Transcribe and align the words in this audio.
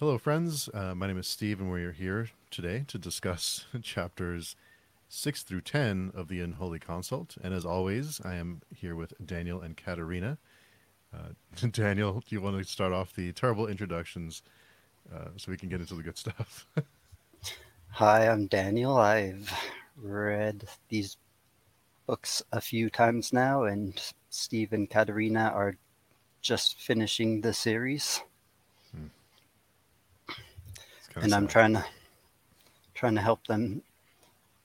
Hello, 0.00 0.16
friends. 0.16 0.70
Uh, 0.72 0.94
my 0.94 1.08
name 1.08 1.18
is 1.18 1.28
Steve, 1.28 1.60
and 1.60 1.70
we're 1.70 1.92
here 1.92 2.30
today 2.50 2.86
to 2.88 2.96
discuss 2.96 3.66
chapters 3.82 4.56
6 5.10 5.42
through 5.42 5.60
10 5.60 6.12
of 6.14 6.28
the 6.28 6.40
Unholy 6.40 6.78
Consult. 6.78 7.36
And 7.44 7.52
as 7.52 7.66
always, 7.66 8.18
I 8.24 8.36
am 8.36 8.62
here 8.74 8.96
with 8.96 9.12
Daniel 9.22 9.60
and 9.60 9.76
Katerina. 9.76 10.38
Uh, 11.14 11.66
Daniel, 11.70 12.24
do 12.26 12.34
you 12.34 12.40
want 12.40 12.56
to 12.56 12.64
start 12.64 12.94
off 12.94 13.14
the 13.14 13.30
terrible 13.32 13.66
introductions 13.66 14.40
uh, 15.14 15.28
so 15.36 15.50
we 15.50 15.58
can 15.58 15.68
get 15.68 15.82
into 15.82 15.96
the 15.96 16.02
good 16.02 16.16
stuff? 16.16 16.66
Hi, 17.90 18.26
I'm 18.26 18.46
Daniel. 18.46 18.96
I've 18.96 19.52
read 19.98 20.66
these 20.88 21.18
books 22.06 22.42
a 22.52 22.60
few 22.62 22.88
times 22.88 23.34
now, 23.34 23.64
and 23.64 24.00
Steve 24.30 24.72
and 24.72 24.88
Katerina 24.88 25.52
are 25.54 25.76
just 26.40 26.80
finishing 26.80 27.42
the 27.42 27.52
series. 27.52 28.22
And 31.16 31.34
I'm 31.34 31.46
trying 31.46 31.74
to 31.74 31.84
trying 32.94 33.14
to 33.14 33.20
help 33.20 33.46
them 33.46 33.82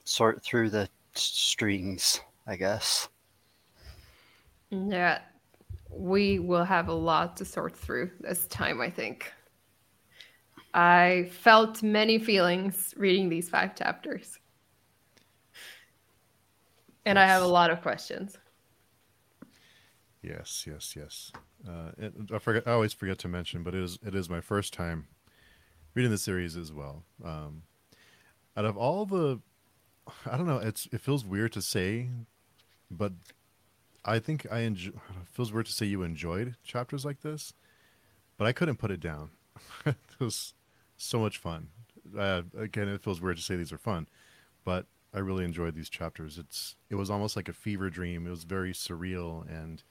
sort 0.03 0.43
through 0.43 0.69
the 0.69 0.89
strings, 1.13 2.21
I 2.45 2.55
guess. 2.55 3.09
Yeah, 4.69 5.19
we 5.89 6.39
will 6.39 6.65
have 6.65 6.87
a 6.89 6.93
lot 6.93 7.37
to 7.37 7.45
sort 7.45 7.75
through 7.75 8.11
this 8.19 8.45
time, 8.47 8.81
I 8.81 8.89
think. 8.89 9.31
I 10.73 11.29
felt 11.31 11.81
many 11.81 12.19
feelings 12.19 12.93
reading 12.97 13.29
these 13.29 13.47
five 13.47 13.75
chapters. 13.75 14.37
And 17.05 17.17
yes. 17.17 17.23
I 17.23 17.27
have 17.31 17.43
a 17.43 17.47
lot 17.47 17.71
of 17.71 17.81
questions. 17.81 18.37
Yes, 20.21 20.65
yes, 20.67 20.95
yes. 20.95 21.31
Uh, 21.67 21.91
I 22.33 22.39
forget. 22.39 22.67
I 22.67 22.71
always 22.71 22.93
forget 22.93 23.19
to 23.19 23.27
mention, 23.27 23.63
but 23.63 23.75
it 23.75 23.83
is 23.83 23.99
it 24.05 24.15
is 24.15 24.27
my 24.27 24.41
first 24.41 24.73
time 24.73 25.07
reading 25.95 26.11
the 26.11 26.17
series 26.17 26.55
as 26.55 26.71
well. 26.71 27.03
Um, 27.23 27.63
out 28.55 28.65
of 28.65 28.77
all 28.77 29.05
the, 29.05 29.39
I 30.29 30.37
don't 30.37 30.45
know. 30.45 30.57
It's 30.57 30.87
it 30.91 31.01
feels 31.01 31.25
weird 31.25 31.53
to 31.53 31.61
say, 31.61 32.09
but 32.91 33.13
I 34.03 34.19
think 34.19 34.45
I 34.51 34.59
enjoy. 34.59 34.91
Feels 35.31 35.51
weird 35.51 35.65
to 35.65 35.71
say 35.71 35.87
you 35.87 36.03
enjoyed 36.03 36.55
chapters 36.63 37.03
like 37.03 37.21
this, 37.21 37.53
but 38.37 38.45
I 38.45 38.51
couldn't 38.51 38.77
put 38.77 38.91
it 38.91 38.99
down. 38.99 39.31
it 39.85 39.95
was 40.19 40.53
so 40.97 41.19
much 41.19 41.37
fun. 41.37 41.69
Uh, 42.17 42.43
again, 42.57 42.87
it 42.87 43.01
feels 43.01 43.19
weird 43.19 43.37
to 43.37 43.43
say 43.43 43.55
these 43.55 43.73
are 43.73 43.77
fun, 43.77 44.07
but 44.63 44.85
I 45.13 45.19
really 45.19 45.43
enjoyed 45.43 45.75
these 45.75 45.89
chapters. 45.89 46.37
It's 46.37 46.75
it 46.89 46.95
was 46.95 47.09
almost 47.09 47.35
like 47.35 47.49
a 47.49 47.53
fever 47.53 47.89
dream. 47.89 48.27
It 48.27 48.31
was 48.31 48.43
very 48.43 48.73
surreal 48.73 49.49
and 49.49 49.81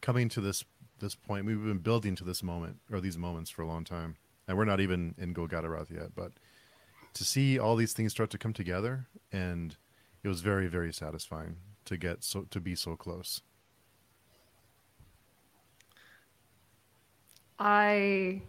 coming 0.00 0.28
to 0.30 0.40
this 0.40 0.64
this 1.00 1.14
point. 1.14 1.46
We've 1.46 1.62
been 1.62 1.78
building 1.78 2.14
to 2.16 2.24
this 2.24 2.42
moment 2.42 2.80
or 2.92 3.00
these 3.00 3.18
moments 3.18 3.50
for 3.50 3.62
a 3.62 3.66
long 3.66 3.84
time, 3.84 4.16
and 4.48 4.56
we're 4.56 4.64
not 4.64 4.80
even 4.80 5.14
in 5.18 5.32
Golgotha 5.32 5.86
yet. 5.90 6.14
But 6.14 6.32
to 7.14 7.24
see 7.24 7.58
all 7.58 7.76
these 7.76 7.92
things 7.92 8.12
start 8.12 8.30
to 8.30 8.38
come 8.38 8.52
together, 8.52 9.06
and 9.32 9.76
it 10.22 10.28
was 10.28 10.40
very 10.40 10.68
very 10.68 10.92
satisfying 10.92 11.56
to 11.84 11.96
get 11.96 12.24
so 12.24 12.42
to 12.50 12.60
be 12.60 12.74
so 12.74 12.96
close. 12.96 13.40
I 17.58 18.42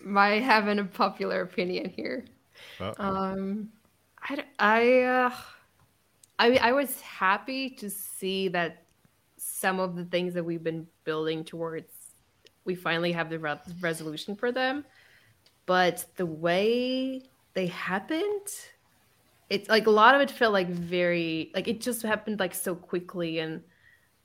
might 0.00 0.42
have 0.42 0.68
an 0.68 0.78
unpopular 0.78 1.40
opinion 1.40 1.88
here. 1.88 2.26
Uh-oh. 2.78 2.94
Um, 3.02 3.70
I, 4.22 4.44
I, 4.58 5.00
uh, 5.02 5.30
I, 6.38 6.56
I 6.56 6.72
was 6.72 7.00
happy 7.00 7.70
to 7.70 7.88
see 7.88 8.48
that 8.48 8.82
some 9.38 9.80
of 9.80 9.96
the 9.96 10.04
things 10.04 10.34
that 10.34 10.44
we've 10.44 10.62
been 10.62 10.86
building 11.04 11.42
towards, 11.44 11.90
we 12.64 12.74
finally 12.74 13.12
have 13.12 13.30
the 13.30 13.38
re- 13.38 13.58
resolution 13.80 14.34
for 14.34 14.52
them. 14.52 14.84
But 15.66 16.04
the 16.16 16.26
way 16.26 17.22
they 17.54 17.66
happened, 17.68 18.48
it's 19.48 19.68
like 19.68 19.86
a 19.86 19.90
lot 19.90 20.14
of 20.14 20.20
it 20.20 20.30
felt 20.30 20.52
like 20.52 20.68
very, 20.68 21.50
like 21.54 21.68
it 21.68 21.80
just 21.80 22.02
happened 22.02 22.40
like 22.40 22.54
so 22.54 22.74
quickly. 22.74 23.38
And 23.38 23.62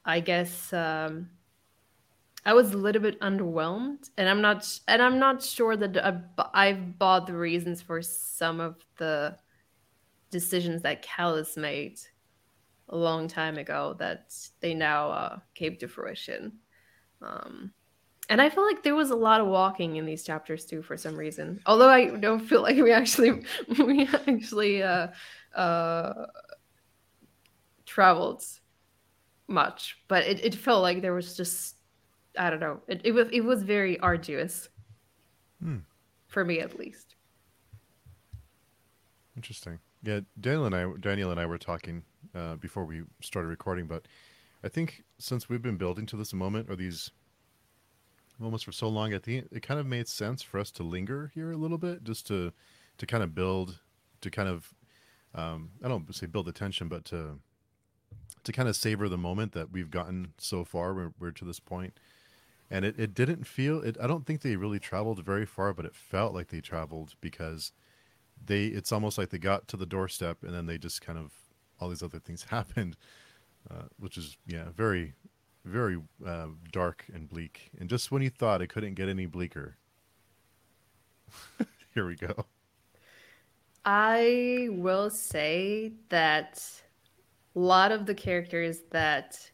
I 0.06 0.20
guess, 0.20 0.74
um, 0.74 1.30
I 2.46 2.54
was 2.54 2.74
a 2.74 2.78
little 2.78 3.02
bit 3.02 3.20
underwhelmed, 3.20 4.10
and 4.18 4.30
I'm 4.30 4.42
not, 4.42 4.66
and 4.88 5.02
I'm 5.02 5.20
not 5.20 5.44
sure 5.44 5.76
that 5.76 5.98
I've 6.54 6.98
bought 6.98 7.28
the 7.28 7.34
reasons 7.34 7.82
for 7.82 8.02
some 8.02 8.62
of 8.62 8.78
the 8.98 9.38
decisions 10.32 10.84
that 10.84 11.02
Callus 11.02 11.58
made 11.58 12.00
a 12.88 12.98
long 12.98 13.28
time 13.28 13.58
ago 13.58 13.96
that 14.00 14.34
they 14.62 14.74
now 14.74 15.10
uh, 15.12 15.40
came 15.54 15.76
to 15.78 15.88
fruition. 15.88 16.54
Um, 17.22 17.74
and 18.30 18.40
I 18.40 18.50
feel 18.50 18.64
like 18.64 18.84
there 18.84 18.96
was 18.96 19.10
a 19.10 19.16
lot 19.16 19.42
of 19.42 19.48
walking 19.48 19.96
in 19.96 20.06
these 20.06 20.24
chapters 20.24 20.64
too, 20.66 20.84
for 20.84 20.96
some 20.96 21.16
reason. 21.16 21.60
Although 21.66 21.90
I 21.90 22.16
don't 22.16 22.40
feel 22.40 22.62
like 22.62 22.78
we 22.78 22.92
actually 22.92 23.44
we 23.80 24.08
actually 24.28 24.84
uh, 24.84 25.08
uh, 25.56 26.28
traveled 27.88 28.44
much, 29.48 29.98
but 30.08 30.24
it, 30.26 30.46
it 30.46 30.56
felt 30.56 30.84
like 30.84 31.02
there 31.02 31.14
was 31.14 31.36
just 31.36 31.78
I 32.38 32.52
don't 32.52 32.60
know. 32.60 32.82
It, 32.88 33.02
it 33.04 33.12
was 33.14 33.28
it 33.32 33.42
was 33.42 33.64
very 33.64 34.00
arduous 34.00 34.70
hmm. 35.62 35.78
for 36.28 36.46
me 36.46 36.60
at 36.60 36.78
least. 36.78 37.16
Interesting. 39.36 39.80
Yeah, 40.04 40.20
Daniel 40.40 40.68
and 40.68 40.76
I 40.76 40.86
Daniel 41.00 41.32
and 41.32 41.40
I 41.40 41.48
were 41.48 41.58
talking 41.58 42.04
uh, 42.36 42.58
before 42.58 42.86
we 42.86 43.02
started 43.24 43.48
recording, 43.48 43.88
but 43.88 44.08
I 44.64 44.68
think 44.68 45.04
since 45.18 45.50
we've 45.50 45.64
been 45.64 45.78
building 45.78 46.06
to 46.08 46.18
this 46.18 46.32
moment 46.32 46.70
or 46.70 46.76
these 46.76 47.10
moments 48.40 48.64
for 48.64 48.72
so 48.72 48.88
long, 48.88 49.14
I 49.14 49.20
think 49.20 49.48
it 49.52 49.62
kind 49.62 49.80
of 49.80 49.86
made 49.86 50.08
sense 50.08 50.42
for 50.42 50.60
us 50.60 50.72
to 50.72 50.84
linger 50.84 51.32
here 51.34 51.52
a 51.52 51.58
little 51.58 51.78
bit, 51.78 52.04
just 52.04 52.28
to 52.28 52.54
to 52.98 53.06
kind 53.06 53.24
of 53.24 53.34
build, 53.34 53.80
to 54.22 54.30
kind 54.30 54.50
of 54.50 54.74
um, 55.36 55.72
I 55.84 55.88
don't 55.88 56.14
say 56.14 56.26
build 56.26 56.48
attention, 56.48 56.88
but 56.88 57.06
to 57.06 57.40
to 58.44 58.52
kind 58.52 58.70
of 58.70 58.76
savor 58.76 59.10
the 59.10 59.18
moment 59.18 59.52
that 59.54 59.72
we've 59.72 59.92
gotten 59.92 60.34
so 60.38 60.64
far. 60.64 60.94
We're, 60.94 61.12
we're 61.20 61.32
to 61.32 61.46
this 61.46 61.60
point, 61.60 62.00
and 62.70 62.86
it, 62.86 62.96
it 62.98 63.14
didn't 63.14 63.46
feel 63.46 63.82
it. 63.82 63.98
I 64.02 64.08
don't 64.08 64.26
think 64.26 64.42
they 64.42 64.56
really 64.56 64.80
traveled 64.80 65.24
very 65.24 65.46
far, 65.46 65.74
but 65.74 65.86
it 65.86 65.96
felt 65.96 66.34
like 66.34 66.48
they 66.48 66.62
traveled 66.62 67.16
because 67.22 67.72
they. 68.44 68.66
It's 68.66 68.92
almost 68.92 69.18
like 69.18 69.30
they 69.30 69.38
got 69.38 69.68
to 69.70 69.78
the 69.78 69.86
doorstep, 69.86 70.44
and 70.44 70.54
then 70.54 70.66
they 70.66 70.78
just 70.78 71.02
kind 71.02 71.20
of 71.20 71.32
all 71.80 71.90
these 71.90 72.04
other 72.04 72.20
things 72.20 72.44
happened, 72.50 72.98
uh, 73.70 73.84
which 73.98 74.18
is 74.18 74.38
yeah 74.48 74.70
very 74.76 75.14
very 75.66 76.00
uh, 76.26 76.48
dark 76.72 77.06
and 77.14 77.30
bleak. 77.30 77.72
And 77.80 77.90
just 77.90 78.12
when 78.12 78.22
you 78.22 78.30
thought 78.30 78.62
it 78.62 78.68
couldn't 78.68 78.96
get 78.96 79.10
any 79.10 79.26
bleaker, 79.26 79.78
here 81.94 82.06
we 82.06 82.16
go. 82.16 82.46
I 83.86 84.68
will 84.72 85.10
say 85.10 85.94
that 86.10 86.64
a 87.56 87.60
lot 87.60 87.92
of 87.92 88.06
the 88.06 88.14
characters 88.14 88.82
that 88.92 89.52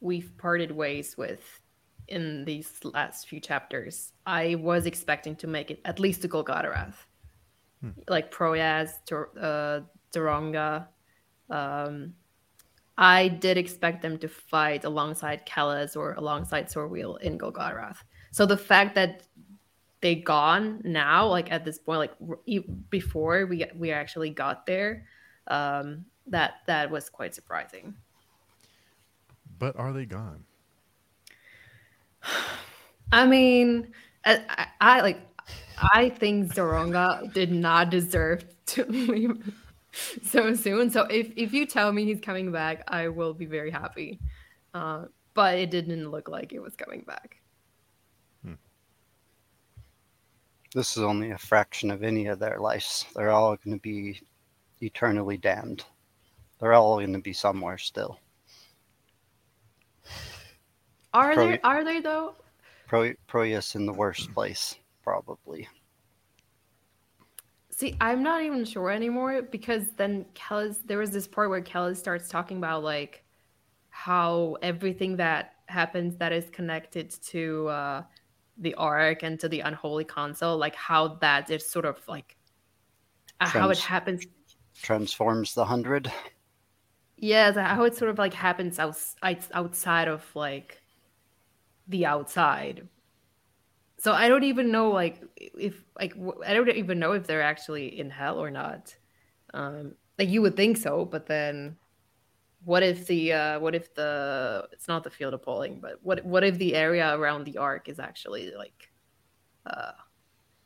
we've 0.00 0.36
parted 0.38 0.70
ways 0.70 1.16
with 1.16 1.60
in 2.08 2.44
these 2.44 2.72
last 2.84 3.28
few 3.28 3.40
chapters, 3.40 4.12
I 4.26 4.56
was 4.56 4.86
expecting 4.86 5.36
to 5.36 5.46
make 5.46 5.70
it 5.70 5.80
at 5.84 5.98
least 5.98 6.22
to 6.22 6.28
Golgotha 6.28 6.92
hmm. 7.80 7.90
like 8.08 8.32
Proyas, 8.32 8.90
uh, 9.40 9.80
Zsoronga, 10.12 10.86
um, 11.50 12.14
I 12.96 13.28
did 13.28 13.56
expect 13.56 14.02
them 14.02 14.18
to 14.18 14.28
fight 14.28 14.84
alongside 14.84 15.46
Callus 15.46 15.96
or 15.96 16.14
alongside 16.14 16.68
Sorweel 16.68 17.20
in 17.20 17.38
Golgotterath. 17.38 17.98
So 18.30 18.46
the 18.46 18.56
fact 18.56 18.94
that 18.94 19.22
they 20.00 20.14
gone 20.14 20.80
now, 20.84 21.26
like 21.26 21.50
at 21.50 21.64
this 21.64 21.78
point, 21.78 21.98
like 21.98 22.12
before 22.90 23.46
we 23.46 23.64
we 23.74 23.90
actually 23.90 24.30
got 24.30 24.66
there, 24.66 25.06
um, 25.48 26.04
that 26.26 26.56
that 26.66 26.90
was 26.90 27.08
quite 27.08 27.34
surprising. 27.34 27.94
But 29.58 29.76
are 29.76 29.92
they 29.92 30.04
gone? 30.04 30.44
I 33.12 33.26
mean, 33.26 33.92
I, 34.24 34.42
I, 34.48 34.66
I 34.80 35.00
like. 35.00 35.20
I 35.92 36.08
think 36.08 36.54
Zsoronga 36.54 37.32
did 37.34 37.50
not 37.50 37.90
deserve 37.90 38.44
to 38.66 38.84
leave 38.88 39.52
so 40.22 40.54
soon. 40.54 40.90
So 40.90 41.02
if 41.02 41.32
if 41.36 41.52
you 41.52 41.66
tell 41.66 41.92
me 41.92 42.04
he's 42.04 42.20
coming 42.20 42.52
back, 42.52 42.84
I 42.88 43.08
will 43.08 43.34
be 43.34 43.46
very 43.46 43.70
happy. 43.70 44.20
Uh, 44.72 45.06
but 45.34 45.58
it 45.58 45.70
didn't 45.70 46.10
look 46.10 46.28
like 46.28 46.52
it 46.52 46.60
was 46.60 46.74
coming 46.76 47.02
back. 47.06 47.36
Hmm. 48.44 48.54
This 50.74 50.96
is 50.96 51.02
only 51.02 51.30
a 51.30 51.38
fraction 51.38 51.90
of 51.90 52.02
any 52.02 52.26
of 52.26 52.38
their 52.38 52.58
lives. 52.58 53.04
They're 53.14 53.30
all 53.30 53.56
going 53.56 53.76
to 53.76 53.82
be 53.82 54.20
eternally 54.80 55.36
damned. 55.36 55.84
They're 56.60 56.72
all 56.72 56.96
going 56.96 57.12
to 57.12 57.18
be 57.20 57.32
somewhere 57.32 57.78
still. 57.78 58.18
Are 61.12 61.34
Pro- 61.34 61.48
they? 61.48 61.60
Are 61.60 61.84
they 61.84 62.00
though? 62.00 62.34
Pro 62.86 63.12
Proyas 63.28 63.76
in 63.76 63.86
the 63.86 63.92
worst 63.92 64.32
place, 64.34 64.76
probably. 65.02 65.68
See, 67.76 67.96
I'm 68.00 68.22
not 68.22 68.40
even 68.44 68.64
sure 68.64 68.88
anymore 68.88 69.42
because 69.42 69.90
then 69.96 70.26
Kelly, 70.34 70.72
there 70.84 70.98
was 70.98 71.10
this 71.10 71.26
part 71.26 71.50
where 71.50 71.60
Kelly 71.60 71.96
starts 71.96 72.28
talking 72.28 72.58
about 72.58 72.84
like 72.84 73.24
how 73.90 74.56
everything 74.62 75.16
that 75.16 75.54
happens 75.66 76.16
that 76.18 76.32
is 76.32 76.48
connected 76.50 77.10
to 77.10 77.66
uh, 77.66 78.02
the 78.58 78.74
ark 78.74 79.24
and 79.24 79.40
to 79.40 79.48
the 79.48 79.58
unholy 79.58 80.04
Consult, 80.04 80.60
like 80.60 80.76
how 80.76 81.16
that 81.16 81.50
is 81.50 81.66
sort 81.68 81.84
of 81.84 82.00
like 82.06 82.36
uh, 83.40 83.48
how 83.48 83.70
it 83.70 83.78
happens 83.78 84.24
transforms 84.80 85.54
the 85.54 85.64
hundred. 85.64 86.12
Yeah, 87.16 87.52
how 87.52 87.82
it 87.84 87.96
sort 87.96 88.10
of 88.12 88.18
like 88.18 88.34
happens 88.34 88.78
outside 88.78 89.38
outside 89.52 90.06
of 90.06 90.24
like 90.36 90.80
the 91.88 92.06
outside. 92.06 92.86
So 94.04 94.12
I 94.12 94.28
don't 94.28 94.44
even 94.44 94.70
know 94.70 94.90
like 94.90 95.22
if 95.38 95.82
like 95.98 96.12
I 96.46 96.52
don't 96.52 96.68
even 96.68 96.98
know 96.98 97.12
if 97.12 97.26
they're 97.26 97.40
actually 97.40 97.98
in 97.98 98.10
hell 98.10 98.38
or 98.38 98.50
not. 98.50 98.94
Um, 99.54 99.94
like 100.18 100.28
you 100.28 100.42
would 100.42 100.56
think 100.56 100.76
so, 100.76 101.06
but 101.06 101.24
then 101.24 101.78
what 102.64 102.82
if 102.82 103.06
the 103.06 103.32
uh, 103.32 103.60
what 103.60 103.74
if 103.74 103.94
the 103.94 104.68
it's 104.72 104.88
not 104.88 105.04
the 105.04 105.10
field 105.10 105.32
of 105.32 105.42
polling, 105.42 105.80
but 105.80 106.00
what 106.02 106.22
what 106.22 106.44
if 106.44 106.58
the 106.58 106.74
area 106.74 107.16
around 107.16 107.44
the 107.44 107.56
ark 107.56 107.88
is 107.88 107.98
actually 107.98 108.52
like 108.54 108.92
uh, 109.64 109.92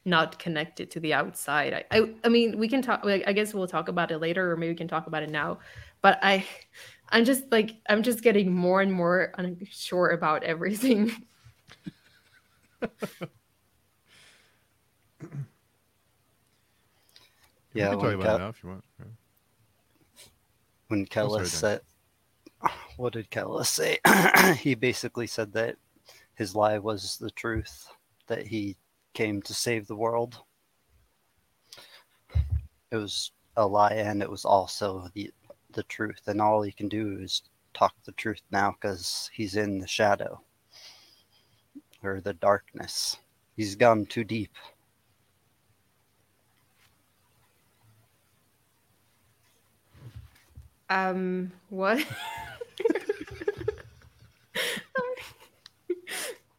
not 0.04 0.40
connected 0.40 0.90
to 0.90 0.98
the 0.98 1.14
outside? 1.14 1.72
I, 1.74 1.84
I 1.96 2.14
I 2.24 2.28
mean 2.30 2.58
we 2.58 2.66
can 2.68 2.82
talk. 2.82 3.04
Like, 3.04 3.22
I 3.28 3.32
guess 3.32 3.54
we'll 3.54 3.68
talk 3.68 3.86
about 3.88 4.10
it 4.10 4.18
later, 4.18 4.50
or 4.50 4.56
maybe 4.56 4.72
we 4.72 4.76
can 4.76 4.88
talk 4.88 5.06
about 5.06 5.22
it 5.22 5.30
now. 5.30 5.60
But 6.02 6.18
I 6.22 6.44
I'm 7.10 7.24
just 7.24 7.52
like 7.52 7.76
I'm 7.88 8.02
just 8.02 8.24
getting 8.24 8.52
more 8.52 8.80
and 8.82 8.92
more 8.92 9.32
unsure 9.38 10.08
about 10.08 10.42
everything. 10.42 11.12
yeah, 17.74 17.90
we 17.90 17.96
can 17.96 17.98
talk 17.98 18.14
about 18.14 18.40
it 18.40 18.42
now 18.42 18.48
if 18.48 18.62
you 18.62 18.68
want. 18.70 18.84
Yeah. 18.98 19.06
When 20.88 21.02
oh, 21.02 21.06
Kella 21.10 21.46
said, 21.46 21.80
what 22.96 23.12
did 23.12 23.30
Kella 23.30 23.64
say? 23.64 23.98
he 24.58 24.74
basically 24.74 25.26
said 25.26 25.52
that 25.52 25.76
his 26.34 26.54
lie 26.54 26.78
was 26.78 27.16
the 27.18 27.30
truth, 27.30 27.88
that 28.26 28.46
he 28.46 28.76
came 29.14 29.42
to 29.42 29.54
save 29.54 29.86
the 29.86 29.96
world. 29.96 30.38
It 32.90 32.96
was 32.96 33.32
a 33.56 33.66
lie, 33.66 33.94
and 33.94 34.22
it 34.22 34.30
was 34.30 34.44
also 34.44 35.08
the 35.14 35.30
the 35.72 35.82
truth, 35.84 36.22
and 36.26 36.40
all 36.40 36.62
he 36.62 36.72
can 36.72 36.88
do 36.88 37.18
is 37.20 37.42
talk 37.74 37.94
the 38.04 38.12
truth 38.12 38.40
now 38.50 38.72
because 38.72 39.30
he's 39.34 39.56
in 39.56 39.78
the 39.78 39.86
shadow 39.86 40.40
or 42.02 42.20
the 42.20 42.34
darkness. 42.34 43.16
He's 43.56 43.74
gone 43.74 44.06
too 44.06 44.24
deep. 44.24 44.52
Um, 50.90 51.52
what? 51.68 51.98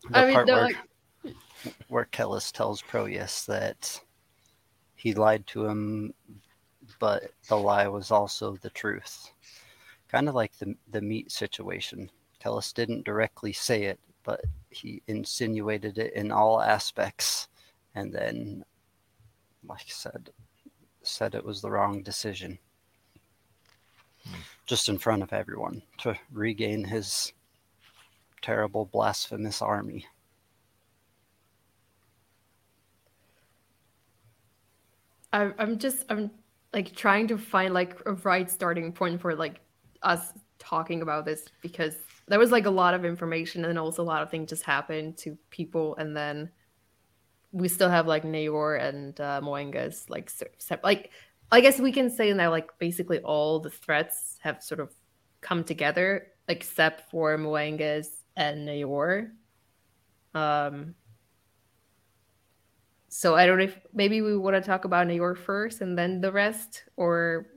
the 0.09 0.17
I 0.17 0.25
mean, 0.25 0.33
part 0.33 0.47
where, 0.47 0.61
like... 0.61 0.75
where 1.87 2.05
Kellhus 2.11 2.51
tells 2.51 2.81
Proyas 2.81 3.45
that 3.47 3.99
he 4.95 5.13
lied 5.13 5.47
to 5.47 5.65
him, 5.65 6.13
but 6.99 7.31
the 7.47 7.55
lie 7.57 7.87
was 7.87 8.11
also 8.11 8.57
the 8.57 8.69
truth. 8.69 9.31
Kind 10.09 10.29
of 10.29 10.35
like 10.35 10.57
the 10.59 10.75
the 10.91 11.01
meat 11.01 11.31
situation. 11.31 12.09
Kellhus 12.43 12.73
didn't 12.73 13.05
directly 13.05 13.53
say 13.53 13.83
it, 13.83 13.99
but 14.29 14.45
he 14.69 15.01
insinuated 15.07 15.97
it 15.97 16.13
in 16.13 16.31
all 16.31 16.61
aspects, 16.61 17.47
and 17.95 18.13
then, 18.13 18.63
like 19.67 19.81
I 19.81 19.89
said, 19.89 20.29
said 21.01 21.33
it 21.33 21.43
was 21.43 21.61
the 21.61 21.71
wrong 21.71 22.03
decision. 22.03 22.59
Hmm. 24.23 24.35
Just 24.67 24.87
in 24.87 24.99
front 24.99 25.23
of 25.23 25.33
everyone 25.33 25.81
to 26.01 26.15
regain 26.31 26.83
his 26.83 27.33
terrible 28.43 28.85
blasphemous 28.85 29.63
army. 29.63 30.05
I, 35.33 35.53
I'm 35.57 35.79
just 35.79 36.05
I'm 36.09 36.29
like 36.71 36.95
trying 36.95 37.27
to 37.29 37.37
find 37.39 37.73
like 37.73 37.97
a 38.05 38.13
right 38.13 38.47
starting 38.51 38.91
point 38.93 39.21
for 39.21 39.33
like 39.33 39.59
us 40.03 40.33
talking 40.59 41.01
about 41.01 41.25
this 41.25 41.45
because 41.63 41.95
there 42.29 42.39
was 42.39 42.51
like 42.51 42.65
a 42.65 42.71
lot 42.71 42.93
of 42.93 43.03
information 43.03 43.65
and 43.65 43.77
also 43.77 44.01
a 44.01 44.05
lot 44.05 44.21
of 44.21 44.29
things 44.29 44.49
just 44.49 44.63
happened 44.63 45.17
to 45.17 45.37
people 45.49 45.95
and 45.97 46.15
then 46.15 46.49
we 47.51 47.67
still 47.67 47.89
have 47.89 48.07
like 48.07 48.23
Cnaiür 48.23 48.81
and 48.81 49.19
uh, 49.19 49.41
Moenghus 49.43 50.09
like 50.09 50.31
like 50.83 51.11
I 51.51 51.61
guess 51.61 51.79
we 51.79 51.91
can 51.91 52.09
say 52.09 52.31
that 52.31 52.47
like 52.47 52.69
basically 52.77 53.19
all 53.19 53.59
the 53.59 53.71
threats 53.71 54.37
have 54.41 54.61
sort 54.61 54.79
of 54.79 54.93
come 55.41 55.63
together 55.63 56.27
except 56.47 57.09
for 57.09 57.37
Moenghus 57.37 58.07
and 58.37 58.67
Cnaiür. 58.67 59.31
Um, 60.35 60.93
so 63.07 63.35
I 63.35 63.47
don't 63.47 63.57
know 63.57 63.63
if 63.63 63.79
maybe 63.93 64.21
we 64.21 64.37
want 64.37 64.55
to 64.55 64.61
talk 64.61 64.85
about 64.85 65.07
Cnaiür 65.07 65.35
first 65.35 65.81
and 65.81 65.97
then 65.97 66.21
the 66.21 66.31
rest, 66.31 66.83
or 66.95 67.47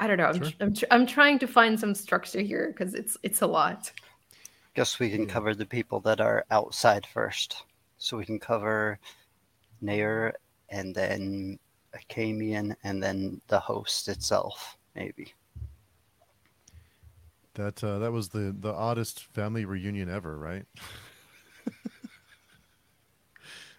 I 0.00 0.08
don't 0.08 0.18
know. 0.18 0.26
I'm, 0.26 0.42
sure. 0.42 0.52
I'm, 0.60 0.74
I'm 0.90 1.06
trying 1.06 1.38
to 1.38 1.46
find 1.46 1.78
some 1.78 1.94
structure 1.94 2.40
here 2.40 2.74
because 2.76 2.94
it's 2.94 3.16
it's 3.22 3.42
a 3.42 3.46
lot. 3.46 3.92
Guess 4.76 4.98
we 4.98 5.08
can 5.08 5.22
yeah. 5.22 5.32
cover 5.32 5.54
the 5.54 5.64
people 5.64 6.00
that 6.00 6.20
are 6.20 6.44
outside 6.50 7.06
first. 7.06 7.64
So 7.96 8.18
we 8.18 8.26
can 8.26 8.38
cover 8.38 8.98
Cnaiür 9.82 10.32
and 10.68 10.94
then 10.94 11.58
Achamian 11.94 12.76
and 12.84 13.02
then 13.02 13.40
the 13.48 13.58
host 13.58 14.06
itself, 14.08 14.76
maybe. 14.94 15.32
That 17.54 17.82
uh, 17.82 17.98
that 18.00 18.12
was 18.12 18.28
the 18.28 18.54
the 18.60 18.74
oddest 18.74 19.24
family 19.32 19.64
reunion 19.64 20.10
ever, 20.10 20.36
right? 20.36 20.66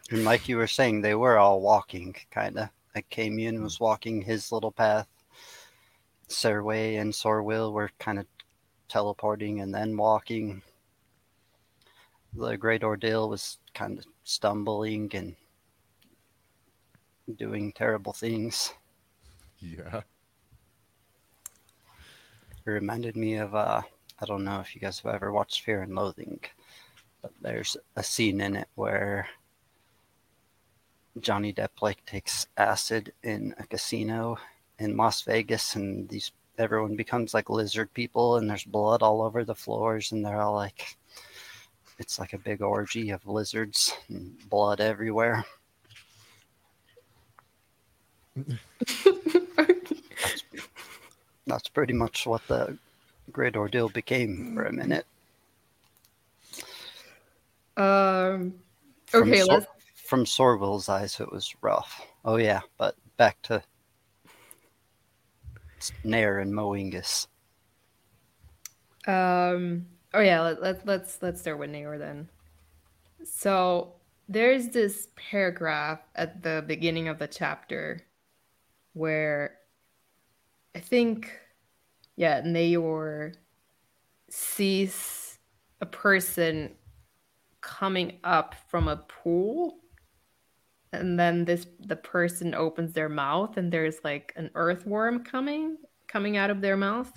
and 0.09 0.23
like 0.23 0.49
you 0.49 0.57
were 0.57 0.65
saying, 0.65 1.01
they 1.01 1.13
were 1.13 1.37
all 1.37 1.61
walking, 1.61 2.15
kind 2.31 2.57
of. 2.57 2.69
Achamian 2.95 3.61
was 3.61 3.79
walking 3.79 4.23
his 4.23 4.51
little 4.51 4.71
path. 4.71 5.07
Serwa 6.27 6.99
and 6.99 7.13
Sorweel 7.13 7.71
were 7.71 7.91
kind 7.99 8.17
of 8.17 8.25
teleporting 8.87 9.61
and 9.61 9.71
then 9.71 9.95
walking. 9.95 10.63
The 12.37 12.55
Great 12.55 12.83
Ordeal 12.83 13.29
was 13.29 13.57
kind 13.73 13.97
of 13.97 14.05
stumbling 14.23 15.09
and 15.15 15.35
doing 17.35 17.71
terrible 17.71 18.13
things. 18.13 18.73
Yeah. 19.59 20.01
It 22.65 22.69
reminded 22.69 23.15
me 23.15 23.35
of 23.37 23.55
uh, 23.55 23.81
I 24.19 24.25
don't 24.25 24.43
know 24.43 24.59
if 24.59 24.75
you 24.75 24.81
guys 24.81 24.99
have 24.99 25.15
ever 25.15 25.31
watched 25.31 25.63
Fear 25.63 25.81
and 25.81 25.95
Loathing, 25.95 26.39
but 27.23 27.31
there's 27.41 27.75
a 27.95 28.03
scene 28.03 28.39
in 28.41 28.55
it 28.55 28.67
where 28.75 29.27
Johnny 31.19 31.53
Depp 31.53 31.81
like 31.81 32.05
takes 32.05 32.45
acid 32.57 33.13
in 33.23 33.55
a 33.57 33.65
casino 33.65 34.37
in 34.77 34.95
Las 34.95 35.23
Vegas, 35.23 35.75
and 35.75 36.07
these 36.07 36.31
everyone 36.59 36.95
becomes 36.95 37.33
like 37.33 37.49
lizard 37.49 37.91
people, 37.93 38.35
and 38.37 38.47
there's 38.47 38.63
blood 38.63 39.01
all 39.01 39.23
over 39.23 39.43
the 39.43 39.55
floors, 39.55 40.11
and 40.11 40.23
they're 40.23 40.41
all 40.41 40.53
like, 40.53 40.97
it's 41.99 42.19
like 42.19 42.33
a 42.33 42.37
big 42.37 42.61
orgy 42.61 43.09
of 43.09 43.25
lizards 43.27 43.93
and 44.09 44.37
blood 44.49 44.79
everywhere. 44.79 45.43
that's 51.47 51.69
pretty 51.69 51.93
much 51.93 52.27
what 52.27 52.45
the 52.47 52.77
Great 53.31 53.55
Ordeal 53.55 53.89
became 53.89 54.53
for 54.55 54.65
a 54.65 54.71
minute. 54.71 55.05
Um. 57.75 58.53
Okay, 59.13 59.39
from, 59.39 59.45
Sor- 59.45 59.67
from 59.95 60.25
Sorweel's 60.25 60.89
eyes, 60.89 61.19
it 61.19 61.31
was 61.31 61.53
rough. 61.61 62.05
Oh 62.25 62.37
yeah, 62.37 62.61
but 62.77 62.95
back 63.17 63.41
to 63.43 63.61
Cnaiür 65.79 66.41
and 66.41 66.53
Moenghus. 66.53 67.27
Um. 69.07 69.85
Oh 70.13 70.21
yeah. 70.21 70.41
Let, 70.41 70.61
let 70.61 70.85
let's 70.85 71.21
let's 71.21 71.41
start 71.41 71.59
with 71.59 71.69
Cnaiür 71.69 71.99
then. 71.99 72.29
So 73.23 73.93
there's 74.29 74.69
this 74.69 75.07
paragraph 75.15 75.99
at 76.15 76.43
the 76.43 76.63
beginning 76.67 77.07
of 77.07 77.19
the 77.19 77.27
chapter 77.27 78.01
where 78.93 79.57
I 80.75 80.79
think, 80.79 81.31
yeah, 82.15 82.41
Cnaiür 82.41 83.33
sees 84.29 85.39
a 85.81 85.85
person 85.85 86.75
coming 87.61 88.19
up 88.23 88.55
from 88.69 88.87
a 88.87 88.97
pool 88.97 89.79
and 90.93 91.19
then 91.19 91.45
this 91.45 91.67
the 91.79 91.95
person 91.95 92.55
opens 92.55 92.93
their 92.93 93.09
mouth 93.09 93.57
and 93.57 93.71
there's 93.71 93.97
like 94.03 94.33
an 94.35 94.49
earthworm 94.55 95.23
coming 95.23 95.77
coming 96.07 96.37
out 96.37 96.49
of 96.49 96.61
their 96.61 96.77
mouth 96.77 97.11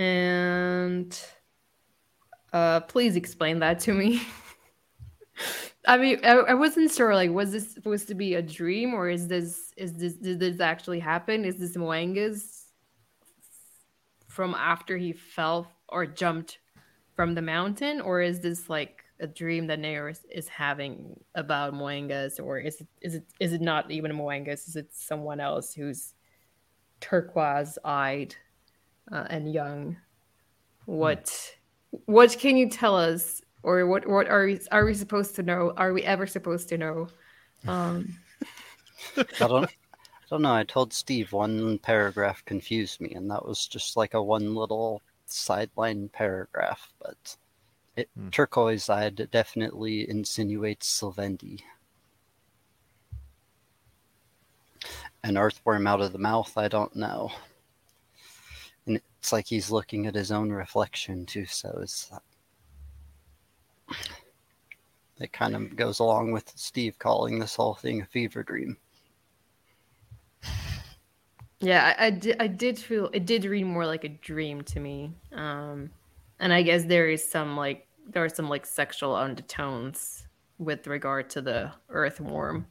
and 0.00 1.22
uh 2.52 2.80
please 2.80 3.14
explain 3.14 3.60
that 3.60 3.78
to 3.78 3.92
me 3.92 4.22
I 5.86 5.96
mean, 5.96 6.20
I, 6.22 6.32
I, 6.32 6.54
wasn't 6.54 6.92
sure. 6.92 7.14
Like, 7.14 7.30
was 7.30 7.52
this 7.52 7.72
supposed 7.72 8.06
to 8.08 8.14
be 8.14 8.34
a 8.34 8.42
dream, 8.42 8.92
or 8.92 9.08
is 9.08 9.28
this 9.28 9.72
is 9.76 9.94
this 9.94 10.14
did 10.14 10.38
this 10.38 10.60
actually 10.60 11.00
happen? 11.00 11.44
Is 11.44 11.56
this 11.56 11.76
Moenghus 11.76 12.64
from 14.28 14.54
after 14.54 14.96
he 14.96 15.12
fell 15.12 15.72
or 15.88 16.04
jumped 16.04 16.58
from 17.16 17.34
the 17.34 17.42
mountain, 17.42 18.00
or 18.00 18.20
is 18.20 18.40
this 18.40 18.68
like 18.68 19.04
a 19.20 19.26
dream 19.26 19.66
that 19.68 19.80
Cnaiür 19.80 20.16
is, 20.30 20.48
having 20.48 21.18
about 21.34 21.72
Moenghus, 21.72 22.38
or 22.42 22.58
is 22.58 22.80
it 22.80 22.88
is 23.00 23.14
it 23.14 23.24
is 23.40 23.52
it 23.54 23.62
not 23.62 23.90
even 23.90 24.12
Moenghus? 24.12 24.68
Is 24.68 24.76
it 24.76 24.90
someone 24.92 25.40
else 25.40 25.72
who's 25.72 26.14
turquoise 27.00 27.78
eyed 27.84 28.36
uh, 29.12 29.26
and 29.30 29.52
young? 29.52 29.96
What 30.86 31.54
hmm. 31.90 32.12
what 32.12 32.36
can 32.38 32.56
you 32.56 32.68
tell 32.68 32.96
us, 32.96 33.42
or 33.62 33.86
what 33.86 34.06
what 34.08 34.28
are 34.28 34.46
we 34.46 34.60
are 34.72 34.84
we 34.84 34.94
supposed 34.94 35.36
to 35.36 35.42
know? 35.42 35.72
Are 35.76 35.92
we 35.92 36.02
ever 36.02 36.26
supposed 36.26 36.68
to 36.70 36.78
know? 36.78 37.08
Um, 37.66 38.16
I 39.16 39.24
don't. 39.38 39.64
I 39.64 40.34
don't 40.34 40.42
know. 40.42 40.54
I 40.54 40.62
told 40.62 40.92
Steve 40.92 41.32
one 41.32 41.78
paragraph 41.78 42.44
confused 42.44 43.00
me, 43.00 43.12
and 43.14 43.30
that 43.30 43.44
was 43.44 43.66
just 43.66 43.96
like 43.96 44.14
a 44.14 44.22
one 44.22 44.54
little 44.54 45.02
sideline 45.26 46.08
paragraph, 46.08 46.92
but 47.00 47.36
it, 47.96 48.08
hmm. 48.16 48.28
turquoise 48.30 48.88
eyed 48.88 49.28
definitely 49.30 50.08
insinuates 50.08 50.88
Scylvendi. 50.88 51.60
An 55.22 55.36
earthworm 55.36 55.86
out 55.86 56.00
of 56.00 56.12
the 56.12 56.18
mouth, 56.18 56.56
I 56.56 56.68
don't 56.68 56.94
know. 56.96 57.30
It's 59.20 59.32
like 59.32 59.46
he's 59.46 59.70
looking 59.70 60.06
at 60.06 60.14
his 60.14 60.32
own 60.32 60.50
reflection 60.50 61.26
too, 61.26 61.44
so 61.44 61.78
it's 61.82 62.10
it 65.20 65.30
kind 65.30 65.54
of 65.54 65.76
goes 65.76 65.98
along 65.98 66.32
with 66.32 66.50
Steve 66.56 66.98
calling 66.98 67.38
this 67.38 67.54
whole 67.54 67.74
thing 67.74 68.00
a 68.00 68.06
fever 68.06 68.42
dream. 68.42 68.78
Yeah, 71.60 71.94
I, 71.98 72.06
I, 72.06 72.10
did, 72.10 72.36
I 72.40 72.46
did 72.46 72.78
feel 72.78 73.10
it 73.12 73.26
did 73.26 73.44
read 73.44 73.66
more 73.66 73.84
like 73.84 74.04
a 74.04 74.08
dream 74.08 74.62
to 74.62 74.80
me. 74.80 75.12
Um, 75.32 75.90
and 76.38 76.54
I 76.54 76.62
guess 76.62 76.84
there 76.84 77.10
is 77.10 77.22
some 77.22 77.54
like 77.58 77.86
there 78.08 78.24
are 78.24 78.30
some 78.30 78.48
like 78.48 78.64
sexual 78.64 79.14
undertones 79.14 80.26
with 80.56 80.86
regard 80.86 81.28
to 81.30 81.42
the 81.42 81.70
earthworm. 81.90 82.66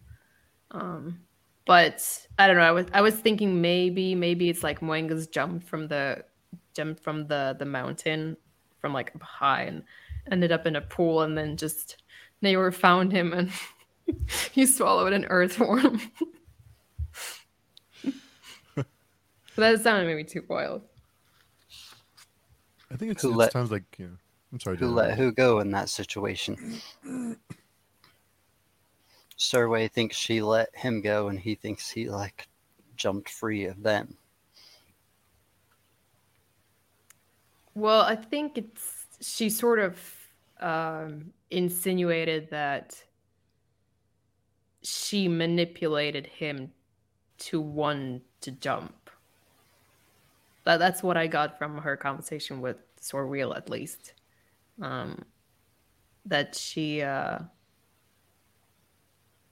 Um, 0.71 1.19
but 1.65 2.27
I 2.39 2.47
don't 2.47 2.55
know. 2.55 2.63
I 2.63 2.71
was 2.71 2.87
I 2.91 3.01
was 3.01 3.13
thinking 3.13 3.61
maybe 3.61 4.15
maybe 4.15 4.49
it's 4.49 4.63
like 4.63 4.79
Moenga's 4.79 5.27
jump 5.27 5.63
from 5.63 5.87
the 5.87 6.23
jumped 6.73 7.01
from 7.03 7.27
the 7.27 7.55
the 7.57 7.65
mountain 7.65 8.37
from 8.79 8.93
like 8.93 9.13
up 9.15 9.21
high 9.21 9.63
and 9.63 9.83
ended 10.31 10.51
up 10.51 10.65
in 10.65 10.75
a 10.75 10.81
pool 10.81 11.21
and 11.21 11.37
then 11.37 11.57
just 11.57 12.01
Cnaiür 12.41 12.73
found 12.73 13.11
him 13.11 13.33
and 13.33 13.51
he 14.51 14.65
swallowed 14.65 15.13
an 15.13 15.25
earthworm. 15.25 16.01
that 19.55 19.81
sounded 19.81 20.07
maybe 20.07 20.23
too 20.23 20.43
wild. 20.47 20.81
I 22.91 22.95
think 22.95 23.11
it's, 23.11 23.23
it 23.23 23.29
let, 23.29 23.51
sounds 23.51 23.71
like 23.71 23.83
you 23.97 24.07
know, 24.07 24.17
I'm 24.51 24.59
sorry. 24.59 24.77
Who 24.77 24.87
let 24.87 25.17
who 25.17 25.31
go 25.31 25.59
in 25.59 25.71
that 25.71 25.89
situation? 25.89 26.81
Serwa 29.37 29.91
thinks 29.91 30.17
she 30.17 30.41
let 30.41 30.75
him 30.75 31.01
go, 31.01 31.27
and 31.27 31.39
he 31.39 31.55
thinks 31.55 31.89
he 31.89 32.09
like 32.09 32.47
jumped 32.95 33.29
free 33.29 33.65
of 33.65 33.83
them. 33.83 34.17
Well, 37.75 38.01
I 38.01 38.15
think 38.15 38.57
it's 38.57 39.05
she 39.21 39.49
sort 39.49 39.79
of 39.79 39.99
um, 40.59 41.31
insinuated 41.49 42.49
that 42.51 43.01
she 44.81 45.27
manipulated 45.27 46.25
him 46.27 46.71
to 47.37 47.61
want 47.61 48.23
to 48.41 48.51
jump. 48.51 49.09
That, 50.63 50.77
that's 50.77 51.01
what 51.03 51.17
I 51.17 51.27
got 51.27 51.57
from 51.57 51.77
her 51.77 51.97
conversation 51.97 52.61
with 52.61 52.77
Sorweel, 53.01 53.55
at 53.55 53.69
least. 53.69 54.13
Um, 54.81 55.23
that 56.25 56.55
she 56.55 57.01
uh, 57.01 57.39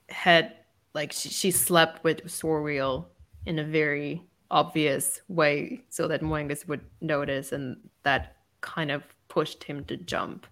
had, 0.09 0.53
like, 0.93 1.11
she, 1.11 1.29
she 1.29 1.51
slept 1.51 2.03
with 2.03 2.25
Sorweel 2.25 3.05
in 3.45 3.59
a 3.59 3.63
very 3.63 4.23
obvious 4.49 5.21
way 5.27 5.83
so 5.89 6.07
that 6.07 6.21
Moenghus 6.21 6.67
would 6.67 6.85
notice, 7.01 7.51
and 7.51 7.77
that 8.07 8.37
kind 8.61 8.89
of 8.89 9.03
pushed 9.27 9.65
him 9.65 9.83
to 9.83 9.97
jump 9.97 10.47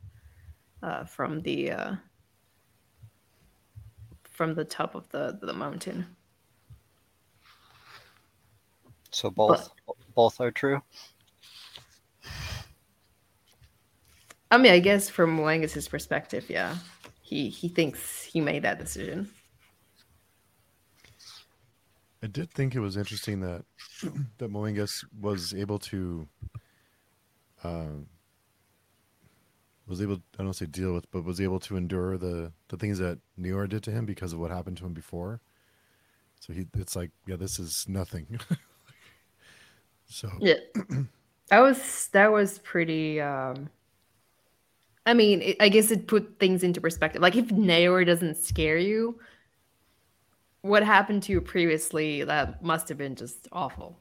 uh, 0.83 1.05
from 1.05 1.39
the 1.43 1.71
uh, 1.71 1.95
from 4.29 4.55
the 4.55 4.65
top 4.65 4.93
of 4.93 5.07
the 5.09 5.39
the 5.41 5.53
mountain. 5.53 6.05
So 9.11 9.29
both 9.29 9.69
but, 9.87 9.95
both 10.13 10.41
are 10.41 10.51
true. 10.51 10.81
I 14.51 14.57
mean, 14.57 14.73
I 14.73 14.79
guess 14.79 15.09
from 15.09 15.37
Moenghus's 15.37 15.87
perspective, 15.87 16.49
yeah, 16.49 16.75
he 17.21 17.47
he 17.47 17.69
thinks 17.69 18.21
he 18.21 18.41
made 18.41 18.63
that 18.63 18.79
decision. 18.79 19.29
I 22.21 22.27
did 22.27 22.51
think 22.51 22.75
it 22.75 22.81
was 22.81 22.97
interesting 22.97 23.39
that 23.39 23.63
that 24.39 24.51
Moengus 24.51 25.05
was 25.21 25.53
able 25.53 25.79
to 25.79 26.27
uh, 27.63 28.03
was 29.87 30.01
able 30.01 30.21
I 30.39 30.43
don't 30.43 30.53
say 30.53 30.65
deal 30.65 30.93
with, 30.93 31.09
but 31.11 31.23
was 31.23 31.41
able 31.41 31.59
to 31.61 31.77
endure 31.77 32.17
the 32.17 32.51
the 32.69 32.77
things 32.77 32.99
that 32.99 33.19
Cnaiür 33.39 33.69
did 33.69 33.83
to 33.83 33.91
him 33.91 34.05
because 34.05 34.33
of 34.33 34.39
what 34.39 34.51
happened 34.51 34.77
to 34.77 34.85
him 34.85 34.93
before. 34.93 35.41
So 36.39 36.53
he 36.53 36.67
it's 36.75 36.95
like, 36.95 37.11
yeah, 37.27 37.37
this 37.37 37.59
is 37.59 37.85
nothing. 37.87 38.39
So 40.07 40.29
yeah, 40.39 40.55
that 41.49 41.59
was 41.59 42.09
that 42.13 42.31
was 42.31 42.59
pretty. 42.59 43.19
um 43.21 43.69
I 45.05 45.13
mean, 45.13 45.41
it, 45.41 45.57
I 45.59 45.69
guess 45.69 45.91
it 45.91 46.07
put 46.07 46.39
things 46.39 46.63
into 46.63 46.81
perspective. 46.81 47.21
Like 47.21 47.35
if 47.35 47.47
Cnaiür 47.47 48.05
doesn't 48.05 48.37
scare 48.37 48.77
you, 48.77 49.19
what 50.61 50.83
happened 50.83 51.23
to 51.23 51.31
you 51.31 51.41
previously? 51.41 52.23
That 52.23 52.63
must 52.63 52.89
have 52.89 52.97
been 52.97 53.15
just 53.15 53.47
awful. 53.51 53.99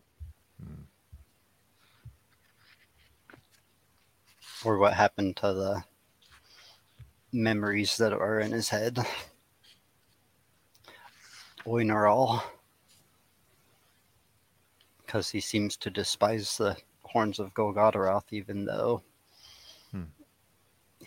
Or 4.65 4.79
what 4.79 4.95
happened 4.95 5.37
to 5.37 5.53
the 5.53 5.85
memories 7.33 7.97
that 7.99 8.13
are 8.13 8.41
in 8.41 8.53
his 8.53 8.69
head? 8.69 8.99
Oinaral 11.67 12.43
because 15.15 15.31
he 15.31 15.39
seems 15.39 15.77
to 15.77 15.91
despise 15.91 16.59
the 16.59 16.77
horns 17.05 17.39
of 17.39 17.55
Golgotterath, 17.55 18.33
even 18.33 18.65
though 18.65 19.01
hmm. 19.93 20.03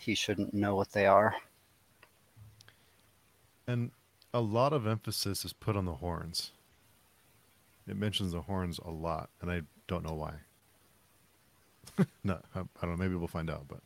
he 0.00 0.14
shouldn't 0.14 0.54
know 0.54 0.74
what 0.74 0.92
they 0.92 1.04
are. 1.04 1.34
And 3.66 3.90
a 4.32 4.40
lot 4.40 4.72
of 4.72 4.86
emphasis 4.86 5.44
is 5.44 5.52
put 5.52 5.76
on 5.76 5.84
the 5.84 5.96
horns. 5.96 6.52
It 7.86 7.98
mentions 7.98 8.32
the 8.32 8.40
horns 8.40 8.80
a 8.82 8.90
lot, 8.90 9.28
and 9.42 9.50
I 9.50 9.60
don't 9.86 10.06
know 10.06 10.14
why. 10.14 10.36
no, 12.24 12.40
I, 12.54 12.60
I 12.60 12.62
don't 12.82 12.90
know. 12.90 12.96
Maybe 12.96 13.14
we'll 13.14 13.28
find 13.28 13.50
out. 13.50 13.66
But 13.68 13.80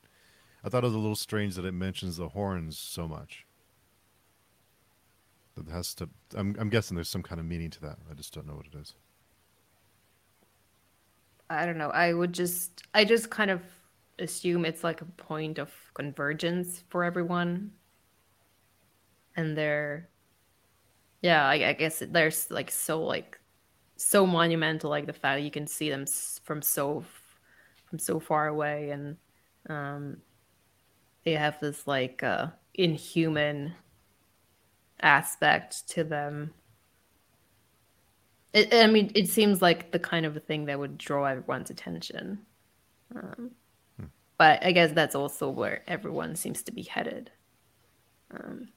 I 0.65 0.69
thought 0.69 0.85
it 0.85 0.87
was 0.87 0.95
a 0.95 0.99
little 0.99 1.17
strange 1.17 1.55
that 1.57 1.65
it 1.65 1.73
mentions 1.73 2.17
the 2.17 2.29
horns 2.29 2.79
so 2.79 3.09
much. 3.09 3.47
That 5.57 5.69
has 5.69 5.95
to. 5.97 6.09
I'm, 6.35 6.57
I'm 6.59 6.71
guessing 6.71 6.95
there's 6.95 7.09
some 7.11 7.23
kind 7.23 7.41
of 7.41 7.47
meaning 7.47 7.71
to 7.71 7.81
that. 7.83 7.99
I 8.11 8.15
just 8.15 8.33
don't 8.33 8.47
know 8.47 8.55
what 8.55 8.67
it 8.67 8.75
is. 8.79 8.95
I 11.51 11.67
don't 11.67 11.79
know. 11.79 11.91
I 11.91 12.13
would 12.15 12.33
just 12.33 12.83
I 12.95 13.05
just 13.05 13.31
kind 13.31 13.51
of 13.51 13.61
assume 14.19 14.65
it's 14.65 14.85
like 14.85 15.01
a 15.03 15.05
point 15.05 15.59
of 15.59 15.71
convergence 15.95 16.83
for 16.89 17.05
everyone. 17.05 17.73
And 19.37 19.57
they're 19.57 20.09
yeah, 21.23 21.47
I, 21.47 21.69
I 21.69 21.73
guess 21.75 22.03
there's 22.07 22.51
like 22.51 22.71
so 22.71 23.03
like 23.03 23.39
so 23.97 24.27
monumental 24.27 24.91
like 24.91 25.07
the 25.07 25.13
fact 25.13 25.43
you 25.43 25.51
can 25.51 25.67
see 25.67 25.89
them 25.91 26.07
from 26.43 26.61
so 26.63 27.05
from 27.93 27.99
so 27.99 28.19
far 28.19 28.49
away 28.49 28.89
and 28.89 29.19
um 29.69 30.17
they 31.25 31.33
have 31.33 31.61
this 31.61 31.87
like 31.87 32.23
uh 32.23 32.47
inhuman 32.75 33.75
aspect 35.03 35.87
to 35.91 36.03
them 36.03 36.55
it, 38.53 38.75
I 38.75 38.87
mean, 38.87 39.11
it 39.15 39.29
seems 39.29 39.63
like 39.63 39.93
the 39.93 39.99
kind 39.99 40.27
of 40.27 40.43
thing 40.45 40.67
that 40.67 40.79
would 40.79 40.99
draw 40.99 41.25
everyone's 41.25 41.71
attention. 41.71 42.41
Um, 43.15 43.53
hmm. 43.99 44.07
But 44.37 44.65
I 44.65 44.73
guess 44.73 44.93
that's 44.93 45.15
also 45.15 45.49
where 45.49 45.83
everyone 45.87 46.37
seems 46.37 46.63
to 46.65 46.73
be 46.73 46.83
headed. 46.83 47.31
Um, 48.31 48.69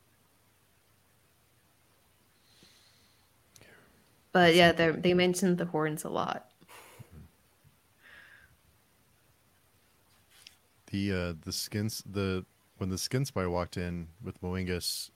but 4.31 4.55
yeah, 4.55 4.71
they 4.71 5.13
mentioned 5.13 5.57
the 5.57 5.65
horns 5.65 6.03
a 6.03 6.09
lot. 6.09 6.49
The 10.95 11.11
uh, 11.11 11.33
the 11.43 11.51
skins 11.51 12.03
the 12.09 12.45
when 12.77 12.89
the 12.89 12.97
skin 12.97 13.25
spy 13.25 13.45
walked 13.45 13.75
in 13.75 14.07
with 14.23 14.41
Moenghus 14.41 15.11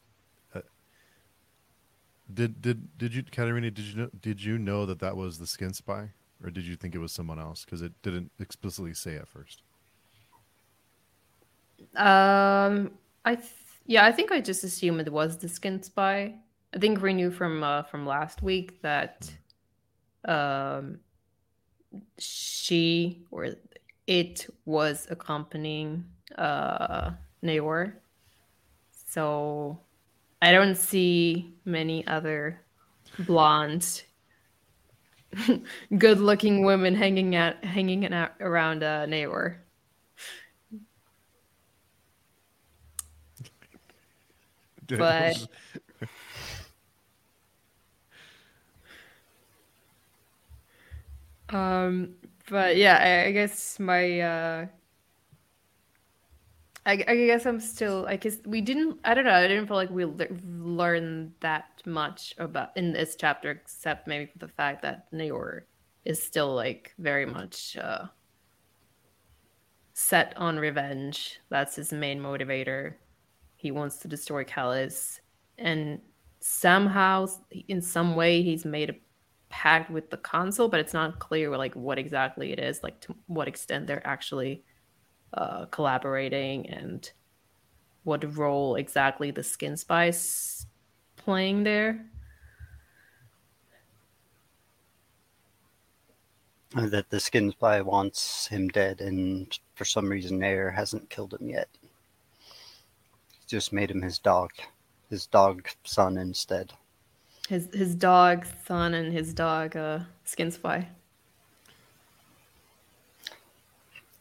did 2.34 2.62
did 2.62 2.98
did 2.98 3.14
you, 3.14 3.24
Katerina? 3.24 3.72
Did 3.72 3.86
you 3.86 4.02
know, 4.02 4.10
did 4.22 4.44
you 4.44 4.58
know 4.58 4.86
that 4.86 5.00
that 5.00 5.18
was 5.18 5.40
the 5.40 5.48
skin 5.48 5.74
spy, 5.74 6.10
or 6.44 6.50
did 6.52 6.66
you 6.66 6.76
think 6.76 6.96
it 6.96 7.00
was 7.00 7.12
someone 7.12 7.40
else? 7.40 7.66
Because 7.66 7.82
it 7.82 7.92
didn't 8.04 8.32
explicitly 8.40 8.94
say 8.94 9.16
at 9.16 9.28
first. 9.28 9.64
Um, 11.96 12.92
I 13.26 13.36
th- 13.36 13.52
yeah, 13.86 14.06
I 14.06 14.12
think 14.12 14.32
I 14.32 14.42
just 14.42 14.64
assumed 14.64 15.00
it 15.02 15.12
was 15.12 15.38
the 15.38 15.50
skin 15.50 15.82
spy. 15.82 16.36
I 16.74 16.78
think 16.78 17.02
we 17.02 17.14
knew 17.14 17.32
from 17.32 17.64
uh, 17.64 17.84
from 17.84 18.06
last 18.06 18.44
week 18.44 18.82
that 18.82 19.32
um 20.26 21.00
she 22.20 23.24
or 23.32 23.56
it 24.10 24.48
was 24.66 25.08
accompanying 25.12 26.04
uh 26.36 27.12
Cnaiür. 27.44 27.94
So 29.06 29.80
I 30.42 30.52
don't 30.52 30.76
see 30.76 31.54
many 31.64 32.06
other 32.08 32.60
blonde 33.20 34.04
good 35.98 36.20
looking 36.20 36.66
women 36.66 36.96
hanging 36.96 37.36
out 37.36 37.64
hanging 37.64 38.12
out 38.12 38.32
around 38.40 38.82
uh 38.84 39.06
Cnaiür. 39.06 39.58
but 44.98 45.48
um 51.56 52.16
but 52.50 52.76
yeah 52.76 52.98
I, 52.98 53.28
I 53.28 53.32
guess 53.32 53.80
my 53.80 54.20
uh 54.20 54.66
I, 56.86 57.04
I, 57.08 57.16
guess 57.16 57.46
I'm 57.46 57.60
still. 57.60 58.06
I 58.08 58.16
guess 58.16 58.38
we 58.46 58.62
didn't. 58.62 59.00
I 59.04 59.14
don't 59.14 59.26
know. 59.26 59.34
I 59.34 59.48
didn't 59.48 59.68
feel 59.68 59.76
like 59.76 59.92
we 59.92 60.06
le- 60.06 60.28
learned 60.58 61.34
that 61.42 61.84
much 61.86 62.34
about 62.40 62.76
in 62.76 62.94
this 62.94 63.16
chapter, 63.16 63.52
except 63.52 64.08
maybe 64.08 64.26
for 64.26 64.40
the 64.40 64.48
fact 64.48 64.82
that 64.82 65.12
Cnaiür 65.12 65.62
is 66.06 66.24
still 66.24 66.56
like 66.56 66.94
very 66.98 67.28
much 67.28 67.78
uh, 67.78 68.06
set 69.94 70.34
on 70.38 70.58
revenge. 70.58 71.40
That's 71.50 71.76
his 71.76 71.94
main 71.94 72.20
motivator. 72.20 72.96
He 73.56 73.70
wants 73.70 73.98
to 73.98 74.08
destroy 74.08 74.44
Callus, 74.44 75.20
and 75.60 76.00
somehow, 76.40 77.28
in 77.68 77.82
some 77.82 78.16
way, 78.16 78.42
he's 78.42 78.66
made 78.66 78.90
a 78.90 78.96
pact 79.50 79.90
with 79.90 80.10
the 80.10 80.18
Consult, 80.18 80.72
but 80.72 80.80
it's 80.80 80.94
not 80.94 81.20
clear 81.20 81.56
like 81.58 81.76
what 81.76 82.00
exactly 82.00 82.52
it 82.52 82.60
is, 82.60 82.82
like 82.84 83.00
to 83.02 83.16
what 83.28 83.48
extent 83.48 83.88
they're 83.88 84.06
actually 84.08 84.64
uh, 85.34 85.66
collaborating 85.66 86.70
and 86.70 87.12
what 88.04 88.38
role 88.38 88.76
exactly 88.76 89.32
the 89.32 89.44
skin 89.44 89.76
spice 89.76 90.66
playing 91.16 91.64
there. 91.64 92.06
That 96.76 97.10
the 97.10 97.20
skin 97.20 97.52
spy 97.52 97.82
wants 97.82 98.48
him 98.48 98.68
dead 98.68 99.02
and 99.02 99.58
for 99.74 99.86
some 99.86 100.08
reason 100.08 100.44
air 100.44 100.70
hasn't 100.70 101.10
killed 101.10 101.34
him 101.34 101.50
yet. 101.50 101.68
Just 103.48 103.74
made 103.74 103.90
him 103.90 104.04
his 104.04 104.20
dog 104.20 104.52
his 105.10 105.26
dog 105.26 105.68
son 105.84 106.18
instead 106.18 106.74
his 107.50 107.68
his 107.74 107.96
dog 107.96 108.46
son 108.66 108.94
and 108.94 109.12
his 109.12 109.34
dog 109.34 109.76
uh 109.76 110.00
skin 110.24 110.52
spy 110.52 110.88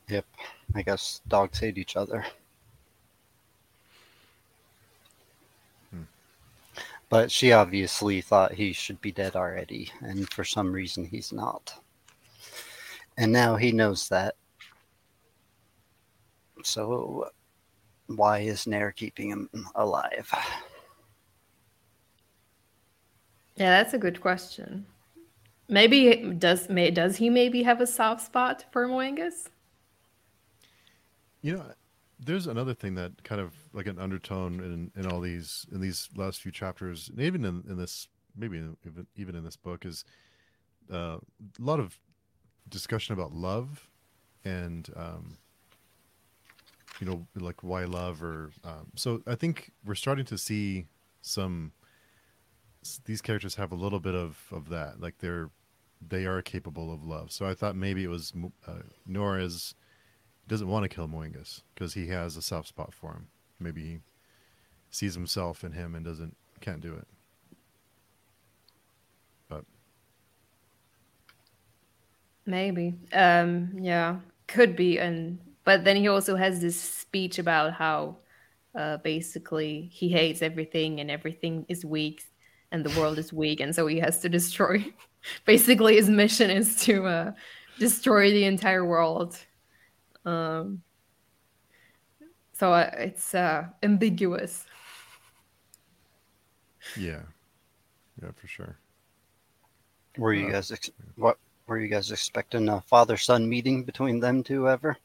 yep 0.09 0.25
I 0.75 0.83
guess 0.83 1.21
dogs 1.29 1.59
hate 1.59 1.79
each 1.79 1.97
other. 1.97 2.25
Hmm. 5.91 6.03
But 7.09 7.31
she 7.31 7.53
obviously 7.53 8.21
thought 8.21 8.53
he 8.53 8.73
should 8.73 9.01
be 9.01 9.13
dead 9.13 9.35
already, 9.35 9.91
and 10.01 10.31
for 10.33 10.45
some 10.45 10.73
reason 10.73 11.05
he's 11.05 11.33
not. 11.33 11.81
And 13.17 13.33
now 13.33 13.57
he 13.57 13.73
knows 13.73 14.09
that. 14.11 14.37
So, 16.63 17.31
why 18.07 18.41
is 18.41 18.67
Cnaiür 18.67 18.95
keeping 18.95 19.31
him 19.31 19.49
alive? 19.75 20.31
Yeah, 23.59 23.83
that's 23.83 23.93
a 23.93 23.99
good 23.99 24.21
question. 24.21 24.87
Maybe 25.69 26.33
does 26.39 26.69
may 26.69 26.91
does 26.91 27.17
he 27.17 27.29
maybe 27.29 27.65
have 27.65 27.81
a 27.81 27.87
soft 27.87 28.25
spot 28.25 28.65
for 28.71 28.87
Moenghus? 28.87 29.49
You 31.43 31.57
know, 31.57 31.65
there's 32.21 32.47
another 32.47 32.73
thing 32.73 32.95
that 32.95 33.25
kind 33.25 33.41
of 33.41 33.55
like 33.73 33.87
an 33.87 33.99
undertone 33.99 34.61
in, 34.61 34.93
in 35.01 35.11
all 35.11 35.21
these 35.21 35.67
in 35.73 35.81
these 35.81 36.09
last 36.15 36.41
few 36.41 36.53
chapters, 36.53 37.09
and 37.09 37.21
even 37.21 37.45
in, 37.45 37.65
in 37.69 37.77
this 37.77 38.07
maybe 38.37 38.57
even 38.57 39.07
even 39.17 39.35
in 39.35 39.45
this 39.45 39.57
book 39.57 39.85
is 39.85 40.05
uh, 40.93 41.19
a 41.19 41.63
lot 41.63 41.81
of 41.81 41.99
discussion 42.69 43.13
about 43.13 43.33
love 43.33 43.89
and 44.45 44.91
um, 44.95 45.37
you 47.01 47.07
know 47.07 47.27
like 47.35 47.65
why 47.65 47.85
love 47.85 48.23
or 48.23 48.53
um, 48.63 48.93
so 48.95 49.21
I 49.27 49.35
think 49.35 49.73
we're 49.85 49.97
starting 49.97 50.25
to 50.27 50.39
see 50.39 50.87
some 51.23 51.73
these 53.05 53.21
characters 53.21 53.57
have 53.57 53.73
a 53.73 53.77
little 53.77 54.01
bit 54.01 54.15
of 54.15 54.39
of 54.53 54.69
that 54.69 55.01
like 55.01 55.19
they're 55.19 55.51
they 56.07 56.27
are 56.27 56.43
capable 56.43 56.93
of 56.93 57.05
love. 57.05 57.33
So 57.33 57.47
I 57.47 57.55
thought 57.55 57.75
maybe 57.75 58.05
it 58.05 58.09
was 58.09 58.33
uh, 58.67 58.83
Nora's 59.07 59.75
doesn't 60.47 60.69
want 60.69 60.85
to 60.85 60.89
kill 60.89 61.09
Moenghus 61.09 61.63
because 61.75 61.95
he 61.95 62.09
has 62.09 62.37
a 62.37 62.43
soft 62.43 62.69
spot 62.69 62.95
for 62.95 63.13
him. 63.13 63.29
Maybe 63.61 63.83
he 63.83 63.99
sees 64.91 65.15
himself 65.15 65.65
in 65.65 65.73
him 65.73 65.95
and 65.95 66.05
doesn't 66.05 66.37
can't 66.61 66.81
do 66.81 66.95
it. 66.95 67.07
But 69.49 69.65
maybe, 72.47 72.95
um, 73.13 73.73
yeah, 73.79 74.17
could 74.47 74.77
be. 74.77 74.99
And 74.99 75.39
but 75.65 75.85
then 75.85 75.97
he 75.97 76.09
also 76.09 76.37
has 76.37 76.61
this 76.61 76.81
speech 76.81 77.39
about 77.39 77.75
how 77.75 78.17
uh, 78.75 78.99
basically 78.99 79.91
he 79.93 80.09
hates 80.09 80.43
everything 80.43 81.01
and 81.01 81.11
everything 81.11 81.67
is 81.69 81.85
weak 81.85 82.23
and 82.73 82.85
the 82.85 83.01
world 83.01 83.19
is 83.19 83.33
weak, 83.33 83.61
and 83.61 83.75
so 83.75 83.87
he 83.87 83.99
has 83.99 84.21
to 84.21 84.29
destroy. 84.29 84.85
basically, 85.45 85.97
his 85.97 86.09
mission 86.09 86.51
is 86.51 86.77
to 86.85 87.07
uh, 87.07 87.33
destroy 87.79 88.31
the 88.31 88.45
entire 88.45 88.85
world 88.85 89.39
um, 90.29 90.83
so 92.53 92.73
uh, 92.73 92.91
it's 92.99 93.35
uh, 93.35 93.67
ambiguous. 93.83 94.65
Yeah, 96.97 97.23
yeah, 98.21 98.31
for 98.35 98.47
sure. 98.47 98.77
Were 100.17 100.35
you 100.35 100.49
uh, 100.49 100.53
guys 100.53 100.73
ex- 100.73 100.91
what 101.17 101.39
were 101.67 101.79
you 101.79 101.89
guys 101.89 102.11
expecting 102.11 102.69
a 102.69 102.81
father 102.81 103.17
son 103.17 103.49
meeting 103.49 103.85
between 103.85 104.21
them 104.21 104.43
two 104.43 104.69
ever? 104.69 104.97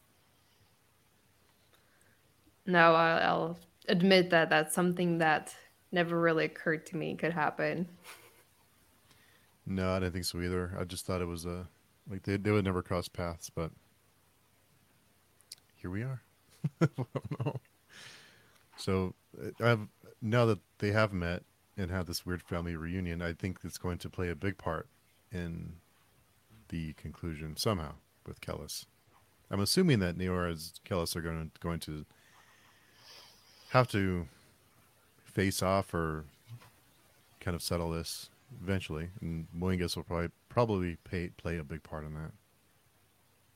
No, 2.65 2.95
I'll, 2.95 3.29
I'll 3.29 3.59
admit 3.87 4.29
that 4.31 4.49
that's 4.49 4.73
something 4.73 5.19
that 5.19 5.55
never 5.93 6.19
really 6.19 6.45
occurred 6.45 6.85
to 6.87 6.97
me 6.97 7.15
could 7.15 7.33
happen. 7.33 7.87
No, 9.65 9.91
I 9.91 9.99
didn't 9.99 10.13
think 10.13 10.25
so 10.25 10.41
either. 10.41 10.75
I 10.77 10.83
just 10.83 11.05
thought 11.05 11.21
it 11.21 11.27
was 11.27 11.45
a 11.45 11.67
like 12.09 12.23
they 12.23 12.37
they 12.37 12.51
would 12.51 12.65
never 12.65 12.81
cross 12.81 13.07
paths, 13.07 13.49
but 13.49 13.71
here 15.75 15.89
we 15.89 16.03
are. 16.03 16.21
so 18.77 19.13
I've 19.61 19.87
now 20.21 20.45
that 20.45 20.59
they 20.79 20.91
have 20.91 21.13
met 21.13 21.43
and 21.77 21.89
had 21.89 22.07
this 22.07 22.25
weird 22.25 22.41
family 22.41 22.75
reunion, 22.75 23.21
I 23.21 23.33
think 23.33 23.59
it's 23.63 23.77
going 23.77 23.97
to 23.99 24.09
play 24.09 24.29
a 24.29 24.35
big 24.35 24.57
part 24.57 24.87
in 25.31 25.77
the 26.69 26.93
conclusion 26.93 27.57
somehow 27.57 27.93
with 28.25 28.41
Kellhus. 28.41 28.85
I'm 29.49 29.59
assuming 29.59 29.99
that 29.99 30.17
Cnaiür 30.17 30.49
and 30.49 30.59
Kellhus 30.85 31.15
are 31.15 31.21
going 31.21 31.51
to, 31.53 31.59
going 31.59 31.79
to 31.81 32.05
have 33.69 33.87
to 33.89 34.27
face 35.33 35.61
off 35.63 35.93
or 35.93 36.25
kind 37.39 37.55
of 37.55 37.61
settle 37.61 37.91
this 37.91 38.29
eventually, 38.61 39.09
and 39.19 39.47
Moenghus 39.57 39.95
will 39.95 40.03
probably 40.03 40.29
probably 40.49 40.97
pay, 41.03 41.29
play 41.29 41.57
a 41.57 41.63
big 41.63 41.83
part 41.83 42.05
in 42.05 42.13
that, 42.13 42.31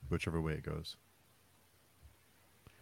whichever 0.10 0.42
way 0.42 0.54
it 0.54 0.64
goes. 0.64 0.98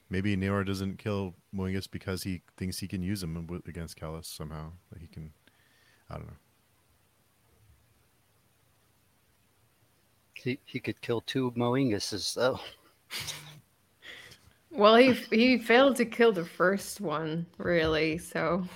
Maybe 0.09 0.35
Cnaiür 0.35 0.65
doesn't 0.65 0.97
kill 0.97 1.33
Moenghus 1.53 1.89
because 1.89 2.23
he 2.23 2.41
thinks 2.57 2.79
he 2.79 2.87
can 2.87 3.01
use 3.01 3.21
him 3.23 3.61
against 3.67 3.95
Callus 3.95 4.27
somehow. 4.27 4.71
That 4.91 5.01
he 5.01 5.07
can, 5.07 5.33
I 6.09 6.15
don't 6.15 6.27
know. 6.27 6.33
He 10.35 10.59
he 10.65 10.79
could 10.79 11.01
kill 11.01 11.21
two 11.21 11.51
Moenghuses 11.51 12.33
though. 12.35 12.59
Well, 14.69 14.97
he 14.97 15.13
he 15.31 15.57
failed 15.57 15.95
to 15.95 16.05
kill 16.05 16.33
the 16.33 16.45
first 16.45 16.99
one, 16.99 17.45
really. 17.57 18.17
So 18.17 18.67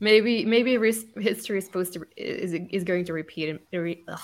maybe 0.00 0.44
maybe 0.44 0.72
history 1.16 1.58
is 1.58 1.64
supposed 1.64 1.92
to 1.94 2.04
is 2.16 2.54
is 2.70 2.84
going 2.84 3.04
to 3.06 3.12
repeat. 3.12 3.60
Ugh, 3.72 4.18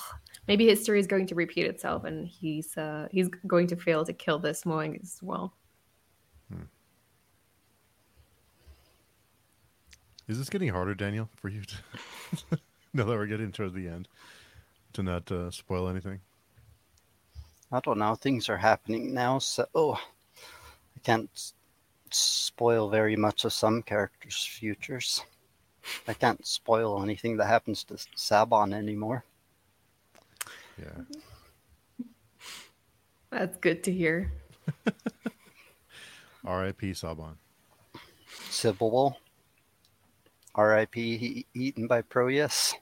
maybe 0.48 0.66
history 0.66 0.98
is 0.98 1.06
going 1.06 1.26
to 1.26 1.34
repeat 1.34 1.66
itself, 1.66 2.04
and 2.04 2.26
he's 2.26 2.76
uh, 2.76 3.08
he's 3.10 3.28
going 3.46 3.66
to 3.68 3.76
fail 3.76 4.04
to 4.04 4.12
kill 4.12 4.38
this 4.38 4.64
Moing 4.64 5.00
as 5.02 5.18
well. 5.22 5.54
Hmm. 6.52 6.64
Is 10.28 10.38
this 10.38 10.50
getting 10.50 10.68
harder, 10.68 10.94
Daniel, 10.94 11.28
for 11.36 11.48
you? 11.48 11.62
To 11.62 12.58
now 12.92 13.04
that 13.04 13.16
we're 13.16 13.26
getting 13.26 13.52
towards 13.52 13.74
the 13.74 13.88
end, 13.88 14.08
to 14.94 15.02
not 15.02 15.30
uh, 15.30 15.50
spoil 15.50 15.88
anything. 15.88 16.20
I 17.72 17.80
don't 17.80 17.98
know. 17.98 18.16
Things 18.16 18.48
are 18.48 18.56
happening 18.56 19.14
now, 19.14 19.38
so 19.38 19.66
I 19.76 21.00
can't 21.04 21.52
spoil 22.10 22.90
very 22.90 23.14
much 23.14 23.44
of 23.44 23.52
some 23.52 23.82
characters' 23.82 24.44
futures. 24.44 25.22
I 26.08 26.14
can't 26.14 26.46
spoil 26.46 27.02
anything 27.02 27.36
that 27.38 27.46
happens 27.46 27.84
to 27.84 27.96
Saubon 28.14 28.72
anymore. 28.72 29.24
Yeah. 30.78 31.02
That's 33.30 33.56
good 33.58 33.84
to 33.84 33.92
hear. 33.92 34.32
R.I.P. 36.44 36.94
Saubon. 36.94 37.36
Sybil. 38.48 39.16
R.I.P. 40.54 41.16
He 41.16 41.46
eaten 41.54 41.86
by 41.86 42.02
Proyas. 42.02 42.74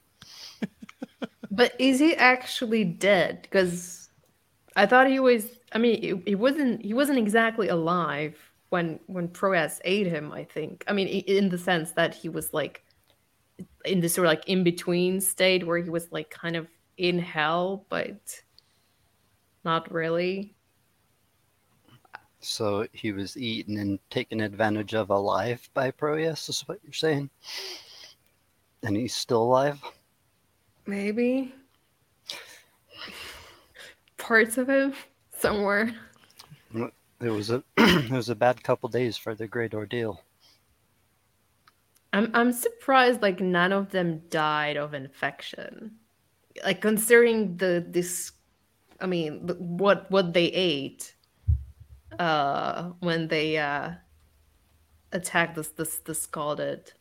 but 1.50 1.74
is 1.78 1.98
he 1.98 2.14
actually 2.16 2.84
dead? 2.84 3.42
Because 3.42 4.08
I 4.76 4.86
thought 4.86 5.08
he 5.08 5.20
was. 5.20 5.46
I 5.72 5.78
mean, 5.78 6.00
he, 6.00 6.30
he 6.30 6.34
wasn't. 6.34 6.82
He 6.82 6.94
wasn't 6.94 7.18
exactly 7.18 7.68
alive 7.68 8.38
when 8.70 9.00
when 9.06 9.28
Proyas 9.28 9.80
ate 9.84 10.06
him. 10.06 10.32
I 10.32 10.44
think. 10.44 10.84
I 10.88 10.92
mean, 10.92 11.08
in 11.08 11.48
the 11.48 11.58
sense 11.58 11.92
that 11.92 12.14
he 12.14 12.28
was 12.28 12.54
like 12.54 12.84
in 13.84 14.00
this 14.00 14.14
sort 14.14 14.26
of 14.26 14.30
like 14.30 14.48
in 14.48 14.62
between 14.64 15.20
state 15.20 15.66
where 15.66 15.78
he 15.78 15.90
was 15.90 16.10
like 16.10 16.30
kind 16.30 16.56
of 16.56 16.66
in 16.96 17.18
hell, 17.18 17.84
but 17.88 18.42
not 19.64 19.90
really. 19.92 20.54
So 22.40 22.86
he 22.92 23.12
was 23.12 23.36
eaten 23.36 23.78
and 23.78 23.98
taken 24.10 24.40
advantage 24.40 24.94
of 24.94 25.10
alive 25.10 25.68
by 25.74 25.90
Proyas, 25.90 26.48
is 26.48 26.60
what 26.66 26.78
you're 26.84 26.92
saying? 26.92 27.30
And 28.82 28.96
he's 28.96 29.14
still 29.14 29.42
alive? 29.42 29.80
Maybe. 30.86 31.52
Parts 34.16 34.56
of 34.56 34.68
him 34.68 34.94
somewhere. 35.36 35.94
It 36.74 37.30
was 37.30 37.50
a 37.50 37.62
it 37.76 38.10
was 38.10 38.28
a 38.28 38.34
bad 38.34 38.62
couple 38.62 38.88
days 38.88 39.16
for 39.16 39.34
the 39.34 39.48
great 39.48 39.74
ordeal. 39.74 40.22
I'm 42.12 42.30
I'm 42.34 42.52
surprised 42.52 43.22
like 43.22 43.40
none 43.40 43.72
of 43.72 43.90
them 43.90 44.22
died 44.30 44.76
of 44.76 44.94
infection. 44.94 45.98
Like 46.64 46.80
considering 46.80 47.56
the 47.56 47.84
this 47.88 48.32
I 49.00 49.06
mean 49.06 49.46
what 49.58 50.10
what 50.10 50.32
they 50.34 50.46
ate 50.46 51.14
uh 52.18 52.90
when 53.00 53.28
they 53.28 53.58
uh 53.58 53.92
attacked 55.12 55.54
this 55.56 55.68
this 55.68 55.98
the 55.98 56.14
scalded. 56.14 56.92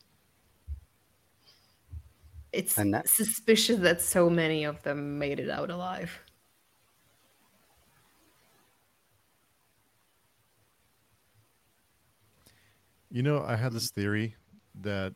It's 2.52 2.74
that- 2.74 3.08
suspicious 3.08 3.78
that 3.80 4.00
so 4.00 4.28
many 4.30 4.64
of 4.64 4.82
them 4.82 5.18
made 5.18 5.38
it 5.40 5.50
out 5.50 5.70
alive. 5.70 6.20
You 13.10 13.22
know, 13.22 13.42
I 13.42 13.56
had 13.56 13.72
this 13.72 13.90
theory 13.90 14.36
that 14.82 15.14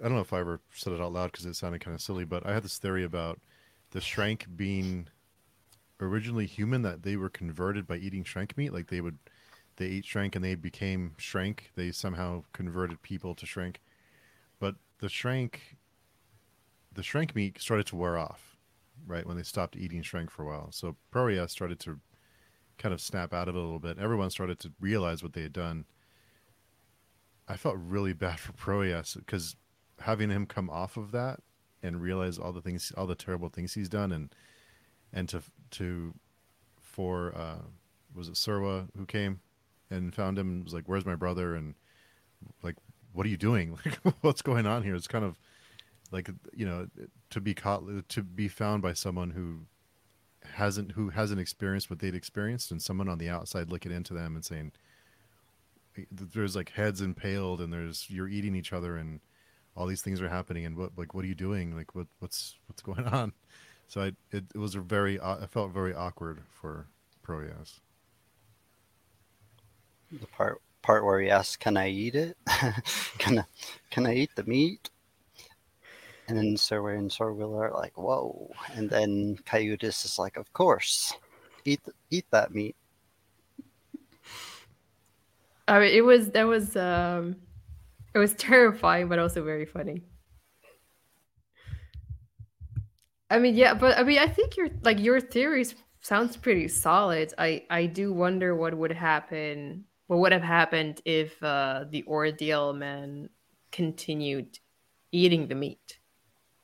I 0.00 0.04
don't 0.04 0.14
know 0.14 0.20
if 0.20 0.32
I 0.32 0.40
ever 0.40 0.60
said 0.72 0.92
it 0.92 1.00
out 1.00 1.12
loud 1.12 1.32
because 1.32 1.46
it 1.46 1.54
sounded 1.54 1.80
kind 1.80 1.94
of 1.94 2.00
silly, 2.00 2.24
but 2.24 2.44
I 2.46 2.52
had 2.52 2.64
this 2.64 2.78
theory 2.78 3.04
about 3.04 3.40
the 3.90 4.00
Sranc 4.00 4.56
being 4.56 5.08
originally 6.00 6.46
human 6.46 6.82
that 6.82 7.02
they 7.02 7.16
were 7.16 7.28
converted 7.28 7.86
by 7.86 7.96
eating 7.96 8.24
Sranc 8.24 8.56
meat. 8.56 8.72
Like 8.72 8.88
they 8.88 9.00
would, 9.00 9.18
they 9.76 9.86
ate 9.86 10.04
Sranc 10.04 10.34
and 10.34 10.44
they 10.44 10.56
became 10.56 11.14
Sranc. 11.18 11.60
They 11.76 11.92
somehow 11.92 12.42
converted 12.52 13.02
people 13.02 13.34
to 13.36 13.46
Sranc, 13.46 13.76
but 14.58 14.74
the 14.98 15.06
Sranc, 15.06 15.54
the 16.92 17.02
Sranc 17.02 17.34
meat 17.34 17.60
started 17.60 17.86
to 17.86 17.96
wear 17.96 18.18
off, 18.18 18.56
right 19.06 19.26
when 19.26 19.36
they 19.36 19.42
stopped 19.42 19.76
eating 19.76 20.02
Sranc 20.02 20.30
for 20.30 20.42
a 20.42 20.46
while. 20.46 20.68
So 20.72 20.96
Proyas 21.12 21.50
started 21.50 21.78
to 21.80 22.00
kind 22.78 22.92
of 22.92 23.00
snap 23.00 23.32
out 23.32 23.48
of 23.48 23.54
it 23.54 23.58
a 23.58 23.62
little 23.62 23.78
bit. 23.78 23.98
Everyone 23.98 24.30
started 24.30 24.58
to 24.60 24.72
realize 24.80 25.22
what 25.22 25.32
they 25.32 25.42
had 25.42 25.52
done 25.52 25.84
I 27.48 27.56
felt 27.56 27.76
really 27.78 28.12
bad 28.12 28.40
for 28.40 28.52
Proyas 28.52 29.16
because 29.16 29.56
having 30.00 30.30
him 30.30 30.46
come 30.46 30.70
off 30.70 30.96
of 30.96 31.12
that 31.12 31.40
and 31.82 32.00
realize 32.00 32.38
all 32.38 32.52
the 32.52 32.62
things, 32.62 32.92
all 32.96 33.06
the 33.06 33.14
terrible 33.14 33.48
things 33.48 33.74
he's 33.74 33.88
done, 33.88 34.12
and 34.12 34.34
and 35.12 35.28
to 35.28 35.42
to 35.72 36.14
for 36.80 37.34
uh, 37.36 37.62
was 38.14 38.28
it 38.28 38.34
Serwa 38.34 38.88
who 38.96 39.06
came 39.06 39.40
and 39.90 40.14
found 40.14 40.38
him 40.38 40.64
was 40.64 40.72
like, 40.72 40.84
"Where's 40.88 41.06
my 41.06 41.14
brother?" 41.14 41.54
and 41.54 41.74
like, 42.62 42.76
"What 43.12 43.26
are 43.26 43.30
you 43.30 43.36
doing? 43.36 43.78
Like, 43.84 44.14
what's 44.22 44.42
going 44.42 44.66
on 44.66 44.82
here?" 44.82 44.94
It's 44.94 45.08
kind 45.08 45.24
of 45.24 45.38
like 46.10 46.30
you 46.54 46.64
know 46.64 46.88
to 47.30 47.40
be 47.40 47.54
caught 47.54 47.82
to 48.08 48.22
be 48.22 48.48
found 48.48 48.82
by 48.82 48.94
someone 48.94 49.30
who 49.30 49.66
hasn't 50.54 50.92
who 50.92 51.10
hasn't 51.10 51.40
experienced 51.40 51.90
what 51.90 51.98
they'd 51.98 52.14
experienced 52.14 52.70
and 52.70 52.80
someone 52.80 53.08
on 53.08 53.18
the 53.18 53.28
outside 53.28 53.70
looking 53.70 53.92
into 53.92 54.14
them 54.14 54.34
and 54.34 54.44
saying 54.44 54.72
there's 56.10 56.56
like 56.56 56.70
heads 56.70 57.00
impaled 57.00 57.60
and 57.60 57.72
there's 57.72 58.06
you're 58.08 58.28
eating 58.28 58.54
each 58.54 58.72
other 58.72 58.96
and 58.96 59.20
all 59.76 59.86
these 59.86 60.02
things 60.02 60.20
are 60.20 60.28
happening 60.28 60.64
and 60.64 60.76
what 60.76 60.92
like 60.96 61.14
what 61.14 61.24
are 61.24 61.28
you 61.28 61.34
doing? 61.34 61.76
Like 61.76 61.94
what 61.94 62.06
what's 62.18 62.56
what's 62.66 62.82
going 62.82 63.06
on? 63.06 63.32
So 63.86 64.00
i 64.00 64.06
it, 64.30 64.44
it 64.54 64.58
was 64.58 64.74
a 64.74 64.80
very 64.80 65.20
uh, 65.20 65.42
i 65.42 65.46
felt 65.46 65.70
very 65.70 65.94
awkward 65.94 66.40
for 66.50 66.88
proyas 67.22 67.80
the 70.10 70.26
part 70.26 70.62
part 70.80 71.04
where 71.04 71.20
he 71.20 71.30
asks 71.30 71.56
can 71.56 71.76
i 71.76 71.88
eat 71.90 72.14
it? 72.14 72.36
Can 73.18 73.40
i 73.40 73.44
can 73.90 74.06
i 74.06 74.14
eat 74.14 74.30
the 74.36 74.44
meat? 74.44 74.88
And 76.28 76.38
then 76.38 76.54
Serwa 76.56 76.96
and 76.96 77.10
Sorweel 77.10 77.58
are 77.60 77.70
like, 77.72 77.98
"Whoa!" 77.98 78.50
And 78.74 78.88
then 78.88 79.36
Kayutas 79.44 80.04
is 80.06 80.18
like, 80.18 80.38
"Of 80.38 80.50
course, 80.54 81.12
eat 81.66 81.80
eat 82.10 82.24
that 82.30 82.54
meat." 82.54 82.76
I 85.66 85.78
mean, 85.78 85.94
it 85.94 86.04
was 86.04 86.30
that 86.30 86.44
was 86.44 86.76
um, 86.76 87.36
it 88.14 88.18
was 88.18 88.34
terrifying, 88.36 89.08
but 89.08 89.18
also 89.18 89.42
very 89.44 89.66
funny. 89.66 90.02
I 93.30 93.38
mean, 93.38 93.54
yeah, 93.56 93.74
but 93.74 93.98
I 93.98 94.02
mean, 94.02 94.18
I 94.18 94.28
think 94.28 94.56
your 94.56 94.68
like 94.82 95.00
your 95.00 95.20
theories 95.20 95.74
sounds 96.00 96.36
pretty 96.36 96.68
solid. 96.68 97.32
I 97.38 97.64
I 97.70 97.86
do 97.86 98.12
wonder 98.12 98.54
what 98.54 98.74
would 98.76 98.92
happen. 98.92 99.84
What 100.06 100.18
would 100.20 100.32
have 100.32 100.42
happened 100.42 101.00
if 101.04 101.42
uh, 101.42 101.84
the 101.90 102.04
ordeal 102.06 102.74
man 102.74 103.30
continued 103.72 104.58
eating 105.12 105.48
the 105.48 105.54
meat? 105.54 105.98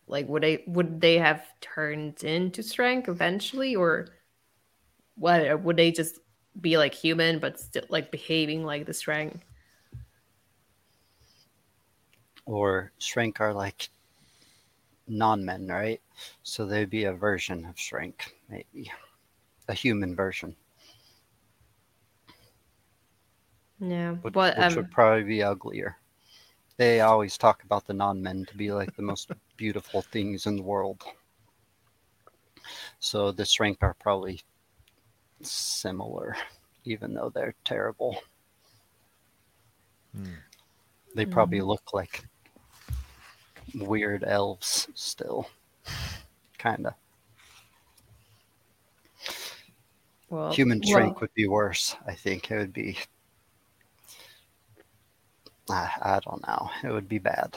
Like, 0.07 0.29
would 0.29 0.43
they 0.43 0.65
would 0.67 1.01
they 1.01 1.19
have 1.19 1.43
turned 1.61 2.23
into 2.25 2.63
Sranc 2.63 3.09
eventually, 3.09 3.77
or 3.77 4.09
what? 5.17 5.63
Would 5.63 5.77
they 5.77 5.93
just 5.93 6.19
be 6.59 6.77
like 6.79 6.95
human 6.95 7.39
but 7.39 7.61
still 7.61 7.85
like 7.89 8.11
behaving 8.11 8.65
like 8.65 8.87
the 8.87 8.93
Sranc. 8.93 9.41
Or 12.47 12.93
Sranc 12.99 13.41
are 13.41 13.55
like 13.55 13.91
non-men 15.07 15.67
right? 15.69 16.01
So 16.43 16.67
they'd 16.67 16.91
be 16.91 17.05
a 17.05 17.13
version 17.13 17.65
of 17.67 17.77
Sranc 17.77 18.15
maybe. 18.49 18.91
A 19.69 19.75
human 19.75 20.17
version. 20.17 20.57
Yeah 23.79 24.13
which, 24.13 24.35
but 24.35 24.57
which 24.57 24.67
um, 24.67 24.77
would 24.77 24.91
probably 24.91 25.25
be 25.25 25.43
uglier. 25.43 25.97
They 26.77 27.01
always 27.01 27.37
talk 27.37 27.63
about 27.63 27.87
the 27.87 27.93
non-men 27.93 28.47
to 28.47 28.57
be 28.57 28.73
like 28.73 28.97
the 28.97 29.03
most 29.03 29.31
beautiful 29.57 30.03
things 30.03 30.47
in 30.47 30.57
the 30.57 30.63
world. 30.63 31.03
So 33.01 33.33
the 33.33 33.43
Sranc 33.43 33.79
are 33.83 33.95
probably 33.95 34.41
similar, 35.43 36.37
even 36.85 37.15
though 37.15 37.31
they're 37.31 37.55
terrible. 37.65 38.23
Mm. 40.17 40.35
They 41.15 41.27
probably 41.27 41.61
mm. 41.61 41.67
look 41.67 41.93
like 41.93 42.25
weird 43.75 44.25
elves 44.25 44.89
still. 44.95 45.49
Kinda. 46.59 46.95
Well, 50.29 50.53
Human 50.53 50.81
Sranc 50.81 51.13
well, 51.13 51.19
would 51.23 51.35
be 51.35 51.49
worse. 51.49 51.97
I 52.07 52.15
think 52.15 52.51
it 52.51 52.57
would 52.57 52.73
be. 52.73 52.99
I, 55.69 55.91
I 56.03 56.21
don't 56.25 56.47
know. 56.47 56.71
It 56.85 56.93
would 56.93 57.09
be 57.09 57.19
bad. 57.19 57.57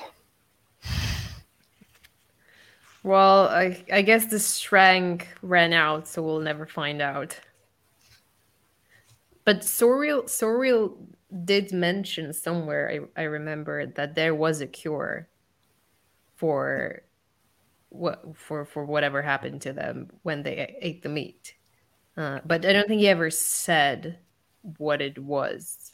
Well, 3.03 3.49
I 3.49 3.83
I 3.91 4.01
guess 4.01 4.25
the 4.27 4.39
strength 4.39 5.27
ran 5.41 5.73
out, 5.73 6.07
so 6.07 6.21
we'll 6.23 6.39
never 6.39 6.65
find 6.65 7.01
out. 7.01 7.37
But 9.45 9.61
Sorweel 9.61 10.23
Sorweel 10.25 10.95
did 11.45 11.73
mention 11.73 12.31
somewhere 12.33 13.07
I, 13.17 13.21
I 13.21 13.23
remember 13.25 13.87
that 13.87 14.15
there 14.15 14.35
was 14.35 14.61
a 14.61 14.67
cure 14.67 15.27
for 16.35 17.01
what 17.89 18.35
for 18.35 18.65
for 18.65 18.85
whatever 18.85 19.21
happened 19.21 19.61
to 19.61 19.73
them 19.73 20.09
when 20.23 20.43
they 20.43 20.77
ate 20.81 21.03
the 21.03 21.09
meat. 21.09 21.55
Uh, 22.15 22.39
but 22.45 22.65
I 22.65 22.73
don't 22.73 22.87
think 22.87 23.01
he 23.01 23.07
ever 23.07 23.29
said 23.29 24.19
what 24.77 25.01
it 25.01 25.17
was. 25.17 25.91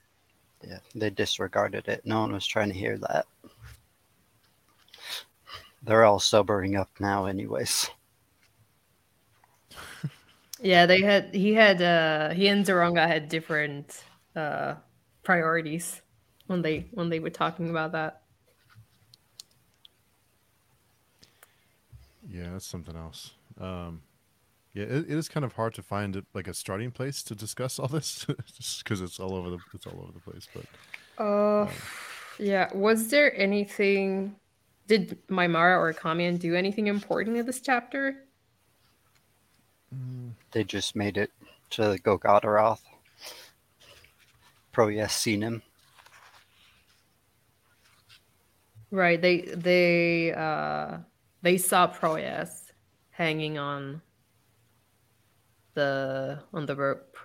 Yeah, 0.62 0.80
they 0.94 1.10
disregarded 1.10 1.88
it. 1.88 2.06
No 2.06 2.22
one 2.22 2.34
was 2.34 2.46
trying 2.46 2.70
to 2.70 2.78
hear 2.78 2.98
that. 2.98 3.26
They're 5.84 6.04
all 6.04 6.20
sobering 6.20 6.76
up 6.76 6.90
now, 7.00 7.26
anyways. 7.26 7.90
Yeah, 10.62 10.86
they 10.86 11.02
had 11.02 11.34
he 11.34 11.54
had 11.54 11.82
uh 11.82 12.30
he 12.32 12.48
and 12.48 12.66
Zsoronga 12.66 13.08
had 13.08 13.30
different 13.30 14.04
uh 14.36 14.76
priorities 15.24 16.02
when 16.48 16.62
they 16.62 16.88
when 16.92 17.10
they 17.10 17.20
were 17.20 17.30
talking 17.30 17.70
about 17.70 17.92
that. 17.94 18.24
Yeah, 22.28 22.52
that's 22.52 22.66
something 22.68 22.96
else. 22.96 23.32
Um, 23.60 24.02
yeah, 24.74 24.84
it, 24.84 25.10
it 25.10 25.18
is 25.18 25.28
kind 25.28 25.44
of 25.44 25.54
hard 25.54 25.74
to 25.76 25.82
find 25.82 26.24
like 26.34 26.48
a 26.48 26.54
starting 26.54 26.92
place 26.92 27.24
to 27.24 27.36
discuss 27.36 27.80
all 27.80 27.88
this, 27.88 28.26
just 28.58 28.84
because 28.84 29.02
it's 29.02 29.20
all 29.20 29.36
over 29.36 29.50
the 29.50 29.60
it's 29.74 29.88
all 29.88 30.00
over 30.02 30.12
the 30.12 30.32
place. 30.32 30.48
But 30.54 30.66
uh, 31.24 31.62
um, 31.62 31.70
yeah, 32.38 32.70
was 32.74 33.10
there 33.10 33.38
anything? 33.40 34.36
Did 34.88 35.20
Mimara 35.28 35.78
or 35.78 35.94
Kamian 35.94 36.40
do 36.40 36.56
anything 36.56 36.88
important 36.88 37.38
in 37.38 37.46
this 37.46 37.62
chapter? 37.62 38.26
They 40.52 40.64
just 40.64 40.96
made 40.96 41.18
it 41.18 41.32
to 41.72 41.98
Golgotha. 42.04 42.78
Proyas 44.74 45.12
seen 45.12 45.42
him. 45.42 45.62
Right. 48.92 49.22
They 49.22 49.42
they 49.42 50.34
uh 50.34 50.98
they 51.42 51.58
saw 51.58 51.92
Proyas 51.92 52.72
hanging 53.12 53.58
on 53.58 54.02
the 55.76 56.40
on 56.54 56.66
the 56.66 56.76
rope. 56.76 57.16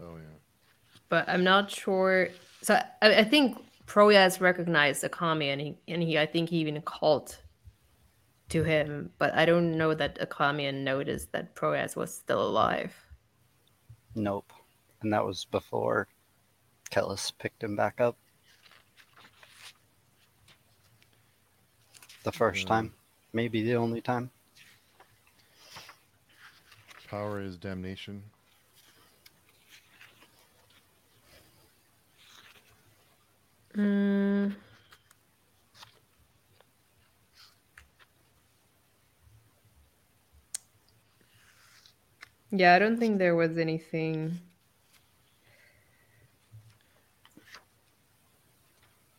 Oh 0.00 0.16
yeah. 0.16 0.38
But 1.08 1.28
I'm 1.28 1.44
not 1.44 1.70
sure. 1.70 2.28
So 2.62 2.74
I, 2.74 3.20
I 3.20 3.24
think 3.24 3.58
Proyas 3.86 4.40
recognized 4.40 5.02
Akami, 5.04 5.52
and 5.52 5.60
he 5.60 5.78
and 5.88 6.02
he 6.02 6.18
I 6.18 6.26
think 6.26 6.50
he 6.50 6.58
even 6.58 6.80
called 6.82 7.36
to 8.50 8.62
him. 8.62 9.10
But 9.18 9.34
I 9.34 9.44
don't 9.44 9.76
know 9.76 9.94
that 9.94 10.18
Akami 10.20 10.72
noticed 10.72 11.32
that 11.32 11.54
Proyas 11.54 11.96
was 11.96 12.14
still 12.14 12.42
alive. 12.42 12.94
Nope, 14.14 14.52
and 15.02 15.12
that 15.12 15.24
was 15.24 15.44
before 15.44 16.08
Kellhus 16.90 17.32
picked 17.38 17.62
him 17.62 17.76
back 17.76 18.00
up. 18.00 18.16
The 22.24 22.32
first 22.32 22.62
yeah. 22.62 22.68
time, 22.68 22.94
maybe 23.32 23.62
the 23.62 23.74
only 23.74 24.00
time. 24.00 24.30
Power 27.08 27.40
is 27.40 27.56
damnation. 27.56 28.22
Mm. 33.76 34.56
Yeah, 42.58 42.74
I 42.74 42.78
don't 42.78 42.96
think 42.98 43.18
there 43.18 43.36
was 43.36 43.58
anything 43.58 44.40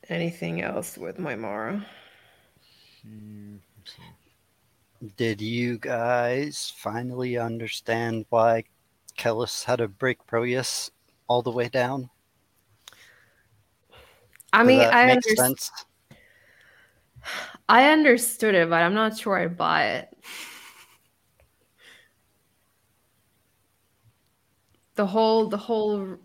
anything 0.09 0.61
else 0.61 0.97
with 0.97 1.17
Mimara. 1.17 1.85
Did 5.17 5.41
you 5.41 5.77
guys 5.77 6.73
finally 6.75 7.37
understand 7.37 8.25
why 8.29 8.63
Kellhus 9.17 9.63
had 9.63 9.77
to 9.77 9.87
break 9.87 10.25
Proyas 10.25 10.89
all 11.27 11.41
the 11.43 11.51
way 11.51 11.69
down? 11.69 12.09
I 14.51 14.63
mean, 14.63 14.79
I 14.79 15.11
understand. 15.11 15.59
I 17.69 17.91
understood 17.91 18.55
it, 18.55 18.69
but 18.69 18.81
I'm 18.81 18.93
not 18.93 19.17
sure 19.17 19.37
I 19.37 19.47
buy 19.47 19.87
it. 19.89 20.17
The 24.97 25.05
whole, 25.05 25.47
the 25.47 25.57
whole 25.57 26.17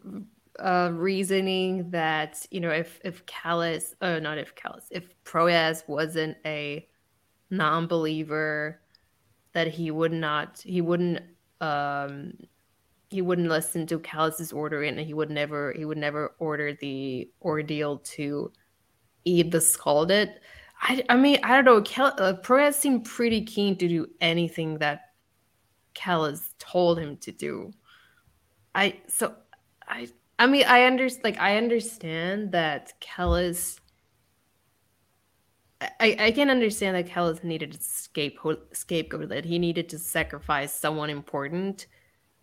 uh, 0.59 0.91
reasoning 0.93 1.91
that 1.91 2.45
you 2.51 2.61
know, 2.61 2.71
if 2.71 3.01
if 3.05 3.25
Calus, 3.27 3.95
uh, 4.01 4.19
not 4.19 4.39
if 4.39 4.55
Calus, 4.55 4.87
if 4.91 5.15
Proyas 5.25 5.87
wasn't 5.89 6.37
a 6.45 6.89
non-believer, 7.51 8.81
that 9.53 9.69
he 9.69 9.91
would 9.91 10.13
not, 10.13 10.63
he 10.65 10.81
wouldn't, 10.81 11.21
um, 11.61 12.33
he 13.11 13.21
wouldn't 13.23 13.49
listen 13.49 13.87
to 13.87 13.99
Calus's 13.99 14.53
order, 14.53 14.83
and 14.83 14.99
he 14.99 15.15
would 15.15 15.31
never, 15.31 15.73
he 15.73 15.85
would 15.85 15.99
never 15.99 16.35
order 16.39 16.73
the 16.73 17.31
ordeal 17.43 17.99
to 17.99 18.51
eat 19.25 19.51
the 19.51 19.61
scalded. 19.61 20.41
I, 20.81 21.05
I 21.09 21.17
mean, 21.17 21.39
I 21.43 21.55
don't 21.55 21.65
know. 21.65 21.83
Cal- 21.83 22.17
uh, 22.19 22.35
Proyas 22.43 22.75
seemed 22.75 23.05
pretty 23.05 23.45
keen 23.45 23.77
to 23.77 23.87
do 23.87 24.07
anything 24.21 24.79
that 24.79 25.13
Calus 25.95 26.55
told 26.59 26.99
him 26.99 27.19
to 27.19 27.31
do. 27.31 27.73
I 28.75 29.01
so 29.09 29.35
I 29.87 30.09
I 30.39 30.47
mean, 30.47 30.65
I 30.67 30.85
understand. 30.85 31.25
Like, 31.25 31.39
I 31.39 31.57
understand 31.57 32.51
that 32.53 32.95
Kellhus. 33.01 33.79
I, 35.81 36.17
I 36.19 36.31
can 36.33 36.51
understand 36.51 36.97
that 36.97 37.09
Kellhus 37.09 37.43
needed 37.45 37.75
a 37.75 37.79
scapegoat, 37.79 38.77
scapegoat 38.77 39.29
that 39.29 39.45
he 39.45 39.59
needed 39.59 39.89
to 39.91 39.99
sacrifice 39.99 40.73
someone 40.73 41.11
important 41.11 41.87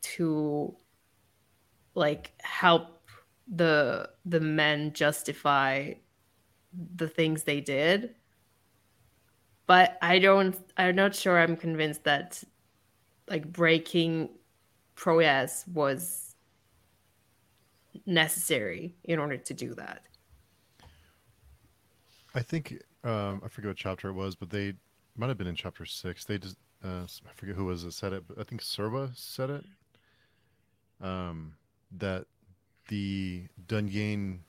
to 0.01 0.75
like 1.95 2.31
help 2.39 3.01
the 3.53 4.09
the 4.25 4.39
men 4.39 4.93
justify 4.93 5.91
the 6.95 7.07
things 7.07 7.43
they 7.43 7.59
did 7.59 8.13
but 9.65 9.97
i 10.01 10.19
don't 10.19 10.55
i'm 10.77 10.95
not 10.95 11.15
sure 11.15 11.39
i'm 11.39 11.57
convinced 11.57 12.03
that 12.03 12.43
like 13.27 13.51
breaking 13.51 14.29
proyas 14.99 15.67
was 15.69 16.35
necessary 18.05 18.93
in 19.05 19.17
order 19.17 19.37
to 19.37 19.53
do 19.53 19.73
that. 19.75 20.03
I 22.35 22.41
think 22.41 22.81
um, 23.03 23.41
I 23.43 23.47
forget 23.47 23.69
what 23.69 23.77
chapter 23.77 24.09
it 24.09 24.13
was, 24.13 24.35
but 24.35 24.49
they 24.49 24.73
might 25.17 25.29
have 25.29 25.37
been 25.37 25.47
in 25.47 25.55
chapter 25.55 25.85
six. 25.85 26.25
They 26.25 26.37
just 26.37 26.57
uh, 26.83 27.03
I 27.03 27.33
forget 27.35 27.55
who 27.55 27.65
was 27.65 27.83
it 27.83 27.93
said 27.93 28.13
it, 28.13 28.23
but 28.27 28.37
I 28.37 28.43
think 28.43 28.61
Serwa 28.61 29.15
said 29.15 29.49
it. 29.49 29.65
Um, 31.01 31.53
that 31.97 32.25
the 32.89 33.45
Dunyain 33.67 34.39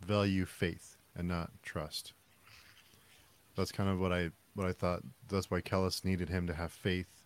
value 0.00 0.46
faith 0.46 0.96
and 1.16 1.28
not 1.28 1.50
trust. 1.62 2.12
That's 3.56 3.72
kind 3.72 3.90
of 3.90 3.98
what 3.98 4.12
I 4.12 4.30
what 4.54 4.66
I 4.66 4.72
thought. 4.72 5.02
That's 5.28 5.50
why 5.50 5.60
Kellhus 5.60 6.04
needed 6.04 6.28
him 6.28 6.46
to 6.46 6.54
have 6.54 6.72
faith, 6.72 7.17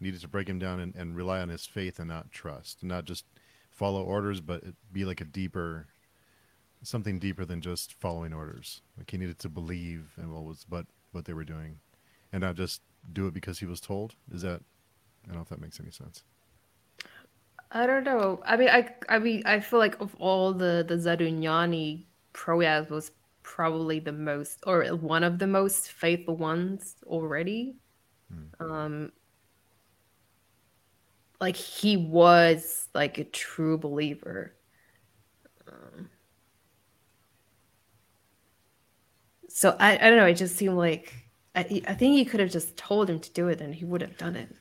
needed 0.00 0.20
to 0.20 0.28
break 0.28 0.48
him 0.48 0.58
down 0.58 0.80
and, 0.80 0.94
and 0.94 1.16
rely 1.16 1.40
on 1.40 1.48
his 1.48 1.66
faith 1.66 1.98
and 1.98 2.08
not 2.08 2.30
trust, 2.30 2.82
and 2.82 2.88
not 2.88 3.04
just 3.04 3.24
follow 3.70 4.02
orders, 4.02 4.40
but 4.40 4.62
be 4.92 5.04
like 5.04 5.20
a 5.20 5.24
deeper, 5.24 5.86
something 6.82 7.18
deeper 7.18 7.44
than 7.44 7.60
just 7.60 7.92
following 7.94 8.32
orders. 8.32 8.82
Like 8.96 9.10
he 9.10 9.18
needed 9.18 9.38
to 9.40 9.48
believe 9.48 10.12
in 10.16 10.32
what 10.32 10.44
was, 10.44 10.64
but 10.68 10.86
what 11.12 11.24
they 11.24 11.32
were 11.32 11.44
doing, 11.44 11.78
and 12.32 12.40
not 12.42 12.56
just 12.56 12.82
do 13.12 13.26
it 13.26 13.34
because 13.34 13.58
he 13.58 13.66
was 13.66 13.80
told. 13.80 14.14
Is 14.32 14.42
that? 14.42 14.60
I 15.24 15.28
don't 15.28 15.36
know 15.36 15.42
if 15.42 15.48
that 15.48 15.60
makes 15.60 15.80
any 15.80 15.90
sense. 15.90 16.22
I 17.70 17.86
don't 17.86 18.04
know. 18.04 18.40
I 18.46 18.56
mean, 18.56 18.68
I, 18.68 18.94
I 19.08 19.18
mean, 19.18 19.42
I 19.44 19.60
feel 19.60 19.78
like 19.78 20.00
of 20.00 20.14
all 20.18 20.52
the 20.52 20.84
the 20.86 20.94
Zaudunyani, 20.94 22.06
Proyas 22.32 22.88
was 22.88 23.10
probably 23.42 23.98
the 23.98 24.12
most, 24.12 24.60
or 24.66 24.84
one 24.86 25.24
of 25.24 25.38
the 25.38 25.46
most 25.46 25.90
faithful 25.90 26.36
ones 26.36 26.96
already. 27.06 27.76
Hmm. 28.32 28.70
Um, 28.70 29.12
like 31.40 31.56
he 31.56 31.96
was 31.96 32.88
like 32.94 33.18
a 33.18 33.24
true 33.24 33.78
believer. 33.78 34.54
Um, 35.66 36.08
so 39.48 39.76
I, 39.78 39.94
I 39.94 40.08
don't 40.08 40.16
know. 40.16 40.26
It 40.26 40.34
just 40.34 40.56
seemed 40.56 40.76
like 40.76 41.14
I, 41.54 41.82
I 41.86 41.94
think 41.94 42.16
he 42.16 42.24
could 42.24 42.40
have 42.40 42.50
just 42.50 42.76
told 42.76 43.10
him 43.10 43.20
to 43.20 43.30
do 43.32 43.48
it, 43.48 43.60
and 43.60 43.74
he 43.74 43.84
would 43.84 44.00
have 44.00 44.16
done 44.16 44.36
it. 44.36 44.54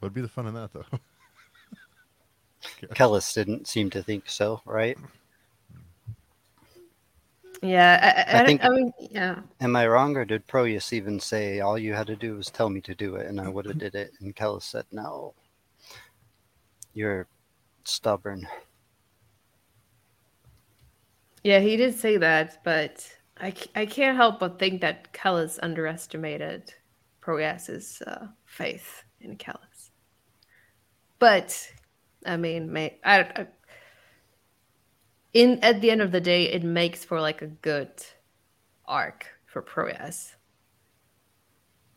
What'd 0.00 0.14
be 0.14 0.20
the 0.20 0.28
fun 0.28 0.46
in 0.46 0.54
that, 0.54 0.72
though? 0.72 0.84
Kellhus 2.94 3.34
didn't 3.34 3.66
seem 3.66 3.90
to 3.90 4.02
think 4.02 4.28
so, 4.28 4.60
right? 4.64 4.96
Yeah, 7.62 8.26
I, 8.30 8.38
I, 8.38 8.42
I 8.42 8.46
think. 8.46 8.64
I 8.64 8.68
mean, 8.70 8.92
yeah. 8.98 9.40
Am 9.60 9.76
I 9.76 9.86
wrong, 9.86 10.16
or 10.16 10.24
did 10.24 10.46
Proyas 10.46 10.92
even 10.92 11.20
say 11.20 11.60
all 11.60 11.78
you 11.78 11.92
had 11.92 12.06
to 12.06 12.16
do 12.16 12.36
was 12.36 12.48
tell 12.48 12.70
me 12.70 12.80
to 12.82 12.94
do 12.94 13.16
it, 13.16 13.26
and 13.26 13.40
I 13.40 13.48
would 13.48 13.66
have 13.66 13.78
did 13.78 13.94
it? 13.94 14.12
And 14.20 14.34
Kellhus 14.34 14.62
said, 14.62 14.86
"No, 14.90 15.34
you're 16.94 17.26
stubborn." 17.84 18.46
Yeah, 21.44 21.60
he 21.60 21.76
did 21.76 21.94
say 21.94 22.16
that, 22.18 22.62
but 22.64 23.06
I, 23.38 23.54
I 23.74 23.86
can't 23.86 24.16
help 24.16 24.40
but 24.40 24.58
think 24.58 24.80
that 24.82 25.12
Kellhus 25.12 25.58
underestimated 25.62 26.74
Proyas's 27.22 28.02
uh, 28.06 28.26
faith 28.44 29.04
in 29.20 29.36
Kellhus. 29.36 29.90
But 31.18 31.72
I 32.26 32.36
mean, 32.36 32.72
may, 32.72 32.98
I, 33.04 33.20
I 33.20 33.46
in 35.32 35.58
at 35.62 35.80
the 35.80 35.90
end 35.90 36.02
of 36.02 36.12
the 36.12 36.20
day, 36.20 36.44
it 36.44 36.64
makes 36.64 37.04
for 37.04 37.20
like 37.20 37.42
a 37.42 37.46
good 37.46 37.90
arc 38.86 39.26
for 39.46 39.62
Proyas. 39.62 40.34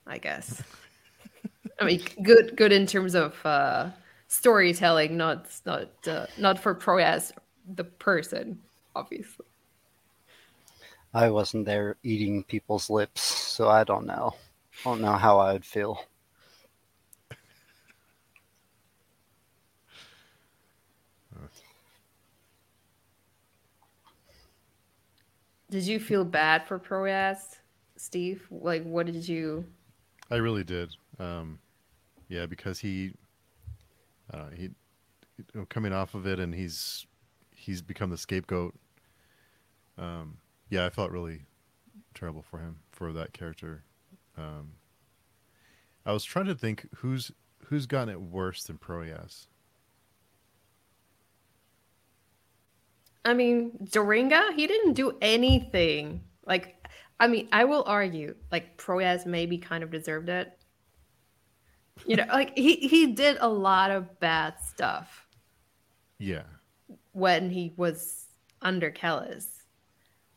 I 0.05 0.17
guess. 0.17 0.61
I 1.79 1.85
mean, 1.85 2.01
good 2.21 2.55
good 2.55 2.71
in 2.71 2.85
terms 2.85 3.15
of 3.15 3.43
uh, 3.45 3.89
storytelling, 4.27 5.17
not 5.17 5.47
not 5.65 5.89
uh, 6.07 6.27
not 6.37 6.59
for 6.59 6.75
Proyas 6.75 7.31
the 7.75 7.83
person, 7.83 8.59
obviously. 8.95 9.45
I 11.13 11.29
wasn't 11.29 11.65
there 11.65 11.97
eating 12.03 12.43
people's 12.43 12.89
lips, 12.89 13.21
so 13.21 13.69
I 13.69 13.83
don't 13.83 14.05
know. 14.05 14.35
I 14.81 14.89
don't 14.89 15.01
know 15.01 15.13
how 15.13 15.39
I 15.39 15.53
would 15.53 15.65
feel. 15.65 15.99
Did 25.73 25.87
you 25.87 25.99
feel 25.99 26.23
bad 26.23 26.67
for 26.67 26.77
Proyas, 26.77 27.57
Steve? 27.97 28.45
Like, 28.51 28.83
what 28.83 29.07
did 29.07 29.27
you? 29.27 29.65
I 30.29 30.35
really 30.35 30.63
did. 30.63 30.95
Um, 31.17 31.57
yeah, 32.29 32.45
because 32.45 32.77
he, 32.77 33.15
he, 34.55 34.65
you 34.65 35.45
know, 35.55 35.65
coming 35.69 35.91
off 35.91 36.13
of 36.13 36.27
it, 36.27 36.39
and 36.39 36.53
he's 36.53 37.07
he's 37.55 37.81
become 37.81 38.11
the 38.11 38.19
scapegoat. 38.19 38.75
Um, 39.97 40.37
yeah, 40.69 40.85
I 40.85 40.91
felt 40.91 41.09
really 41.09 41.41
terrible 42.13 42.43
for 42.43 42.59
him 42.59 42.77
for 42.91 43.11
that 43.11 43.33
character. 43.33 43.83
Um, 44.37 44.73
I 46.05 46.13
was 46.13 46.23
trying 46.23 46.45
to 46.45 46.55
think 46.55 46.87
who's 46.97 47.31
who's 47.65 47.87
gotten 47.87 48.09
it 48.09 48.21
worse 48.21 48.63
than 48.63 48.77
Proyas. 48.77 49.47
I 53.25 53.33
mean, 53.33 53.71
Zsoronga, 53.85 54.53
he 54.53 54.67
didn't 54.67 54.93
do 54.93 55.17
anything. 55.21 56.21
Like, 56.45 56.75
I 57.19 57.27
mean, 57.27 57.47
I 57.51 57.63
will 57.63 57.83
argue, 57.87 58.35
like, 58.51 58.77
Proyas 58.77 59.25
maybe 59.25 59.57
kind 59.57 59.83
of 59.83 59.91
deserved 59.91 60.29
it. 60.29 60.57
You 62.05 62.17
know, 62.17 62.25
like 62.29 62.57
he 62.57 62.75
he 62.75 63.13
did 63.13 63.37
a 63.39 63.47
lot 63.47 63.91
of 63.91 64.19
bad 64.19 64.59
stuff. 64.59 65.27
Yeah. 66.17 66.43
When 67.11 67.49
he 67.49 67.73
was 67.77 68.25
under 68.61 68.91
Kellhus. 68.91 69.47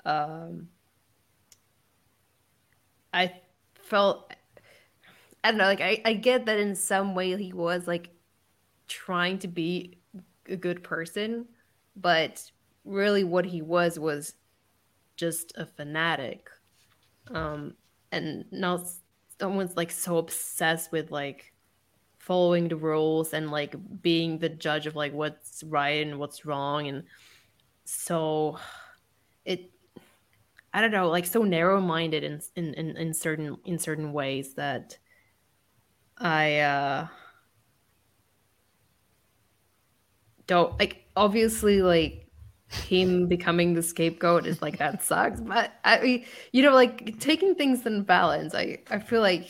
Um 0.04 0.68
I 3.12 3.40
felt 3.74 4.32
I 5.42 5.50
don't 5.50 5.58
know, 5.58 5.64
like 5.64 5.80
I, 5.80 6.02
I 6.04 6.12
get 6.12 6.46
that 6.46 6.58
in 6.58 6.74
some 6.74 7.14
way 7.14 7.36
he 7.36 7.52
was 7.52 7.86
like 7.86 8.10
trying 8.88 9.38
to 9.40 9.48
be 9.48 9.98
a 10.48 10.56
good 10.56 10.82
person, 10.82 11.46
but 11.96 12.50
really 12.86 13.24
what 13.24 13.46
he 13.46 13.62
was 13.62 13.98
was 13.98 14.34
just 15.16 15.52
a 15.56 15.66
fanatic. 15.66 16.48
Um 17.28 17.76
and 18.12 18.46
now 18.52 18.84
someone's 19.40 19.76
like 19.76 19.90
so 19.90 20.18
obsessed 20.18 20.92
with 20.92 21.10
like 21.10 21.52
following 22.18 22.68
the 22.68 22.76
rules 22.76 23.34
and 23.34 23.50
like 23.50 23.74
being 24.02 24.38
the 24.38 24.48
judge 24.48 24.86
of 24.86 24.96
like 24.96 25.12
what's 25.12 25.62
right 25.64 26.06
and 26.06 26.18
what's 26.18 26.44
wrong. 26.46 26.88
And 26.88 27.04
so 27.84 28.58
it 29.44 29.72
i 30.72 30.80
don't 30.80 30.90
know 30.90 31.08
like 31.08 31.26
so 31.26 31.42
narrow-minded 31.42 32.22
in 32.24 32.40
in 32.56 32.74
in, 32.74 32.96
in 32.96 33.14
certain 33.14 33.56
in 33.64 33.78
certain 33.78 34.12
ways 34.12 34.54
that 34.54 34.98
i 36.18 36.58
uh 36.60 37.08
don't 40.46 40.78
like 40.78 41.06
obviously 41.16 41.82
like 41.82 42.25
him 42.68 43.26
becoming 43.26 43.74
the 43.74 43.82
scapegoat 43.82 44.46
is 44.46 44.60
like 44.60 44.78
that 44.78 45.02
sucks. 45.02 45.40
But 45.40 45.72
I 45.84 46.00
mean, 46.00 46.24
you 46.52 46.62
know, 46.62 46.74
like 46.74 47.18
taking 47.20 47.54
things 47.54 47.86
in 47.86 48.02
balance, 48.02 48.54
I 48.54 48.78
I 48.90 48.98
feel 48.98 49.20
like 49.20 49.48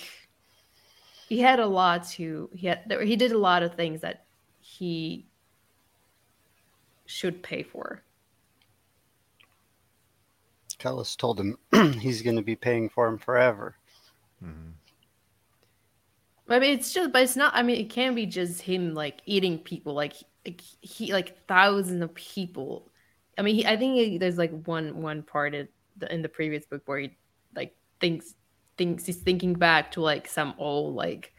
he 1.29 1.41
had 1.41 1.59
a 1.59 1.67
lot 1.67 2.07
to 2.11 2.51
he 2.55 2.67
had 2.67 2.81
he 3.03 3.17
did 3.17 3.33
a 3.33 3.39
lot 3.39 3.63
of 3.63 3.75
things 3.75 4.01
that 4.03 4.27
he 4.61 5.27
should 7.07 7.43
pay 7.43 7.63
for. 7.63 8.03
Kellhus 10.79 11.17
told 11.17 11.41
him 11.41 11.59
he's 11.99 12.21
going 12.23 12.37
to 12.37 12.43
be 12.43 12.57
paying 12.57 12.89
for 12.89 13.09
him 13.09 13.17
forever. 13.17 13.77
Mm-hmm. 14.45 14.73
I 16.49 16.59
mean, 16.61 16.79
it's 16.79 16.93
just, 16.93 17.13
but 17.13 17.23
it's 17.23 17.35
not. 17.35 17.55
I 17.57 17.63
mean, 17.63 17.81
it 17.81 17.91
can't 17.91 18.15
be 18.15 18.27
just 18.27 18.63
him 18.63 18.95
like 18.95 19.21
eating 19.25 19.59
people, 19.59 19.95
like, 19.95 20.15
like 20.45 20.61
he, 20.61 21.13
like 21.13 21.47
thousands 21.49 22.03
of 22.03 22.15
people 22.15 22.89
I 23.39 23.43
mean, 23.43 23.57
he, 23.57 23.67
I 23.67 23.77
think 23.77 23.97
he, 23.97 24.19
there's 24.19 24.39
like 24.39 24.53
one 24.67 25.03
one 25.03 25.23
part 25.23 25.55
in 25.55 25.69
the, 25.97 26.13
in 26.13 26.23
the 26.23 26.29
previous 26.29 26.67
book 26.67 26.83
where 26.87 26.99
he 26.99 27.17
like 27.55 27.77
thinks 28.01 28.35
thinks 28.79 29.07
he's 29.07 29.17
thinking 29.17 29.55
back 29.55 29.93
to 29.93 30.01
like 30.01 30.29
some 30.29 30.55
old 30.59 30.95
like 30.95 31.33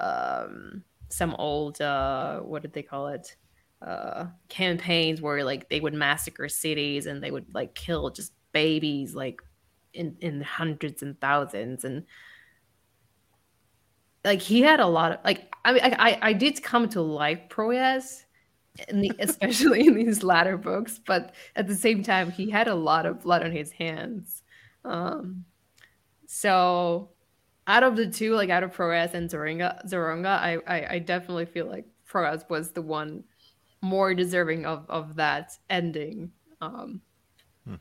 um 0.00 0.84
some 1.08 1.34
old 1.34 1.80
uh 1.80 2.40
what 2.40 2.62
did 2.62 2.72
they 2.72 2.82
call 2.82 3.08
it? 3.08 3.36
Uh 3.82 4.26
campaigns 4.48 5.20
where 5.20 5.44
like 5.44 5.68
they 5.68 5.80
would 5.80 5.94
massacre 5.94 6.48
cities 6.48 7.06
and 7.06 7.22
they 7.22 7.30
would 7.30 7.46
like 7.54 7.74
kill 7.74 8.10
just 8.10 8.32
babies 8.52 9.14
like 9.14 9.40
in 9.94 10.16
in 10.20 10.40
hundreds 10.40 11.02
and 11.02 11.20
thousands. 11.20 11.84
And 11.84 12.04
like 14.24 14.42
he 14.42 14.60
had 14.62 14.80
a 14.80 14.86
lot 14.86 15.12
of 15.12 15.18
like 15.24 15.54
I 15.64 15.72
mean 15.72 15.82
I 15.84 16.10
I, 16.10 16.18
I 16.28 16.32
did 16.32 16.62
come 16.62 16.88
to 16.90 17.00
like 17.02 17.50
Proyas 17.50 18.24
in 18.88 19.00
the, 19.00 19.12
especially 19.18 19.86
in 19.86 19.94
these 19.94 20.22
latter 20.22 20.56
books. 20.56 21.00
But 21.04 21.34
at 21.54 21.66
the 21.66 21.74
same 21.74 22.02
time, 22.02 22.30
he 22.30 22.50
had 22.50 22.68
a 22.68 22.74
lot 22.74 23.06
of 23.06 23.22
blood 23.22 23.42
on 23.42 23.52
his 23.52 23.72
hands. 23.72 24.42
Um, 24.84 25.44
so 26.26 27.10
out 27.66 27.82
of 27.82 27.96
the 27.96 28.06
two, 28.06 28.34
like 28.34 28.50
out 28.50 28.62
of 28.62 28.74
Proyas 28.74 29.14
and 29.14 29.28
Zoringa, 29.28 29.86
Zsoronga, 29.86 30.26
I, 30.26 30.58
I, 30.66 30.86
I 30.94 30.98
definitely 30.98 31.46
feel 31.46 31.66
like 31.66 31.86
Proyas 32.08 32.48
was 32.48 32.72
the 32.72 32.82
one 32.82 33.24
more 33.82 34.14
deserving 34.14 34.66
of, 34.66 34.86
of 34.88 35.16
that 35.16 35.52
ending. 35.68 36.30
Um, 36.60 37.00
hmm. 37.66 37.74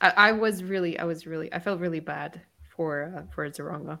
I, 0.00 0.10
I 0.10 0.32
was 0.32 0.62
really, 0.62 0.98
I 0.98 1.04
was 1.04 1.26
really, 1.26 1.52
I 1.52 1.58
felt 1.58 1.80
really 1.80 2.00
bad 2.00 2.40
for 2.74 3.14
uh, 3.16 3.22
for 3.32 3.48
Zsoronga. 3.48 4.00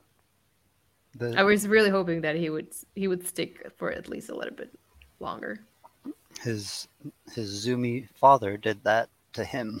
The... 1.18 1.34
I 1.36 1.42
was 1.42 1.68
really 1.68 1.90
hoping 1.90 2.22
that 2.22 2.36
he 2.36 2.50
would 2.50 2.72
he 2.94 3.06
would 3.06 3.26
stick 3.26 3.70
for 3.76 3.90
at 3.90 4.08
least 4.08 4.30
a 4.30 4.34
little 4.34 4.54
bit 4.54 4.76
longer 5.20 5.66
his 6.40 6.88
his 7.34 7.66
Zeumi 7.66 8.08
father 8.14 8.56
did 8.56 8.82
that 8.84 9.08
to 9.34 9.44
him. 9.44 9.80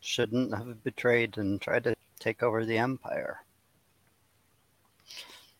Shouldn't 0.00 0.54
have 0.54 0.82
betrayed 0.84 1.38
and 1.38 1.60
tried 1.60 1.84
to 1.84 1.96
take 2.18 2.42
over 2.42 2.64
the 2.64 2.78
empire. 2.78 3.40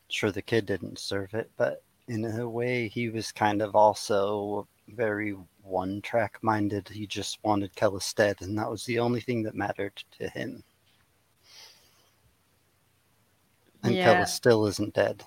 Sure, 0.09 0.31
the 0.31 0.43
kid 0.43 0.67
didn't 0.67 0.99
serve 0.99 1.35
it, 1.35 1.51
but 1.57 1.83
in 2.07 2.25
a 2.25 2.49
way, 2.49 2.89
he 2.89 3.11
was 3.11 3.31
kind 3.31 3.61
of 3.61 3.77
also 3.77 4.67
very 4.89 5.37
one 5.63 6.01
track 6.01 6.39
minded. 6.41 6.89
He 6.89 7.07
just 7.07 7.39
wanted 7.45 7.75
Kellhus 7.75 8.41
and 8.41 8.59
that 8.59 8.71
was 8.71 8.85
the 8.85 8.99
only 8.99 9.21
thing 9.21 9.43
that 9.43 9.55
mattered 9.55 10.03
to 10.19 10.29
him. 10.31 10.63
And 13.83 13.95
yeah. 13.95 14.15
Kellhus 14.15 14.29
still 14.29 14.67
isn't 14.67 14.95
dead. 14.95 15.23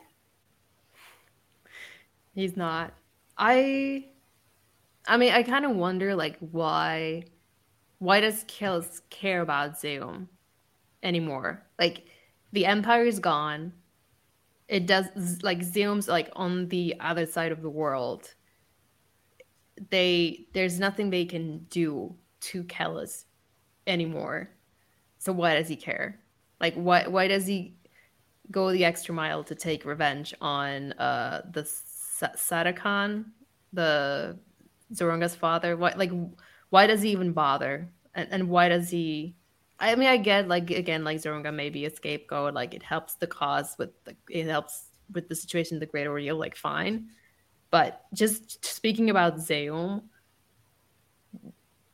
He's 2.33 2.57
not. 2.57 2.93
I 3.41 4.05
I 5.07 5.17
mean, 5.17 5.33
I 5.33 5.43
kind 5.43 5.65
of 5.65 5.75
wonder 5.75 6.15
like 6.15 6.37
why 6.39 7.25
why 7.99 8.21
does 8.21 8.43
Kellhus 8.45 9.01
care 9.09 9.41
about 9.41 9.79
Zeum 9.81 10.27
anymore? 11.03 11.65
Like 11.79 12.05
the 12.53 12.65
empire 12.65 13.05
is 13.05 13.19
gone. 13.19 13.73
It 14.67 14.87
does 14.87 15.07
like 15.43 15.59
Zeum's 15.59 16.07
like 16.07 16.31
on 16.35 16.69
the 16.69 16.95
other 16.99 17.25
side 17.25 17.51
of 17.51 17.61
the 17.61 17.69
world. 17.69 18.35
They 19.89 20.47
there's 20.53 20.79
nothing 20.79 21.09
they 21.09 21.25
can 21.25 21.65
do 21.69 22.15
to 22.41 22.63
Kellhus 22.65 23.25
anymore. 23.87 24.51
So 25.19 25.33
why 25.33 25.55
does 25.55 25.67
he 25.69 25.75
care? 25.75 26.19
Like 26.59 26.75
why 26.75 27.07
why 27.07 27.27
does 27.27 27.47
he 27.47 27.77
go 28.51 28.71
the 28.71 28.85
extra 28.85 29.13
mile 29.15 29.43
to 29.45 29.55
take 29.55 29.85
revenge 29.85 30.33
on 30.41 30.93
uh 30.93 31.43
the 31.51 31.65
Satakhan, 32.21 33.25
the 33.73 34.37
Zsoronga's 34.93 35.35
father? 35.35 35.75
Why, 35.77 35.93
like, 35.95 36.11
why 36.69 36.87
does 36.87 37.01
he 37.01 37.11
even 37.11 37.33
bother? 37.33 37.89
And, 38.15 38.27
and 38.31 38.49
why 38.49 38.69
does 38.69 38.89
he? 38.89 39.35
I 39.79 39.95
mean, 39.95 40.09
I 40.09 40.17
get 40.17 40.47
like 40.47 40.69
again, 40.69 41.03
like 41.03 41.17
Zoronga 41.17 41.53
may 41.53 41.69
be 41.69 41.85
a 41.85 41.89
scapegoat. 41.89 42.53
Like, 42.53 42.73
it 42.73 42.83
helps 42.83 43.15
the 43.15 43.27
cause 43.27 43.75
with 43.77 43.91
the, 44.05 44.15
it 44.29 44.45
helps 44.47 44.85
with 45.11 45.27
the 45.27 45.35
situation, 45.35 45.79
the 45.79 45.85
great 45.85 46.07
ordeal. 46.07 46.37
Like, 46.37 46.55
fine. 46.55 47.09
But 47.71 48.05
just 48.13 48.63
speaking 48.65 49.09
about 49.09 49.37
Zeum, 49.37 50.03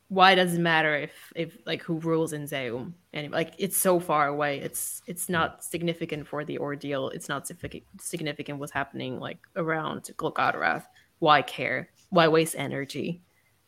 why 0.09 0.35
does 0.35 0.53
it 0.53 0.59
matter 0.61 0.95
if 0.95 1.11
if 1.35 1.57
like 1.65 1.81
who 1.83 1.99
rules 1.99 2.31
in 2.33 2.43
Zeum? 2.43 2.93
And 3.13 3.31
like 3.31 3.53
it's 3.57 3.77
so 3.77 3.99
far 3.99 4.27
away. 4.27 4.59
It's 4.59 5.01
it's 5.05 5.27
not 5.27 5.63
significant 5.63 6.27
for 6.27 6.45
the 6.45 6.59
ordeal. 6.59 7.09
It's 7.09 7.27
not 7.27 7.47
significant 7.47 8.59
what's 8.59 8.71
happening 8.71 9.19
like 9.19 9.39
around 9.55 10.09
Golgotha. 10.15 10.85
Why 11.19 11.41
care? 11.41 11.89
Why 12.09 12.27
waste 12.29 12.55
energy? 12.57 13.21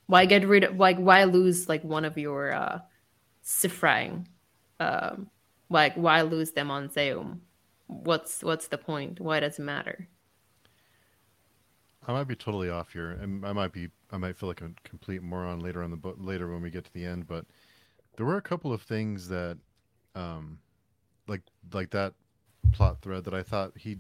Why 0.08 0.26
get 0.26 0.48
rid 0.48 0.64
of 0.64 0.78
like 0.78 0.98
why 0.98 1.26
lose 1.26 1.68
like 1.68 1.84
one 1.84 2.06
of 2.06 2.18
your 2.18 2.54
uh 2.54 2.80
Cifraang? 3.44 4.28
Um 4.80 5.30
like 5.70 5.96
why 5.96 6.22
lose 6.22 6.52
them 6.52 6.72
on 6.72 6.90
Zeum? 6.90 7.40
What's 7.88 8.44
what's 8.44 8.68
the 8.70 8.78
point? 8.78 9.20
Why 9.20 9.42
does 9.42 9.60
it 9.60 9.64
matter? 9.64 10.08
I 12.08 12.14
might 12.14 12.28
be 12.28 12.36
totally 12.36 12.70
off 12.70 12.94
here, 12.94 13.12
and 13.12 13.46
I 13.46 13.52
might 13.52 13.74
be 13.74 13.90
I 14.12 14.18
might 14.18 14.38
feel 14.38 14.50
like 14.50 14.62
a 14.62 14.72
complete 14.84 15.22
moron 15.22 15.60
later 15.60 15.84
on 15.84 15.92
the 15.92 15.98
book 15.98 16.18
later 16.20 16.52
when 16.52 16.62
we 16.62 16.70
get 16.70 16.86
to 16.86 16.94
the 16.94 17.06
end, 17.06 17.28
but 17.28 17.46
there 18.18 18.26
were 18.26 18.38
a 18.38 18.42
couple 18.42 18.74
of 18.74 18.82
things 18.82 19.28
that, 19.30 19.58
um, 20.16 20.60
like 21.28 21.42
like 21.74 21.92
that 21.92 22.14
plot 22.72 23.02
thread 23.02 23.24
that 23.26 23.34
I 23.34 23.44
thought 23.44 23.78
he 23.78 23.98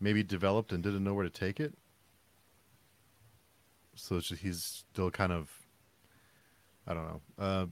maybe 0.00 0.22
developed 0.22 0.72
and 0.72 0.82
didn't 0.82 1.04
know 1.04 1.14
where 1.14 1.24
to 1.24 1.30
take 1.30 1.60
it. 1.60 1.74
So 3.94 4.18
just, 4.20 4.42
he's 4.42 4.84
still 4.92 5.10
kind 5.10 5.32
of, 5.32 5.50
I 6.86 6.94
don't 6.94 7.06
know. 7.06 7.20
Uh, 7.38 7.66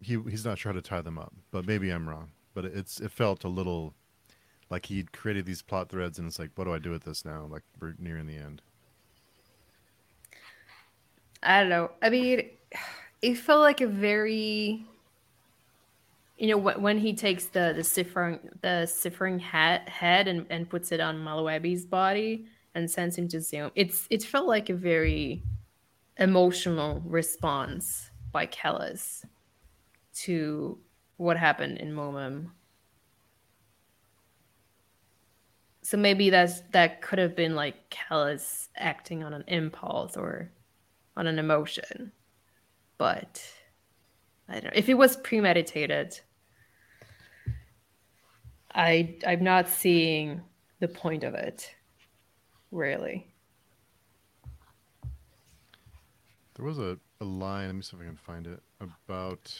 he 0.00 0.18
he's 0.28 0.44
not 0.44 0.58
sure 0.58 0.72
how 0.72 0.76
to 0.76 0.82
tie 0.82 1.02
them 1.02 1.18
up, 1.18 1.32
but 1.50 1.66
maybe 1.66 1.90
I'm 1.90 2.08
wrong. 2.08 2.30
But 2.54 2.64
it's 2.64 3.00
it 3.00 3.10
felt 3.10 3.44
a 3.44 3.48
little 3.48 3.94
like 4.70 4.86
he'd 4.86 5.12
created 5.12 5.46
these 5.46 5.62
plot 5.62 5.88
threads, 5.88 6.18
and 6.18 6.26
it's 6.26 6.38
like, 6.38 6.50
what 6.56 6.64
do 6.64 6.74
I 6.74 6.78
do 6.78 6.90
with 6.90 7.04
this 7.04 7.24
now? 7.24 7.46
Like 7.50 7.62
we're 7.80 7.94
nearing 7.98 8.26
the 8.26 8.36
end. 8.36 8.62
I 11.46 11.60
don't 11.60 11.68
know. 11.70 11.92
I 12.02 12.10
mean, 12.10 12.50
it 13.22 13.36
felt 13.36 13.60
like 13.60 13.80
a 13.80 13.86
very, 13.86 14.84
you 16.36 16.48
know, 16.48 16.58
when 16.58 16.98
he 16.98 17.14
takes 17.14 17.46
the 17.46 17.72
the 17.74 17.82
Cifraang 17.82 18.40
the 18.62 18.84
Cifraang 18.86 19.40
hat 19.40 19.88
head 19.88 20.26
and, 20.26 20.44
and 20.50 20.68
puts 20.68 20.90
it 20.90 20.98
on 20.98 21.18
Malowebi's 21.18 21.86
body 21.86 22.46
and 22.74 22.90
sends 22.90 23.16
him 23.16 23.28
to 23.28 23.36
Zeum. 23.36 23.70
It's 23.76 24.08
it 24.10 24.24
felt 24.24 24.48
like 24.48 24.70
a 24.70 24.74
very 24.74 25.44
emotional 26.18 27.00
response 27.06 28.10
by 28.32 28.46
Kellhus 28.46 29.24
to 30.14 30.78
what 31.16 31.36
happened 31.36 31.78
in 31.78 31.94
Momemn. 31.94 32.50
So 35.82 35.96
maybe 35.96 36.30
that's 36.30 36.62
that 36.72 37.02
could 37.02 37.20
have 37.20 37.36
been 37.36 37.54
like 37.54 37.88
Kellhus 37.90 38.68
acting 38.76 39.22
on 39.22 39.32
an 39.32 39.44
impulse 39.46 40.16
or 40.16 40.50
on 41.16 41.26
an 41.26 41.38
emotion. 41.38 42.12
But 42.98 43.42
I 44.48 44.54
don't 44.54 44.64
know. 44.64 44.70
If 44.74 44.88
it 44.88 44.94
was 44.94 45.16
premeditated, 45.16 46.20
I 48.74 49.16
I'm 49.26 49.42
not 49.42 49.68
seeing 49.68 50.42
the 50.80 50.88
point 50.88 51.24
of 51.24 51.34
it, 51.34 51.74
really. 52.70 53.32
There 56.54 56.64
was 56.64 56.78
a, 56.78 56.98
a 57.20 57.24
line, 57.24 57.66
let 57.66 57.74
me 57.74 57.82
see 57.82 57.96
if 57.96 58.02
I 58.02 58.06
can 58.06 58.16
find 58.16 58.46
it, 58.46 58.62
about 58.80 59.52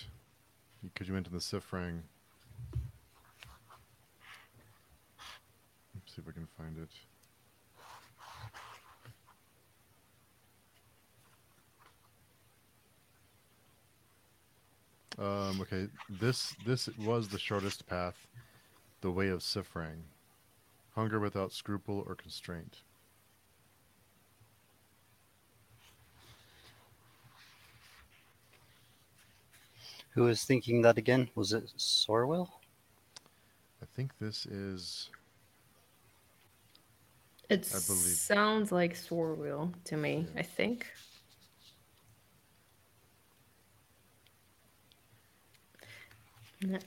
because 0.82 1.08
you 1.08 1.14
mentioned 1.14 1.34
the 1.34 1.40
Cifraang. 1.40 2.00
Let's 5.94 6.14
see 6.14 6.22
if 6.22 6.28
I 6.28 6.32
can 6.32 6.46
find 6.56 6.78
it. 6.78 6.90
Um, 15.18 15.60
okay, 15.62 15.88
this 16.10 16.54
this 16.66 16.88
was 16.98 17.28
the 17.28 17.38
shortest 17.38 17.86
path, 17.86 18.26
the 19.00 19.10
way 19.10 19.28
of 19.28 19.40
Cifraang, 19.40 20.02
hunger 20.94 21.18
without 21.18 21.52
scruple 21.52 22.04
or 22.06 22.14
constraint. 22.14 22.82
Who 30.10 30.24
was 30.24 30.44
thinking 30.44 30.82
that 30.82 30.98
again? 30.98 31.28
Was 31.34 31.52
it 31.52 31.64
Sorweel? 31.78 32.48
I 33.82 33.86
think 33.94 34.12
this 34.18 34.46
is. 34.46 35.10
It 37.48 37.64
sounds 37.64 38.72
like 38.72 38.94
Sorweel 38.94 39.72
to 39.84 39.96
me. 39.96 40.26
Yeah. 40.34 40.40
I 40.40 40.42
think. 40.42 40.86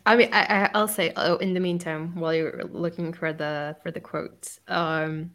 I 0.06 0.16
mean, 0.16 0.30
I, 0.34 0.70
I'll 0.74 0.88
say. 0.88 1.14
Oh, 1.16 1.38
in 1.38 1.54
the 1.54 1.60
meantime, 1.60 2.16
while 2.16 2.34
you're 2.34 2.64
looking 2.64 3.14
for 3.14 3.32
the 3.34 3.76
for 3.84 3.92
the 3.92 4.00
quotes, 4.00 4.60
um, 4.68 5.32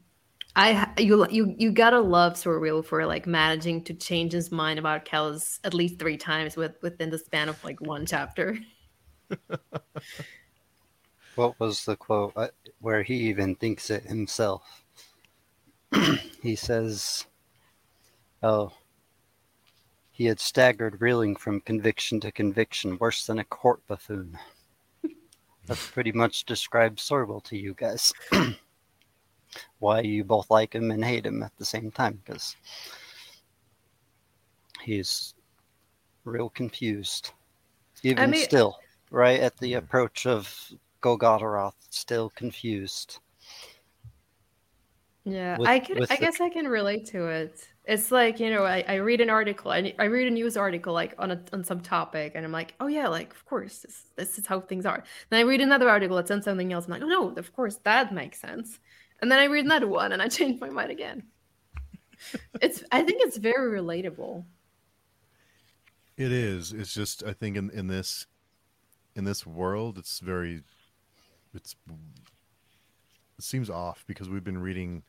I 0.56 0.88
you 0.98 1.26
you 1.30 1.54
you 1.56 1.70
gotta 1.70 2.00
love 2.00 2.34
Sorweel 2.34 2.84
for 2.84 3.06
like 3.06 3.26
managing 3.26 3.84
to 3.84 3.94
change 3.94 4.32
his 4.32 4.50
mind 4.50 4.78
about 4.78 5.04
Kellhus 5.04 5.60
at 5.64 5.74
least 5.74 5.98
three 5.98 6.16
times 6.16 6.56
with 6.56 6.76
within 6.82 7.10
the 7.10 7.18
span 7.18 7.48
of 7.48 7.62
like 7.62 7.80
one 7.80 8.06
chapter. 8.06 8.58
what 11.36 11.58
was 11.60 11.84
the 11.84 11.96
quote 11.96 12.32
uh, 12.36 12.48
where 12.80 13.02
he 13.02 13.14
even 13.28 13.54
thinks 13.54 13.90
it 13.90 14.04
himself? 14.04 14.84
he 16.42 16.56
says, 16.56 17.26
"Oh." 18.42 18.72
He 20.14 20.26
had 20.26 20.38
staggered, 20.38 21.00
reeling 21.00 21.34
from 21.34 21.60
conviction 21.60 22.20
to 22.20 22.30
conviction, 22.30 22.96
worse 22.98 23.26
than 23.26 23.40
a 23.40 23.44
court 23.44 23.84
buffoon. 23.88 24.38
that 25.66 25.76
pretty 25.92 26.12
much 26.12 26.44
describes 26.44 27.02
Sorweel 27.02 27.42
to 27.42 27.58
you 27.58 27.74
guys. 27.74 28.12
Why 29.80 30.02
you 30.02 30.22
both 30.22 30.48
like 30.52 30.72
him 30.72 30.92
and 30.92 31.04
hate 31.04 31.26
him 31.26 31.42
at 31.42 31.50
the 31.58 31.64
same 31.64 31.90
time, 31.90 32.22
because 32.24 32.54
he's 34.82 35.34
real 36.22 36.48
confused. 36.48 37.32
Even 38.04 38.22
I 38.22 38.26
mean, 38.28 38.44
still, 38.44 38.78
right 39.10 39.40
at 39.40 39.56
the 39.56 39.74
approach 39.74 40.26
of 40.26 40.72
Golgotterath, 41.02 41.74
still 41.90 42.30
confused. 42.30 43.18
Yeah, 45.24 45.58
with, 45.58 45.68
I 45.68 45.80
can. 45.80 46.04
I 46.04 46.06
the... 46.06 46.16
guess 46.18 46.40
I 46.40 46.50
can 46.50 46.68
relate 46.68 47.04
to 47.06 47.26
it. 47.26 47.66
It's 47.86 48.10
like 48.10 48.40
you 48.40 48.50
know, 48.50 48.64
I, 48.64 48.82
I 48.88 48.94
read 48.94 49.20
an 49.20 49.28
article, 49.28 49.70
I, 49.70 49.94
I 49.98 50.04
read 50.04 50.26
a 50.26 50.30
news 50.30 50.56
article 50.56 50.94
like 50.94 51.14
on 51.18 51.30
a, 51.32 51.42
on 51.52 51.64
some 51.64 51.80
topic, 51.80 52.32
and 52.34 52.44
I'm 52.44 52.52
like, 52.52 52.74
oh 52.80 52.86
yeah, 52.86 53.08
like 53.08 53.32
of 53.32 53.44
course 53.44 53.80
this 53.80 54.04
this 54.16 54.38
is 54.38 54.46
how 54.46 54.60
things 54.60 54.86
are. 54.86 55.04
Then 55.28 55.40
I 55.40 55.42
read 55.42 55.60
another 55.60 55.88
article 55.88 56.16
that's 56.16 56.30
on 56.30 56.42
something 56.42 56.72
else. 56.72 56.86
And 56.86 56.94
I'm 56.94 57.00
like, 57.00 57.06
oh 57.06 57.30
no, 57.32 57.34
of 57.36 57.52
course 57.54 57.76
that 57.84 58.14
makes 58.14 58.40
sense. 58.40 58.80
And 59.20 59.30
then 59.30 59.38
I 59.38 59.44
read 59.44 59.66
another 59.66 59.88
one, 59.88 60.12
and 60.12 60.22
I 60.22 60.28
change 60.38 60.60
my 60.60 60.70
mind 60.70 60.90
again. 60.90 61.24
it's 62.62 62.82
I 62.90 63.02
think 63.02 63.20
it's 63.22 63.36
very 63.36 63.78
relatable. 63.80 64.44
It 66.16 66.32
is. 66.32 66.72
It's 66.72 66.94
just 66.94 67.22
I 67.22 67.34
think 67.34 67.56
in 67.56 67.70
in 67.70 67.88
this 67.88 68.26
in 69.14 69.24
this 69.24 69.46
world, 69.46 69.98
it's 69.98 70.20
very 70.20 70.62
it's 71.52 71.76
it 73.36 73.44
seems 73.44 73.68
off 73.68 74.04
because 74.06 74.28
we've 74.28 74.44
been 74.44 74.58
reading 74.58 75.02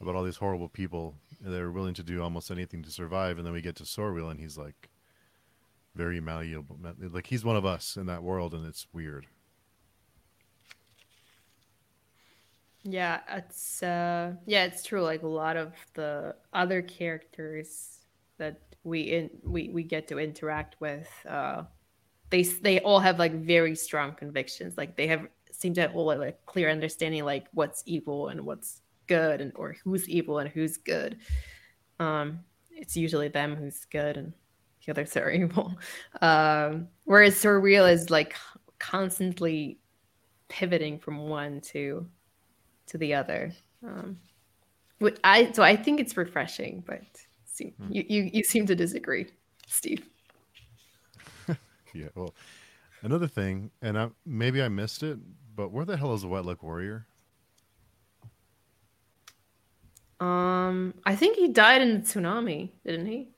about 0.00 0.14
all 0.14 0.24
these 0.24 0.36
horrible 0.36 0.68
people 0.68 1.14
they're 1.40 1.70
willing 1.70 1.94
to 1.94 2.02
do 2.02 2.22
almost 2.22 2.50
anything 2.50 2.82
to 2.82 2.90
survive, 2.90 3.38
and 3.38 3.46
then 3.46 3.52
we 3.52 3.60
get 3.60 3.76
to 3.76 3.84
Sorweel, 3.84 4.30
and 4.30 4.40
he's 4.40 4.58
like 4.58 4.88
very 5.94 6.20
malleable, 6.20 6.78
like 7.10 7.26
he's 7.26 7.44
one 7.44 7.56
of 7.56 7.64
us 7.64 7.96
in 7.96 8.06
that 8.06 8.22
world, 8.22 8.54
and 8.54 8.66
it's 8.66 8.86
weird. 8.92 9.26
Yeah, 12.82 13.20
it's 13.28 13.82
uh, 13.82 14.34
yeah, 14.46 14.64
it's 14.64 14.82
true. 14.82 15.02
Like 15.02 15.22
a 15.22 15.28
lot 15.28 15.56
of 15.56 15.74
the 15.94 16.36
other 16.52 16.80
characters 16.82 17.98
that 18.38 18.60
we 18.84 19.00
in 19.00 19.30
we 19.44 19.68
we 19.70 19.82
get 19.82 20.08
to 20.08 20.18
interact 20.18 20.80
with, 20.80 21.08
uh, 21.28 21.64
they 22.30 22.42
they 22.44 22.80
all 22.80 23.00
have 23.00 23.18
like 23.18 23.34
very 23.34 23.74
strong 23.74 24.14
convictions. 24.14 24.78
Like 24.78 24.96
they 24.96 25.06
have 25.08 25.26
seem 25.52 25.74
to 25.74 25.80
have 25.80 25.94
all 25.96 26.06
like 26.06 26.44
clear 26.46 26.70
understanding 26.70 27.24
like 27.24 27.48
what's 27.52 27.82
evil 27.84 28.28
and 28.28 28.42
what's 28.46 28.80
good 29.08 29.40
and 29.40 29.52
or 29.56 29.76
who's 29.82 30.08
evil 30.08 30.38
and 30.38 30.48
who's 30.48 30.76
good. 30.76 31.18
Um, 31.98 32.40
it's 32.70 32.96
usually 32.96 33.28
them 33.28 33.56
who's 33.56 33.84
good 33.86 34.16
and 34.16 34.32
the 34.84 34.92
others 34.92 35.16
are 35.16 35.30
evil. 35.42 35.76
Um, 36.22 36.88
whereas 37.04 37.34
Sorweel 37.34 37.90
is 37.90 38.10
like 38.10 38.36
constantly 38.78 39.78
pivoting 40.48 40.98
from 40.98 41.28
one 41.28 41.60
to 41.60 42.06
to 42.86 42.98
the 42.98 43.14
other. 43.14 43.52
Um, 43.84 44.18
I 45.22 45.52
so 45.52 45.62
I 45.62 45.76
think 45.76 46.00
it's 46.00 46.16
refreshing, 46.16 46.82
but 46.86 47.02
see, 47.44 47.74
hmm. 47.80 47.92
you, 47.92 48.04
you 48.08 48.30
you 48.32 48.44
seem 48.44 48.66
to 48.66 48.74
disagree, 48.74 49.26
Steve. 49.66 50.08
yeah, 51.94 52.08
well, 52.14 52.34
another 53.02 53.28
thing, 53.28 53.70
and 53.82 53.98
I, 53.98 54.08
maybe 54.26 54.62
I 54.62 54.68
missed 54.68 55.02
it, 55.02 55.18
but 55.54 55.70
where 55.70 55.84
the 55.84 55.96
hell 55.96 56.14
is 56.14 56.22
the 56.22 56.28
White 56.28 56.44
Luck 56.44 56.62
Warrior? 56.62 57.06
Um, 60.20 60.94
I 61.04 61.14
think 61.14 61.36
he 61.36 61.48
died 61.48 61.80
in 61.80 61.94
the 61.94 62.00
tsunami, 62.00 62.70
didn't 62.84 63.06
he? 63.06 63.28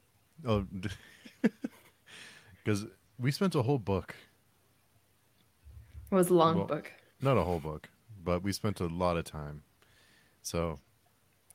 Oh, 0.46 0.66
because 2.64 2.86
we 3.18 3.30
spent 3.30 3.54
a 3.54 3.62
whole 3.62 3.78
book. 3.78 4.14
It 6.10 6.14
was 6.14 6.30
a 6.30 6.34
long 6.34 6.56
well, 6.56 6.66
book. 6.66 6.92
Not 7.20 7.36
a 7.36 7.42
whole 7.42 7.60
book, 7.60 7.88
but 8.24 8.42
we 8.42 8.52
spent 8.52 8.80
a 8.80 8.86
lot 8.86 9.16
of 9.16 9.24
time. 9.24 9.62
So, 10.42 10.80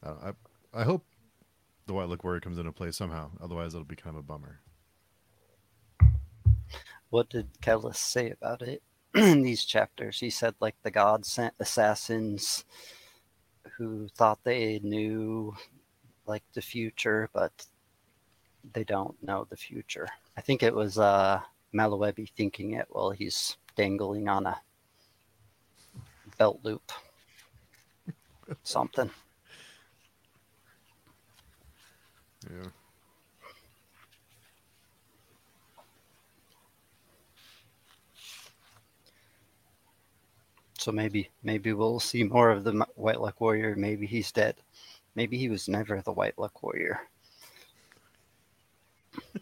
uh, 0.03 0.31
I 0.73 0.81
I 0.81 0.83
hope 0.83 1.03
the 1.87 1.93
White 1.93 2.09
Luck 2.09 2.23
Warrior 2.23 2.41
comes 2.41 2.59
into 2.59 2.71
play 2.71 2.91
somehow. 2.91 3.31
Otherwise, 3.41 3.73
it'll 3.73 3.85
be 3.85 3.95
kind 3.95 4.15
of 4.15 4.19
a 4.19 4.23
bummer. 4.23 4.59
What 7.09 7.29
did 7.29 7.47
Kellhus 7.61 7.97
say 7.97 8.29
about 8.29 8.61
it 8.61 8.83
in 9.15 9.41
these 9.43 9.65
chapters? 9.65 10.19
He 10.19 10.29
said 10.29 10.53
like 10.59 10.75
the 10.83 10.91
god 10.91 11.25
sent 11.25 11.53
assassins 11.59 12.63
who 13.77 14.07
thought 14.09 14.43
they 14.43 14.79
knew 14.83 15.55
like 16.25 16.43
the 16.53 16.61
future, 16.61 17.29
but 17.33 17.65
they 18.73 18.83
don't 18.83 19.21
know 19.21 19.45
the 19.49 19.57
future. 19.57 20.07
I 20.37 20.41
think 20.41 20.63
it 20.63 20.73
was 20.73 20.97
uh, 20.97 21.41
Malowebi 21.73 22.31
thinking 22.35 22.71
it 22.71 22.87
while 22.89 23.11
he's 23.11 23.57
dangling 23.75 24.27
on 24.27 24.45
a 24.45 24.59
belt 26.37 26.59
loop. 26.63 26.91
Something. 28.63 29.09
Yeah. 32.49 32.69
So 40.85 40.91
maybe 40.91 41.31
maybe 41.41 41.73
we'll 41.73 41.99
see 41.99 42.23
more 42.23 42.51
of 42.51 42.63
the 42.63 42.85
White 42.93 43.19
Luck 43.19 43.41
Warrior. 43.41 43.75
Maybe 43.75 44.05
he's 44.05 44.31
dead. 44.31 44.53
Maybe 45.15 45.35
he 45.35 45.49
was 45.49 45.67
never 45.67 45.99
the 45.99 46.11
White 46.11 46.37
Luck 46.37 46.61
Warrior. 46.61 46.99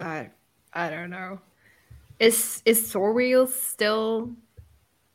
I 0.00 0.30
I 0.72 0.88
don't 0.88 1.10
know. 1.10 1.40
Is 2.20 2.62
is 2.64 2.92
Sorweel 2.92 3.48
still 3.48 4.30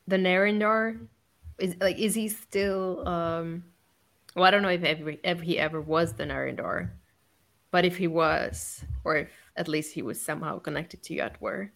the 0.06 0.18
Narindar? 0.18 1.00
Is 1.56 1.74
like 1.80 1.96
is 1.96 2.14
he 2.14 2.28
still 2.28 3.08
um 3.08 3.64
well 4.34 4.44
I 4.44 4.50
don't 4.50 4.60
know 4.60 4.68
if 4.68 4.84
ever 4.84 5.14
if 5.24 5.40
he 5.40 5.58
ever 5.58 5.80
was 5.80 6.12
the 6.12 6.24
Narindar. 6.24 6.90
But 7.70 7.86
if 7.86 7.96
he 7.96 8.06
was, 8.06 8.84
or 9.02 9.16
if 9.16 9.30
at 9.56 9.66
least 9.66 9.94
he 9.94 10.02
was 10.02 10.20
somehow 10.20 10.58
connected 10.58 11.02
to 11.04 11.16
Yatwer, 11.16 11.70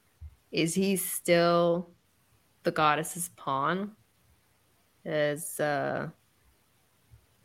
is 0.53 0.75
he 0.75 0.97
still 0.97 1.89
the 2.63 2.71
goddess's 2.71 3.31
pawn? 3.37 3.93
Is 5.05 5.59
uh 5.61 6.09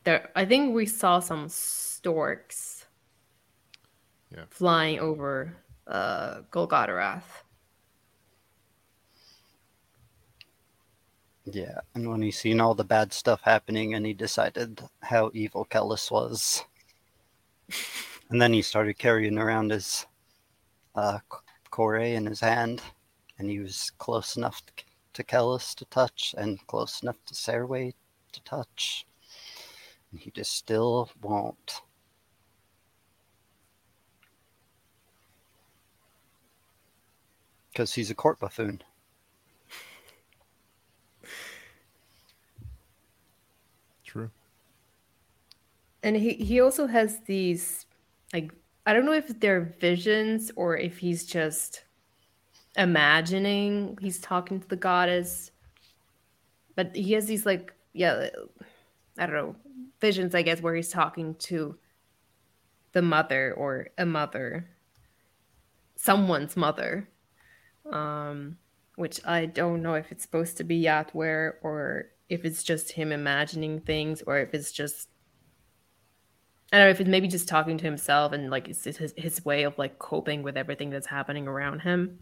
there 0.03 0.29
I 0.35 0.45
think 0.45 0.73
we 0.73 0.85
saw 0.85 1.19
some 1.19 1.47
storks 1.49 2.85
yeah. 4.31 4.43
flying 4.49 4.99
over 4.99 5.55
uh 5.87 6.41
Golgotterath. 6.51 7.43
Yeah, 11.45 11.79
and 11.93 12.09
when 12.09 12.23
he 12.23 12.31
seen 12.31 12.59
all 12.59 12.73
the 12.73 12.83
bad 12.83 13.13
stuff 13.13 13.39
happening 13.43 13.93
and 13.93 14.03
he 14.05 14.13
decided 14.13 14.81
how 15.01 15.29
evil 15.33 15.63
Kellhus 15.65 16.09
was. 16.09 16.65
and 18.29 18.41
then 18.41 18.51
he 18.51 18.63
started 18.63 18.97
carrying 18.97 19.37
around 19.37 19.71
his 19.71 20.07
uh, 20.95 21.19
Chorae 21.71 22.15
in 22.15 22.25
his 22.25 22.39
hand, 22.39 22.81
and 23.37 23.49
he 23.49 23.59
was 23.59 23.91
close 23.99 24.37
enough 24.37 24.65
to 24.65 24.73
Kellhus 25.23 25.73
to 25.75 25.85
touch 25.85 26.35
and 26.37 26.65
close 26.67 27.01
enough 27.01 27.17
to 27.25 27.33
Serwa 27.33 27.93
to 28.31 28.43
touch. 28.43 29.05
And 30.11 30.19
he 30.19 30.31
just 30.31 30.53
still 30.53 31.09
won't. 31.21 31.81
Because 37.71 37.93
he's 37.93 38.09
a 38.09 38.15
court 38.15 38.39
buffoon. 38.39 38.81
True. 44.05 44.31
And 46.03 46.15
he, 46.15 46.33
he 46.33 46.61
also 46.61 46.87
has 46.87 47.19
these 47.25 47.85
like 48.31 48.51
I 48.85 48.93
don't 48.93 49.05
know 49.05 49.13
if 49.13 49.39
they're 49.39 49.73
visions 49.79 50.51
or 50.55 50.77
if 50.77 50.99
he's 50.99 51.25
just 51.25 51.84
imagining 52.77 53.97
he's 54.01 54.19
talking 54.19 54.59
to 54.59 54.67
the 54.67 54.75
goddess. 54.75 55.51
But 56.75 56.95
he 56.95 57.13
has 57.13 57.25
these 57.25 57.45
like 57.45 57.73
yeah 57.93 58.29
I 59.17 59.25
don't 59.25 59.35
know 59.35 59.55
visions 60.01 60.35
I 60.35 60.41
guess 60.41 60.61
where 60.61 60.75
he's 60.75 60.89
talking 60.89 61.35
to 61.35 61.77
the 62.91 63.01
mother 63.01 63.53
or 63.57 63.87
a 63.97 64.05
mother 64.05 64.67
someone's 65.95 66.55
mother 66.55 67.07
um 67.91 68.57
which 68.95 69.19
I 69.25 69.45
don't 69.45 69.81
know 69.81 69.95
if 69.95 70.11
it's 70.11 70.23
supposed 70.23 70.57
to 70.57 70.63
be 70.63 70.81
Yatwer 70.81 71.53
or 71.61 72.05
if 72.29 72.45
it's 72.45 72.63
just 72.63 72.91
him 72.91 73.11
imagining 73.11 73.79
things 73.81 74.21
or 74.25 74.39
if 74.39 74.53
it's 74.53 74.71
just 74.71 75.09
I 76.73 76.77
don't 76.77 76.87
know 76.87 76.91
if 76.91 77.01
it's 77.01 77.09
maybe 77.09 77.27
just 77.27 77.47
talking 77.47 77.77
to 77.77 77.85
himself 77.85 78.33
and 78.33 78.49
like 78.49 78.67
it's 78.67 78.83
his 78.83 79.13
his 79.15 79.45
way 79.45 79.63
of 79.63 79.77
like 79.77 79.99
coping 79.99 80.43
with 80.43 80.57
everything 80.57 80.89
that's 80.89 81.07
happening 81.07 81.47
around 81.47 81.79
him. 81.79 82.19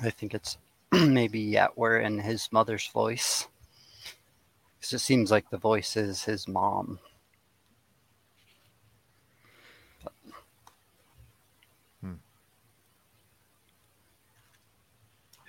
I 0.00 0.10
think 0.10 0.34
it's 0.34 0.56
maybe 0.92 1.52
Yatwer 1.52 2.04
in 2.04 2.18
his 2.18 2.48
mother's 2.52 2.86
voice. 2.88 3.48
Because 4.78 4.92
it 4.94 4.98
seems 5.00 5.30
like 5.30 5.50
the 5.50 5.58
voice 5.58 5.96
is 5.96 6.24
his 6.24 6.46
mom. 6.46 6.98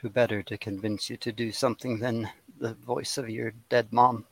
who 0.03 0.09
better 0.09 0.43
to 0.43 0.57
convince 0.57 1.09
you 1.09 1.15
to 1.15 1.31
do 1.31 1.49
something 1.49 1.97
than 1.97 2.29
the 2.59 2.73
voice 2.73 3.17
of 3.17 3.29
your 3.29 3.53
dead 3.69 3.87
mom? 3.91 4.25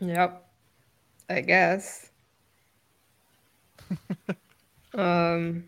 Yep. 0.00 0.44
I 1.30 1.40
guess. 1.40 2.10
um 4.94 5.64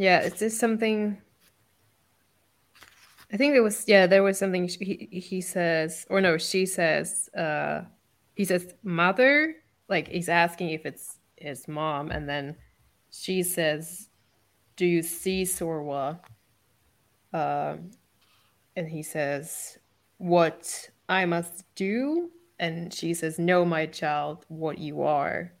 Yeah, 0.00 0.22
is 0.22 0.34
this 0.34 0.58
something 0.58 1.20
I 3.32 3.36
think 3.36 3.54
it 3.54 3.60
was 3.60 3.84
yeah, 3.86 4.06
there 4.06 4.22
was 4.22 4.38
something 4.38 4.66
he 4.66 5.08
he 5.12 5.40
says 5.40 6.06
or 6.08 6.20
no, 6.20 6.38
she 6.38 6.64
says 6.64 7.28
uh 7.36 7.82
he 8.34 8.44
says 8.44 8.72
mother 8.82 9.54
like 9.88 10.08
he's 10.08 10.28
asking 10.28 10.70
if 10.70 10.86
it's 10.86 11.18
his 11.36 11.68
mom 11.68 12.10
and 12.10 12.28
then 12.28 12.56
she 13.10 13.42
says 13.42 14.08
do 14.76 14.86
you 14.86 15.02
see 15.02 15.42
Sorwa 15.42 16.20
um, 17.32 17.90
and 18.76 18.88
he 18.88 19.02
says, 19.02 19.78
What 20.18 20.90
I 21.08 21.26
must 21.26 21.64
do? 21.74 22.30
And 22.58 22.92
she 22.92 23.14
says, 23.14 23.38
No, 23.38 23.64
my 23.64 23.86
child, 23.86 24.44
what 24.48 24.78
you 24.78 25.02
are. 25.02 25.52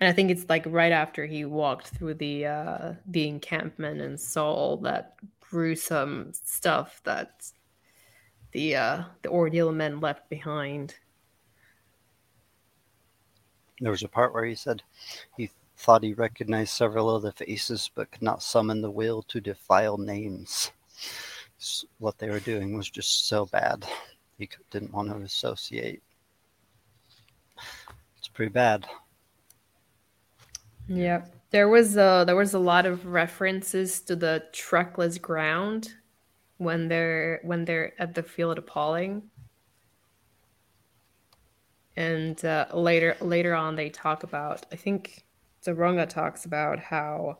And 0.00 0.08
I 0.08 0.12
think 0.12 0.30
it's 0.30 0.48
like 0.48 0.64
right 0.66 0.92
after 0.92 1.24
he 1.24 1.44
walked 1.44 1.88
through 1.88 2.14
the 2.14 2.46
uh, 2.46 2.92
the 3.06 3.28
encampment 3.28 4.00
and 4.00 4.18
saw 4.18 4.52
all 4.52 4.76
that 4.78 5.14
gruesome 5.40 6.32
stuff 6.32 7.00
that 7.04 7.50
the 8.52 8.76
uh, 8.76 9.04
the 9.22 9.28
ordeal 9.28 9.72
men 9.72 10.00
left 10.00 10.28
behind. 10.28 10.94
There 13.80 13.90
was 13.90 14.02
a 14.02 14.08
part 14.08 14.34
where 14.34 14.44
he 14.44 14.54
said 14.54 14.82
he 15.36 15.50
thought 15.76 16.02
he 16.02 16.14
recognized 16.14 16.72
several 16.72 17.14
of 17.14 17.22
the 17.22 17.32
faces, 17.32 17.90
but 17.94 18.10
could 18.10 18.22
not 18.22 18.42
summon 18.42 18.80
the 18.80 18.90
will 18.90 19.22
to 19.22 19.40
defile 19.40 19.98
names. 19.98 20.72
What 21.98 22.18
they 22.18 22.30
were 22.30 22.40
doing 22.40 22.76
was 22.76 22.90
just 22.90 23.28
so 23.28 23.46
bad. 23.46 23.86
He 24.38 24.48
didn't 24.70 24.92
want 24.92 25.08
to 25.08 25.16
associate. 25.16 26.02
It's 28.18 28.28
pretty 28.28 28.52
bad. 28.52 28.86
Yeah, 30.88 31.24
there 31.50 31.68
was 31.68 31.96
a, 31.96 32.24
there 32.26 32.36
was 32.36 32.54
a 32.54 32.58
lot 32.58 32.86
of 32.86 33.06
references 33.06 34.00
to 34.02 34.16
the 34.16 34.44
trackless 34.52 35.18
ground 35.18 35.94
when 36.58 36.88
they're 36.88 37.40
when 37.42 37.64
they're 37.64 38.00
at 38.00 38.14
the 38.14 38.22
field 38.22 38.58
of 38.58 38.64
appalling 38.64 39.22
and 41.96 42.44
uh, 42.44 42.66
later 42.72 43.16
later 43.20 43.54
on 43.54 43.76
they 43.76 43.90
talk 43.90 44.22
about 44.22 44.66
i 44.72 44.76
think 44.76 45.24
Zsoronga 45.64 46.08
talks 46.08 46.44
about 46.44 46.78
how 46.78 47.38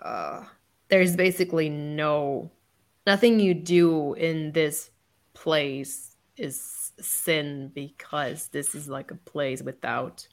uh, 0.00 0.44
there's 0.88 1.16
basically 1.16 1.68
no 1.68 2.50
nothing 3.06 3.40
you 3.40 3.54
do 3.54 4.14
in 4.14 4.52
this 4.52 4.90
place 5.34 6.16
is 6.36 6.92
sin 7.00 7.70
because 7.74 8.48
this 8.48 8.74
is 8.74 8.88
like 8.88 9.10
a 9.10 9.16
place 9.16 9.62
without 9.62 10.26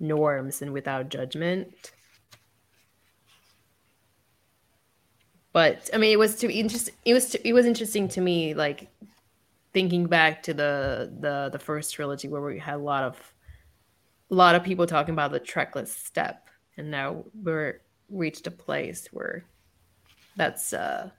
norms 0.00 0.62
and 0.62 0.72
without 0.72 1.08
judgment. 1.08 1.92
But 5.52 5.90
I 5.92 5.98
mean, 5.98 6.12
it 6.12 6.18
was 6.18 6.36
to 6.36 6.52
interest. 6.52 6.90
It 7.04 7.12
was 7.14 7.34
it 7.34 7.52
was 7.52 7.66
interesting 7.66 8.08
to 8.08 8.20
me, 8.20 8.54
like 8.54 8.88
thinking 9.72 10.06
back 10.06 10.42
to 10.44 10.54
the 10.54 11.12
the 11.20 11.50
the 11.52 11.58
first 11.58 11.94
trilogy 11.94 12.28
where 12.28 12.42
we 12.42 12.58
had 12.58 12.74
a 12.74 12.78
lot 12.78 13.04
of 13.04 13.34
a 14.30 14.34
lot 14.34 14.54
of 14.54 14.64
people 14.64 14.86
talking 14.86 15.12
about 15.12 15.30
the 15.30 15.40
trackless 15.40 15.94
steppe, 15.94 16.48
and 16.76 16.90
now 16.90 17.24
we're 17.34 17.82
reached 18.08 18.46
a 18.46 18.50
place 18.50 19.08
where 19.12 19.44
that's 20.36 20.72
uh 20.72 21.10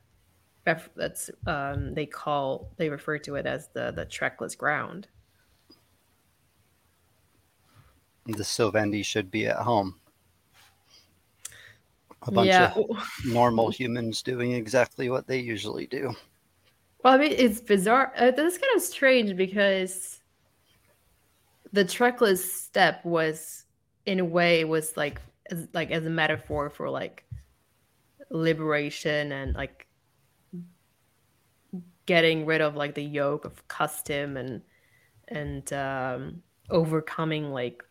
that's 0.95 1.29
um 1.45 1.93
they 1.93 2.05
call 2.05 2.71
they 2.77 2.89
refer 2.89 3.17
to 3.19 3.35
it 3.35 3.45
as 3.45 3.67
the 3.73 3.91
the 3.91 4.05
trackless 4.05 4.55
ground. 4.55 5.07
The 8.25 8.43
Scylvendi 8.43 9.03
should 9.03 9.29
be 9.29 9.47
at 9.47 9.57
home. 9.57 9.99
A 12.25 12.31
bunch 12.31 12.47
yeah. 12.47 12.73
of 12.73 12.85
normal 13.25 13.69
humans 13.69 14.21
doing 14.21 14.53
exactly 14.53 15.09
what 15.09 15.27
they 15.27 15.39
usually 15.39 15.87
do. 15.87 16.15
Well, 17.03 17.13
I 17.13 17.17
mean, 17.17 17.33
it's 17.35 17.59
bizarre. 17.59 18.13
Uh, 18.15 18.31
that's 18.31 18.57
kind 18.57 18.75
of 18.75 18.81
strange 18.81 19.35
because 19.35 20.21
the 21.73 21.83
Trackless 21.83 22.53
steppe 22.53 23.03
was, 23.03 23.65
in 24.05 24.21
a 24.21 24.25
way, 24.25 24.63
was 24.63 24.95
like 24.95 25.19
as, 25.51 25.67
like 25.73 25.91
as 25.91 26.05
a 26.05 26.09
metaphor 26.09 26.69
for 26.69 26.89
like 26.89 27.25
liberation 28.29 29.33
and 29.33 29.53
like 29.53 29.87
getting 32.05 32.45
rid 32.45 32.61
of 32.61 32.75
like 32.75 32.95
the 32.95 33.03
yoke 33.03 33.45
of 33.45 33.67
custom 33.67 34.37
and 34.37 34.61
and 35.29 35.73
um, 35.73 36.41
overcoming 36.69 37.51
like 37.51 37.83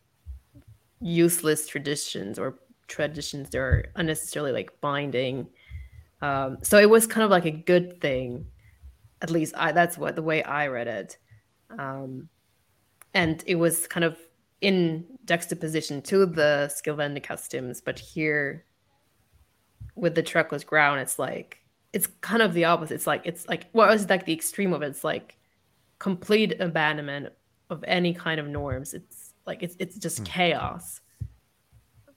useless 1.02 1.66
traditions 1.66 2.38
or 2.38 2.58
traditions 2.88 3.50
that 3.50 3.58
are 3.58 3.90
unnecessarily 3.96 4.52
like 4.52 4.80
binding. 4.80 5.48
Um, 6.20 6.58
so 6.62 6.78
it 6.78 6.88
was 6.88 7.06
kind 7.06 7.24
of 7.24 7.30
like 7.30 7.44
a 7.44 7.50
good 7.50 8.00
thing, 8.00 8.46
at 9.20 9.30
least 9.30 9.54
I, 9.56 9.72
that's 9.72 9.98
what 9.98 10.14
the 10.14 10.22
way 10.22 10.42
I 10.42 10.68
read 10.68 10.86
it, 10.86 11.18
um, 11.78 12.28
and 13.14 13.42
it 13.46 13.56
was 13.56 13.86
kind 13.88 14.04
of 14.04 14.16
in 14.60 15.04
juxtaposition 15.24 16.00
to 16.02 16.24
the 16.24 16.72
Scylvendi 16.72 17.22
customs, 17.22 17.80
but 17.80 17.98
here 17.98 18.64
with 19.96 20.14
the 20.14 20.22
Trackless 20.22 20.64
ground, 20.64 21.00
it's 21.00 21.18
like 21.18 21.58
it's 21.92 22.06
kind 22.20 22.42
of 22.42 22.54
the 22.54 22.64
opposite. 22.64 22.94
It's 22.94 23.06
like 23.06 23.22
it's 23.24 23.48
like 23.48 23.66
well, 23.72 23.92
it's 23.92 24.08
like 24.08 24.24
the 24.24 24.32
extreme 24.32 24.72
of 24.72 24.82
it. 24.82 24.86
It's 24.86 25.04
like 25.04 25.36
complete 25.98 26.60
abandonment 26.60 27.32
of 27.70 27.84
any 27.86 28.14
kind 28.14 28.40
of 28.40 28.46
norms. 28.46 28.94
It's 28.94 29.21
like 29.46 29.62
it's 29.62 29.76
it's 29.78 29.98
just 29.98 30.22
mm. 30.22 30.26
chaos. 30.26 31.00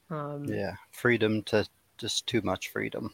Um, 0.09 0.45
yeah, 0.45 0.75
freedom 0.91 1.43
to 1.43 1.67
just 1.97 2.27
too 2.27 2.41
much 2.41 2.69
freedom. 2.69 3.13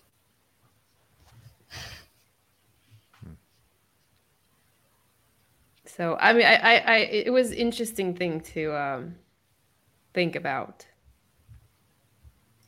So 5.95 6.17
I 6.19 6.33
mean, 6.33 6.45
I, 6.45 6.55
I, 6.55 6.77
I 6.77 6.97
it 6.97 7.33
was 7.33 7.51
interesting 7.51 8.15
thing 8.15 8.41
to 8.53 8.75
um, 8.75 9.15
think 10.13 10.35
about. 10.35 10.85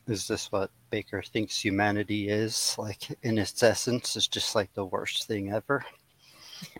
Is 0.06 0.28
this 0.28 0.52
what 0.52 0.70
Baker 0.90 1.22
thinks 1.22 1.58
humanity 1.58 2.28
is? 2.28 2.76
Like 2.78 3.08
in 3.22 3.38
its 3.38 3.62
essence, 3.62 4.16
is 4.16 4.28
just 4.28 4.54
like 4.54 4.72
the 4.74 4.84
worst 4.84 5.26
thing 5.26 5.52
ever. 5.52 5.84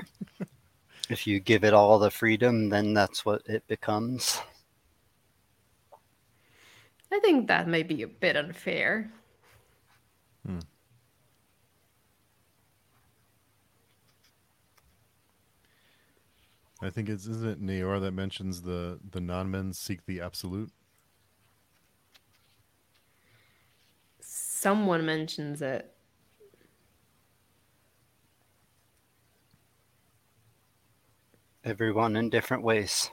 if 1.08 1.26
you 1.26 1.40
give 1.40 1.64
it 1.64 1.72
all 1.72 1.98
the 1.98 2.10
freedom, 2.10 2.68
then 2.68 2.92
that's 2.92 3.24
what 3.24 3.42
it 3.46 3.66
becomes. 3.66 4.40
I 7.14 7.20
think 7.20 7.46
that 7.46 7.68
may 7.68 7.84
be 7.84 8.02
a 8.02 8.08
bit 8.08 8.36
unfair. 8.36 9.08
Hmm. 10.44 10.58
I 16.82 16.90
think 16.90 17.08
it's 17.08 17.26
isn't 17.26 17.48
it 17.48 17.62
Neor 17.62 18.00
that 18.00 18.10
mentions 18.10 18.62
the 18.62 18.98
the 19.12 19.20
non 19.20 19.48
men 19.48 19.72
seek 19.72 20.04
the 20.06 20.20
absolute. 20.20 20.72
Someone 24.18 25.06
mentions 25.06 25.62
it. 25.62 25.94
Everyone 31.62 32.16
in 32.16 32.28
different 32.28 32.64
ways. 32.64 33.12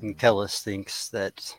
And 0.00 0.18
Kellis 0.18 0.60
thinks 0.60 1.08
that 1.10 1.54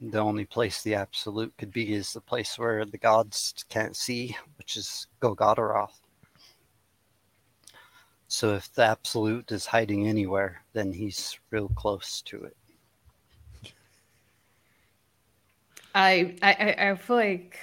the 0.00 0.18
only 0.18 0.44
place 0.44 0.82
the 0.82 0.94
absolute 0.94 1.52
could 1.58 1.72
be 1.72 1.92
is 1.92 2.12
the 2.12 2.20
place 2.20 2.58
where 2.58 2.84
the 2.84 2.98
gods 2.98 3.64
can't 3.68 3.96
see, 3.96 4.36
which 4.56 4.76
is 4.76 5.06
Golgotha. 5.20 5.88
So 8.28 8.54
if 8.54 8.72
the 8.72 8.84
absolute 8.84 9.50
is 9.50 9.66
hiding 9.66 10.06
anywhere, 10.06 10.62
then 10.72 10.92
he's 10.92 11.38
real 11.50 11.68
close 11.70 12.22
to 12.22 12.44
it. 12.44 12.56
I 15.94 16.36
I 16.42 16.90
I 16.90 16.94
feel 16.94 17.16
like 17.16 17.58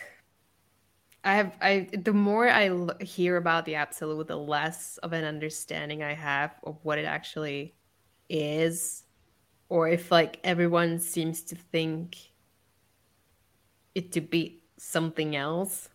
I 1.24 1.36
have 1.36 1.58
I 1.62 1.90
the 1.94 2.14
more 2.14 2.48
I 2.50 2.68
l- 2.68 2.98
hear 3.02 3.38
about 3.38 3.66
the 3.66 3.76
absolute, 3.76 4.28
the 4.28 4.38
less 4.38 4.98
of 5.00 5.14
an 5.14 5.24
understanding 5.24 6.04
I 6.04 6.14
have 6.14 6.52
of 6.64 6.78
what 6.84 7.00
it 7.00 7.06
actually 7.06 7.76
is, 8.30 9.05
or 9.70 9.88
if 9.88 10.12
like 10.12 10.40
everyone 10.44 11.00
seems 11.00 11.42
to 11.42 11.56
think 11.56 12.18
it 13.94 14.12
to 14.12 14.22
be 14.22 14.60
something 14.78 15.36
else. 15.36 15.90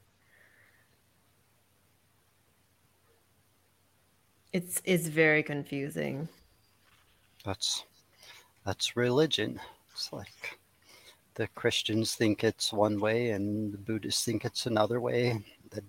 It's 4.52 4.82
it's 4.84 5.06
very 5.06 5.42
confusing. 5.42 6.28
That's 7.44 7.84
that's 8.66 8.96
religion. 8.96 9.60
It's 9.92 10.12
like 10.12 10.58
the 11.34 11.46
Christians 11.48 12.14
think 12.14 12.42
it's 12.42 12.72
one 12.72 12.98
way 12.98 13.30
and 13.30 13.72
the 13.72 13.78
Buddhists 13.78 14.24
think 14.24 14.44
it's 14.44 14.66
another 14.66 15.00
way. 15.00 15.44
The 15.70 15.82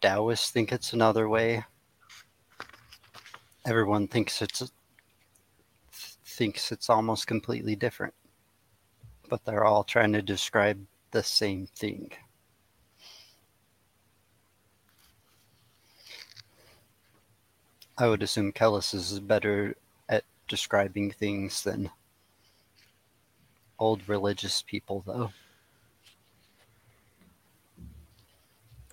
Taoists 0.00 0.50
think 0.50 0.72
it's 0.72 0.92
another 0.92 1.28
way. 1.28 1.64
Everyone 3.64 4.08
thinks 4.08 4.42
it's 4.42 4.72
thinks 6.42 6.72
it's 6.72 6.90
almost 6.90 7.28
completely 7.28 7.76
different. 7.76 8.12
But 9.28 9.44
they're 9.44 9.62
all 9.62 9.84
trying 9.84 10.12
to 10.14 10.22
describe 10.22 10.84
the 11.12 11.22
same 11.22 11.68
thing. 11.76 12.10
I 17.96 18.08
would 18.08 18.24
assume 18.24 18.50
Kellhus 18.50 18.92
is 18.92 19.20
better 19.20 19.76
at 20.08 20.24
describing 20.48 21.12
things 21.12 21.62
than 21.62 21.88
old 23.78 24.08
religious 24.08 24.62
people, 24.62 25.04
though. 25.06 25.30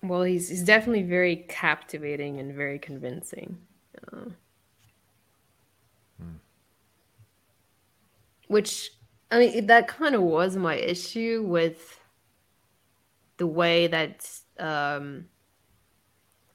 Well, 0.04 0.22
he's 0.22 0.50
he's 0.50 0.62
definitely 0.62 1.02
very 1.02 1.34
captivating 1.48 2.38
and 2.38 2.54
very 2.54 2.78
convincing. 2.78 3.58
Uh, 4.12 4.26
Which, 8.50 8.90
I 9.30 9.38
mean, 9.38 9.66
that 9.66 9.86
kind 9.86 10.16
of 10.16 10.22
was 10.22 10.56
my 10.56 10.74
issue 10.74 11.44
with 11.46 12.00
the 13.36 13.46
way 13.46 13.86
that 13.86 14.28
um, 14.58 15.26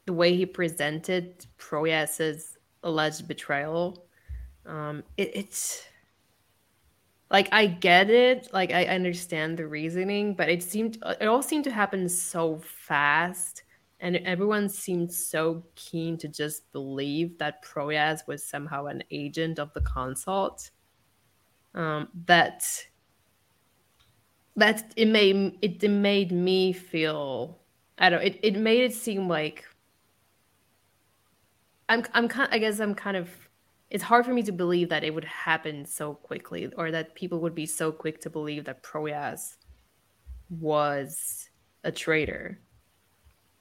the 0.06 0.12
way 0.12 0.36
he 0.36 0.46
presented 0.46 1.46
Proyas's 1.58 2.58
alleged 2.84 3.30
betrayal, 3.30 4.06
um, 4.66 5.06
it, 5.16 5.32
it's 5.38 5.86
like 7.32 7.48
I 7.54 7.66
get 7.68 8.10
it, 8.10 8.50
like 8.52 8.74
I 8.74 8.88
understand 8.88 9.58
the 9.58 9.68
reasoning, 9.68 10.34
but 10.36 10.50
it 10.50 10.62
seemed 10.62 10.98
it 11.22 11.28
all 11.28 11.42
seemed 11.42 11.64
to 11.64 11.72
happen 11.72 12.10
so 12.10 12.60
fast, 12.60 13.64
and 14.02 14.18
everyone 14.18 14.68
seemed 14.68 15.14
so 15.14 15.64
keen 15.76 16.18
to 16.18 16.28
just 16.28 16.70
believe 16.74 17.38
that 17.38 17.64
Proyas 17.64 18.28
was 18.28 18.44
somehow 18.44 18.88
an 18.88 19.02
agent 19.12 19.60
of 19.60 19.72
the 19.72 19.82
consult. 19.82 20.72
Um, 21.76 22.08
that 22.26 22.66
that 24.56 24.94
it 24.96 25.08
made 25.08 25.58
it, 25.62 25.84
it 25.84 25.90
made 25.90 26.32
me 26.32 26.72
feel 26.72 27.60
I 27.98 28.10
don't 28.10 28.24
it, 28.24 28.40
it 28.42 28.56
made 28.56 28.84
it 28.84 28.94
seem 28.94 29.28
like 29.28 29.66
I'm 31.90 32.04
I'm 32.14 32.28
kind 32.28 32.50
I 32.52 32.58
guess 32.60 32.80
I'm 32.80 32.96
kind 32.96 33.18
of 33.18 33.30
it's 33.90 34.04
hard 34.04 34.26
for 34.26 34.34
me 34.34 34.42
to 34.44 34.52
believe 34.52 34.90
that 34.90 35.04
it 35.04 35.14
would 35.14 35.26
happen 35.26 35.86
so 35.86 36.14
quickly 36.14 36.72
or 36.78 36.92
that 36.92 37.14
people 37.14 37.40
would 37.40 37.54
be 37.54 37.66
so 37.66 37.92
quick 37.92 38.20
to 38.22 38.30
believe 38.30 38.66
that 38.66 38.82
Proyas 38.82 39.58
was 40.50 41.50
a 41.84 41.92
traitor 41.92 42.60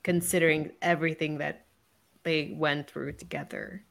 considering 0.02 0.70
everything 0.82 1.38
that 1.38 1.66
they 2.22 2.54
went 2.56 2.88
through 2.88 3.12
together. 3.12 3.84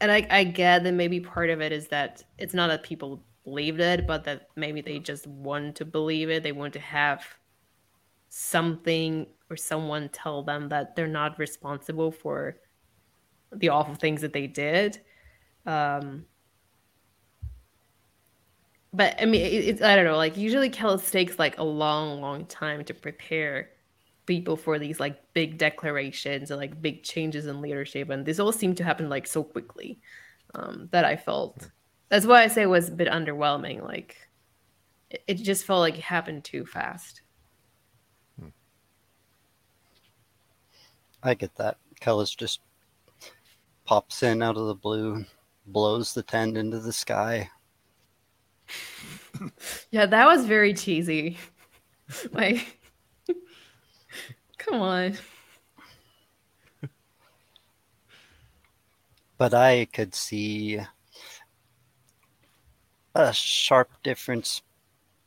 And 0.00 0.12
I, 0.12 0.26
I 0.30 0.44
get 0.44 0.84
that 0.84 0.92
maybe 0.92 1.20
part 1.20 1.50
of 1.50 1.60
it 1.60 1.72
is 1.72 1.88
that 1.88 2.22
it's 2.38 2.54
not 2.54 2.68
that 2.68 2.82
people 2.82 3.22
believed 3.44 3.80
it, 3.80 4.06
but 4.06 4.24
that 4.24 4.48
maybe 4.56 4.80
they 4.80 4.98
just 4.98 5.26
want 5.26 5.76
to 5.76 5.84
believe 5.84 6.30
it. 6.30 6.42
They 6.42 6.52
want 6.52 6.72
to 6.74 6.80
have 6.80 7.24
something 8.28 9.26
or 9.50 9.56
someone 9.56 10.08
tell 10.10 10.42
them 10.42 10.68
that 10.68 10.94
they're 10.94 11.06
not 11.06 11.38
responsible 11.38 12.12
for 12.12 12.58
the 13.52 13.70
awful 13.70 13.94
things 13.94 14.20
that 14.20 14.32
they 14.32 14.46
did. 14.46 15.00
Um, 15.66 16.26
but 18.92 19.20
I 19.20 19.24
mean, 19.24 19.42
it, 19.42 19.64
it, 19.80 19.82
I 19.82 19.96
don't 19.96 20.04
know. 20.04 20.16
Like 20.16 20.36
usually, 20.36 20.70
Kellhus 20.70 21.10
takes 21.10 21.38
like 21.38 21.58
a 21.58 21.62
long, 21.62 22.20
long 22.20 22.46
time 22.46 22.84
to 22.84 22.94
prepare 22.94 23.70
people 24.28 24.56
for 24.56 24.78
these 24.78 25.00
like 25.00 25.32
big 25.32 25.58
declarations 25.58 26.52
and 26.52 26.60
like 26.60 26.80
big 26.80 27.02
changes 27.02 27.46
in 27.46 27.60
leadership, 27.60 28.10
and 28.10 28.24
this 28.24 28.38
all 28.38 28.52
seemed 28.52 28.76
to 28.76 28.84
happen 28.84 29.08
like 29.08 29.26
so 29.26 29.42
quickly 29.42 29.98
um, 30.54 30.88
that 30.92 31.04
I 31.04 31.16
felt. 31.16 31.68
That's 32.10 32.26
why 32.26 32.44
I 32.44 32.48
say 32.48 32.62
it 32.62 32.66
was 32.66 32.88
a 32.88 32.92
bit 32.92 33.08
underwhelming. 33.08 33.82
Like 33.82 34.16
it, 35.10 35.24
it 35.26 35.34
just 35.34 35.64
felt 35.64 35.80
like 35.80 35.98
it 35.98 36.04
happened 36.04 36.44
too 36.44 36.64
fast. 36.64 37.22
I 41.22 41.34
get 41.34 41.56
that. 41.56 41.78
Kellhus 42.00 42.36
just 42.36 42.60
pops 43.84 44.22
in 44.22 44.40
out 44.40 44.56
of 44.56 44.66
the 44.66 44.74
blue, 44.74 45.24
blows 45.66 46.14
the 46.14 46.22
tent 46.22 46.56
into 46.56 46.78
the 46.78 46.92
sky. 46.92 47.50
yeah, 49.90 50.06
that 50.06 50.26
was 50.26 50.44
very 50.44 50.74
cheesy. 50.74 51.38
like, 52.32 52.77
come 54.68 54.80
on. 54.82 55.14
But 59.36 59.54
I 59.54 59.86
could 59.92 60.14
see 60.14 60.80
a 63.14 63.32
sharp 63.32 63.90
difference 64.02 64.62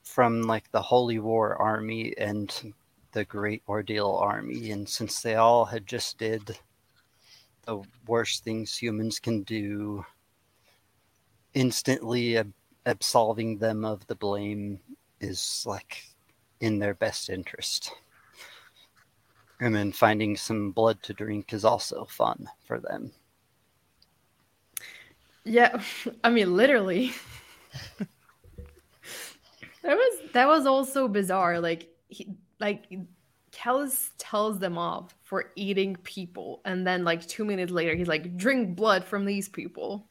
from 0.04 0.42
like 0.44 0.70
the 0.72 0.82
Holy 0.82 1.20
War 1.20 1.56
army 1.56 2.14
and 2.18 2.74
the 3.14 3.24
Great 3.26 3.64
Ordeal 3.68 4.16
army, 4.16 4.72
and 4.72 4.88
since 4.88 5.22
they 5.22 5.36
all 5.36 5.66
had 5.66 5.88
just 5.88 6.18
did 6.18 6.58
the 7.66 7.82
worst 8.08 8.44
things 8.44 8.76
humans 8.76 9.20
can 9.20 9.44
do, 9.44 10.06
instantly 11.54 12.38
ab- 12.38 12.54
absolving 12.86 13.58
them 13.58 13.86
of 13.86 14.06
the 14.08 14.16
blame 14.16 14.80
is 15.20 15.64
like 15.66 16.04
in 16.60 16.80
their 16.80 16.94
best 16.94 17.30
interest. 17.30 17.94
And 19.62 19.74
then 19.76 19.92
finding 19.92 20.36
some 20.36 20.72
blood 20.72 21.02
to 21.04 21.14
drink 21.14 21.54
is 21.54 21.64
also 21.64 22.06
fun 22.06 22.48
for 22.66 22.80
them. 22.80 23.12
Yeah, 25.44 25.82
I 26.24 26.30
mean, 26.30 26.56
literally. 26.56 27.14
that 29.84 29.96
was 29.96 30.20
that 30.34 30.48
was 30.48 30.66
also 30.66 31.08
bizarre. 31.08 31.60
Like 31.60 31.90
he, 32.10 32.34
like 32.60 32.86
Kellhus 33.52 34.10
tells 34.18 34.60
them 34.60 34.78
off 34.78 35.16
for 35.22 35.52
eating 35.56 35.96
people, 35.98 36.62
and 36.66 36.86
then 36.86 37.04
like 37.04 37.26
two 37.28 37.46
minutes 37.46 37.72
later, 37.72 37.96
he's 37.96 38.08
like, 38.08 38.36
"Drink 38.38 38.76
blood 38.76 39.06
from 39.06 39.26
these 39.26 39.48
people." 39.48 40.08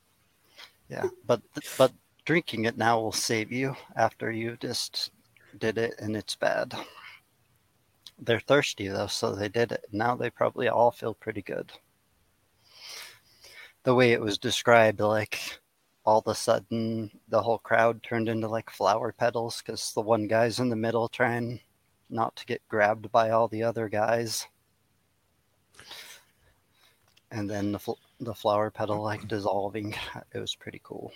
Yeah, 0.89 1.09
but 1.27 1.43
but 1.77 1.93
drinking 2.25 2.65
it 2.67 2.77
now 2.77 3.01
will 3.01 3.13
save 3.13 3.51
you 3.51 3.75
after 3.97 4.31
you 4.31 4.57
just 4.61 5.11
did 5.59 5.79
it 5.79 5.95
and 5.99 6.17
it's 6.17 6.37
bad. 6.37 6.73
They're 8.23 8.41
thirsty 8.41 8.89
though, 8.89 9.07
so 9.07 9.35
they 9.35 9.49
did 9.49 9.73
it. 9.73 9.87
Now 9.93 10.15
they 10.15 10.29
probably 10.31 10.69
all 10.69 10.91
feel 10.91 11.15
pretty 11.15 11.43
good. 11.43 11.73
The 13.83 13.95
way 13.95 14.13
it 14.13 14.21
was 14.21 14.37
described, 14.37 15.01
like 15.01 15.59
all 16.05 16.19
of 16.19 16.27
a 16.27 16.35
sudden 16.35 17.11
the 17.29 17.43
whole 17.43 17.59
crowd 17.59 18.03
turned 18.03 18.29
into 18.29 18.47
like 18.47 18.69
flower 18.69 19.13
petals 19.13 19.63
because 19.63 19.93
the 19.95 20.03
one 20.03 20.27
guy's 20.29 20.61
in 20.61 20.69
the 20.69 20.77
middle 20.77 21.09
trying 21.09 21.61
not 22.11 22.37
to 22.37 22.47
get 22.47 22.67
grabbed 22.69 23.11
by 23.11 23.31
all 23.31 23.49
the 23.49 23.63
other 23.63 23.89
guys. 23.89 24.47
And 27.31 27.49
then 27.49 27.73
the, 27.73 27.79
fl- 27.79 27.93
the 28.19 28.35
flower 28.35 28.71
petal 28.71 29.03
like 29.03 29.29
dissolving. 29.29 29.95
It 30.35 30.41
was 30.41 30.55
pretty 30.55 30.81
cool. 30.85 31.13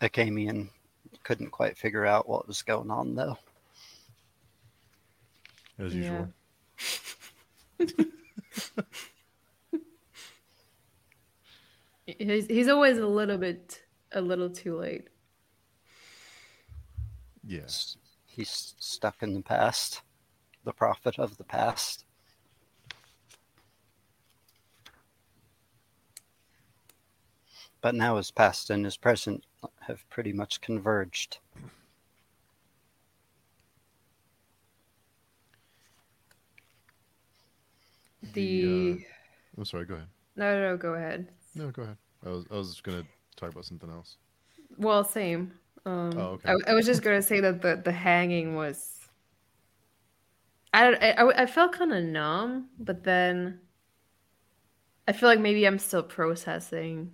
Achamian 0.00 0.70
couldn't 1.22 1.50
quite 1.50 1.76
figure 1.76 2.06
out 2.06 2.28
what 2.28 2.46
was 2.46 2.62
going 2.62 2.90
on 2.90 3.14
though. 3.14 3.38
As 5.78 5.94
usual. 5.94 6.28
Yeah. 7.78 7.86
he's, 12.06 12.46
he's 12.46 12.68
always 12.68 12.98
a 12.98 13.06
little 13.06 13.38
bit 13.38 13.82
a 14.12 14.20
little 14.20 14.50
too 14.50 14.76
late. 14.76 15.08
Yes. 17.44 17.96
He's 18.26 18.74
stuck 18.78 19.22
in 19.22 19.34
the 19.34 19.42
past, 19.42 20.02
the 20.64 20.72
prophet 20.72 21.18
of 21.18 21.36
the 21.36 21.44
past. 21.44 22.04
But 27.82 27.94
now 27.94 28.16
his 28.16 28.30
past 28.30 28.70
and 28.70 28.84
his 28.86 28.96
present 28.96 29.44
have 29.80 30.08
pretty 30.08 30.32
much 30.32 30.60
converged. 30.62 31.38
The, 38.32 38.98
uh, 39.00 39.58
I'm 39.58 39.64
sorry. 39.64 39.84
Go 39.84 39.94
ahead. 39.94 40.06
no, 40.36 40.54
no, 40.54 40.70
no, 40.70 40.76
go 40.76 40.94
ahead. 40.94 41.28
No, 41.54 41.70
go 41.70 41.82
ahead. 41.82 41.96
I 42.24 42.28
was 42.30 42.44
I 42.50 42.54
was 42.54 42.80
gonna 42.80 43.04
talk 43.36 43.50
about 43.50 43.64
something 43.64 43.90
else. 43.90 44.16
Well, 44.78 45.02
same. 45.04 45.52
Um, 45.84 46.10
Oh, 46.16 46.38
okay. 46.38 46.50
I, 46.50 46.70
I 46.70 46.74
was 46.74 46.86
just 46.86 47.02
gonna 47.02 47.20
say 47.22 47.40
that 47.40 47.60
the 47.62 47.80
the 47.84 47.92
hanging 47.92 48.54
was. 48.54 49.00
I 50.74 50.84
don't- 50.90 51.02
I, 51.02 51.10
I, 51.10 51.42
I 51.42 51.46
felt 51.46 51.72
kind 51.72 51.92
of 51.92 52.02
numb, 52.04 52.68
but 52.78 53.04
then 53.04 53.60
I 55.06 55.12
feel 55.12 55.28
like 55.28 55.40
maybe 55.40 55.66
I'm 55.66 55.78
still 55.78 56.02
processing 56.02 57.12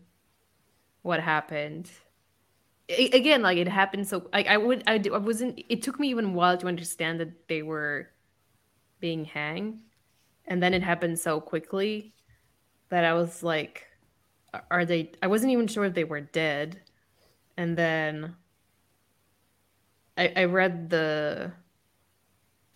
what 1.09 1.21
happened. 1.21 1.91
A- 2.91 3.11
again, 3.11 3.43
like 3.43 3.57
it 3.59 3.67
happened 3.67 4.07
so 4.07 4.29
like 4.33 4.47
I 4.47 4.59
would 4.59 4.85
I, 4.87 5.03
I 5.13 5.19
wasn't. 5.19 5.61
It 5.69 5.83
took 5.83 5.99
me 5.99 6.11
even 6.11 6.27
a 6.27 6.33
while 6.33 6.59
to 6.59 6.69
understand 6.69 7.19
that 7.21 7.49
they 7.49 7.63
were 7.63 8.11
being 9.01 9.25
hanged, 9.25 9.81
and 10.47 10.63
then 10.63 10.75
it 10.75 10.83
happened 10.83 11.19
so 11.19 11.41
quickly 11.41 12.15
that 12.91 13.05
I 13.05 13.15
was 13.15 13.43
like, 13.43 13.87
are 14.71 14.85
they? 14.85 15.13
I 15.23 15.29
wasn't 15.29 15.53
even 15.53 15.67
sure 15.67 15.85
if 15.87 15.95
they 15.95 16.05
were 16.05 16.21
dead, 16.21 16.83
and 17.57 17.77
then 17.77 18.37
I, 20.19 20.33
I 20.37 20.45
read 20.45 20.91
the 20.91 21.53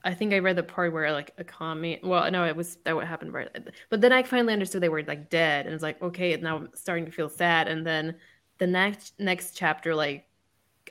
I 0.05 0.15
think 0.15 0.33
I 0.33 0.39
read 0.39 0.57
the 0.57 0.63
part 0.63 0.93
where 0.93 1.13
like 1.13 1.33
a 1.39 1.45
comment 1.45 2.05
well 2.05 2.29
no 2.31 2.45
it 2.45 2.57
was 2.57 2.77
that 2.85 2.95
what 2.95 3.07
happened 3.07 3.33
right 3.33 3.49
but 3.89 4.01
then 4.01 4.13
I 4.13 4.23
finally 4.23 4.53
understood 4.53 4.83
they 4.83 4.89
were 4.89 5.03
like 5.03 5.31
dead 5.31 5.67
and 5.67 5.75
it's 5.75 5.83
like 5.83 6.03
okay 6.03 6.37
now 6.37 6.57
I'm 6.57 6.69
starting 6.75 7.07
to 7.07 7.13
feel 7.13 7.29
sad 7.29 7.69
and 7.69 7.87
then 7.87 8.17
the 8.59 8.67
next 8.67 9.15
next 9.19 9.57
chapter 9.57 9.95
like 9.95 10.27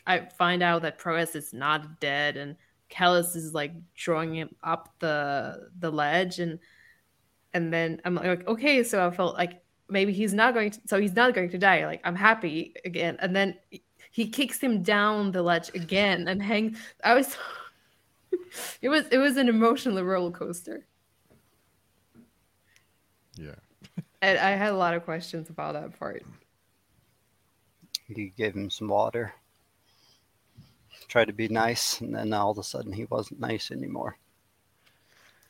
I 0.07 0.19
find 0.37 0.63
out 0.63 0.81
that 0.83 0.99
Proyas 0.99 1.35
is 1.35 1.53
not 1.53 1.99
dead 1.99 2.37
and 2.37 2.55
Kellhus 2.89 3.35
is 3.35 3.53
like 3.53 3.73
drawing 3.95 4.35
him 4.35 4.55
up 4.63 4.93
the 4.99 5.69
the 5.79 5.91
ledge 5.91 6.39
and 6.39 6.59
and 7.53 7.73
then 7.73 8.01
I'm 8.05 8.15
like 8.15 8.47
okay 8.47 8.83
so 8.83 9.05
I 9.05 9.11
felt 9.11 9.35
like 9.35 9.61
maybe 9.89 10.13
he's 10.13 10.33
not 10.33 10.53
going 10.53 10.71
to 10.71 10.79
so 10.85 10.99
he's 10.99 11.15
not 11.15 11.33
going 11.33 11.49
to 11.49 11.57
die 11.57 11.85
like 11.85 12.01
I'm 12.03 12.15
happy 12.15 12.73
again 12.85 13.17
and 13.19 13.35
then 13.35 13.55
he 14.11 14.27
kicks 14.27 14.59
him 14.59 14.83
down 14.83 15.31
the 15.31 15.41
ledge 15.41 15.69
again 15.73 16.27
and 16.27 16.41
hangs 16.41 16.77
I 17.03 17.13
was 17.13 17.35
it 18.81 18.89
was 18.89 19.07
it 19.11 19.17
was 19.17 19.37
an 19.37 19.49
emotional 19.49 20.03
roller 20.03 20.31
coaster. 20.31 20.85
Yeah. 23.35 23.55
And 24.23 24.37
I 24.37 24.51
had 24.51 24.69
a 24.69 24.77
lot 24.77 24.93
of 24.93 25.03
questions 25.03 25.49
about 25.49 25.73
that 25.73 25.97
part. 25.97 26.21
You 28.07 28.29
gave 28.29 28.53
him 28.53 28.69
some 28.69 28.87
water, 28.87 29.33
tried 31.07 31.25
to 31.25 31.33
be 31.33 31.47
nice, 31.47 31.99
and 32.01 32.13
then 32.13 32.31
all 32.31 32.51
of 32.51 32.59
a 32.59 32.63
sudden 32.63 32.93
he 32.93 33.05
wasn't 33.05 33.39
nice 33.39 33.71
anymore. 33.71 34.17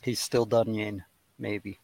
He's 0.02 0.22
still 0.22 0.48
Dunyain, 0.48 1.04
maybe. 1.38 1.80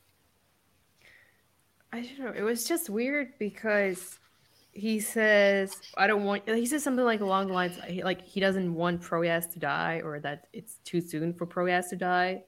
I 1.91 2.01
don't 2.01 2.19
know. 2.19 2.33
It 2.33 2.43
was 2.43 2.65
just 2.65 2.89
weird 2.89 3.33
because 3.37 4.17
he 4.77 4.99
says, 4.99 5.81
"I 5.97 6.05
don't 6.05 6.23
want." 6.23 6.47
He 6.47 6.67
says 6.67 6.83
something 6.83 7.03
like 7.03 7.21
along 7.21 7.47
the 7.47 7.53
lines 7.53 7.79
like 8.03 8.21
he 8.21 8.39
doesn't 8.39 8.73
want 8.73 9.01
Proyas 9.01 9.51
to 9.53 9.59
die, 9.59 10.01
or 10.03 10.19
that 10.19 10.47
it's 10.53 10.75
too 10.83 11.01
soon 11.01 11.33
for 11.33 11.47
Proyas 11.47 11.89
to 11.89 11.95
die. 11.95 12.43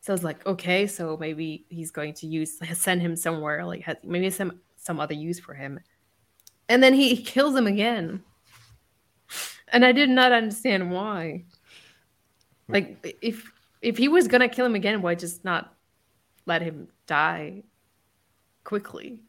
So 0.00 0.12
I 0.12 0.14
was 0.14 0.24
like, 0.24 0.44
okay, 0.46 0.86
so 0.86 1.16
maybe 1.16 1.64
he's 1.68 1.90
going 1.90 2.14
to 2.14 2.26
use 2.26 2.58
send 2.74 3.02
him 3.02 3.16
somewhere, 3.16 3.64
like 3.64 3.82
has, 3.82 3.96
maybe 4.04 4.30
some 4.30 4.60
some 4.76 5.00
other 5.00 5.14
use 5.14 5.40
for 5.40 5.54
him. 5.54 5.80
And 6.68 6.82
then 6.82 6.94
he 6.94 7.16
kills 7.16 7.54
him 7.56 7.66
again, 7.66 8.22
and 9.68 9.84
I 9.84 9.90
did 9.92 10.08
not 10.08 10.30
understand 10.30 10.92
why. 10.92 11.44
Hmm. 12.68 12.72
Like 12.72 13.18
if 13.22 13.50
if 13.80 13.98
he 13.98 14.06
was 14.06 14.28
gonna 14.28 14.48
kill 14.48 14.66
him 14.66 14.76
again, 14.76 15.02
why 15.02 15.16
just 15.16 15.44
not 15.44 15.74
let 16.46 16.62
him 16.62 16.88
die 17.06 17.64
quickly? 18.62 19.22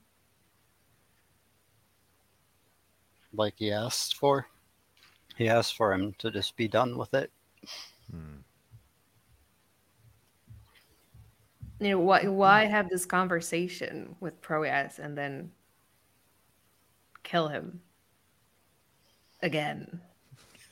Like 3.34 3.56
he 3.58 3.72
asked 3.72 4.18
for. 4.18 4.48
He 5.38 5.50
asked 5.50 5.76
for 5.76 5.94
him 5.94 6.14
to 6.20 6.32
just 6.32 6.56
be 6.56 6.68
done 6.68 6.98
with 6.98 7.14
it. 7.14 7.32
Hmm. 8.12 8.42
you 11.80 11.90
know 11.90 12.00
why 12.00 12.28
why 12.28 12.66
have 12.66 12.90
this 12.90 13.06
conversation 13.06 14.16
with 14.20 14.42
Proyas 14.42 15.00
and 15.00 15.18
then 15.18 15.52
kill 17.24 17.48
him 17.48 17.82
again 19.42 20.02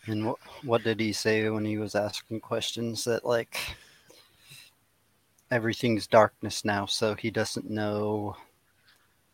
And 0.08 0.26
what 0.26 0.40
what 0.64 0.84
did 0.84 1.00
he 1.00 1.14
say 1.14 1.50
when 1.50 1.66
he 1.66 1.78
was 1.78 1.96
asking 1.96 2.40
questions 2.42 3.04
that 3.06 3.26
like 3.26 3.58
everything's 5.52 6.08
darkness 6.08 6.64
now, 6.66 6.86
so 6.86 7.14
he 7.14 7.30
doesn't 7.30 7.70
know 7.70 8.36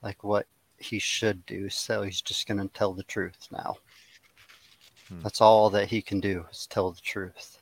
like 0.01 0.23
what 0.23 0.47
he 0.78 0.99
should 0.99 1.45
do, 1.45 1.69
so 1.69 2.03
he's 2.03 2.21
just 2.21 2.47
gonna 2.47 2.67
tell 2.69 2.93
the 2.93 3.03
truth 3.03 3.47
now. 3.51 3.75
Hmm. 5.09 5.21
That's 5.21 5.41
all 5.41 5.69
that 5.71 5.88
he 5.88 6.01
can 6.01 6.19
do 6.19 6.45
is 6.51 6.67
tell 6.67 6.91
the 6.91 7.01
truth. 7.01 7.59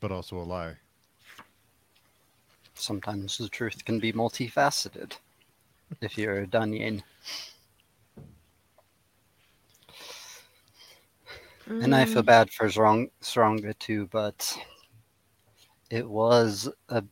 But 0.00 0.12
also 0.12 0.38
a 0.38 0.42
lie. 0.42 0.76
Sometimes 2.74 3.38
the 3.38 3.48
truth 3.48 3.84
can 3.84 4.00
be 4.00 4.12
multifaceted 4.12 5.12
if 6.00 6.18
you're 6.18 6.42
a 6.42 6.46
Dunyain. 6.46 7.02
Mm. 11.68 11.84
And 11.84 11.94
I 11.94 12.04
feel 12.04 12.22
mm. 12.22 12.26
bad 12.26 12.50
for 12.50 12.66
Zrong, 12.66 13.10
Sronga 13.22 13.78
too, 13.78 14.08
but 14.10 14.56
it 15.90 16.08
was 16.08 16.68
a 16.88 17.04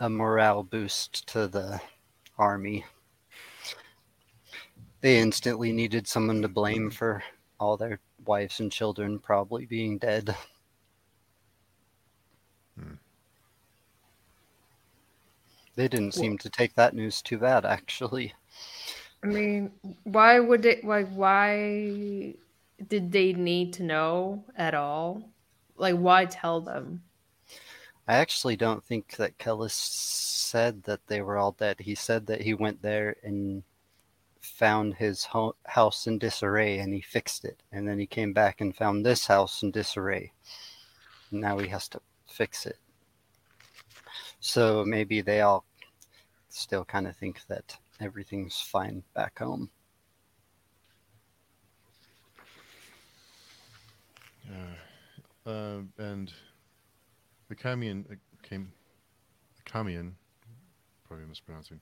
a 0.00 0.08
morale 0.08 0.62
boost 0.62 1.26
to 1.28 1.48
the 1.48 1.80
army. 2.38 2.84
They 5.00 5.18
instantly 5.18 5.72
needed 5.72 6.06
someone 6.06 6.42
to 6.42 6.48
blame 6.48 6.90
for 6.90 7.22
all 7.60 7.76
their 7.76 8.00
wives 8.24 8.60
and 8.60 8.70
children 8.70 9.18
probably 9.18 9.66
being 9.66 9.98
dead. 9.98 10.34
Hmm. 12.78 12.94
They 15.74 15.88
didn't 15.88 16.14
seem 16.14 16.38
to 16.38 16.50
take 16.50 16.74
that 16.74 16.94
news 16.94 17.22
too 17.22 17.38
bad, 17.38 17.64
actually. 17.64 18.34
I 19.22 19.26
mean, 19.26 19.72
why 20.04 20.40
would 20.40 20.64
it? 20.64 20.84
Like, 20.84 21.08
why 21.10 22.34
did 22.88 23.12
they 23.12 23.32
need 23.32 23.72
to 23.74 23.82
know 23.82 24.44
at 24.56 24.74
all? 24.74 25.30
Like, 25.76 25.94
why 25.96 26.24
tell 26.24 26.60
them? 26.60 27.02
I 28.08 28.16
actually 28.16 28.56
don't 28.56 28.82
think 28.82 29.16
that 29.16 29.36
Kellhus 29.36 29.72
said 29.72 30.82
that 30.84 31.06
they 31.08 31.20
were 31.20 31.36
all 31.36 31.52
dead. 31.52 31.76
He 31.78 31.94
said 31.94 32.26
that 32.28 32.40
he 32.40 32.54
went 32.54 32.80
there 32.80 33.16
and 33.22 33.62
found 34.40 34.94
his 34.94 35.24
ho- 35.24 35.56
house 35.66 36.06
in 36.06 36.18
disarray 36.18 36.78
and 36.78 36.94
he 36.94 37.02
fixed 37.02 37.44
it. 37.44 37.62
And 37.70 37.86
then 37.86 37.98
he 37.98 38.06
came 38.06 38.32
back 38.32 38.62
and 38.62 38.74
found 38.74 39.04
this 39.04 39.26
house 39.26 39.62
in 39.62 39.72
disarray. 39.72 40.32
Now 41.30 41.58
he 41.58 41.68
has 41.68 41.86
to 41.90 42.00
fix 42.26 42.64
it. 42.64 42.78
So 44.40 44.86
maybe 44.86 45.20
they 45.20 45.42
all 45.42 45.66
still 46.48 46.86
kind 46.86 47.06
of 47.06 47.14
think 47.14 47.46
that 47.48 47.76
everything's 48.00 48.58
fine 48.58 49.02
back 49.12 49.38
home. 49.38 49.68
Uh, 54.50 55.50
uh, 55.50 55.80
and 55.98 56.32
the 57.48 57.54
Kamian 57.54 58.10
uh, 58.10 58.14
came, 58.42 58.72
Kamian, 59.64 60.12
probably 61.06 61.26
mispronouncing, 61.26 61.80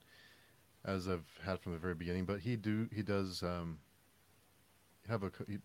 as 0.85 1.07
I've 1.07 1.27
had 1.43 1.59
from 1.59 1.73
the 1.73 1.77
very 1.77 1.95
beginning. 1.95 2.25
But 2.25 2.39
he 2.39 2.55
do 2.55 2.87
he 2.93 3.01
does 3.01 3.43
um, 3.43 3.79
have 5.07 5.23
a 5.23 5.31
he, 5.47 5.57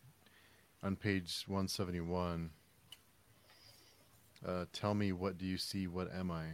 on 0.83 0.97
page 0.97 1.45
one 1.47 1.69
seventy 1.69 2.01
one. 2.01 2.51
Uh, 4.47 4.65
tell 4.73 4.95
me 4.95 5.13
what 5.13 5.39
do 5.39 5.47
you 5.47 5.57
see? 5.57 5.87
What 5.87 6.13
am 6.13 6.31
I? 6.31 6.47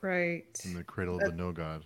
Right. 0.00 0.46
In 0.64 0.74
the 0.74 0.84
cradle 0.84 1.16
of 1.16 1.22
the 1.22 1.36
no 1.36 1.52
god. 1.52 1.82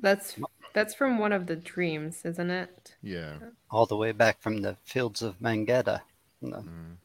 That's 0.00 0.36
that's 0.74 0.92
from 0.92 1.18
one 1.18 1.32
of 1.32 1.46
the 1.46 1.56
dreams, 1.56 2.22
isn't 2.24 2.50
it? 2.50 2.96
Yeah. 3.02 3.38
All 3.70 3.86
the 3.86 3.96
way 3.96 4.12
back 4.12 4.42
from 4.42 4.60
the 4.60 4.76
fields 4.84 5.22
of 5.22 5.38
Mengedda, 5.40 6.02
the 6.42 6.48
mm. 6.48 6.96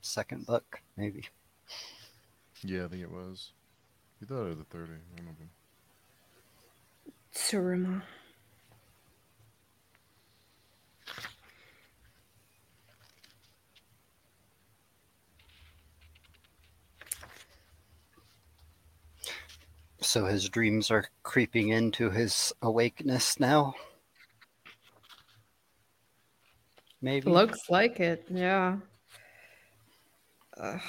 second 0.00 0.46
book, 0.46 0.80
maybe. 0.96 1.28
Yeah, 2.64 2.86
I 2.86 2.88
think 2.88 3.02
it 3.02 3.12
was. 3.12 3.52
You 4.20 4.26
thought 4.26 4.46
it 4.46 4.48
was 4.48 4.58
the 4.58 4.64
third. 4.64 4.88
I 4.90 5.16
don't 5.16 5.26
know. 5.26 5.32
Tsuruma. 7.32 8.02
So 20.08 20.24
his 20.24 20.48
dreams 20.48 20.90
are 20.90 21.04
creeping 21.22 21.68
into 21.68 22.08
his 22.08 22.50
awakeness 22.62 23.38
now. 23.38 23.74
Maybe. 27.02 27.30
Looks 27.30 27.68
like 27.68 28.00
it, 28.00 28.24
yeah. 28.30 28.78
Ugh. 30.56 30.80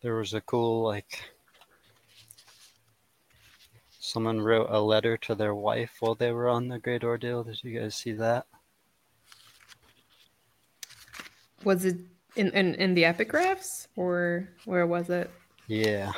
There 0.00 0.14
was 0.14 0.32
a 0.32 0.40
cool, 0.40 0.84
like, 0.84 1.24
someone 3.98 4.40
wrote 4.40 4.68
a 4.70 4.80
letter 4.80 5.16
to 5.16 5.34
their 5.34 5.56
wife 5.56 5.96
while 5.98 6.14
they 6.14 6.30
were 6.30 6.48
on 6.48 6.68
the 6.68 6.78
Great 6.78 7.02
Ordeal. 7.02 7.42
Did 7.42 7.64
you 7.64 7.80
guys 7.80 7.96
see 7.96 8.12
that? 8.12 8.46
Was 11.64 11.84
it 11.84 11.98
in, 12.36 12.50
in, 12.50 12.74
in 12.76 12.94
the 12.94 13.04
epigraphs 13.04 13.86
or 13.96 14.48
where 14.64 14.86
was 14.86 15.10
it? 15.10 15.30
Yeah. 15.66 16.12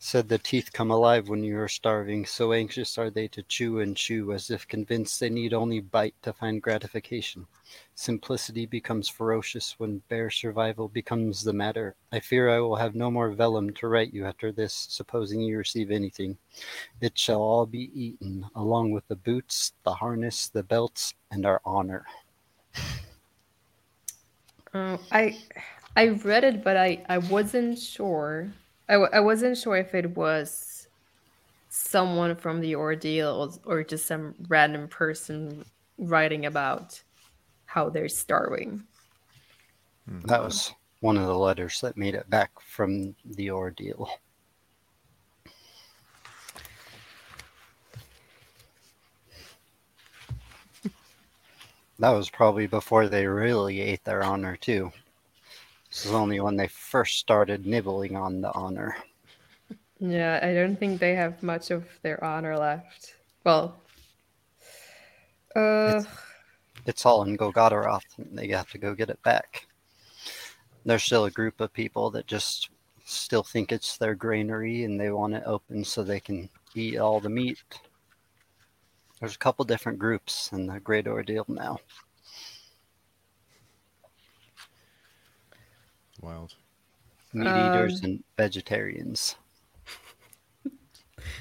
Said 0.00 0.28
the 0.28 0.38
teeth 0.38 0.72
come 0.72 0.90
alive 0.90 1.28
when 1.28 1.44
you 1.44 1.58
are 1.58 1.68
starving, 1.68 2.24
so 2.24 2.52
anxious 2.52 2.96
are 2.96 3.10
they 3.10 3.28
to 3.28 3.42
chew 3.42 3.80
and 3.80 3.94
chew, 3.94 4.32
as 4.32 4.48
if 4.48 4.66
convinced 4.66 5.20
they 5.20 5.28
need 5.28 5.52
only 5.52 5.80
bite 5.80 6.14
to 6.22 6.32
find 6.32 6.62
gratification. 6.62 7.46
Simplicity 7.94 8.64
becomes 8.64 9.08
ferocious 9.08 9.74
when 9.78 10.00
bare 10.08 10.30
survival 10.30 10.88
becomes 10.88 11.42
the 11.42 11.52
matter. 11.52 11.94
I 12.10 12.20
fear 12.20 12.48
I 12.48 12.60
will 12.60 12.76
have 12.76 12.94
no 12.94 13.10
more 13.10 13.32
vellum 13.32 13.74
to 13.74 13.88
write 13.88 14.14
you 14.14 14.24
after 14.24 14.50
this, 14.50 14.72
supposing 14.88 15.42
you 15.42 15.58
receive 15.58 15.90
anything. 15.90 16.38
It 17.02 17.18
shall 17.18 17.42
all 17.42 17.66
be 17.66 17.90
eaten, 17.92 18.46
along 18.54 18.92
with 18.92 19.06
the 19.08 19.16
boots, 19.16 19.72
the 19.82 19.92
harness, 19.92 20.48
the 20.48 20.62
belts, 20.62 21.12
and 21.30 21.44
our 21.44 21.60
honor. 21.66 22.06
Uh, 24.74 24.98
I 25.10 25.38
I 25.96 26.08
read 26.08 26.44
it, 26.44 26.62
but 26.62 26.76
I 26.76 27.04
I 27.08 27.18
wasn't 27.18 27.78
sure. 27.78 28.52
I 28.88 28.94
w- 28.94 29.10
I 29.12 29.20
wasn't 29.20 29.56
sure 29.58 29.76
if 29.76 29.94
it 29.94 30.16
was 30.16 30.88
someone 31.70 32.36
from 32.36 32.60
the 32.60 32.76
ordeal 32.76 33.58
or, 33.64 33.82
just 33.84 34.06
some 34.06 34.34
random 34.48 34.88
person 34.88 35.64
writing 35.98 36.46
about 36.46 37.02
how 37.66 37.90
they're 37.90 38.08
starving. 38.08 38.84
That 40.06 40.42
was 40.42 40.72
one 41.00 41.16
of 41.16 41.26
the 41.26 41.36
letters 41.38 41.80
that 41.80 41.96
made 41.96 42.14
it 42.14 42.28
back 42.30 42.58
from 42.60 43.14
the 43.24 43.50
ordeal. 43.50 44.08
That 51.98 52.10
was 52.10 52.30
probably 52.30 52.66
before 52.66 53.08
they 53.08 53.26
really 53.26 53.80
ate 53.80 54.04
their 54.04 54.22
honor, 54.22 54.56
too. 54.56 54.92
This 55.88 56.06
is 56.06 56.12
only 56.12 56.38
when 56.38 56.56
they 56.56 56.68
first 56.68 57.18
started 57.18 57.66
nibbling 57.66 58.14
on 58.14 58.40
the 58.40 58.52
honor. 58.54 58.96
Yeah, 59.98 60.38
I 60.42 60.54
don't 60.54 60.78
think 60.78 61.00
they 61.00 61.14
have 61.16 61.42
much 61.42 61.70
of 61.70 61.84
their 62.02 62.22
honor 62.22 62.56
left. 62.56 63.14
Well, 63.42 63.80
uh, 65.56 65.94
it's, 65.96 66.06
it's 66.86 67.06
all 67.06 67.24
in 67.24 67.36
Golgotterath, 67.36 68.18
and 68.18 68.38
they 68.38 68.48
have 68.48 68.70
to 68.70 68.78
go 68.78 68.94
get 68.94 69.10
it 69.10 69.22
back. 69.22 69.66
There's 70.84 71.02
still 71.02 71.24
a 71.24 71.30
group 71.30 71.60
of 71.60 71.72
people 71.72 72.10
that 72.12 72.26
just 72.26 72.70
still 73.04 73.42
think 73.42 73.72
it's 73.72 73.96
their 73.96 74.14
granary 74.14 74.84
and 74.84 75.00
they 75.00 75.10
want 75.10 75.34
it 75.34 75.42
open 75.46 75.84
so 75.84 76.02
they 76.02 76.20
can 76.20 76.48
eat 76.74 76.98
all 76.98 77.20
the 77.20 77.28
meat. 77.28 77.58
There's 79.20 79.34
a 79.34 79.38
couple 79.38 79.64
different 79.64 79.98
groups 79.98 80.50
in 80.52 80.66
the 80.66 80.78
Great 80.78 81.08
Ordeal 81.08 81.44
now. 81.48 81.78
Wild. 86.20 86.54
Meat 87.32 87.46
eaters 87.46 88.00
um, 88.00 88.04
and 88.04 88.24
vegetarians. 88.36 89.36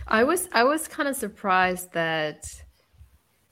I 0.08 0.24
was 0.24 0.48
I 0.52 0.64
was 0.64 0.88
kind 0.88 1.08
of 1.08 1.16
surprised 1.16 1.94
that 1.94 2.46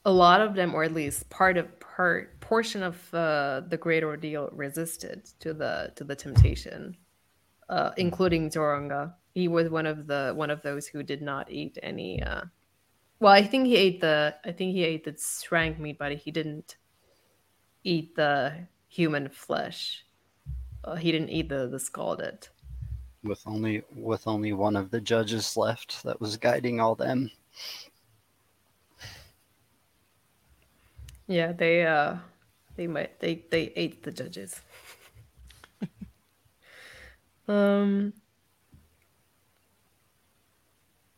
a 0.06 0.12
lot 0.12 0.42
of 0.42 0.56
them, 0.56 0.76
or 0.76 0.84
at 0.84 0.94
least 0.94 1.30
part 1.30 1.58
of 1.58 1.80
part 1.80 2.40
portion 2.42 2.84
of 2.84 3.14
uh, 3.14 3.62
the 3.68 3.78
Great 3.78 4.04
Ordeal, 4.04 4.50
resisted 4.52 5.26
to 5.40 5.54
the 5.54 5.92
to 5.96 6.04
the 6.04 6.16
temptation, 6.16 6.98
uh, 7.70 7.92
including 7.98 8.50
Zsoronga. 8.50 9.14
He 9.34 9.48
was 9.48 9.70
one 9.70 9.86
of 9.86 10.08
the 10.08 10.34
one 10.36 10.50
of 10.50 10.62
those 10.62 10.88
who 10.88 11.04
did 11.04 11.22
not 11.22 11.52
eat 11.52 11.78
any 11.82 12.22
uh, 12.22 12.42
well, 13.20 13.34
I 13.34 13.44
think 13.44 13.66
he 13.68 13.76
ate 13.76 14.02
the. 14.02 14.38
I 14.44 14.52
think 14.52 14.74
he 14.74 14.84
ate 14.84 15.04
the 15.04 15.14
Sranc 15.14 15.80
meat, 15.80 15.98
but 15.98 16.12
he 16.14 16.32
didn't 16.32 16.78
eat 17.84 18.16
the 18.16 18.68
human 18.88 19.30
flesh. 19.30 20.06
Uh, 20.84 20.96
he 20.96 21.12
didn't 21.12 21.30
eat 21.30 21.50
the 21.50 21.68
the 21.68 21.80
scalded. 21.80 22.50
With 23.24 23.46
only 23.46 23.84
with 23.94 24.26
only 24.26 24.54
one 24.54 24.78
of 24.78 24.90
the 24.92 25.02
judges 25.02 25.58
left 25.58 26.02
that 26.04 26.22
was 26.22 26.38
guiding 26.38 26.80
all 26.80 26.96
them. 26.96 27.30
Yeah, 31.28 31.52
they 31.52 31.86
uh 31.86 32.18
They 32.76 32.88
might 32.88 33.20
they 33.20 33.46
they 33.52 33.74
ate 33.76 34.04
the 34.04 34.12
judges. 34.12 34.62
um 37.48 38.14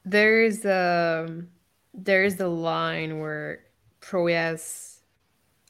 there's 0.06 0.66
a 0.66 1.46
there's 1.98 2.36
the 2.36 2.48
line 2.48 3.20
where 3.20 3.64
Proyas 4.00 5.00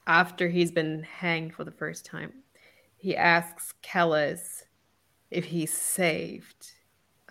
after 0.06 0.48
he's 0.48 0.72
been 0.72 1.04
hanged 1.04 1.54
for 1.54 1.64
the 1.64 1.72
first 1.72 2.06
time, 2.06 2.34
he 2.98 3.16
asks 3.16 3.74
Kellhus 3.84 4.64
if 5.32 5.46
he's 5.46 5.74
saved 5.74 6.72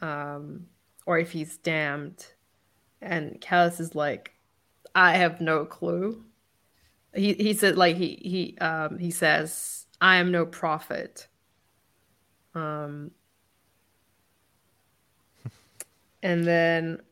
um, 0.02 0.66
or 1.06 1.18
if 1.18 1.32
he's 1.32 1.56
damned. 1.58 2.26
And 3.00 3.40
Kellhus 3.40 3.80
is 3.80 3.94
like, 3.94 4.32
I 4.94 5.14
have 5.16 5.40
no 5.40 5.64
clue. 5.64 6.24
He 7.14 7.32
he 7.34 7.54
said 7.54 7.76
like 7.76 7.96
he 7.96 8.18
he 8.22 8.58
um 8.58 8.98
he 8.98 9.10
says, 9.10 9.86
I 10.00 10.16
am 10.16 10.30
no 10.30 10.44
prophet. 10.44 11.28
Um 12.54 13.10
and 16.22 16.44
then 16.44 17.00
he 17.00 17.05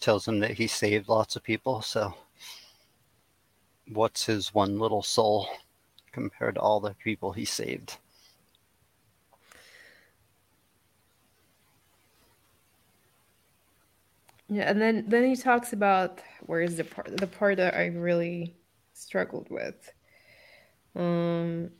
tells 0.00 0.26
him 0.26 0.40
that 0.40 0.52
he 0.52 0.66
saved 0.66 1.08
lots 1.08 1.36
of 1.36 1.42
people, 1.42 1.82
so 1.82 2.14
what's 3.92 4.24
his 4.26 4.54
one 4.54 4.78
little 4.78 5.02
soul 5.02 5.48
compared 6.12 6.54
to 6.56 6.60
all 6.60 6.80
the 6.80 6.94
people 6.94 7.32
he 7.32 7.44
saved? 7.44 7.98
Yeah, 14.48 14.68
and 14.68 14.80
then 14.80 15.04
then 15.06 15.24
he 15.24 15.36
talks 15.36 15.72
about 15.72 16.20
where 16.46 16.60
is 16.60 16.76
the 16.76 16.84
part 16.84 17.16
the 17.16 17.26
part 17.26 17.58
that 17.58 17.74
I 17.74 17.86
really 17.86 18.56
struggled 18.94 19.48
with. 19.50 19.92
Um 20.96 21.70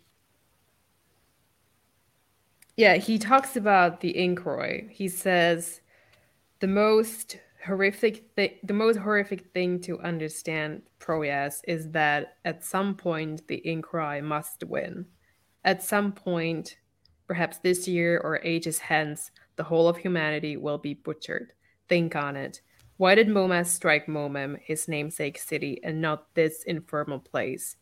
yeah, 2.77 2.97
he 2.97 3.19
talks 3.19 3.57
about 3.57 4.01
the 4.01 4.15
Inchoroi. 4.15 4.91
He 4.91 5.09
says 5.09 5.81
the 6.61 6.69
most 6.69 7.39
horrific 7.65 8.35
the 8.37 8.73
most 8.73 8.97
horrific 8.97 9.53
thing 9.53 9.81
to 9.81 10.01
understand 10.01 10.83
Proyas 10.99 11.61
is 11.67 11.91
that 11.91 12.37
at 12.45 12.65
some 12.65 12.95
point 12.95 13.47
the 13.49 13.63
Inchoroi 13.67 14.23
must 14.23 14.65
win. 14.65 15.07
At 15.65 15.83
some 15.83 16.13
point, 16.13 16.77
perhaps 17.27 17.59
this 17.59 17.87
year 17.87 18.19
or 18.19 18.41
ages 18.43 18.79
hence, 18.79 19.31
the 19.57 19.65
whole 19.65 19.89
of 19.89 19.97
humanity 19.97 20.57
will 20.57 20.79
be 20.79 20.95
butchered. 20.95 21.53
Think 21.89 22.17
on 22.17 22.37
it. 22.37 22.63
Why 22.97 23.15
did 23.15 23.29
Momas 23.29 23.67
strike 23.67 24.07
Momemn, 24.07 24.59
his 24.61 24.89
namesake 24.89 25.39
city, 25.39 25.81
and 25.83 26.01
not 26.01 26.35
this 26.35 26.65
infernal 26.65 27.19
place? 27.19 27.77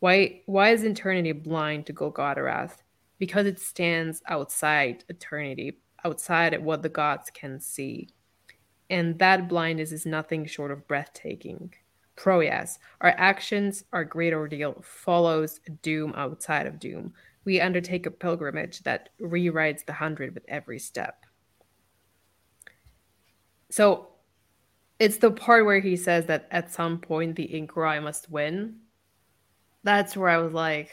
Why 0.00 0.42
why 0.46 0.70
is 0.70 0.84
eternity 0.84 1.32
blind 1.32 1.86
to 1.86 1.92
Golgotterath? 1.92 2.82
Because 3.18 3.46
it 3.46 3.60
stands 3.60 4.20
outside 4.26 5.04
eternity, 5.08 5.80
outside 6.04 6.60
what 6.62 6.82
the 6.82 6.88
gods 6.88 7.30
can 7.30 7.60
see. 7.60 8.08
And 8.90 9.18
that 9.18 9.48
blindness 9.48 9.92
is 9.92 10.06
nothing 10.06 10.46
short 10.46 10.70
of 10.70 10.86
breathtaking. 10.86 11.74
Proyas, 12.16 12.78
our 13.00 13.14
actions, 13.16 13.84
our 13.92 14.04
great 14.04 14.32
ordeal 14.32 14.82
follows 14.82 15.60
doom 15.82 16.12
outside 16.16 16.66
of 16.66 16.78
doom. 16.78 17.12
We 17.44 17.60
undertake 17.60 18.06
a 18.06 18.10
pilgrimage 18.10 18.82
that 18.84 19.08
rewrites 19.20 19.84
the 19.84 19.94
hundred 19.94 20.34
with 20.34 20.44
every 20.48 20.78
step. 20.78 21.26
So 23.70 24.08
it's 25.00 25.16
the 25.16 25.32
part 25.32 25.66
where 25.66 25.80
he 25.80 25.96
says 25.96 26.26
that 26.26 26.46
at 26.50 26.72
some 26.72 26.98
point 26.98 27.34
the 27.34 27.48
Inchoroi 27.48 28.02
must 28.02 28.30
win. 28.30 28.76
That's 29.82 30.16
where 30.16 30.28
I 30.28 30.38
was 30.38 30.52
like, 30.52 30.90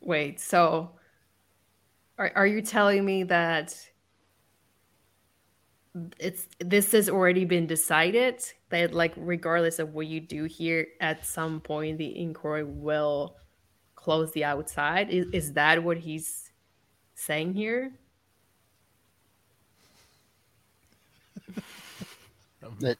wait, 0.00 0.40
so 0.40 0.92
are, 2.18 2.32
are 2.36 2.46
you 2.46 2.62
telling 2.62 3.04
me 3.04 3.24
that 3.24 3.74
it's 6.18 6.46
this 6.58 6.92
has 6.92 7.10
already 7.10 7.44
been 7.44 7.66
decided 7.66 8.42
that 8.70 8.94
like 8.94 9.12
regardless 9.16 9.78
of 9.78 9.92
what 9.92 10.06
you 10.06 10.20
do 10.20 10.44
here 10.44 10.86
at 11.00 11.26
some 11.26 11.60
point 11.60 11.98
the 11.98 12.16
Inchoroi 12.18 12.66
will 12.66 13.36
close 13.94 14.32
the 14.32 14.44
outside. 14.44 15.10
Is, 15.10 15.26
is 15.32 15.52
that 15.52 15.82
what 15.82 15.98
he's 15.98 16.50
saying 17.14 17.54
here? 17.54 17.92
It 22.80 22.98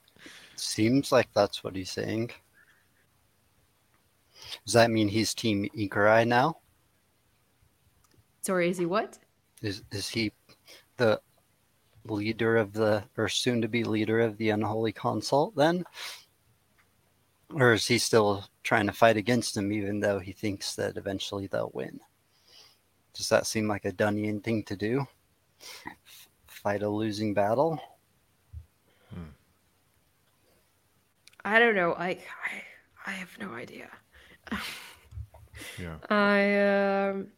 seems 0.56 1.12
like 1.12 1.28
that's 1.34 1.64
what 1.64 1.74
he's 1.74 1.90
saying. 1.90 2.30
Does 4.64 4.74
that 4.74 4.90
mean 4.90 5.08
he's 5.08 5.32
team 5.34 5.68
Ikarai 5.76 6.26
now? 6.26 6.58
Sorry 8.42 8.68
is 8.68 8.78
he 8.78 8.86
what? 8.86 9.18
Is 9.62 9.82
is 9.92 10.08
he 10.08 10.32
the 10.96 11.20
leader 12.04 12.56
of 12.56 12.72
the, 12.72 13.04
or 13.16 13.28
soon 13.28 13.62
to 13.62 13.68
be 13.68 13.84
leader 13.84 14.20
of 14.20 14.36
the 14.36 14.50
unholy 14.50 14.92
consult 14.92 15.54
then? 15.56 15.84
Or 17.54 17.72
is 17.72 17.86
he 17.86 17.98
still 17.98 18.44
trying 18.62 18.86
to 18.86 18.92
fight 18.92 19.16
against 19.16 19.56
him 19.56 19.72
even 19.72 20.00
though 20.00 20.18
he 20.18 20.32
thinks 20.32 20.74
that 20.76 20.96
eventually 20.96 21.46
they'll 21.46 21.70
win? 21.74 22.00
Does 23.14 23.28
that 23.28 23.46
seem 23.46 23.68
like 23.68 23.84
a 23.84 23.92
Dunyain 23.92 24.42
thing 24.42 24.62
to 24.64 24.76
do? 24.76 25.06
Fight 26.46 26.82
a 26.82 26.88
losing 26.88 27.34
battle? 27.34 27.78
Hmm. 29.12 29.30
I 31.44 31.58
don't 31.58 31.74
know. 31.74 31.92
I, 31.92 32.08
I, 32.08 32.62
I 33.06 33.10
have 33.10 33.36
no 33.38 33.52
idea. 33.52 33.90
yeah. 35.78 35.96
I 36.10 37.08
um 37.08 37.28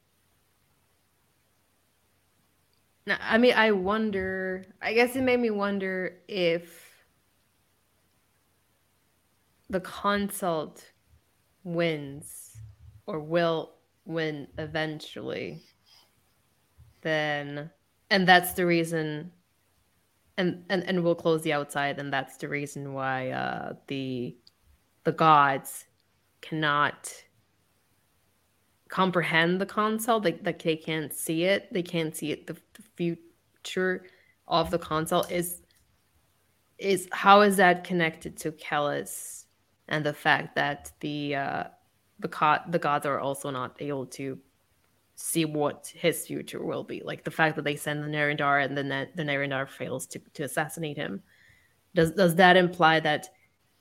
I 3.07 3.39
mean, 3.39 3.55
I 3.55 3.71
wonder. 3.73 4.65
I 4.81 4.95
guess 4.95 5.15
it 5.15 5.23
made 5.23 5.41
me 5.41 5.51
wonder 5.51 6.21
if 6.27 7.05
the 9.69 9.81
consult 9.81 10.91
wins 11.65 12.57
or 13.07 13.21
will 13.21 13.75
win 14.05 14.49
eventually. 14.59 15.63
Then, 17.03 17.71
and 18.11 18.27
that's 18.27 18.55
the 18.55 18.65
reason. 18.65 19.33
And, 20.37 20.65
and 20.69 20.83
and 20.85 21.05
we'll 21.05 21.15
close 21.15 21.43
the 21.43 21.53
outside, 21.53 21.99
and 21.99 22.13
that's 22.13 22.39
the 22.39 22.49
reason 22.49 22.93
why 22.93 23.31
uh, 23.31 23.75
the 23.87 24.37
the 25.05 25.13
gods 25.13 25.85
cannot 26.41 27.13
comprehend 28.95 29.61
the 29.61 29.67
Consult 29.67 30.25
like 30.25 30.39
like 30.47 30.63
they 30.63 30.77
can't 30.77 31.13
see 31.13 31.43
it 31.43 31.73
they 31.73 31.83
can't 31.83 32.15
see 32.15 32.31
it 32.31 32.47
the, 32.47 32.55
the 32.75 32.83
future 32.95 34.05
of 34.47 34.71
the 34.71 34.79
Consult 34.79 35.33
is 35.33 35.63
is 36.79 37.09
how 37.11 37.41
is 37.41 37.57
that 37.57 37.83
connected 37.83 38.37
to 38.37 38.53
Kellhus 38.53 39.47
and 39.89 40.07
the 40.07 40.13
fact 40.13 40.55
that 40.55 40.93
the 41.01 41.35
uh 41.35 41.65
the 42.21 42.61
the 42.69 42.79
gods 42.79 43.05
are 43.05 43.19
also 43.19 43.51
not 43.51 43.75
able 43.81 44.07
to 44.07 44.39
see 45.17 45.45
what 45.45 45.93
his 45.93 46.25
future 46.29 46.65
will 46.65 46.85
be? 46.85 47.03
Like 47.05 47.25
the 47.25 47.33
fact 47.33 47.57
that 47.57 47.65
they 47.65 47.75
send 47.75 48.05
the 48.05 48.09
Narindar 48.09 48.65
and 48.65 48.79
then 48.79 49.09
the 49.17 49.25
Narindar 49.25 49.69
fails 49.69 50.07
to, 50.09 50.21
to 50.35 50.45
assassinate 50.45 50.97
him. 50.97 51.21
Does 51.97 52.13
does 52.13 52.37
that 52.37 52.57
imply 52.57 53.01
that 53.01 53.29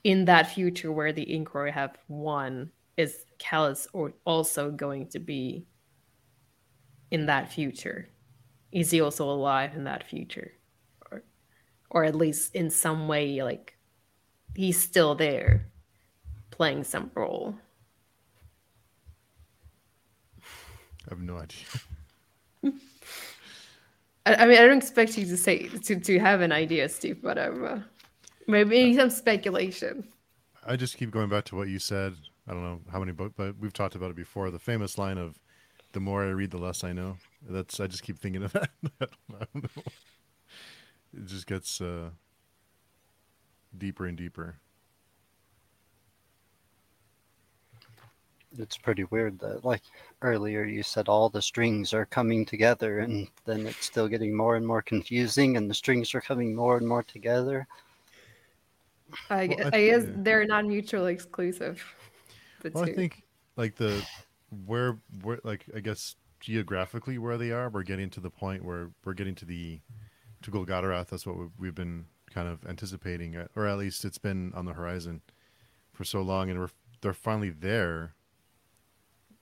in 0.04 0.26
that 0.26 0.48
future 0.48 0.92
where 0.92 1.14
the 1.14 1.28
Inchoroi 1.28 1.72
have 1.72 1.98
won 2.08 2.72
is 2.98 3.26
Kellhus 3.44 3.88
or 3.94 4.14
also 4.26 4.72
going 4.72 5.08
to 5.08 5.20
be 5.20 5.66
in 7.12 7.26
that 7.28 7.52
future? 7.52 8.10
Is 8.72 8.92
he 8.92 9.02
also 9.02 9.30
alive 9.30 9.76
in 9.76 9.84
that 9.84 10.08
future? 10.08 10.54
Or 11.12 11.24
or 11.90 12.04
at 12.04 12.16
least 12.16 12.56
in 12.56 12.70
some 12.70 13.08
way 13.08 13.44
like 13.44 13.78
he's 14.56 14.82
still 14.82 15.16
there 15.16 15.68
playing 16.52 16.84
some 16.84 17.12
role. 17.16 17.56
I 20.42 21.10
have 21.10 21.20
no 21.20 21.38
idea. 21.38 21.66
I, 24.26 24.36
I, 24.36 24.46
mean, 24.46 24.58
I 24.58 24.66
don't 24.66 24.78
expect 24.78 25.18
you 25.18 25.26
to 25.26 25.36
say 25.36 25.68
to, 25.68 26.00
to 26.00 26.20
have 26.20 26.42
an 26.42 26.54
idea, 26.54 26.88
Steve, 26.88 27.22
but 27.22 27.38
I'm 27.38 27.66
uh, 27.66 27.80
maybe 28.48 28.96
some 28.96 29.10
speculation. 29.10 30.08
I 30.66 30.78
just 30.78 30.98
keep 30.98 31.12
going 31.12 31.28
back 31.28 31.44
to 31.46 31.58
what 31.58 31.68
you 31.68 31.80
said 31.80 32.16
I 32.48 32.52
don't 32.52 32.64
know 32.64 32.82
how 32.92 33.00
many 33.00 33.12
books, 33.12 33.34
but 33.38 33.58
we've 33.58 33.74
talked 33.74 33.96
about 33.96 34.12
it 34.12 34.16
before. 34.16 34.52
The 34.52 34.60
famous 34.60 34.98
line 34.98 35.18
of 35.18 35.40
"The 35.94 36.00
more 36.00 36.24
I 36.24 36.30
read, 36.30 36.52
the 36.52 36.58
less 36.58 36.84
I 36.84 36.92
know." 36.92 37.18
That's 37.42 37.80
I 37.80 37.88
just 37.88 38.04
keep 38.04 38.20
thinking 38.20 38.44
of 38.44 38.54
that. 38.54 38.70
I 39.02 39.46
don't 39.54 39.64
know. 39.64 39.84
It 41.16 41.26
just 41.26 41.48
gets 41.48 41.80
uh, 41.80 42.10
deeper 43.78 44.08
and 44.08 44.18
deeper. 44.18 44.58
It's 48.58 48.78
pretty 48.78 49.06
weird 49.06 49.40
that, 49.40 49.66
like 49.66 49.82
earlier, 50.22 50.64
you 50.64 50.84
said 50.84 51.08
all 51.08 51.30
the 51.30 51.42
strings 51.42 51.94
are 51.94 52.06
coming 52.06 52.46
together, 52.46 53.00
and 53.00 53.28
then 53.46 53.66
it's 53.66 53.86
still 53.86 54.08
getting 54.08 54.36
more 54.36 54.58
and 54.58 54.68
more 54.68 54.82
confusing, 54.82 55.58
and 55.58 55.70
the 55.70 55.74
strings 55.74 56.14
are 56.14 56.22
coming 56.22 56.54
more 56.54 56.78
and 56.78 56.88
more 56.88 57.04
together. 57.04 57.66
I, 59.30 59.48
well, 59.48 59.70
I, 59.74 59.78
I 59.78 59.86
guess 59.86 60.04
yeah. 60.04 60.12
they're 60.18 60.46
not 60.46 60.66
mutually 60.66 61.14
exclusive 61.14 61.84
well, 62.72 62.86
two. 62.86 62.92
I 62.92 62.96
think 62.96 63.24
like 63.56 63.76
the 63.76 64.06
where 64.66 65.00
where 65.22 65.40
like 65.44 65.66
I 65.76 65.80
guess 65.80 66.16
geographically 66.40 67.18
where 67.18 67.38
they 67.38 67.52
are, 67.52 67.70
we're 67.70 67.84
getting 67.84 68.10
to 68.12 68.20
the 68.20 68.30
point 68.30 68.64
where 68.64 68.92
we're 69.06 69.14
getting 69.14 69.36
to 69.36 69.46
the 69.46 69.80
to 70.42 70.52
Golgotha. 70.52 71.06
That's 71.10 71.26
what 71.26 71.38
we've 71.58 71.76
been 71.76 72.06
kind 72.34 72.48
of 72.48 72.66
anticipating, 72.66 73.36
uh, 73.36 73.48
or 73.56 73.68
at 73.68 73.78
least 73.78 74.06
it's 74.06 74.18
been 74.18 74.52
on 74.54 74.66
the 74.66 74.74
horizon 74.74 75.22
for 75.94 76.04
so 76.04 76.22
long, 76.22 76.50
and 76.50 76.60
we're 76.60 76.70
they're 77.02 77.14
finally 77.14 77.50
there 77.50 78.16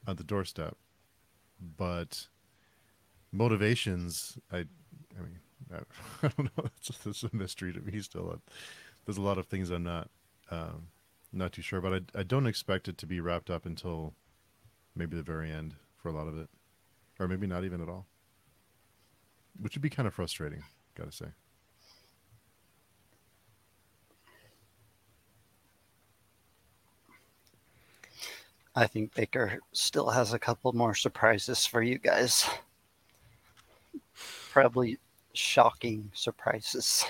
at 0.07 0.17
the 0.17 0.23
doorstep. 0.23 0.75
But 1.77 2.27
motivations, 3.31 4.37
I, 4.51 4.57
I 4.57 5.21
mean, 5.21 5.39
I, 5.71 5.77
I 6.23 6.31
don't 6.35 6.57
know. 6.57 6.65
It's, 6.77 7.05
it's, 7.05 7.23
a 7.23 7.29
mystery 7.33 7.73
to 7.73 7.79
me 7.79 8.01
still. 8.01 8.41
There's 9.05 9.17
a 9.17 9.21
lot 9.21 9.37
of 9.37 9.45
things 9.47 9.69
I'm 9.69 9.83
not, 9.83 10.09
um, 10.49 10.87
not 11.33 11.53
too 11.53 11.61
sure, 11.61 11.81
but 11.81 11.93
I, 11.93 12.19
I 12.19 12.23
don't 12.23 12.47
expect 12.47 12.87
it 12.87 12.97
to 12.99 13.05
be 13.05 13.19
wrapped 13.19 13.49
up 13.49 13.65
until 13.65 14.13
maybe 14.95 15.15
the 15.15 15.23
very 15.23 15.51
end 15.51 15.75
for 15.97 16.09
a 16.09 16.13
lot 16.13 16.27
of 16.27 16.37
it, 16.37 16.49
or 17.19 17.27
maybe 17.27 17.47
not 17.47 17.63
even 17.63 17.81
at 17.81 17.89
all, 17.89 18.05
which 19.59 19.75
would 19.75 19.81
be 19.81 19.89
kind 19.89 20.07
of 20.07 20.13
frustrating. 20.13 20.63
Gotta 20.95 21.11
say. 21.11 21.27
I 28.73 28.87
think 28.87 29.13
Bakker 29.13 29.57
still 29.73 30.09
has 30.09 30.31
a 30.31 30.39
couple 30.39 30.71
more 30.71 30.95
surprises 30.95 31.65
for 31.65 31.81
you 31.81 31.97
guys. 31.97 32.49
Probably 34.51 34.97
shocking 35.33 36.09
surprises. 36.13 37.03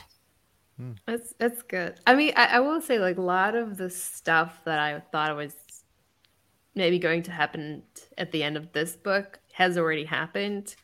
That's 1.06 1.34
that's 1.38 1.62
good. 1.64 2.00
I 2.08 2.16
mean, 2.16 2.34
I, 2.36 2.58
I, 2.58 2.60
will 2.60 2.82
say 2.82 3.00
like 3.00 3.18
a 3.18 3.22
lot 3.22 3.56
of 3.56 3.78
the 3.78 3.90
stuff 3.90 4.62
that 4.66 4.80
I 4.80 5.00
thought 5.12 5.36
was 5.36 5.56
maybe 6.76 7.00
going 7.00 7.24
to 7.24 7.32
happen 7.32 7.84
at 8.18 8.32
the 8.32 8.44
end 8.44 8.58
of 8.58 8.72
this 8.72 8.96
book 8.96 9.40
has 9.54 9.78
already 9.78 10.06
happened. 10.06 10.76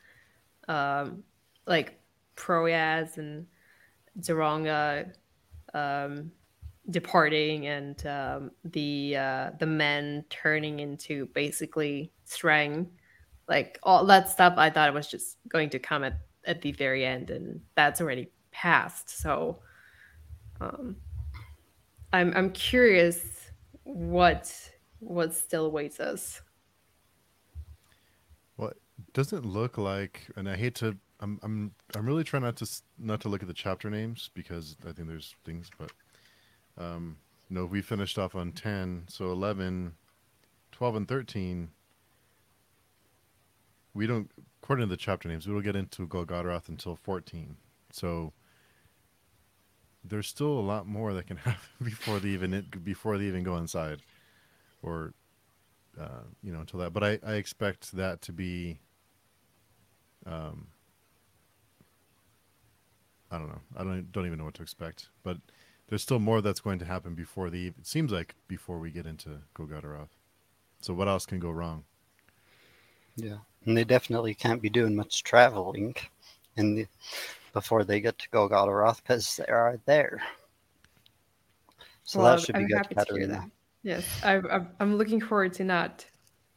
Um, 0.68 1.24
like 1.66 2.00
Proyas 2.36 3.18
and 3.18 3.48
Zsoronga 4.20 5.14
um, 5.74 6.32
departing 6.90 7.68
and 7.68 8.06
um, 8.06 8.52
the 8.64 9.16
uh, 9.18 9.52
the 9.60 9.66
men 9.66 10.26
turning 10.30 10.80
into 10.80 11.28
basically 11.28 12.12
Sranc, 12.28 12.88
like 13.48 13.80
all 13.84 14.06
that 14.06 14.30
stuff. 14.30 14.54
I 14.58 14.70
thought 14.70 14.90
it 14.90 14.94
was 14.94 15.08
just 15.08 15.38
going 15.48 15.70
to 15.72 15.80
come 15.80 16.04
at, 16.04 16.20
at 16.46 16.62
the 16.62 16.72
very 16.72 17.06
end, 17.06 17.30
and 17.30 17.62
that's 17.76 18.02
already 18.02 18.30
passed. 18.52 19.10
So, 19.10 19.60
um, 20.62 20.96
I'm 22.14 22.34
I'm 22.36 22.52
curious 22.52 23.52
what 23.84 24.52
what 25.00 25.34
still 25.34 25.66
awaits 25.66 26.00
us. 26.00 26.42
Well, 28.58 28.74
doesn't 29.14 29.46
look 29.46 29.78
like, 29.78 30.28
and 30.36 30.50
I 30.50 30.56
hate 30.56 30.76
to. 30.76 30.98
I'm 31.20 31.40
I'm 31.44 31.72
I'm 31.96 32.06
really 32.06 32.24
trying 32.24 32.44
not 32.44 32.58
to 32.58 32.70
not 32.98 33.22
to 33.22 33.30
look 33.30 33.42
at 33.42 33.48
the 33.48 33.54
chapter 33.54 33.90
names 33.90 34.30
because 34.34 34.78
I 34.88 34.92
think 34.92 35.08
there's 35.08 35.36
things, 35.46 35.70
but 35.78 35.92
um, 36.78 37.18
no, 37.50 37.66
we 37.66 37.82
finished 37.82 38.20
off 38.20 38.36
on 38.36 38.52
10, 38.52 39.06
so 39.08 39.32
11, 39.32 39.94
12, 40.72 40.96
and 40.96 41.08
13. 41.08 41.70
We 43.94 44.06
don't, 44.06 44.30
according 44.62 44.86
to 44.86 44.90
the 44.90 44.98
chapter 44.98 45.28
names, 45.28 45.48
we 45.48 45.54
don't 45.54 45.64
get 45.64 45.76
into 45.76 46.06
Golgotha 46.08 46.62
until 46.68 46.96
14. 46.96 47.56
So 47.92 48.34
there's 50.10 50.28
still 50.28 50.60
a 50.60 50.62
lot 50.62 50.88
more 50.88 51.14
that 51.14 51.28
can 51.28 51.38
happen 51.46 51.60
before 51.84 52.20
they 52.20 52.30
even 52.30 52.66
before 52.84 53.18
they 53.18 53.26
even 53.26 53.44
go 53.44 53.58
inside, 53.58 54.02
or 54.82 55.14
uh, 56.00 56.24
you 56.44 56.52
know 56.52 56.60
until 56.60 56.80
that. 56.80 56.94
But 56.94 57.04
I, 57.04 57.20
I 57.26 57.34
expect 57.34 57.92
that 57.94 58.22
to 58.24 58.32
be. 58.32 58.80
Um, 60.26 60.68
I 63.32 63.38
don't 63.38 63.50
know. 63.50 63.62
I 63.76 63.84
don't 63.84 64.12
don't 64.12 64.26
even 64.26 64.38
know 64.38 64.46
what 64.46 64.56
to 64.56 64.62
expect, 64.62 65.10
but 65.24 65.38
there's 65.88 66.02
still 66.02 66.20
more 66.20 66.42
that's 66.42 66.60
going 66.60 66.80
to 66.80 66.86
happen 66.86 67.16
before 67.16 67.50
the. 67.50 67.68
It 67.68 67.88
seems 67.88 68.12
like 68.12 68.36
before 68.48 68.80
we 68.80 68.92
get 68.92 69.06
into 69.06 69.40
Golgotha. 69.54 70.08
So 70.82 70.94
what 70.94 71.08
else 71.08 71.26
can 71.26 71.40
go 71.40 71.50
wrong? 71.50 71.84
Yeah, 73.16 73.38
and 73.66 73.76
they 73.76 73.84
definitely 73.84 74.36
can't 74.36 74.62
be 74.62 74.70
doing 74.70 74.96
much 74.96 75.24
traveling, 75.24 75.96
and 76.56 76.78
the 76.78 76.88
before 77.58 77.84
they 77.84 78.00
get 78.00 78.18
to 78.20 78.30
Golgotha 78.30 79.02
because 79.02 79.38
they 79.38 79.52
are 79.52 79.80
there. 79.86 80.22
So 82.04 82.20
well, 82.20 82.36
that 82.36 82.42
should 82.42 82.56
I'm 82.56 82.66
be 82.66 82.74
good, 82.74 82.90
Katerina. 82.90 83.50
Yes, 83.84 84.06
I, 84.24 84.42
I'm 84.80 84.98
looking 84.98 85.22
forward 85.22 85.54
to 85.54 85.64
not 85.64 86.06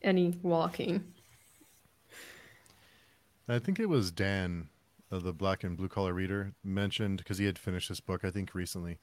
any 0.02 0.38
walking. 0.42 1.04
I 3.48 3.58
think 3.58 3.80
it 3.80 3.88
was 3.88 4.10
Dan, 4.10 4.68
uh, 5.10 5.18
the 5.18 5.32
black 5.32 5.64
and 5.64 5.76
blue 5.76 5.88
collar 5.88 6.14
reader, 6.14 6.52
mentioned 6.62 7.18
because 7.18 7.38
he 7.38 7.46
had 7.46 7.58
finished 7.58 7.88
this 7.88 8.00
book, 8.00 8.24
I 8.24 8.30
think, 8.30 8.54
recently 8.54 8.98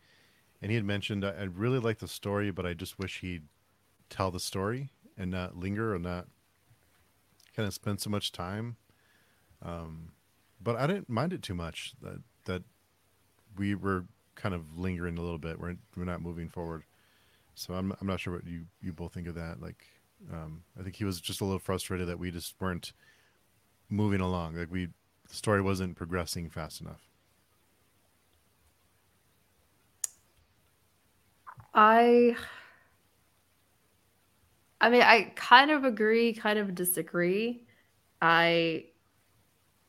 and 0.62 0.72
he 0.72 0.76
had 0.76 0.86
mentioned 0.86 1.24
I 1.24 1.44
really 1.44 1.80
like 1.80 2.00
the 2.00 2.08
story, 2.08 2.52
but 2.52 2.66
I 2.66 2.74
just 2.74 2.98
wish 2.98 3.22
he'd 3.22 3.44
tell 4.10 4.32
the 4.32 4.40
story 4.40 4.90
and 5.18 5.32
not 5.32 5.58
linger 5.58 5.94
or 5.94 6.00
not 6.00 6.28
kind 7.56 7.68
of 7.68 7.74
spend 7.74 8.00
so 8.00 8.10
much 8.10 8.32
time. 8.32 8.78
Um, 9.62 10.12
but 10.62 10.76
I 10.76 10.88
didn't 10.88 11.10
mind 11.10 11.34
it 11.34 11.44
too 11.44 11.56
much 11.56 11.94
that 12.02 12.22
that 12.46 12.64
we 13.58 13.76
were 13.76 14.06
kind 14.36 14.56
of 14.56 14.78
lingering 14.78 15.18
a 15.18 15.22
little 15.22 15.40
bit. 15.40 15.60
We're 15.60 15.76
we're 15.96 16.06
not 16.06 16.22
moving 16.22 16.50
forward. 16.50 16.84
So 17.56 17.74
I'm 17.76 17.94
I'm 18.02 18.08
not 18.08 18.20
sure 18.22 18.34
what 18.34 18.48
you 18.48 18.66
you 18.82 18.94
both 18.94 19.14
think 19.14 19.28
of 19.28 19.36
that. 19.36 19.62
Like, 19.62 19.86
um, 20.32 20.64
I 20.80 20.84
think 20.84 20.96
he 20.98 21.06
was 21.06 21.22
just 21.22 21.42
a 21.42 21.46
little 21.46 21.60
frustrated 21.60 22.08
that 22.10 22.20
we 22.20 22.32
just 22.32 22.56
weren't 22.60 22.94
moving 23.90 24.22
along. 24.22 24.56
Like 24.56 24.72
we 24.72 24.88
the 25.30 25.36
story 25.36 25.62
wasn't 25.62 25.96
progressing 25.98 26.50
fast 26.50 26.82
enough. 26.82 27.10
I 31.74 32.36
I 34.80 34.90
mean, 34.90 35.02
I 35.02 35.32
kind 35.36 35.72
of 35.72 35.84
agree, 35.84 36.34
kind 36.34 36.60
of 36.60 36.76
disagree. 36.76 37.66
I 38.22 38.86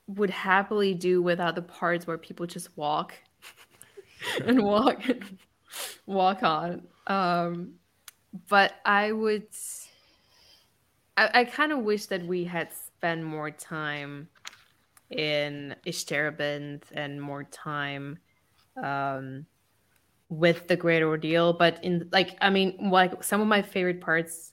would 0.09 0.31
happily 0.31 0.95
do 0.95 1.23
without 1.23 1.55
the 1.55 1.63
parts 1.63 2.07
where 2.07 2.19
people 2.19 2.47
just 2.47 2.77
walk 2.77 3.15
and 4.45 4.63
walk 4.63 5.03
walk 6.07 6.43
on. 6.43 6.83
Um, 7.07 7.75
but 8.49 8.75
I 8.85 9.13
would 9.13 9.47
I, 11.17 11.31
I 11.41 11.45
kind 11.45 11.73
of 11.73 11.81
wish 11.81 12.07
that 12.07 12.25
we 12.25 12.45
had 12.45 12.73
spent 12.73 13.23
more 13.23 13.51
time 13.51 14.29
in 15.11 15.75
Ishterebinth 15.87 16.85
and 16.93 17.21
more 17.21 17.45
time 17.45 18.19
um 18.83 19.47
with 20.29 20.69
the 20.69 20.77
great 20.77 21.03
ordeal 21.03 21.55
but 21.55 21.83
in 21.83 22.09
like 22.13 22.37
i 22.43 22.51
mean 22.51 22.91
like 22.91 23.25
some 23.25 23.41
of 23.41 23.47
my 23.47 23.63
favorite 23.63 24.01
parts 24.01 24.53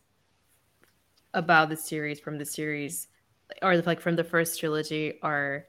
about 1.33 1.69
the 1.69 1.75
series 1.75 2.19
from 2.19 2.37
the 2.37 2.45
series 2.45 3.09
or 3.61 3.77
like 3.77 3.99
from 3.99 4.15
the 4.15 4.23
first 4.23 4.59
trilogy 4.59 5.19
are 5.21 5.65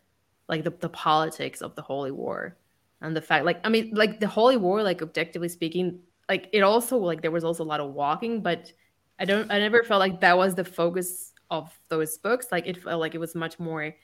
like 0.49 0.65
the, 0.65 0.71
the 0.71 0.89
politics 0.89 1.61
of 1.61 1.75
the 1.75 1.83
holy 1.83 2.11
war 2.11 2.57
and 3.01 3.15
the 3.15 3.21
fact 3.21 3.45
like 3.45 3.61
i 3.65 3.69
mean 3.69 3.91
like 3.95 4.21
the 4.21 4.29
holy 4.29 4.57
war 4.57 4.83
like 4.83 5.03
objectively 5.03 5.49
speaking 5.49 6.01
like 6.29 6.49
it 6.53 6.61
also 6.61 6.97
like 6.97 7.21
there 7.21 7.31
was 7.31 7.45
also 7.45 7.63
a 7.63 7.67
lot 7.67 7.81
of 7.81 7.93
walking 7.93 8.41
but 8.41 8.73
i 9.19 9.25
don't 9.25 9.51
i 9.51 9.59
never 9.59 9.83
felt 9.83 10.01
like 10.01 10.21
that 10.21 10.37
was 10.37 10.55
the 10.55 10.65
focus 10.65 11.33
of 11.51 11.73
those 11.89 12.19
books. 12.19 12.49
Like 12.51 12.67
it 12.67 12.83
felt 12.83 13.01
like 13.01 13.15
it 13.15 13.19
was 13.19 13.35
much 13.35 13.59
more 13.59 13.95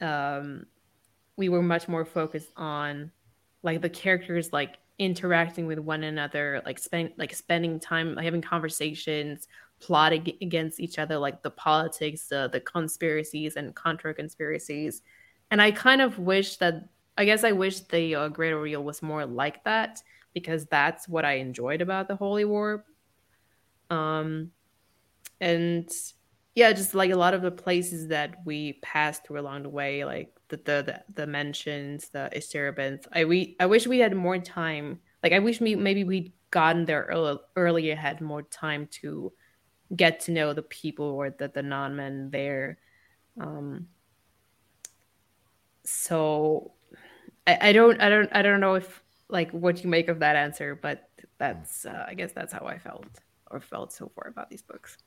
um 0.00 0.66
we 1.36 1.48
were 1.48 1.62
much 1.62 1.88
more 1.88 2.04
focused 2.04 2.50
on 2.56 3.10
like 3.62 3.80
the 3.80 3.88
characters 3.88 4.52
like 4.52 4.76
interacting 4.98 5.66
with 5.66 5.78
one 5.78 6.04
another, 6.04 6.62
like 6.64 6.78
spend 6.78 7.12
like 7.16 7.34
spending 7.34 7.80
time 7.80 8.14
like 8.14 8.24
having 8.24 8.42
conversations, 8.42 9.48
plotting 9.80 10.36
against 10.40 10.80
each 10.80 10.98
other, 10.98 11.18
like 11.18 11.42
the 11.42 11.50
politics, 11.50 12.28
the 12.28 12.48
the 12.52 12.60
conspiracies 12.60 13.56
and 13.56 13.74
contra 13.74 14.14
conspiracies. 14.14 15.02
And 15.50 15.62
I 15.62 15.70
kind 15.70 16.00
of 16.00 16.18
wish 16.18 16.56
that 16.56 16.88
I 17.18 17.24
guess 17.24 17.44
I 17.44 17.52
wish 17.52 17.80
the 17.80 18.14
uh, 18.14 18.28
Great 18.28 18.52
Ordeal 18.52 18.84
was 18.84 19.02
more 19.02 19.24
like 19.24 19.64
that 19.64 20.02
because 20.34 20.66
that's 20.66 21.08
what 21.08 21.24
I 21.24 21.34
enjoyed 21.34 21.80
about 21.80 22.08
the 22.08 22.16
Holy 22.16 22.44
War. 22.44 22.84
Um, 23.88 24.50
and 25.40 25.90
yeah, 26.54 26.72
just 26.72 26.94
like 26.94 27.10
a 27.10 27.16
lot 27.16 27.34
of 27.34 27.42
the 27.42 27.50
places 27.50 28.08
that 28.08 28.36
we 28.44 28.74
passed 28.82 29.26
through 29.26 29.40
along 29.40 29.62
the 29.62 29.70
way, 29.70 30.04
like 30.04 30.32
the 30.48 30.56
the 30.56 31.02
the, 31.14 31.26
mentions, 31.26 32.08
the 32.10 32.30
Ishterebinth. 32.34 33.06
I 33.12 33.24
we 33.24 33.56
I 33.60 33.66
wish 33.66 33.86
we 33.86 33.98
had 33.98 34.14
more 34.14 34.38
time. 34.38 35.00
Like 35.22 35.32
I 35.32 35.38
wish 35.38 35.60
we 35.60 35.74
maybe 35.74 36.04
we'd 36.04 36.32
gotten 36.50 36.84
there 36.84 37.04
early, 37.04 37.38
earlier, 37.56 37.96
had 37.96 38.20
more 38.20 38.42
time 38.42 38.88
to 39.02 39.32
get 39.94 40.20
to 40.20 40.32
know 40.32 40.52
the 40.52 40.62
people 40.62 41.06
or 41.06 41.30
the 41.30 41.48
the 41.48 41.62
non 41.62 41.96
men 41.96 42.30
there. 42.30 42.78
Um, 43.40 43.88
so 45.84 46.72
I, 47.46 47.58
I 47.68 47.72
don't 47.72 48.00
I 48.00 48.08
don't 48.08 48.28
I 48.32 48.42
don't 48.42 48.60
know 48.60 48.74
if 48.74 49.02
like 49.28 49.50
what 49.50 49.82
you 49.82 49.90
make 49.90 50.08
of 50.08 50.20
that 50.20 50.36
answer, 50.36 50.74
but 50.74 51.08
that's 51.38 51.86
uh, 51.86 52.04
I 52.08 52.14
guess 52.14 52.32
that's 52.32 52.52
how 52.52 52.66
I 52.66 52.78
felt 52.78 53.06
or 53.50 53.60
felt 53.60 53.92
so 53.92 54.10
far 54.14 54.28
about 54.28 54.50
these 54.50 54.62
books. 54.62 54.98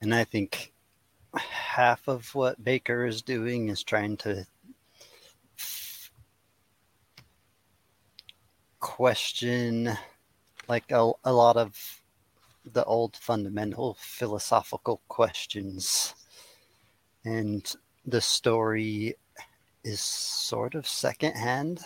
And 0.00 0.14
I 0.14 0.24
think 0.24 0.72
half 1.34 2.08
of 2.08 2.34
what 2.34 2.62
Bakker 2.62 3.08
is 3.08 3.22
doing 3.22 3.68
is 3.68 3.82
trying 3.82 4.16
to 4.18 4.46
question 8.80 9.96
like 10.68 10.90
a, 10.90 11.10
a 11.24 11.32
lot 11.32 11.56
of 11.56 12.02
the 12.72 12.84
old 12.84 13.16
fundamental 13.16 13.96
philosophical 14.00 15.00
questions 15.08 16.14
and 17.24 17.74
the 18.06 18.20
story 18.20 19.14
is 19.84 20.00
sort 20.00 20.74
of 20.74 20.88
secondhand 20.88 21.80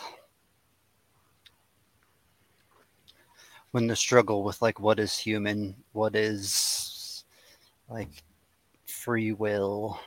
when 3.73 3.87
the 3.87 3.97
struggle 3.97 4.45
with 4.45 4.63
like 4.63 4.79
what 4.79 5.01
is 5.01 5.19
human 5.19 5.75
what 5.93 6.15
is 6.15 7.25
like 7.89 8.23
free 8.87 9.33
will 9.33 9.99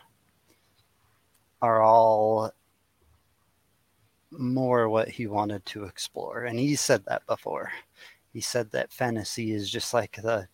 are 1.61 1.81
all 1.81 2.51
more 4.31 4.89
what 4.89 5.09
he 5.09 5.27
wanted 5.27 5.65
to 5.65 5.83
explore. 5.83 6.45
And 6.45 6.57
he 6.57 6.75
said 6.75 7.03
that 7.05 7.25
before. 7.27 7.71
He 8.33 8.41
said 8.41 8.71
that 8.71 8.93
fantasy 8.93 9.51
is 9.51 9.69
just 9.69 9.93
like 9.93 10.17
the 10.21 10.47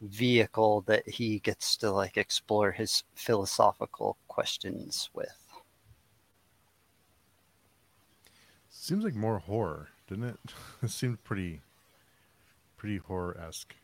vehicle 0.00 0.82
that 0.82 1.08
he 1.08 1.38
gets 1.40 1.76
to 1.76 1.90
like 1.90 2.16
explore 2.16 2.72
his 2.72 3.04
philosophical 3.14 4.16
questions 4.28 5.10
with. 5.12 5.36
Seems 8.70 9.04
like 9.04 9.14
more 9.14 9.40
horror, 9.40 9.88
didn't 10.08 10.24
it? 10.24 10.40
it 10.82 10.90
seemed 10.90 11.22
pretty 11.24 11.60
pretty 12.76 12.96
horror 12.96 13.36
esque. 13.38 13.74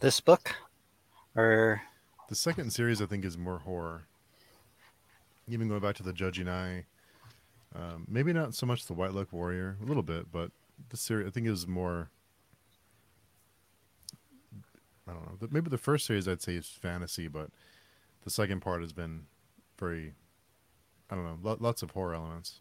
This 0.00 0.20
book? 0.20 0.54
Or 1.36 1.82
the 2.28 2.34
second 2.34 2.72
series, 2.72 3.00
I 3.00 3.06
think, 3.06 3.24
is 3.24 3.38
more 3.38 3.58
horror. 3.58 4.06
Even 5.48 5.68
going 5.68 5.80
back 5.80 5.96
to 5.96 6.02
the 6.02 6.12
Judging 6.12 6.48
Eye, 6.48 6.84
um, 7.74 8.06
maybe 8.08 8.32
not 8.32 8.54
so 8.54 8.66
much 8.66 8.86
the 8.86 8.94
White-Luck 8.94 9.32
Warrior, 9.32 9.76
a 9.82 9.84
little 9.84 10.02
bit, 10.02 10.32
but 10.32 10.50
the 10.88 10.96
series 10.96 11.26
I 11.26 11.30
think 11.30 11.46
is 11.46 11.66
more. 11.66 12.10
I 15.08 15.12
don't 15.12 15.26
know. 15.26 15.48
Maybe 15.50 15.70
the 15.70 15.78
first 15.78 16.06
series 16.06 16.28
I'd 16.28 16.42
say 16.42 16.56
is 16.56 16.68
fantasy, 16.68 17.26
but 17.28 17.50
the 18.22 18.30
second 18.30 18.60
part 18.60 18.82
has 18.82 18.92
been 18.92 19.26
very, 19.78 20.14
I 21.10 21.14
don't 21.14 21.24
know, 21.24 21.56
lots 21.58 21.82
of 21.82 21.90
horror 21.90 22.14
elements. 22.14 22.60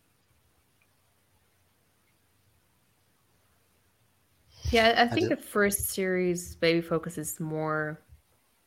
Yeah, 4.71 4.93
I 4.97 5.07
think 5.07 5.29
the 5.29 5.37
first 5.37 5.89
series 5.89 6.57
maybe 6.61 6.81
focuses 6.81 7.39
more 7.39 8.01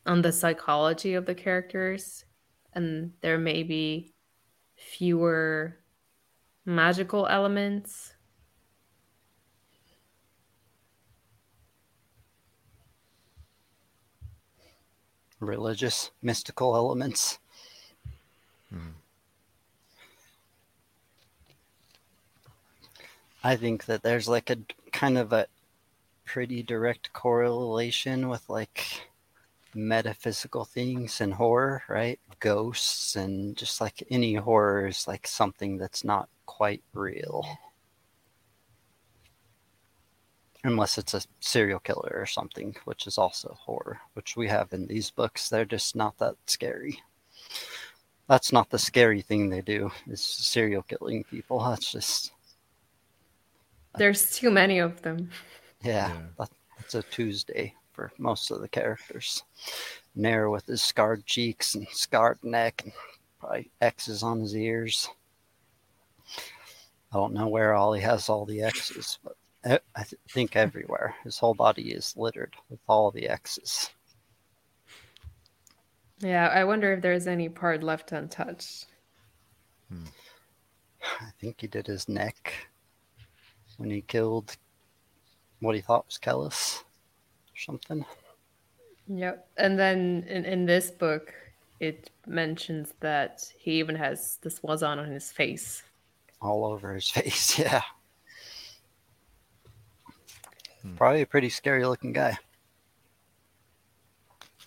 on 0.05 0.21
the 0.21 0.31
psychology 0.31 1.13
of 1.13 1.25
the 1.25 1.35
characters, 1.35 2.25
and 2.73 3.13
there 3.21 3.37
may 3.37 3.63
be 3.63 4.13
fewer 4.75 5.77
magical 6.65 7.27
elements. 7.27 8.13
Religious, 15.39 16.11
mystical 16.21 16.75
elements. 16.75 17.39
Hmm. 18.69 18.91
I 23.43 23.57
think 23.57 23.85
that 23.85 24.03
there's 24.03 24.29
like 24.29 24.49
a 24.49 24.57
kind 24.93 25.17
of 25.17 25.33
a 25.33 25.47
pretty 26.23 26.63
direct 26.63 27.11
correlation 27.11 28.29
with 28.29 28.49
like 28.49 29.09
metaphysical 29.75 30.63
things 30.63 31.19
and 31.19 31.33
horror, 31.33 31.83
right? 31.89 32.19
Ghosts 32.39 33.17
and 33.17 33.57
just 33.57 33.81
like 33.81 34.01
any 34.09 34.35
horror 34.35 34.87
is 34.87 35.07
like 35.09 35.27
something 35.27 35.77
that's 35.77 36.05
not 36.05 36.29
quite 36.45 36.83
real. 36.93 37.45
Unless 40.63 40.97
it's 40.97 41.13
a 41.13 41.21
serial 41.39 41.79
killer 41.79 42.11
or 42.13 42.25
something, 42.25 42.75
which 42.85 43.05
is 43.05 43.17
also 43.17 43.57
horror, 43.59 43.99
which 44.13 44.37
we 44.37 44.47
have 44.47 44.71
in 44.71 44.87
these 44.87 45.11
books. 45.11 45.49
They're 45.49 45.65
just 45.65 45.95
not 45.95 46.17
that 46.19 46.35
scary. 46.47 47.01
That's 48.29 48.53
not 48.53 48.69
the 48.69 48.79
scary 48.79 49.21
thing 49.21 49.49
they 49.49 49.61
do, 49.61 49.91
is 50.07 50.23
serial 50.23 50.83
killing 50.83 51.25
people. 51.25 51.59
That's 51.59 51.91
just. 51.91 52.31
There's 53.97 54.35
too 54.37 54.49
many 54.49 54.79
of 54.79 55.01
them. 55.01 55.29
Yeah, 55.83 56.13
yeah. 56.39 56.45
that's 56.77 56.95
a 56.95 57.03
Tuesday 57.03 57.75
for 57.91 58.11
most 58.17 58.49
of 58.51 58.61
the 58.61 58.67
characters. 58.67 59.43
Cnaiür 60.17 60.51
with 60.51 60.65
his 60.65 60.81
scarred 60.81 61.25
cheeks 61.25 61.75
and 61.75 61.87
scarred 61.89 62.39
neck 62.43 62.81
and 62.83 62.93
probably 63.39 63.71
X's 63.81 64.23
on 64.23 64.39
his 64.39 64.55
ears. 64.55 65.09
I 67.13 67.17
don't 67.17 67.33
know 67.33 67.47
where 67.47 67.75
all 67.75 67.93
he 67.93 68.01
has 68.01 68.27
all 68.27 68.43
the 68.43 68.63
X's, 68.63 69.19
but 69.23 69.35
I 69.95 70.03
th- 70.03 70.19
think 70.31 70.55
everywhere. 70.55 71.15
His 71.23 71.37
whole 71.37 71.53
body 71.53 71.91
is 71.91 72.17
littered 72.17 72.55
with 72.69 72.79
all 72.89 73.11
the 73.11 73.29
X's. 73.29 73.91
Yeah, 76.19 76.47
I 76.47 76.63
wonder 76.63 76.91
if 76.93 77.01
there's 77.01 77.27
any 77.27 77.49
part 77.49 77.83
left 77.83 78.11
untouched. 78.11 78.87
Hmm. 79.89 80.05
I 81.21 81.29
think 81.39 81.61
he 81.61 81.67
did 81.67 81.85
his 81.85 82.09
neck 82.09 82.53
when 83.77 83.91
he 83.91 84.01
killed 84.01 84.55
what 85.59 85.75
he 85.75 85.81
thought 85.81 86.05
was 86.07 86.17
Kellhus 86.17 86.79
or 86.81 87.57
something. 87.57 88.05
Yep. 89.07 89.47
And 89.57 89.77
then 89.77 90.25
in, 90.27 90.45
in 90.45 90.65
this 90.65 90.89
book, 90.89 91.33
it 91.79 92.09
mentions 92.25 92.93
that 93.01 93.43
he 93.59 93.73
even 93.79 93.95
has 93.95 94.39
this 94.41 94.63
was 94.63 94.81
on 94.81 94.97
on 94.97 95.11
his 95.11 95.31
face. 95.31 95.83
All 96.43 96.65
over 96.65 96.93
his 96.93 97.09
face, 97.17 97.57
yeah. 97.57 97.81
Hmm. 100.81 100.95
Probably 100.95 101.21
a 101.21 101.25
pretty 101.25 101.49
scary 101.49 101.85
looking 101.85 102.13
guy. 102.13 102.37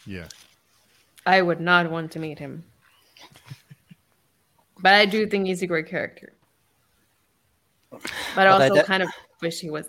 Yeah. 0.06 0.28
I 1.26 1.42
would 1.42 1.60
not 1.60 1.90
want 1.90 2.12
to 2.12 2.18
meet 2.18 2.38
him. 2.38 2.64
but 4.80 4.94
I 4.94 5.06
do 5.06 5.26
think 5.26 5.46
he's 5.46 5.62
a 5.62 5.66
great 5.66 5.86
character. 5.86 6.32
But 7.90 8.46
I 8.46 8.46
also 8.46 8.74
de- 8.74 8.84
kind 8.84 9.02
of 9.02 9.10
wish 9.40 9.60
he 9.60 9.70
was 9.70 9.88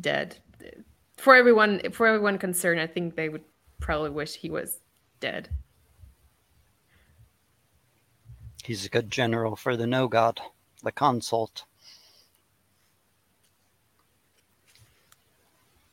dead 0.00 0.38
for 1.18 1.34
everyone 1.34 1.80
for 1.92 2.06
everyone 2.06 2.38
concerned, 2.38 2.80
I 2.80 2.86
think 2.86 3.16
they 3.16 3.28
would 3.28 3.44
probably 3.80 4.10
wish 4.10 4.36
he 4.36 4.50
was 4.50 4.78
dead. 5.20 5.48
He's 8.64 8.86
a 8.86 8.88
good 8.88 9.10
general 9.10 9.56
for 9.56 9.76
the 9.76 9.86
no 9.86 10.08
god, 10.08 10.40
the 10.88 10.92
consult. 10.92 11.64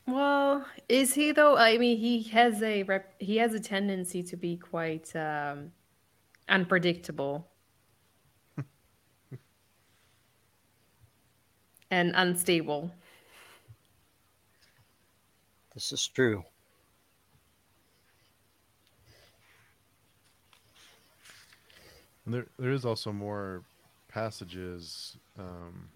Well, 0.08 0.66
is 0.88 1.16
he 1.16 1.34
though? 1.34 1.58
I 1.58 1.78
mean, 1.78 1.98
he 1.98 2.24
has 2.30 2.64
a 2.64 2.84
rep- 2.84 3.22
he 3.22 3.36
has 3.38 3.54
a 3.54 3.60
tendency 3.60 4.24
to 4.24 4.38
be 4.38 4.56
quite 4.56 5.14
um, 5.16 5.74
unpredictable 6.48 7.46
and 11.92 12.14
unstable. 12.16 12.90
This 15.74 15.92
is 15.92 16.08
true. 16.08 16.46
There, 22.26 22.48
there 22.58 22.72
is 22.72 22.86
also 22.86 23.12
more 23.12 23.62
passages. 24.16 25.18
Um, 25.38 25.90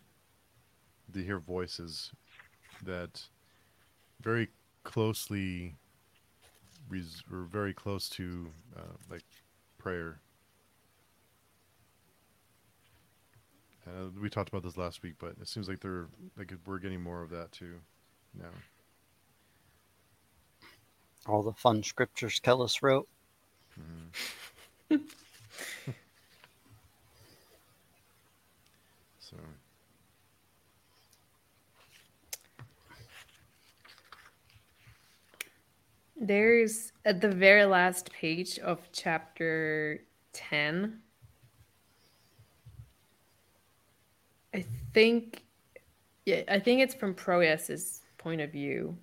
you 1.13 1.23
hear 1.23 1.39
voices 1.39 2.11
that 2.83 3.23
very 4.21 4.49
closely, 4.83 5.77
res- 6.89 7.23
or 7.31 7.43
very 7.43 7.73
close 7.73 8.09
to, 8.09 8.49
uh, 8.77 8.97
like 9.09 9.23
prayer. 9.77 10.19
Uh, 13.87 14.09
we 14.21 14.29
talked 14.29 14.49
about 14.49 14.63
this 14.63 14.75
last 14.75 15.01
week, 15.01 15.15
but 15.17 15.35
it 15.41 15.47
seems 15.47 15.69
like 15.69 15.79
they're 15.79 16.07
like 16.37 16.53
we're 16.65 16.77
getting 16.77 17.01
more 17.01 17.23
of 17.23 17.29
that 17.29 17.51
too 17.53 17.75
now 18.37 18.49
all 21.25 21.41
the 21.41 21.53
fun 21.53 21.83
scriptures 21.83 22.39
Kellhus 22.39 22.81
wrote. 22.81 23.07
Mm. 24.91 25.01
so. 29.29 29.37
There's 36.21 36.91
at 37.05 37.21
the 37.21 37.29
very 37.29 37.65
last 37.65 38.11
page 38.11 38.59
of 38.59 38.79
chapter 38.91 40.03
10. 40.33 40.99
I 44.53 44.65
think 44.93 45.45
yeah, 46.25 46.41
I 46.47 46.59
think 46.59 46.81
it's 46.81 46.93
from 46.93 47.15
Proyas's 47.15 48.01
point 48.17 48.41
of 48.41 48.51
view. 48.51 48.97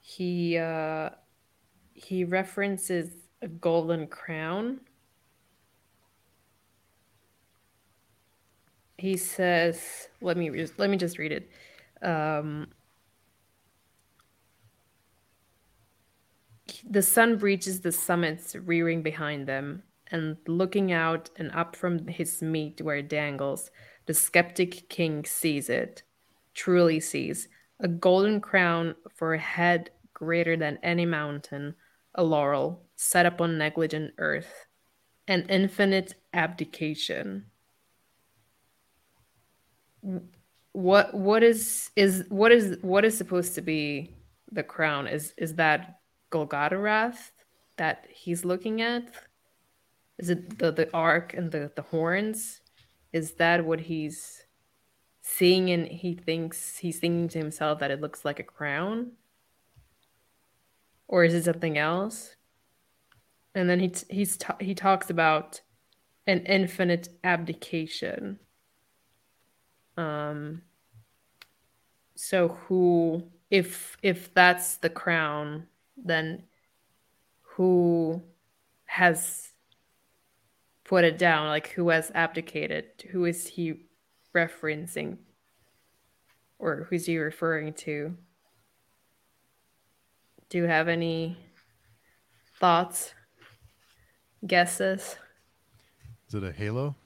He 0.00 0.58
uh, 0.58 1.10
he 1.94 2.24
references 2.24 3.10
a 3.40 3.48
golden 3.48 4.06
crown. 4.06 4.80
He 9.04 9.18
says, 9.18 10.08
"Let 10.22 10.38
me 10.38 10.48
just 10.48 10.78
let 10.78 10.88
me 10.88 10.96
just 10.96 11.18
read 11.18 11.30
it." 11.30 11.50
Um, 12.00 12.68
the 16.88 17.02
sun 17.02 17.36
breaches 17.36 17.82
the 17.82 17.92
summits 17.92 18.56
rearing 18.56 19.02
behind 19.02 19.46
them, 19.46 19.82
and 20.10 20.38
looking 20.46 20.90
out 20.90 21.28
and 21.36 21.50
up 21.52 21.76
from 21.76 22.08
his 22.08 22.40
meat 22.40 22.80
where 22.80 22.96
it 22.96 23.10
dangles, 23.10 23.70
the 24.06 24.14
skeptic 24.14 24.88
king 24.88 25.26
sees 25.26 25.68
it, 25.68 26.02
truly 26.54 26.98
sees, 26.98 27.48
a 27.78 27.88
golden 27.88 28.40
crown 28.40 28.94
for 29.14 29.34
a 29.34 29.38
head 29.38 29.90
greater 30.14 30.56
than 30.56 30.78
any 30.82 31.04
mountain, 31.04 31.74
a 32.14 32.24
laurel 32.24 32.80
set 32.96 33.26
upon 33.26 33.58
negligent 33.58 34.14
earth, 34.16 34.64
an 35.28 35.44
infinite 35.50 36.14
abdication. 36.32 37.50
What 40.72 41.14
what 41.14 41.42
is 41.42 41.90
is 41.96 42.24
what 42.28 42.52
is 42.52 42.78
what 42.82 43.04
is 43.04 43.16
supposed 43.16 43.54
to 43.54 43.62
be 43.62 44.14
the 44.50 44.62
crown? 44.62 45.06
Is 45.06 45.34
is 45.36 45.54
that 45.54 46.00
Golgotha 46.30 47.14
that 47.76 48.06
he's 48.10 48.44
looking 48.44 48.82
at? 48.82 49.08
Is 50.18 50.30
it 50.30 50.58
the 50.58 50.72
the 50.72 50.92
ark 50.92 51.34
and 51.34 51.50
the 51.50 51.70
the 51.74 51.82
horns? 51.82 52.60
Is 53.12 53.32
that 53.34 53.64
what 53.64 53.80
he's 53.80 54.44
seeing 55.22 55.70
and 55.70 55.86
he 55.86 56.14
thinks 56.14 56.78
he's 56.78 56.98
thinking 56.98 57.28
to 57.28 57.38
himself 57.38 57.78
that 57.78 57.90
it 57.90 58.00
looks 58.00 58.24
like 58.24 58.38
a 58.38 58.44
crown? 58.44 59.12
Or 61.08 61.24
is 61.24 61.34
it 61.34 61.44
something 61.44 61.78
else? 61.78 62.36
And 63.54 63.70
then 63.70 63.80
he 63.80 63.92
he's 64.10 64.38
he 64.60 64.74
talks 64.74 65.10
about 65.10 65.60
an 66.26 66.40
infinite 66.46 67.08
abdication. 67.22 68.40
Um 69.96 70.62
so 72.14 72.48
who 72.48 73.24
if 73.50 73.96
if 74.02 74.32
that's 74.34 74.76
the 74.76 74.90
crown 74.90 75.66
then 75.96 76.44
who 77.40 78.22
has 78.86 79.50
put 80.84 81.04
it 81.04 81.18
down? 81.18 81.48
Like 81.48 81.68
who 81.68 81.88
has 81.88 82.10
abdicated? 82.14 82.86
Who 83.10 83.24
is 83.24 83.46
he 83.46 83.86
referencing? 84.34 85.18
Or 86.58 86.86
who's 86.88 87.06
he 87.06 87.18
referring 87.18 87.74
to? 87.74 88.16
Do 90.48 90.58
you 90.58 90.64
have 90.64 90.88
any 90.88 91.38
thoughts? 92.58 93.14
Guesses? 94.46 95.16
Is 96.28 96.34
it 96.34 96.44
a 96.44 96.52
halo? 96.52 96.96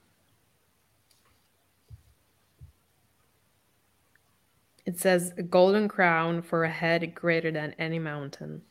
It 4.89 4.99
says 4.99 5.35
a 5.37 5.43
golden 5.43 5.87
crown 5.87 6.41
for 6.41 6.65
a 6.65 6.71
head 6.71 7.15
greater 7.15 7.51
than 7.51 7.75
any 7.79 7.99
mountain. 7.99 8.63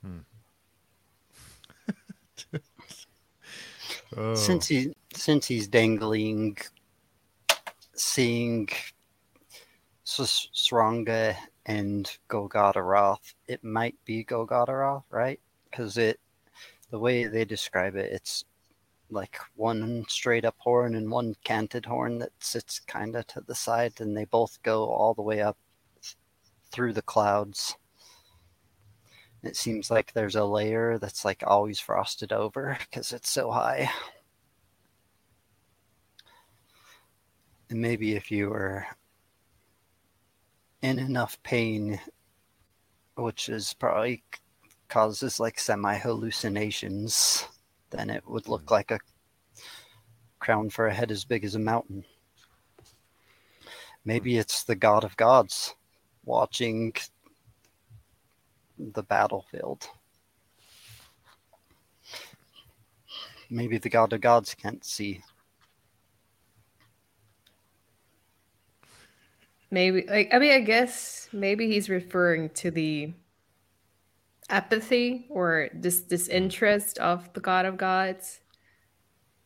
Hmm. 0.00 0.18
oh. 4.16 4.34
Since 4.36 4.68
he 4.68 4.94
since 5.12 5.48
he's 5.48 5.66
dangling, 5.66 6.56
seeing 7.94 8.68
Sranga 10.06 11.34
and 11.66 12.08
Golgotterath, 12.28 13.34
it 13.48 13.64
might 13.64 13.96
be 14.04 14.24
Golgotterath, 14.24 15.02
right? 15.10 15.40
Because 15.68 15.98
it, 15.98 16.20
the 16.92 16.98
way 17.00 17.24
they 17.24 17.44
describe 17.44 17.96
it, 17.96 18.12
it's 18.12 18.44
like 19.10 19.38
one 19.54 20.04
straight 20.08 20.44
up 20.44 20.56
horn 20.58 20.94
and 20.94 21.10
one 21.10 21.34
canted 21.44 21.86
horn 21.86 22.18
that 22.18 22.32
sits 22.40 22.80
kind 22.80 23.16
of 23.16 23.26
to 23.28 23.40
the 23.40 23.54
side, 23.54 24.00
and 24.00 24.16
they 24.16 24.24
both 24.24 24.62
go 24.62 24.84
all 24.86 25.14
the 25.14 25.22
way 25.22 25.40
up 25.40 25.56
through 26.70 26.92
the 26.92 27.02
clouds. 27.02 27.76
It 29.42 29.56
seems 29.56 29.90
like 29.90 30.12
there's 30.12 30.36
a 30.36 30.44
layer 30.44 30.98
that's 30.98 31.24
like 31.24 31.42
always 31.46 31.78
frosted 31.80 32.32
over 32.32 32.76
because 32.90 33.12
it's 33.12 33.30
so 33.30 33.50
high. 33.50 33.90
And 37.70 37.80
maybe 37.80 38.14
if 38.14 38.30
you 38.30 38.48
were 38.48 38.86
in 40.82 40.98
enough 40.98 41.40
pain, 41.42 42.00
which 43.16 43.48
is 43.48 43.74
probably 43.74 44.22
causes 44.88 45.38
like 45.38 45.58
semi 45.58 45.96
hallucinations, 45.98 47.46
then 47.90 48.10
it 48.10 48.22
would 48.26 48.48
look 48.48 48.68
hmm. 48.68 48.74
like 48.74 48.90
a 48.90 48.98
crown 50.38 50.70
for 50.70 50.86
a 50.86 50.94
head 50.94 51.10
as 51.10 51.24
big 51.24 51.44
as 51.44 51.54
a 51.54 51.58
mountain. 51.58 52.04
Maybe 54.04 54.34
hmm. 54.34 54.40
it's 54.40 54.64
the 54.64 54.76
god 54.76 55.04
of 55.04 55.16
gods 55.16 55.74
watching 56.24 56.94
the 58.78 59.02
battlefield. 59.02 59.88
Maybe 63.50 63.78
the 63.78 63.88
god 63.88 64.12
of 64.12 64.20
gods 64.20 64.54
can't 64.54 64.84
see 64.84 65.22
Maybe 69.70 70.04
like 70.08 70.32
I 70.32 70.38
mean 70.38 70.52
I 70.52 70.60
guess 70.60 71.28
maybe 71.32 71.68
he's 71.68 71.90
referring 71.90 72.50
to 72.50 72.70
the 72.70 73.12
apathy 74.48 75.26
or 75.28 75.68
this 75.74 76.00
disinterest 76.00 76.98
of 76.98 77.32
the 77.34 77.40
god 77.40 77.66
of 77.66 77.76
gods. 77.76 78.40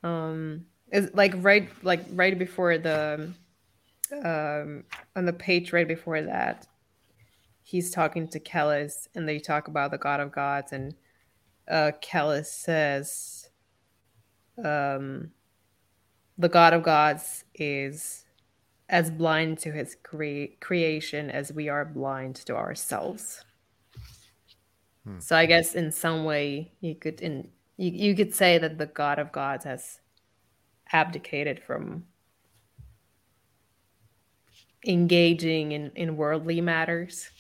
Um 0.03 0.67
is 0.91 1.11
like 1.15 1.33
right 1.37 1.69
like 1.83 2.05
right 2.13 2.39
before 2.39 2.79
the 2.79 3.33
um 4.13 4.85
on 5.17 5.25
the 5.25 5.33
page 5.33 5.73
right 5.73 5.89
before 5.89 6.21
that 6.23 6.67
he's 7.63 7.91
talking 7.91 8.29
to 8.29 8.39
Kellhus 8.39 9.09
and 9.15 9.27
they 9.27 9.39
talk 9.39 9.69
about 9.69 9.91
the 9.91 9.99
god 9.99 10.21
of 10.21 10.31
gods 10.33 10.73
and 10.73 10.95
uh 11.69 11.93
Kellhus 12.03 12.47
says 12.47 13.49
um 14.63 15.31
the 16.37 16.49
god 16.49 16.75
of 16.75 16.83
gods 16.83 17.45
is 17.55 18.25
as 18.93 19.11
blind 19.11 19.59
to 19.59 19.73
his 19.73 19.97
cre- 20.03 20.55
creation 20.61 21.31
as 21.31 21.51
we 21.51 21.69
are 21.69 21.85
blind 21.85 22.37
to 22.37 22.55
ourselves. 22.55 23.43
Hmm. 25.05 25.19
So 25.19 25.37
I 25.37 25.47
guess 25.47 25.75
in 25.75 25.91
some 25.91 26.25
way 26.25 26.73
you 26.81 26.95
could 26.95 27.21
in 27.21 27.49
you, 27.77 27.91
you 27.91 28.15
could 28.15 28.35
say 28.35 28.59
that 28.59 28.79
the 28.79 28.87
God 28.87 29.19
of 29.19 29.33
gods 29.33 29.65
has 29.65 30.01
abdicated 30.93 31.63
from 31.63 32.05
engaging 34.87 35.73
in, 35.73 35.91
in 35.95 36.17
worldly 36.17 36.61
matters. 36.61 37.31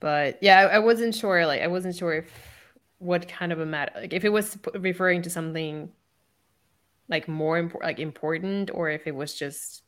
But 0.00 0.38
yeah, 0.42 0.60
I, 0.60 0.76
I 0.76 0.78
wasn't 0.78 1.14
sure. 1.14 1.44
Like, 1.46 1.62
I 1.62 1.66
wasn't 1.66 1.96
sure 1.96 2.12
if 2.14 2.30
what 2.98 3.28
kind 3.28 3.52
of 3.52 3.60
a 3.60 3.66
matter, 3.66 3.92
like 3.96 4.12
if 4.12 4.24
it 4.24 4.28
was 4.28 4.58
referring 4.74 5.22
to 5.22 5.30
something 5.30 5.90
like 7.08 7.26
more 7.26 7.58
important 7.58 7.88
like 7.88 7.98
important 7.98 8.70
or 8.72 8.90
if 8.90 9.06
it 9.06 9.14
was 9.14 9.34
just 9.34 9.82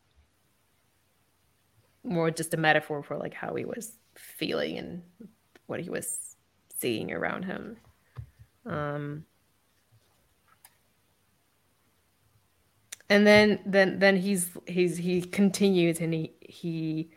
more 2.02 2.30
just 2.30 2.54
a 2.54 2.56
metaphor 2.56 3.02
for 3.02 3.16
like 3.16 3.34
how 3.34 3.54
he 3.54 3.64
was 3.64 3.92
feeling 4.14 4.78
and 4.78 5.02
what 5.66 5.80
he 5.80 5.90
was 5.90 6.36
seeing 6.78 7.12
around 7.12 7.44
him. 7.44 7.76
Um 8.66 9.24
and 13.08 13.26
then 13.26 13.60
then 13.66 13.98
then 13.98 14.16
he's 14.16 14.50
he's 14.66 14.96
he 14.98 15.22
continues 15.22 16.00
and 16.00 16.14
he 16.14 16.32
he 16.40 17.10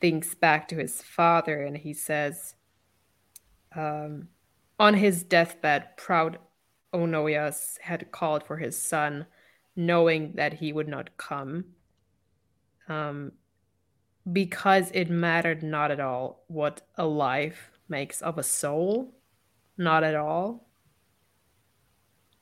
thinks 0.00 0.34
back 0.34 0.66
to 0.68 0.76
his 0.76 1.02
father 1.02 1.62
and 1.62 1.76
he 1.76 1.92
says 1.92 2.54
um 3.76 4.28
on 4.78 4.94
his 4.94 5.22
deathbed 5.22 5.96
proud 5.96 6.38
Onoyas 6.92 7.78
had 7.80 8.10
called 8.10 8.42
for 8.44 8.56
his 8.56 8.76
son, 8.76 9.26
knowing 9.76 10.32
that 10.34 10.54
he 10.54 10.72
would 10.72 10.88
not 10.88 11.16
come, 11.16 11.64
um, 12.88 13.32
because 14.32 14.90
it 14.92 15.10
mattered 15.10 15.62
not 15.62 15.90
at 15.90 16.00
all 16.00 16.44
what 16.48 16.82
a 16.96 17.06
life 17.06 17.70
makes 17.88 18.20
of 18.22 18.38
a 18.38 18.42
soul, 18.42 19.14
not 19.76 20.04
at 20.04 20.14
all. 20.14 20.68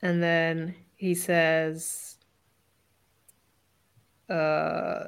And 0.03 0.23
then 0.23 0.75
he 0.95 1.15
says, 1.15 2.17
uh, 4.29 5.05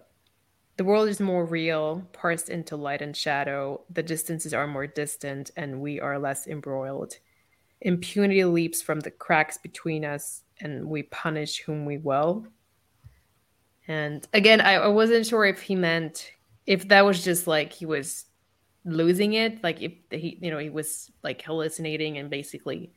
the 0.76 0.84
world 0.84 1.08
is 1.08 1.20
more 1.20 1.44
real, 1.44 2.08
parsed 2.12 2.48
into 2.48 2.74
light 2.74 3.02
and 3.02 3.14
shadow. 3.14 3.82
The 3.90 4.02
distances 4.02 4.54
are 4.54 4.66
more 4.66 4.86
distant, 4.86 5.50
and 5.56 5.80
we 5.80 6.00
are 6.00 6.18
less 6.18 6.46
embroiled. 6.46 7.18
Impunity 7.82 8.44
leaps 8.44 8.80
from 8.80 9.00
the 9.00 9.10
cracks 9.10 9.58
between 9.58 10.04
us, 10.04 10.42
and 10.60 10.88
we 10.88 11.02
punish 11.02 11.60
whom 11.60 11.84
we 11.84 11.98
will. 11.98 12.46
And 13.88 14.26
again, 14.32 14.60
I, 14.60 14.74
I 14.74 14.88
wasn't 14.88 15.26
sure 15.26 15.44
if 15.44 15.60
he 15.60 15.74
meant 15.74 16.32
if 16.70 16.86
that 16.86 17.04
was 17.04 17.24
just 17.24 17.48
like 17.48 17.72
he 17.72 17.84
was 17.84 18.26
losing 18.84 19.32
it, 19.32 19.60
like 19.64 19.82
if 19.82 19.92
he, 20.12 20.38
you 20.40 20.52
know, 20.52 20.58
he 20.58 20.70
was 20.70 21.10
like 21.20 21.42
hallucinating 21.42 22.16
and 22.16 22.30
basically 22.30 22.92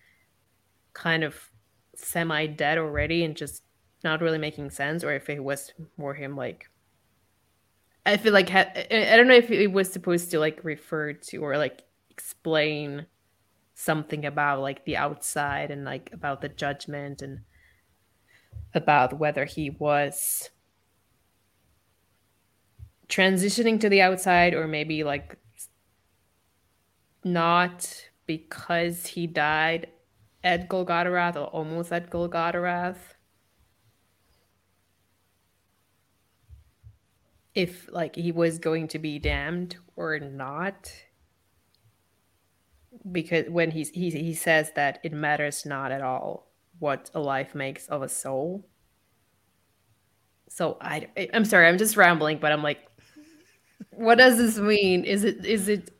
kind 0.93 1.23
of 1.23 1.49
semi 1.95 2.45
dead 2.45 2.77
already 2.77 3.23
and 3.23 3.35
just 3.35 3.63
not 4.03 4.21
really 4.21 4.37
making 4.37 4.69
sense, 4.69 5.03
or 5.03 5.11
if 5.13 5.27
it 5.27 5.43
was 5.43 5.73
more 5.97 6.13
him 6.13 6.37
like. 6.37 6.69
I 8.05 8.17
feel 8.17 8.31
like 8.31 8.51
I 8.53 9.15
don't 9.17 9.27
know 9.27 9.33
if 9.33 9.49
it 9.49 9.71
was 9.71 9.91
supposed 9.91 10.29
to 10.31 10.39
like 10.39 10.63
refer 10.63 11.13
to 11.13 11.37
or 11.37 11.57
like 11.57 11.81
explain 12.11 13.07
something 13.73 14.23
about 14.23 14.59
like 14.59 14.85
the 14.85 14.97
outside 14.97 15.71
and 15.71 15.83
like 15.83 16.11
about 16.13 16.41
the 16.41 16.49
judgment 16.49 17.23
and 17.23 17.39
about 18.75 19.17
whether 19.17 19.45
he 19.45 19.71
was 19.71 20.51
transitioning 23.13 23.79
to 23.79 23.89
the 23.89 24.01
outside 24.01 24.53
or 24.53 24.67
maybe 24.67 25.03
like 25.03 25.37
not 27.23 28.09
because 28.25 29.05
he 29.05 29.27
died 29.27 29.87
at 30.43 30.67
Golgotha 30.67 31.39
or 31.39 31.45
almost 31.47 31.91
at 31.91 32.09
Golgotha 32.09 32.95
if 37.53 37.87
like 37.91 38.15
he 38.15 38.31
was 38.31 38.57
going 38.57 38.87
to 38.89 38.99
be 38.99 39.19
damned 39.19 39.77
or 39.95 40.19
not. 40.19 40.91
Because 43.11 43.49
when 43.49 43.71
he's, 43.71 43.89
he 43.89 44.09
he 44.09 44.33
says 44.33 44.71
that 44.75 44.99
it 45.03 45.13
matters 45.13 45.65
not 45.65 45.91
at 45.91 46.01
all 46.01 46.51
what 46.79 47.11
a 47.13 47.19
life 47.19 47.53
makes 47.53 47.87
of 47.87 48.01
a 48.01 48.09
soul. 48.09 48.65
So 50.49 50.77
i 50.81 51.07
i'm 51.33 51.45
sorry 51.45 51.67
i'm 51.67 51.79
just 51.79 51.97
rambling 51.97 52.37
but 52.37 52.51
i'm 52.51 52.61
like 52.61 52.87
what 53.91 54.17
does 54.17 54.37
this 54.37 54.57
mean 54.57 55.03
is 55.03 55.23
it 55.23 55.45
is 55.45 55.67
it 55.67 55.91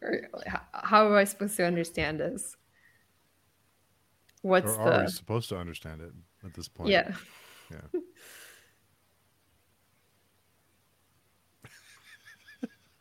how 0.73 1.07
am 1.07 1.13
i 1.13 1.23
supposed 1.23 1.55
to 1.55 1.65
understand 1.65 2.19
this 2.19 2.55
what's 4.41 4.73
or 4.73 4.81
are 4.81 4.97
the... 4.97 5.03
we 5.05 5.11
supposed 5.11 5.49
to 5.49 5.57
understand 5.57 6.01
it 6.01 6.11
at 6.45 6.53
this 6.53 6.67
point 6.67 6.89
yeah 6.89 7.13
yeah 7.71 7.77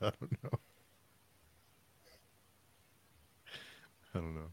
i 0.08 0.10
don't 0.20 0.42
know 0.42 0.58
I 4.14 4.18
don't 4.18 4.34
know. 4.34 4.50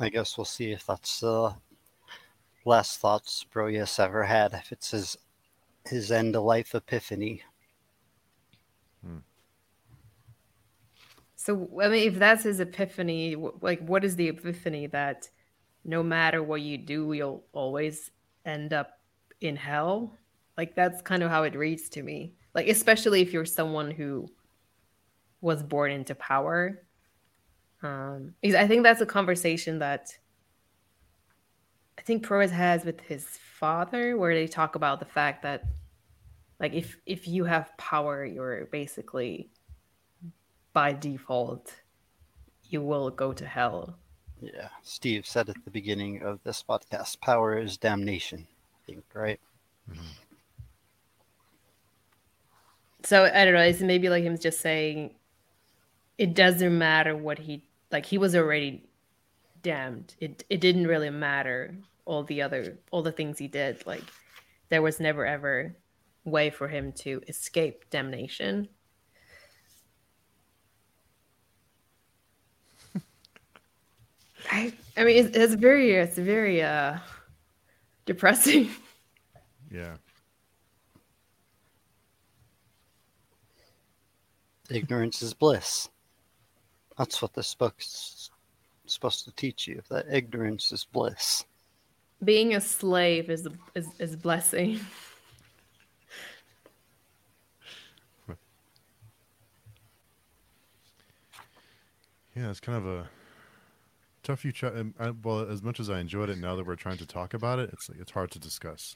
I 0.00 0.08
guess 0.10 0.38
we'll 0.38 0.44
see 0.44 0.70
if 0.70 0.86
that's 0.86 1.20
the 1.20 1.54
last 2.64 3.00
thoughts 3.00 3.44
Proyas 3.52 3.98
ever 3.98 4.22
had. 4.24 4.52
If 4.52 4.70
it's 4.72 4.92
his 4.92 5.16
his 5.86 6.12
end 6.12 6.36
of 6.36 6.44
life 6.44 6.74
epiphany. 6.74 7.42
Hmm. 9.04 9.18
So 11.36 11.68
I 11.82 11.88
mean, 11.88 12.08
if 12.08 12.18
that's 12.18 12.44
his 12.44 12.60
epiphany, 12.60 13.36
like, 13.60 13.80
what 13.80 14.04
is 14.04 14.16
the 14.16 14.28
epiphany 14.28 14.86
that 14.88 15.28
no 15.84 16.02
matter 16.02 16.42
what 16.42 16.60
you 16.60 16.78
do, 16.78 17.12
you'll 17.12 17.44
always 17.52 18.10
end 18.44 18.72
up 18.72 18.98
in 19.40 19.56
hell? 19.56 20.16
Like 20.56 20.74
that's 20.74 21.02
kind 21.02 21.22
of 21.22 21.30
how 21.30 21.44
it 21.44 21.54
reads 21.54 21.88
to 21.90 22.02
me. 22.02 22.34
Like, 22.54 22.68
especially 22.68 23.22
if 23.22 23.32
you're 23.32 23.44
someone 23.44 23.90
who 23.90 24.28
was 25.40 25.62
born 25.62 25.92
into 25.92 26.14
power 26.16 26.82
um, 27.82 28.34
I 28.42 28.66
think 28.66 28.82
that's 28.82 29.00
a 29.00 29.06
conversation 29.06 29.78
that 29.78 30.16
I 31.96 32.02
think 32.02 32.26
Proyas 32.26 32.50
has 32.50 32.84
with 32.84 33.00
his 33.00 33.24
father, 33.24 34.16
where 34.16 34.34
they 34.34 34.46
talk 34.46 34.74
about 34.74 34.98
the 34.98 35.06
fact 35.06 35.42
that, 35.42 35.62
like, 36.60 36.72
if 36.74 36.96
if 37.06 37.28
you 37.28 37.44
have 37.44 37.76
power, 37.76 38.24
you're 38.24 38.66
basically 38.66 39.50
by 40.72 40.92
default 40.92 41.72
you 42.70 42.82
will 42.82 43.10
go 43.10 43.32
to 43.32 43.46
hell. 43.46 43.96
Yeah, 44.40 44.68
Steve 44.82 45.26
said 45.26 45.48
at 45.48 45.56
the 45.64 45.70
beginning 45.70 46.22
of 46.22 46.38
this 46.44 46.62
podcast, 46.62 47.20
power 47.20 47.58
is 47.58 47.76
damnation. 47.76 48.46
I 48.48 48.86
think, 48.86 49.04
right? 49.14 49.40
Mm-hmm. 49.90 50.02
So 53.04 53.24
I 53.24 53.44
don't 53.44 53.54
know. 53.54 53.60
It's 53.60 53.80
maybe 53.80 54.08
like 54.08 54.22
him 54.22 54.38
just 54.38 54.60
saying, 54.60 55.14
it 56.18 56.34
doesn't 56.34 56.76
matter 56.76 57.16
what 57.16 57.38
he 57.38 57.62
like 57.90 58.06
he 58.06 58.18
was 58.18 58.36
already 58.36 58.84
damned. 59.62 60.14
It 60.20 60.44
it 60.50 60.60
didn't 60.60 60.86
really 60.86 61.10
matter 61.10 61.74
all 62.04 62.22
the 62.22 62.42
other 62.42 62.78
all 62.90 63.02
the 63.02 63.12
things 63.12 63.38
he 63.38 63.48
did. 63.48 63.86
Like 63.86 64.04
there 64.68 64.82
was 64.82 65.00
never 65.00 65.24
ever 65.26 65.74
way 66.30 66.50
for 66.50 66.68
him 66.68 66.92
to 66.92 67.22
escape 67.28 67.88
damnation. 67.90 68.68
I 74.50 74.72
I 74.96 75.04
mean 75.04 75.26
it's, 75.26 75.36
it's 75.36 75.54
very 75.54 75.92
it's 75.92 76.18
very 76.18 76.62
uh 76.62 76.98
depressing. 78.06 78.70
Yeah. 79.70 79.96
Ignorance 84.70 85.20
is 85.20 85.34
bliss. 85.34 85.90
That's 86.96 87.20
what 87.20 87.34
this 87.34 87.54
book's 87.54 88.30
supposed 88.86 89.26
to 89.26 89.32
teach 89.32 89.68
you 89.68 89.82
that 89.90 90.06
ignorance 90.10 90.72
is 90.72 90.84
bliss. 90.84 91.44
Being 92.24 92.54
a 92.54 92.62
slave 92.62 93.28
is 93.28 93.46
is, 93.74 93.88
is 93.98 94.16
blessing. 94.16 94.80
yeah, 102.38 102.50
it's 102.50 102.60
kind 102.60 102.78
of 102.78 102.86
a 102.86 103.08
tough 104.22 104.44
you 104.44 104.52
try. 104.52 104.70
Um, 104.70 104.94
well, 105.22 105.40
as 105.40 105.62
much 105.62 105.80
as 105.80 105.90
I 105.90 105.98
enjoyed 105.98 106.30
it, 106.30 106.38
now 106.38 106.54
that 106.56 106.66
we're 106.66 106.76
trying 106.76 106.98
to 106.98 107.06
talk 107.06 107.34
about 107.34 107.58
it, 107.58 107.70
it's 107.72 107.88
like 107.88 107.98
it's 108.00 108.12
hard 108.12 108.30
to 108.32 108.38
discuss 108.38 108.94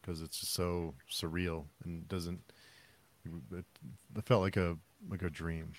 because 0.00 0.20
it's 0.20 0.40
just 0.40 0.52
so 0.52 0.94
surreal 1.10 1.64
and 1.84 2.06
doesn't. 2.08 2.40
It, 3.52 3.64
it 4.16 4.24
felt 4.26 4.42
like 4.42 4.56
a 4.56 4.76
like 5.08 5.22
a 5.22 5.30
dream. 5.30 5.72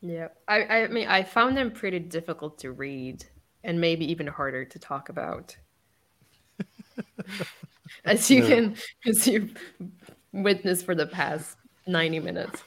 Yeah, 0.00 0.28
I, 0.46 0.64
I 0.64 0.88
mean, 0.88 1.08
I 1.08 1.22
found 1.24 1.56
them 1.56 1.70
pretty 1.72 1.98
difficult 1.98 2.58
to 2.60 2.70
read 2.70 3.24
and 3.64 3.80
maybe 3.80 4.08
even 4.10 4.26
harder 4.26 4.64
to 4.64 4.78
talk 4.78 5.08
about. 5.08 5.56
as 8.04 8.30
you 8.30 8.44
can, 8.44 8.76
as 9.06 9.26
you 9.26 9.50
witnessed 10.32 10.84
for 10.84 10.94
the 10.94 11.06
past 11.06 11.56
90 11.86 12.20
minutes. 12.20 12.62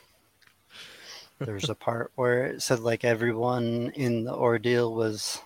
There's 1.40 1.70
a 1.70 1.76
part 1.76 2.12
where 2.16 2.48
it 2.48 2.62
said 2.62 2.82
like 2.82 3.06
everyone 3.06 3.94
in 3.96 4.26
the 4.26 4.36
ordeal 4.36 4.94
was 4.94 5.42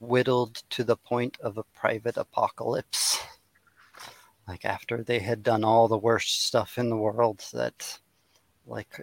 whittled 0.00 0.62
to 0.70 0.82
the 0.82 0.96
point 0.96 1.36
of 1.42 1.58
a 1.58 1.62
private 1.62 2.16
apocalypse. 2.16 3.20
Like 4.48 4.64
after 4.64 5.02
they 5.02 5.18
had 5.18 5.42
done 5.42 5.62
all 5.62 5.88
the 5.88 5.98
worst 5.98 6.46
stuff 6.46 6.78
in 6.78 6.88
the 6.88 6.96
world 6.96 7.44
that 7.52 7.98
like 8.66 8.98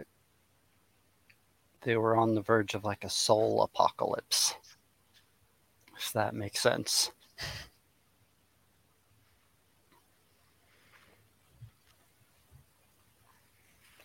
they 1.82 1.96
were 1.96 2.16
on 2.16 2.34
the 2.34 2.42
verge 2.42 2.74
of 2.74 2.84
like 2.84 3.04
a 3.04 3.10
soul 3.10 3.62
apocalypse. 3.62 4.56
If 5.96 6.14
that 6.14 6.34
makes 6.34 6.62
sense. 6.62 7.12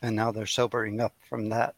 And 0.03 0.15
now 0.15 0.31
they're 0.31 0.45
sobering 0.45 1.01
up 1.01 1.15
from 1.27 1.49
that. 1.49 1.75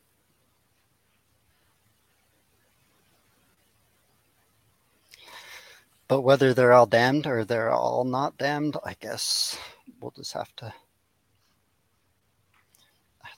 But 6.08 6.22
whether 6.22 6.54
they're 6.54 6.72
all 6.72 6.86
damned 6.86 7.26
or 7.26 7.44
they're 7.44 7.70
all 7.70 8.04
not 8.04 8.38
damned, 8.38 8.76
I 8.84 8.96
guess 8.98 9.58
we'll 10.00 10.12
just 10.12 10.32
have 10.32 10.54
to 10.56 10.72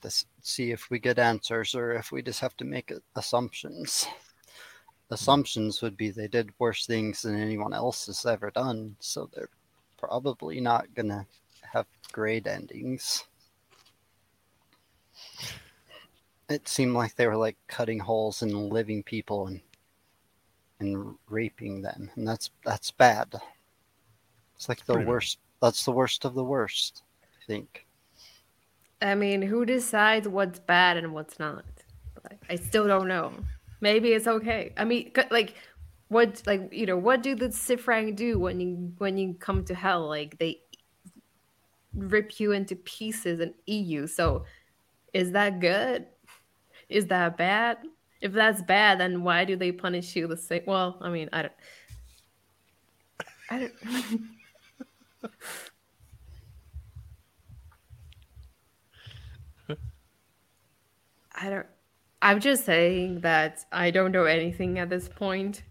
to 0.02 0.24
see 0.42 0.70
if 0.70 0.90
we 0.90 0.98
get 0.98 1.18
answers 1.18 1.74
or 1.74 1.92
if 1.92 2.12
we 2.12 2.22
just 2.22 2.40
have 2.40 2.56
to 2.56 2.64
make 2.64 2.92
assumptions. 3.16 4.06
Assumptions 5.10 5.82
would 5.82 5.96
be 5.96 6.10
they 6.10 6.28
did 6.28 6.50
worse 6.58 6.86
things 6.86 7.22
than 7.22 7.38
anyone 7.38 7.72
else 7.72 8.06
has 8.06 8.24
ever 8.24 8.50
done, 8.50 8.96
so 9.00 9.28
they're 9.32 9.50
probably 9.98 10.60
not 10.60 10.94
gonna 10.94 11.26
have 11.72 11.86
great 12.12 12.46
endings. 12.46 13.24
It 16.48 16.68
seemed 16.68 16.94
like 16.94 17.16
they 17.16 17.26
were 17.26 17.36
like 17.36 17.56
cutting 17.66 17.98
holes 17.98 18.42
in 18.42 18.70
living 18.70 19.02
people 19.02 19.46
and 19.48 19.60
and 20.80 21.14
raping 21.28 21.82
them, 21.82 22.10
and 22.16 22.26
that's 22.26 22.50
that's 22.64 22.90
bad. 22.90 23.34
It's 24.56 24.68
like 24.68 24.84
the 24.84 24.98
worst. 24.98 25.38
That's 25.62 25.84
the 25.84 25.92
worst 25.92 26.24
of 26.24 26.34
the 26.34 26.44
worst. 26.44 27.02
I 27.22 27.46
think. 27.46 27.86
I 29.02 29.14
mean, 29.14 29.40
who 29.40 29.64
decides 29.64 30.28
what's 30.28 30.58
bad 30.58 30.96
and 30.96 31.14
what's 31.14 31.38
not? 31.38 31.64
I 32.50 32.56
still 32.56 32.86
don't 32.86 33.08
know. 33.08 33.32
Maybe 33.80 34.12
it's 34.12 34.26
okay. 34.26 34.74
I 34.76 34.84
mean, 34.84 35.12
like, 35.30 35.54
what, 36.08 36.42
like, 36.46 36.68
you 36.72 36.84
know, 36.84 36.98
what 36.98 37.22
do 37.22 37.34
the 37.34 37.48
Cifraang 37.48 38.14
do 38.14 38.38
when 38.38 38.60
you 38.60 38.92
when 38.98 39.16
you 39.16 39.34
come 39.34 39.64
to 39.64 39.74
hell? 39.74 40.06
Like, 40.06 40.38
they 40.38 40.60
rip 41.94 42.38
you 42.38 42.52
into 42.52 42.76
pieces 42.76 43.40
and 43.40 43.54
eat 43.66 43.86
you. 43.86 44.06
So, 44.06 44.44
is 45.14 45.32
that 45.32 45.60
good? 45.60 46.06
Is 46.88 47.06
that 47.06 47.38
bad? 47.38 47.78
If 48.20 48.32
that's 48.32 48.62
bad, 48.62 49.00
then 49.00 49.22
why 49.22 49.44
do 49.44 49.56
they 49.56 49.72
punish 49.72 50.14
you 50.14 50.26
the 50.26 50.36
same? 50.36 50.62
Well, 50.66 50.98
I 51.00 51.08
mean, 51.08 51.30
I 51.32 51.42
don't. 51.42 51.52
I 53.50 53.58
don't. 53.58 53.72
I 61.42 61.48
don't. 61.48 61.66
I'm 62.22 62.40
just 62.40 62.66
saying 62.66 63.20
that 63.20 63.64
I 63.72 63.90
don't 63.90 64.12
know 64.12 64.24
anything 64.24 64.78
at 64.78 64.90
this 64.90 65.08
point. 65.08 65.62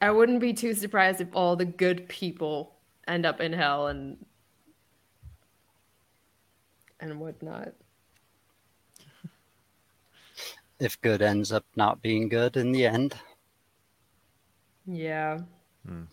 I 0.00 0.10
wouldn't 0.10 0.40
be 0.40 0.52
too 0.52 0.74
surprised 0.74 1.20
if 1.20 1.28
all 1.32 1.56
the 1.56 1.64
good 1.64 2.08
people 2.08 2.76
end 3.08 3.24
up 3.24 3.40
in 3.40 3.52
hell 3.52 3.86
and 3.88 4.24
and 7.00 7.18
whatnot. 7.18 7.72
If 10.80 11.00
good 11.00 11.22
ends 11.22 11.52
up 11.52 11.64
not 11.76 12.02
being 12.02 12.28
good 12.28 12.56
in 12.56 12.72
the 12.72 12.86
end. 12.86 13.16
Yeah. 14.86 15.40
Hmm. 15.86 16.04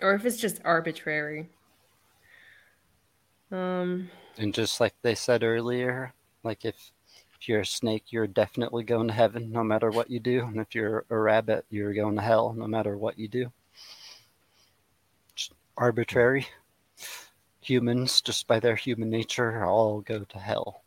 Or 0.00 0.14
if 0.14 0.24
it's 0.24 0.36
just 0.36 0.60
arbitrary. 0.64 1.48
Um 3.50 4.10
and 4.38 4.54
just 4.54 4.80
like 4.80 4.94
they 5.02 5.14
said 5.14 5.42
earlier, 5.42 6.12
like 6.42 6.64
if 6.64 6.92
if 7.42 7.48
you're 7.48 7.60
a 7.60 7.66
snake, 7.66 8.04
you're 8.10 8.28
definitely 8.28 8.84
going 8.84 9.08
to 9.08 9.14
heaven 9.14 9.50
no 9.50 9.64
matter 9.64 9.90
what 9.90 10.08
you 10.08 10.20
do. 10.20 10.44
And 10.44 10.58
if 10.58 10.76
you're 10.76 11.04
a 11.10 11.16
rabbit, 11.16 11.66
you're 11.70 11.92
going 11.92 12.14
to 12.14 12.22
hell 12.22 12.54
no 12.56 12.68
matter 12.68 12.96
what 12.96 13.18
you 13.18 13.26
do. 13.26 13.52
Just 15.34 15.52
arbitrary. 15.76 16.46
Humans, 17.62 18.20
just 18.20 18.46
by 18.46 18.60
their 18.60 18.76
human 18.76 19.10
nature, 19.10 19.64
all 19.64 20.02
go 20.02 20.20
to 20.20 20.38
hell. 20.38 20.84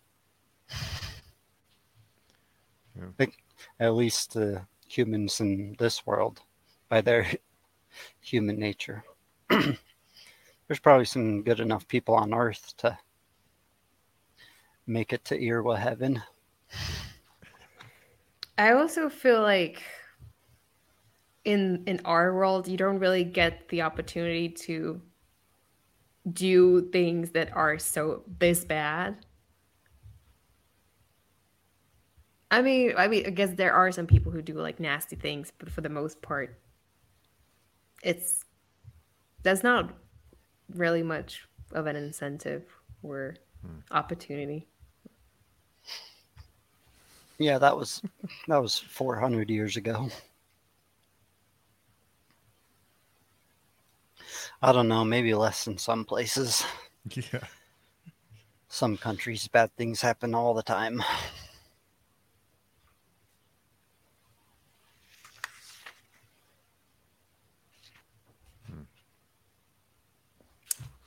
Yeah. 2.98 3.08
Think 3.18 3.38
at 3.80 3.94
least 3.94 4.34
the 4.34 4.66
humans 4.88 5.40
in 5.40 5.76
this 5.80 6.06
world, 6.06 6.42
by 6.90 7.02
their 7.02 7.28
human 8.22 8.58
nature. 8.60 9.04
There's 9.50 10.80
probably 10.82 11.06
some 11.06 11.44
good 11.44 11.60
enough 11.60 11.88
people 11.88 12.16
on 12.16 12.34
Earth 12.34 12.74
to 12.78 12.98
make 14.88 15.14
it 15.14 15.24
to 15.26 15.40
Eärwa 15.40 15.78
heaven. 15.78 16.22
I 18.58 18.72
also 18.72 19.10
feel 19.10 19.42
like 19.42 19.84
in 21.44 21.84
in 21.86 22.02
our 22.06 22.34
world 22.34 22.68
you 22.68 22.78
don't 22.78 23.00
really 23.00 23.24
get 23.24 23.68
the 23.70 23.82
opportunity 23.84 24.50
to 24.50 25.02
do 26.34 26.90
things 26.90 27.32
that 27.32 27.56
are 27.56 27.78
so 27.78 28.24
this 28.40 28.66
bad. 28.66 29.26
I 32.56 32.62
mean, 32.62 32.94
I 32.98 33.10
mean, 33.10 33.26
I 33.28 33.32
guess 33.32 33.50
there 33.52 33.74
are 33.74 33.92
some 33.92 34.08
people 34.08 34.32
who 34.32 34.42
do 34.42 34.54
like 34.54 34.80
nasty 34.80 35.18
things, 35.18 35.52
but 35.60 35.70
for 35.70 35.82
the 35.82 35.90
most 35.90 36.22
part, 36.22 36.58
it's 38.02 38.46
that's 39.44 39.62
not 39.62 39.92
really 40.74 41.04
much 41.04 41.46
of 41.74 41.86
an 41.86 41.98
incentive 41.98 42.64
or 43.04 43.36
hmm. 43.62 43.80
opportunity. 43.92 44.70
Yeah, 47.40 47.58
that 47.58 47.76
was 47.76 48.02
that 48.48 48.62
was 48.62 48.80
400 48.80 49.50
years 49.50 49.76
ago. 49.76 50.10
I 54.62 54.72
don't 54.72 54.88
know, 54.88 55.04
maybe 55.04 55.34
less 55.34 55.68
in 55.68 55.78
some 55.78 56.06
places. 56.06 56.64
Yeah. 57.14 57.42
Some 58.68 58.98
countries, 58.98 59.48
bad 59.48 59.70
things 59.78 60.02
happen 60.02 60.34
all 60.34 60.56
the 60.56 60.64
time. 60.64 61.04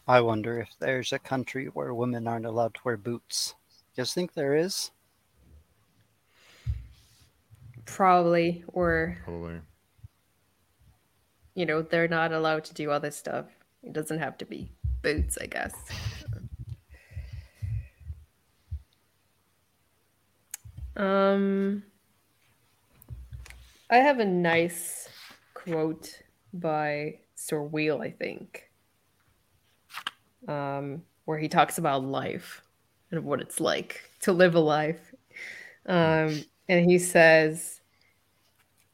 I 0.09 0.22
wonder 0.22 0.59
if 0.59 0.70
there's 0.78 1.12
a 1.12 1.18
country 1.18 1.66
where 1.66 1.93
women 1.93 2.26
aren't 2.26 2.47
allowed 2.47 2.72
to 2.74 2.80
wear 2.82 2.97
boots. 2.97 3.55
You 3.94 4.01
guys 4.01 4.14
think 4.14 4.32
there 4.32 4.55
is? 4.55 4.90
Probably, 7.85 8.64
or 8.68 9.18
probably. 9.22 9.60
You 11.55 11.66
know, 11.66 11.82
they're 11.82 12.09
not 12.09 12.32
allowed 12.32 12.64
to 12.64 12.74
do 12.74 12.90
other 12.90 13.10
stuff. 13.10 13.47
It 13.82 13.93
doesn't 13.93 14.18
have 14.18 14.39
to 14.39 14.47
be 14.47 14.72
boots, 15.02 15.36
I 15.39 15.47
guess. 15.47 15.74
um, 20.97 21.82
I 23.90 23.97
have 23.97 24.20
a 24.20 24.24
nice 24.24 25.10
quote 25.52 26.22
by 26.55 27.18
Sorweel, 27.36 28.01
I 28.02 28.10
think, 28.10 28.67
um, 30.48 31.02
where 31.26 31.38
he 31.38 31.48
talks 31.48 31.78
about 31.78 32.04
life 32.04 32.62
and 33.10 33.24
what 33.24 33.40
it's 33.40 33.60
like 33.60 34.10
to 34.22 34.32
live 34.32 34.54
a 34.54 34.60
life. 34.60 35.14
Um, 35.86 36.42
and 36.68 36.90
he 36.90 36.98
says, 36.98 37.80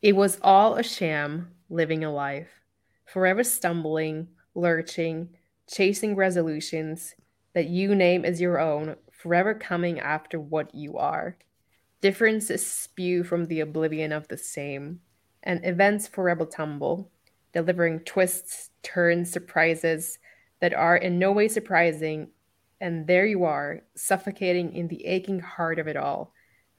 it 0.02 0.14
was 0.14 0.38
all 0.42 0.74
a 0.74 0.82
sham, 0.82 1.52
living 1.70 2.04
a 2.04 2.12
life, 2.12 2.50
forever 3.06 3.42
stumbling, 3.42 4.28
lurching, 4.54 5.30
chasing 5.70 6.14
resolutions 6.14 7.14
that 7.54 7.68
you 7.68 7.94
name 7.94 8.24
as 8.24 8.40
your 8.40 8.60
own, 8.60 8.96
forever 9.10 9.54
coming 9.54 9.98
after 9.98 10.38
what 10.38 10.74
you 10.74 10.98
are. 10.98 11.36
Differences 12.00 12.66
spew 12.66 13.24
from 13.24 13.46
the 13.46 13.60
oblivion 13.60 14.12
of 14.12 14.28
the 14.28 14.36
same, 14.36 15.00
and 15.42 15.64
events 15.64 16.06
forever 16.06 16.44
tumble, 16.44 17.10
delivering 17.52 18.00
twists, 18.00 18.70
turns, 18.82 19.30
surprises 19.30 20.18
that 20.60 20.74
are 20.74 20.96
in 20.96 21.18
no 21.18 21.32
way 21.32 21.48
surprising. 21.48 22.28
And 22.80 23.06
there 23.06 23.26
you 23.26 23.44
are, 23.44 23.82
suffocating 23.96 24.74
in 24.74 24.88
the 24.88 25.06
aching 25.06 25.40
heart 25.40 25.78
of 25.78 25.88
it 25.88 25.96
all, 25.96 26.32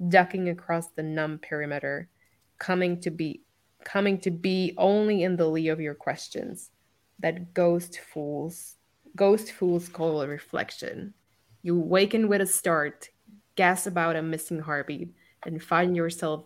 ducking 0.09 0.49
across 0.49 0.87
the 0.91 1.03
numb 1.03 1.39
perimeter 1.39 2.09
coming 2.57 2.99
to 3.01 3.11
be 3.11 3.41
coming 3.83 4.17
to 4.19 4.31
be 4.31 4.73
only 4.77 5.23
in 5.23 5.35
the 5.35 5.47
lee 5.47 5.67
of 5.67 5.79
your 5.79 5.93
questions. 5.93 6.71
That 7.19 7.53
ghost 7.53 7.99
fools 7.99 8.75
ghost 9.15 9.51
fools 9.51 9.87
call 9.87 10.21
a 10.21 10.27
reflection. 10.27 11.13
You 11.61 11.79
waken 11.79 12.27
with 12.27 12.41
a 12.41 12.45
start 12.45 13.09
gas 13.55 13.87
about 13.87 14.15
a 14.15 14.21
missing 14.21 14.59
heartbeat 14.59 15.13
and 15.45 15.63
find 15.63 15.95
yourself 15.95 16.45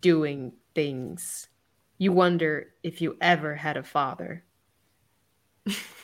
doing 0.00 0.52
things. 0.74 1.48
You 1.98 2.12
wonder 2.12 2.68
if 2.82 3.00
you 3.00 3.16
ever 3.20 3.54
had 3.54 3.76
a 3.76 3.82
father 3.82 4.44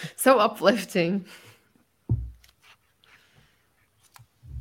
so 0.16 0.38
uplifting 0.38 1.24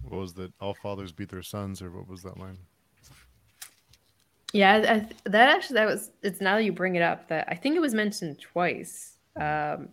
what 0.04 0.20
was 0.20 0.34
that 0.34 0.52
all 0.60 0.74
fathers 0.74 1.12
beat 1.12 1.30
their 1.30 1.42
sons 1.42 1.82
or 1.82 1.92
what 1.92 2.08
was 2.08 2.22
that 2.22 2.38
line 2.38 2.58
yeah, 4.56 5.04
I, 5.04 5.30
that 5.30 5.50
actually 5.50 5.74
that 5.74 5.86
was. 5.86 6.12
It's 6.24 6.40
now 6.40 6.56
that 6.56 6.64
you 6.64 6.72
bring 6.72 6.96
it 6.96 7.02
up 7.02 7.28
that 7.28 7.46
I 7.50 7.56
think 7.56 7.76
it 7.76 7.82
was 7.82 7.94
mentioned 7.94 8.40
twice. 8.40 9.18
Um, 9.36 9.90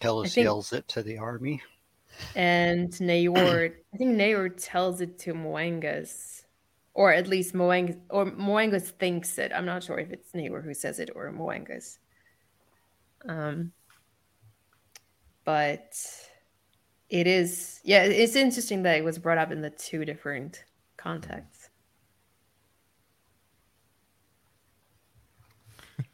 Kellhus 0.00 0.34
yells 0.34 0.72
it 0.72 0.88
to 0.88 1.02
the 1.02 1.18
army, 1.18 1.60
and 2.34 2.88
Cnaiür. 2.88 3.74
I 3.92 3.96
think 3.98 4.16
Cnaiür 4.16 4.54
tells 4.56 5.02
it 5.02 5.18
to 5.20 5.34
Moenghus, 5.34 6.44
or 6.94 7.12
at 7.12 7.28
least 7.28 7.52
Moenghus, 7.52 8.00
or 8.08 8.24
Moenghus 8.30 8.92
thinks 8.92 9.36
it. 9.36 9.52
I'm 9.54 9.66
not 9.66 9.82
sure 9.82 9.98
if 9.98 10.10
it's 10.10 10.32
Cnaiür 10.32 10.64
who 10.64 10.72
says 10.72 10.98
it 10.98 11.10
or 11.14 11.30
Moenghus. 11.30 11.98
Um, 13.28 13.72
but 15.44 15.96
it 17.08 17.26
is. 17.26 17.80
Yeah, 17.84 18.04
it's 18.04 18.36
interesting 18.36 18.82
that 18.84 18.96
it 18.96 19.04
was 19.04 19.18
brought 19.18 19.38
up 19.38 19.52
in 19.52 19.60
the 19.60 19.70
two 19.70 20.04
different 20.04 20.64
contexts. 20.96 21.68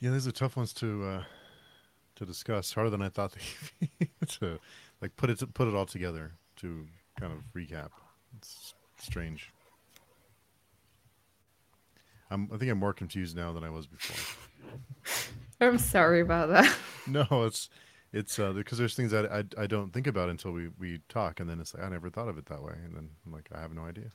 Yeah, 0.00 0.10
these 0.10 0.26
are 0.26 0.32
tough 0.32 0.54
ones 0.58 0.74
to 0.74 1.02
uh, 1.02 1.24
to 2.16 2.26
discuss. 2.26 2.74
Harder 2.74 2.90
than 2.90 3.00
I 3.00 3.08
thought 3.08 3.34
to 4.28 4.60
like 5.00 5.16
put 5.16 5.30
it 5.30 5.54
put 5.54 5.66
it 5.66 5.74
all 5.74 5.86
together 5.86 6.32
to 6.56 6.86
kind 7.18 7.32
of 7.32 7.38
recap. 7.54 7.88
It's 8.36 8.74
strange. 8.98 9.53
I'm, 12.30 12.48
I 12.52 12.56
think 12.56 12.70
I'm 12.70 12.78
more 12.78 12.92
confused 12.92 13.36
now 13.36 13.52
than 13.52 13.64
I 13.64 13.70
was 13.70 13.86
before. 13.86 14.36
I'm 15.60 15.78
sorry 15.78 16.20
about 16.20 16.50
that. 16.50 16.74
No, 17.06 17.26
it's 17.30 17.68
it's 18.14 18.38
uh, 18.38 18.52
because 18.52 18.78
there's 18.78 18.94
things 18.94 19.10
that 19.10 19.30
I, 19.30 19.44
I 19.60 19.66
don't 19.66 19.92
think 19.92 20.06
about 20.06 20.30
until 20.30 20.52
we, 20.52 20.70
we 20.78 21.00
talk, 21.10 21.38
and 21.38 21.50
then 21.50 21.60
it's 21.60 21.74
like 21.74 21.84
I 21.84 21.88
never 21.90 22.08
thought 22.08 22.28
of 22.28 22.38
it 22.38 22.46
that 22.46 22.62
way, 22.62 22.72
and 22.82 22.96
then 22.96 23.10
I'm 23.26 23.32
like 23.32 23.50
I 23.54 23.60
have 23.60 23.74
no 23.74 23.82
idea. 23.82 24.10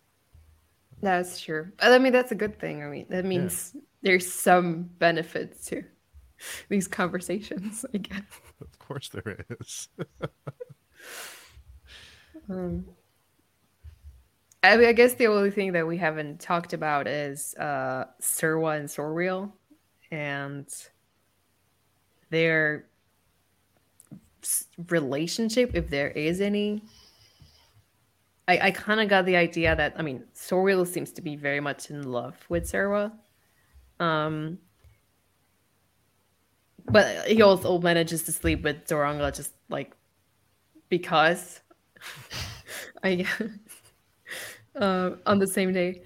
That's 1.02 1.40
true. 1.40 1.72
I 1.80 2.00
mean, 2.00 2.12
that's 2.12 2.32
a 2.32 2.36
good 2.36 2.60
thing. 2.60 2.84
I 2.84 2.88
mean, 2.88 3.06
that 3.10 3.26
means 3.26 3.74
yeah. 3.76 3.82
there's 4.02 4.32
some 4.32 4.90
benefits 4.98 5.66
to 5.66 5.84
these 6.70 6.88
conversations, 6.88 7.86
I 7.94 8.00
guess. 8.00 8.24
Of 8.60 8.80
course, 8.80 9.10
there 9.10 9.46
is. 9.60 9.88
um, 12.50 12.86
I, 14.62 14.78
mean, 14.78 14.88
I 14.88 14.94
guess 14.94 15.14
the 15.14 15.28
only 15.28 15.52
thing 15.52 15.74
that 15.74 15.88
we 15.88 15.98
haven't 15.98 16.40
talked 16.40 16.74
about 16.74 17.08
is 17.08 17.56
uh, 17.56 18.06
Serwa 18.22 18.78
and 18.78 18.90
Sorweel 18.90 19.52
and 20.12 20.68
their 22.30 22.86
relationship, 24.90 25.72
if 25.74 25.90
there 25.90 26.10
is 26.10 26.42
any. 26.42 26.84
I, 28.48 28.60
I 28.68 28.72
kind 28.72 29.00
of 29.00 29.08
got 29.10 29.26
the 29.26 29.36
idea 29.36 29.76
that 29.76 29.94
I 29.96 30.02
mean 30.02 30.24
Sorweel 30.36 30.88
seems 30.88 31.12
to 31.14 31.22
be 31.22 31.36
very 31.36 31.60
much 31.60 31.92
in 31.92 32.12
love 32.12 32.36
with 32.50 32.64
Serwa, 32.70 33.12
um, 34.00 34.58
but 36.86 37.28
he 37.28 37.42
also 37.42 37.80
manages 37.80 38.24
to 38.24 38.32
sleep 38.32 38.64
with 38.64 38.88
Zsoronga 38.88 39.36
just 39.36 39.54
like 39.70 39.96
because 40.90 41.62
I 43.04 43.26
uh, 44.76 45.12
on 45.26 45.40
the 45.40 45.48
same 45.48 45.74
day. 45.74 46.04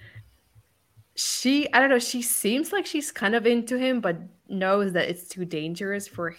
She 1.16 1.72
I 1.74 1.80
don't 1.80 1.90
know. 1.90 2.00
She 2.00 2.22
seems 2.22 2.72
like 2.72 2.86
she's 2.86 3.12
kind 3.12 3.36
of 3.36 3.46
into 3.46 3.78
him, 3.78 4.02
but 4.02 4.18
knows 4.48 4.94
that 4.94 5.10
it's 5.10 5.28
too 5.28 5.46
dangerous 5.46 6.08
for 6.08 6.36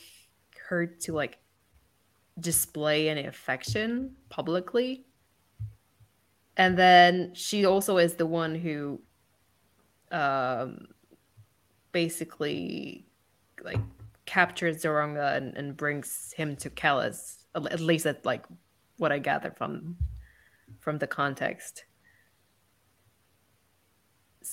her 0.68 0.86
to 0.86 1.12
like 1.12 1.38
display 2.40 3.08
any 3.08 3.26
affection 3.26 4.16
publicly 4.28 5.06
and 6.56 6.76
then 6.76 7.32
she 7.34 7.64
also 7.64 7.96
is 7.98 8.14
the 8.14 8.26
one 8.26 8.54
who 8.54 9.00
um 10.10 10.86
basically 11.92 13.06
like 13.62 13.78
captures 14.26 14.82
Zsoronga 14.82 15.36
and, 15.36 15.56
and 15.56 15.76
brings 15.76 16.32
him 16.36 16.56
to 16.56 16.70
Kellhus 16.70 17.44
at 17.54 17.80
least 17.80 18.06
at 18.06 18.24
like 18.24 18.44
what 18.98 19.12
I 19.12 19.18
gathered 19.18 19.56
from 19.56 19.96
from 20.80 20.98
the 20.98 21.06
context 21.06 21.84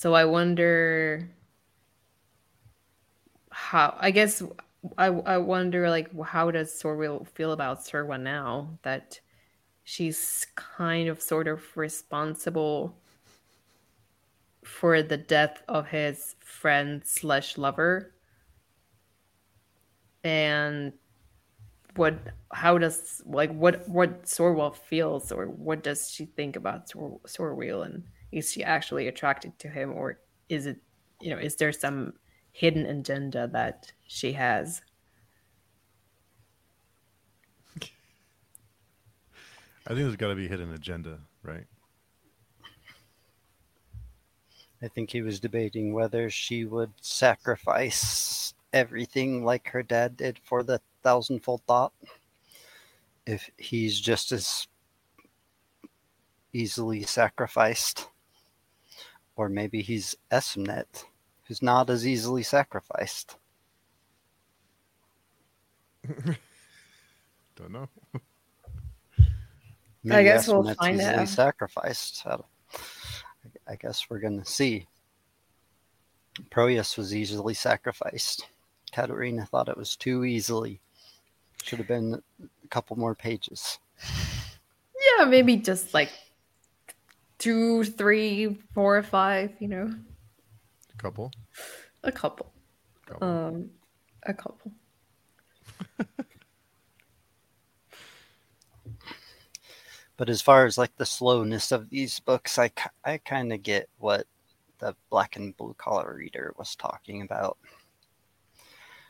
so 0.02 0.14
I 0.14 0.24
wonder 0.24 1.30
how 3.52 3.96
I 4.00 4.10
guess 4.10 4.42
I 4.98 5.06
I 5.06 5.38
wonder 5.38 5.88
like 5.88 6.10
how 6.24 6.50
does 6.50 6.72
Sorweel 6.72 7.24
feel 7.24 7.52
about 7.52 7.84
Serwa 7.84 8.20
now 8.20 8.80
that 8.82 9.20
she's 9.84 10.44
kind 10.56 11.08
of 11.08 11.22
sort 11.22 11.46
of 11.46 11.62
responsible 11.76 12.98
for 14.64 15.04
the 15.04 15.18
death 15.18 15.62
of 15.68 15.86
his 15.86 16.34
friend 16.40 17.02
slash 17.04 17.56
lover? 17.56 18.12
And 20.24 20.94
what 21.94 22.18
how 22.52 22.76
does 22.76 23.22
like 23.24 23.52
what 23.52 23.88
what 23.88 24.24
Sorweel 24.24 24.74
feels 24.74 25.30
or 25.30 25.46
what 25.46 25.84
does 25.84 26.10
she 26.10 26.24
think 26.24 26.56
about 26.56 26.88
Sor- 26.88 27.20
Sorweel 27.24 27.86
and 27.86 28.02
is 28.32 28.50
she 28.50 28.64
actually 28.64 29.06
attracted 29.06 29.58
to 29.58 29.68
him 29.68 29.92
or 29.92 30.18
is 30.48 30.66
it 30.66 30.78
you 31.20 31.30
know 31.30 31.38
is 31.38 31.56
there 31.56 31.72
some 31.72 32.14
hidden 32.50 32.86
agenda 32.86 33.46
that 33.46 33.92
she 34.06 34.32
has 34.32 34.82
I 39.84 39.90
think 39.90 40.04
there's 40.04 40.16
got 40.16 40.28
to 40.28 40.36
be 40.36 40.46
a 40.46 40.48
hidden 40.48 40.72
agenda, 40.72 41.18
right? 41.42 41.66
I 44.80 44.88
think 44.88 45.10
he 45.10 45.22
was 45.22 45.40
debating 45.40 45.92
whether 45.92 46.30
she 46.30 46.64
would 46.64 46.92
sacrifice 47.00 48.54
everything 48.72 49.44
like 49.44 49.68
her 49.68 49.82
dad 49.82 50.16
did 50.16 50.38
for 50.44 50.62
the 50.62 50.80
thousandfold 51.02 51.62
thought. 51.66 51.92
If 53.26 53.50
he's 53.58 54.00
just 54.00 54.32
as 54.32 54.66
easily 56.52 57.02
sacrificed, 57.02 58.08
or 59.36 59.48
maybe 59.48 59.82
he's 59.82 60.16
Esmenet, 60.30 61.04
who's 61.44 61.62
not 61.62 61.90
as 61.90 62.06
easily 62.06 62.42
sacrificed. 62.42 63.36
Don't 67.56 67.70
know. 67.70 67.88
Maybe 70.04 70.16
I 70.16 70.22
guess 70.24 70.48
we'll 70.48 70.74
find 70.74 71.00
out. 71.00 71.28
Sacrificed. 71.28 72.26
I 73.68 73.76
guess 73.76 74.10
we're 74.10 74.18
gonna 74.18 74.44
see. 74.44 74.86
Proyas 76.50 76.96
was 76.96 77.14
easily 77.14 77.54
sacrificed. 77.54 78.48
Katerina 78.90 79.46
thought 79.46 79.68
it 79.68 79.76
was 79.76 79.96
too 79.96 80.24
easily. 80.24 80.80
Should 81.62 81.78
have 81.78 81.88
been 81.88 82.20
a 82.42 82.68
couple 82.68 82.96
more 82.96 83.14
pages. 83.14 83.78
Yeah, 85.18 85.24
maybe 85.26 85.56
just 85.56 85.94
like 85.94 86.10
two, 87.42 87.82
three, 87.84 88.58
four, 88.72 89.02
five. 89.02 89.50
You 89.58 89.68
know, 89.68 89.94
a 90.92 90.96
couple. 90.96 91.32
A 92.04 92.12
couple. 92.12 92.52
couple. 93.06 93.28
Um, 93.28 93.70
a 94.24 94.34
couple. 94.34 94.72
But 100.22 100.28
as 100.28 100.40
far 100.40 100.66
as 100.66 100.78
like 100.78 100.94
the 100.96 101.04
slowness 101.04 101.72
of 101.72 101.90
these 101.90 102.20
books, 102.20 102.56
I, 102.56 102.70
I 103.04 103.18
kind 103.18 103.52
of 103.52 103.64
get 103.64 103.88
what 103.98 104.26
the 104.78 104.94
black 105.10 105.34
and 105.34 105.56
blue 105.56 105.74
collar 105.78 106.14
reader 106.14 106.54
was 106.56 106.76
talking 106.76 107.22
about. 107.22 107.58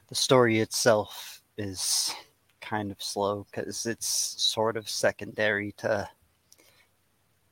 The 0.09 0.15
story 0.15 0.61
itself 0.61 1.43
is 1.59 2.15
kind 2.63 2.91
of 2.91 3.03
slow 3.03 3.45
because 3.51 3.85
it's 3.85 4.07
sort 4.07 4.79
of 4.79 4.89
secondary 4.89 5.73
to 5.79 6.09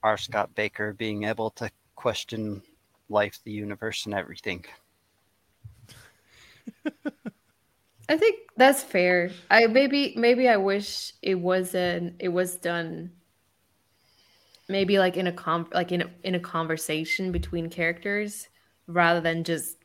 R. 0.03 0.17
Scott 0.17 0.55
Bakker 0.55 0.97
being 0.97 1.25
able 1.25 1.51
to 1.51 1.71
question 1.95 2.63
life, 3.09 3.39
the 3.45 3.51
universe, 3.51 4.07
and 4.07 4.15
everything. 4.15 4.65
I 8.09 8.17
think 8.17 8.41
that's 8.57 8.83
fair. 8.83 9.31
I 9.51 9.67
maybe 9.67 10.15
maybe 10.17 10.49
I 10.49 10.57
wish 10.57 11.13
it 11.23 11.37
wasn't 11.37 12.17
it 12.19 12.29
was 12.29 12.57
done 12.57 13.13
maybe 14.69 14.99
like 14.99 15.17
in 15.17 15.27
a 15.27 15.33
com 15.33 15.69
like 15.75 15.93
in 15.93 16.03
a, 16.03 16.11
in 16.25 16.35
a 16.35 16.41
conversation 16.41 17.33
between 17.33 17.69
characters 17.69 18.49
rather 18.87 19.21
than 19.21 19.45
just 19.45 19.77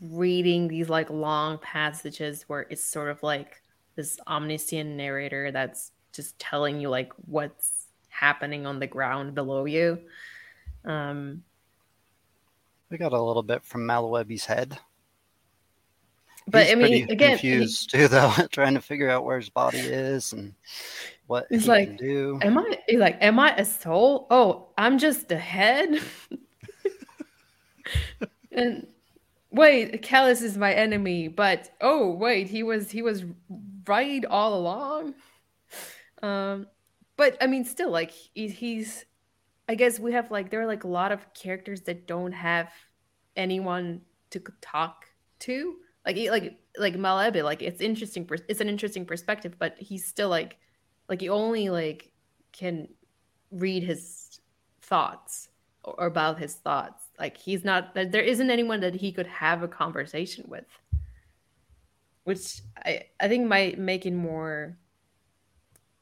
reading 0.00 0.66
these 0.68 0.88
like 0.88 1.10
long 1.10 1.58
passages 1.58 2.44
where 2.48 2.62
it's 2.70 2.84
sort 2.84 3.08
of 3.08 3.22
like 3.22 3.62
this 3.94 4.18
omniscient 4.26 4.90
narrator 4.90 5.50
that's 5.52 5.92
just 6.12 6.38
telling 6.38 6.80
you 6.80 6.88
like 6.88 7.12
what's 7.26 7.75
happening 8.18 8.66
on 8.66 8.78
the 8.78 8.86
ground 8.86 9.34
below 9.34 9.64
you 9.64 9.98
um 10.84 11.42
we 12.90 12.96
got 12.96 13.12
a 13.12 13.20
little 13.20 13.42
bit 13.42 13.64
from 13.64 13.86
Malowebi's 13.86 14.44
head 14.44 14.78
but 16.48 16.66
He's 16.66 16.72
I 16.72 16.74
mean, 16.76 17.10
again, 17.10 17.30
confused 17.30 17.90
he, 17.90 17.98
too, 17.98 18.08
though, 18.08 18.32
trying 18.52 18.74
to 18.74 18.80
figure 18.80 19.10
out 19.10 19.24
where 19.24 19.38
his 19.38 19.48
body 19.48 19.78
is 19.78 20.32
and 20.32 20.54
what 21.26 21.46
he's 21.50 21.62
he 21.62 21.68
like, 21.68 21.98
do. 21.98 22.38
Am 22.42 22.56
I 22.56 22.78
he's 22.86 23.00
like, 23.00 23.18
am 23.20 23.38
I 23.38 23.54
a 23.56 23.64
soul? 23.64 24.26
Oh, 24.30 24.68
I'm 24.78 24.98
just 24.98 25.30
a 25.32 25.38
head. 25.38 26.00
and 28.52 28.86
wait, 29.50 30.02
Kellhus 30.02 30.42
is 30.42 30.56
my 30.56 30.72
enemy, 30.72 31.28
but 31.28 31.70
oh 31.80 32.12
wait, 32.12 32.48
he 32.48 32.62
was 32.62 32.90
he 32.90 33.02
was 33.02 33.24
right 33.86 34.24
all 34.24 34.54
along. 34.54 35.14
Um, 36.22 36.68
but 37.16 37.36
I 37.40 37.46
mean, 37.46 37.64
still, 37.64 37.90
like 37.90 38.10
he, 38.10 38.48
he's. 38.48 39.04
I 39.68 39.74
guess 39.74 39.98
we 39.98 40.12
have 40.12 40.30
like 40.30 40.50
there 40.50 40.60
are 40.60 40.66
like 40.66 40.84
a 40.84 40.88
lot 40.88 41.10
of 41.10 41.34
characters 41.34 41.80
that 41.82 42.06
don't 42.06 42.32
have 42.32 42.70
anyone 43.34 44.02
to 44.30 44.40
talk 44.60 45.06
to 45.40 45.74
like 46.06 46.16
like 46.30 46.58
like 46.78 46.94
Malowebi, 46.94 47.42
like 47.42 47.62
it's 47.62 47.80
interesting. 47.80 48.28
It's 48.48 48.60
an 48.60 48.68
interesting 48.68 49.04
perspective, 49.04 49.56
but 49.58 49.74
he's 49.78 50.06
still 50.06 50.28
like 50.28 50.56
like 51.08 51.20
he 51.20 51.28
only 51.28 51.68
like 51.68 52.12
can 52.52 52.88
read 53.50 53.82
his 53.82 54.40
thoughts 54.82 55.48
or 55.82 56.06
about 56.06 56.38
his 56.38 56.54
thoughts. 56.54 57.02
Like 57.18 57.36
he's 57.36 57.64
not. 57.64 57.94
There 57.94 58.22
isn't 58.22 58.50
anyone 58.50 58.80
that 58.80 58.94
he 58.94 59.10
could 59.10 59.26
have 59.26 59.64
a 59.64 59.68
conversation 59.68 60.44
with, 60.48 60.66
which 62.22 62.60
I 62.76 63.04
I 63.18 63.26
think 63.26 63.48
might 63.48 63.76
make 63.78 64.06
it 64.06 64.14
more 64.14 64.78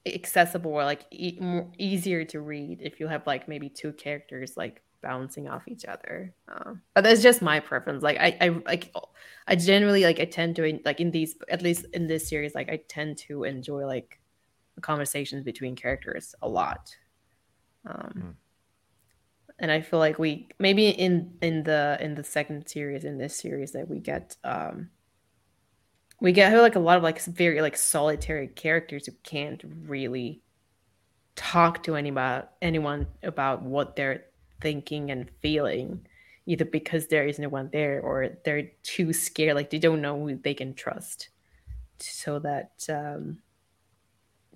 accessible 0.07 0.71
or 0.71 0.85
like 0.85 1.07
e- 1.11 1.39
more 1.41 1.71
easier 1.79 2.25
to 2.27 2.41
read 2.41 2.81
if 2.83 3.01
you 3.01 3.07
have 3.09 3.27
like 3.27 3.49
maybe 3.49 3.69
two 3.69 3.93
characters 3.93 4.57
like 4.57 4.83
bouncing 5.03 5.49
off 5.49 5.63
each 5.69 5.85
other. 5.85 6.35
Uh, 6.49 6.75
but 6.95 7.05
that's 7.05 7.23
just 7.23 7.43
my 7.43 7.61
preference. 7.61 8.03
Like 8.03 8.19
I, 8.19 8.37
I 8.41 8.49
like 8.67 8.95
I 9.47 9.57
generally 9.57 10.05
like 10.05 10.21
I 10.21 10.25
tend 10.25 10.57
to 10.57 10.81
like 10.85 11.01
in 11.01 11.11
these 11.11 11.37
at 11.49 11.63
least 11.63 11.87
in 11.93 12.07
this 12.07 12.29
series 12.29 12.55
like 12.55 12.69
I 12.69 12.81
tend 12.89 13.19
to 13.19 13.45
enjoy 13.45 13.87
like 13.87 14.21
conversations 14.81 15.45
between 15.45 15.77
characters 15.77 16.35
a 16.43 16.49
lot. 16.49 16.97
Um, 17.87 18.37
and 19.59 19.71
I 19.71 19.81
feel 19.81 19.99
like 19.99 20.19
we 20.19 20.49
maybe 20.59 20.89
in 20.89 21.37
in 21.41 21.63
the 21.63 21.99
in 22.01 22.15
the 22.15 22.25
second 22.25 22.67
series 22.67 23.05
in 23.05 23.19
this 23.19 23.37
series 23.37 23.73
that 23.73 23.89
we 23.89 24.01
get 24.01 24.37
um 24.43 24.91
we 26.25 26.33
get 26.33 26.57
like 26.57 26.75
a 26.75 26.79
lot 26.79 26.97
of 26.97 27.03
like 27.03 27.23
very 27.23 27.61
like 27.61 27.77
solitary 27.77 28.49
characters 28.49 29.05
who 29.05 29.13
can't 29.25 29.63
really 29.87 30.41
talk 31.37 31.83
to 31.83 31.97
anybody 31.97 32.47
anyone 32.63 33.07
about 33.23 33.61
what 33.61 33.95
they're 33.95 34.25
thinking 34.59 35.11
and 35.11 35.31
feeling 35.43 36.01
either 36.47 36.65
because 36.65 37.09
there 37.09 37.27
is 37.27 37.39
no 37.39 37.51
one 37.51 37.69
there 37.75 38.01
or 38.01 38.39
they're 38.43 38.71
too 38.83 39.13
scared 39.13 39.55
like 39.55 39.69
they 39.69 39.79
don't 39.79 40.01
know 40.01 40.19
who 40.19 40.35
they 40.37 40.55
can 40.55 40.73
trust. 40.73 41.29
So 41.99 42.39
that 42.39 42.87
um, 42.89 43.41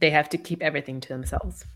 they 0.01 0.09
have 0.09 0.31
to 0.31 0.39
keep 0.39 0.63
everything 0.63 1.01
to 1.03 1.09
themselves. 1.09 1.67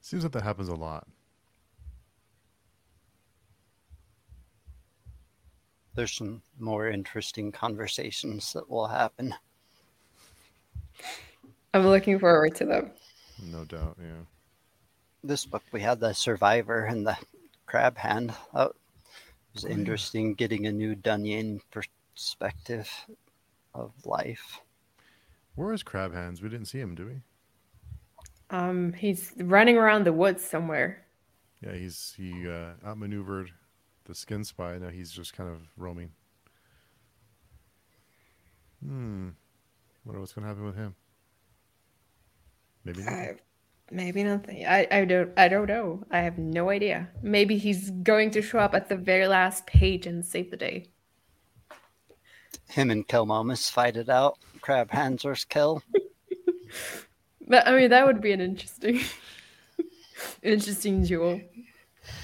Seems 0.00 0.22
like 0.22 0.32
that 0.32 0.44
happens 0.44 0.68
a 0.68 0.74
lot 0.74 1.06
there's 5.98 6.14
some 6.14 6.40
more 6.58 6.88
interesting 6.88 7.52
conversations 7.52 8.52
that 8.52 8.70
will 8.70 8.86
happen 8.86 9.34
i'm 11.74 11.86
looking 11.86 12.18
forward 12.18 12.54
to 12.54 12.64
them 12.64 12.90
no 13.50 13.64
doubt 13.64 13.96
yeah 14.00 14.22
this 15.24 15.44
book 15.44 15.62
we 15.72 15.80
had 15.80 16.00
the 16.00 16.12
survivor 16.12 16.84
and 16.84 17.06
the 17.06 17.16
crab 17.68 17.98
hand. 17.98 18.34
Oh, 18.54 18.64
it 18.64 18.74
was 19.54 19.64
oh, 19.64 19.68
interesting 19.68 20.34
getting 20.34 20.66
a 20.66 20.72
new 20.72 20.96
Dunyain 20.96 21.60
perspective 21.70 22.90
of 23.74 23.92
life. 24.04 24.60
Where 25.54 25.72
is 25.72 25.82
Crab 25.82 26.14
Hands? 26.14 26.40
We 26.40 26.48
didn't 26.48 26.66
see 26.66 26.80
him, 26.80 26.94
do 26.94 27.06
we? 27.06 27.20
Um, 28.50 28.92
he's 28.94 29.32
running 29.36 29.76
around 29.76 30.04
the 30.04 30.12
woods 30.12 30.42
somewhere. 30.42 31.04
Yeah, 31.62 31.74
he's 31.74 32.14
he 32.16 32.48
uh, 32.48 32.72
outmaneuvered 32.86 33.50
the 34.08 34.14
skin 34.14 34.42
spy. 34.42 34.78
Now 34.78 34.88
he's 34.88 35.12
just 35.12 35.34
kind 35.34 35.48
of 35.48 35.60
roaming. 35.76 36.10
Hmm. 38.82 39.28
Wonder 40.04 40.20
what's 40.20 40.32
gonna 40.32 40.48
happen 40.48 40.64
with 40.64 40.76
him. 40.76 40.94
Maybe. 42.84 43.02
Not. 43.02 43.36
Maybe 43.90 44.22
nothing. 44.22 44.66
I, 44.66 44.86
I 44.90 45.04
don't 45.04 45.30
I 45.38 45.48
don't 45.48 45.66
know. 45.66 46.04
I 46.10 46.18
have 46.20 46.38
no 46.38 46.70
idea. 46.70 47.08
Maybe 47.22 47.56
he's 47.58 47.90
going 47.90 48.30
to 48.32 48.42
show 48.42 48.58
up 48.58 48.74
at 48.74 48.88
the 48.88 48.96
very 48.96 49.28
last 49.28 49.66
page 49.66 50.06
and 50.06 50.24
save 50.24 50.50
the 50.50 50.56
day. 50.56 50.86
Him 52.68 52.90
and 52.90 53.06
Kelmomas 53.06 53.70
fight 53.70 53.96
it 53.96 54.08
out. 54.08 54.38
Crab 54.60 54.90
hands 54.90 55.22
versus 55.22 55.44
Kel. 55.44 55.82
but 57.46 57.66
I 57.66 57.76
mean 57.76 57.90
that 57.90 58.06
would 58.06 58.20
be 58.20 58.32
an 58.32 58.40
interesting 58.40 59.00
interesting 60.42 61.02
duel. 61.04 61.40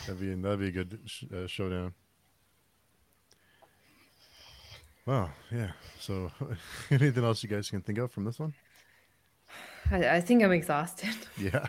That'd 0.06 0.20
be 0.20 0.34
that'd 0.34 0.58
be 0.58 0.68
a 0.68 0.72
good 0.72 0.98
sh- 1.06 1.24
uh, 1.34 1.46
showdown. 1.46 1.94
Wow, 5.06 5.30
yeah. 5.50 5.72
So, 6.00 6.30
anything 6.90 7.24
else 7.24 7.42
you 7.42 7.48
guys 7.48 7.68
can 7.68 7.82
think 7.82 7.98
of 7.98 8.10
from 8.10 8.24
this 8.24 8.38
one? 8.38 8.54
I, 9.90 10.16
I 10.16 10.20
think 10.20 10.42
I'm 10.42 10.52
exhausted. 10.52 11.14
Yeah. 11.38 11.66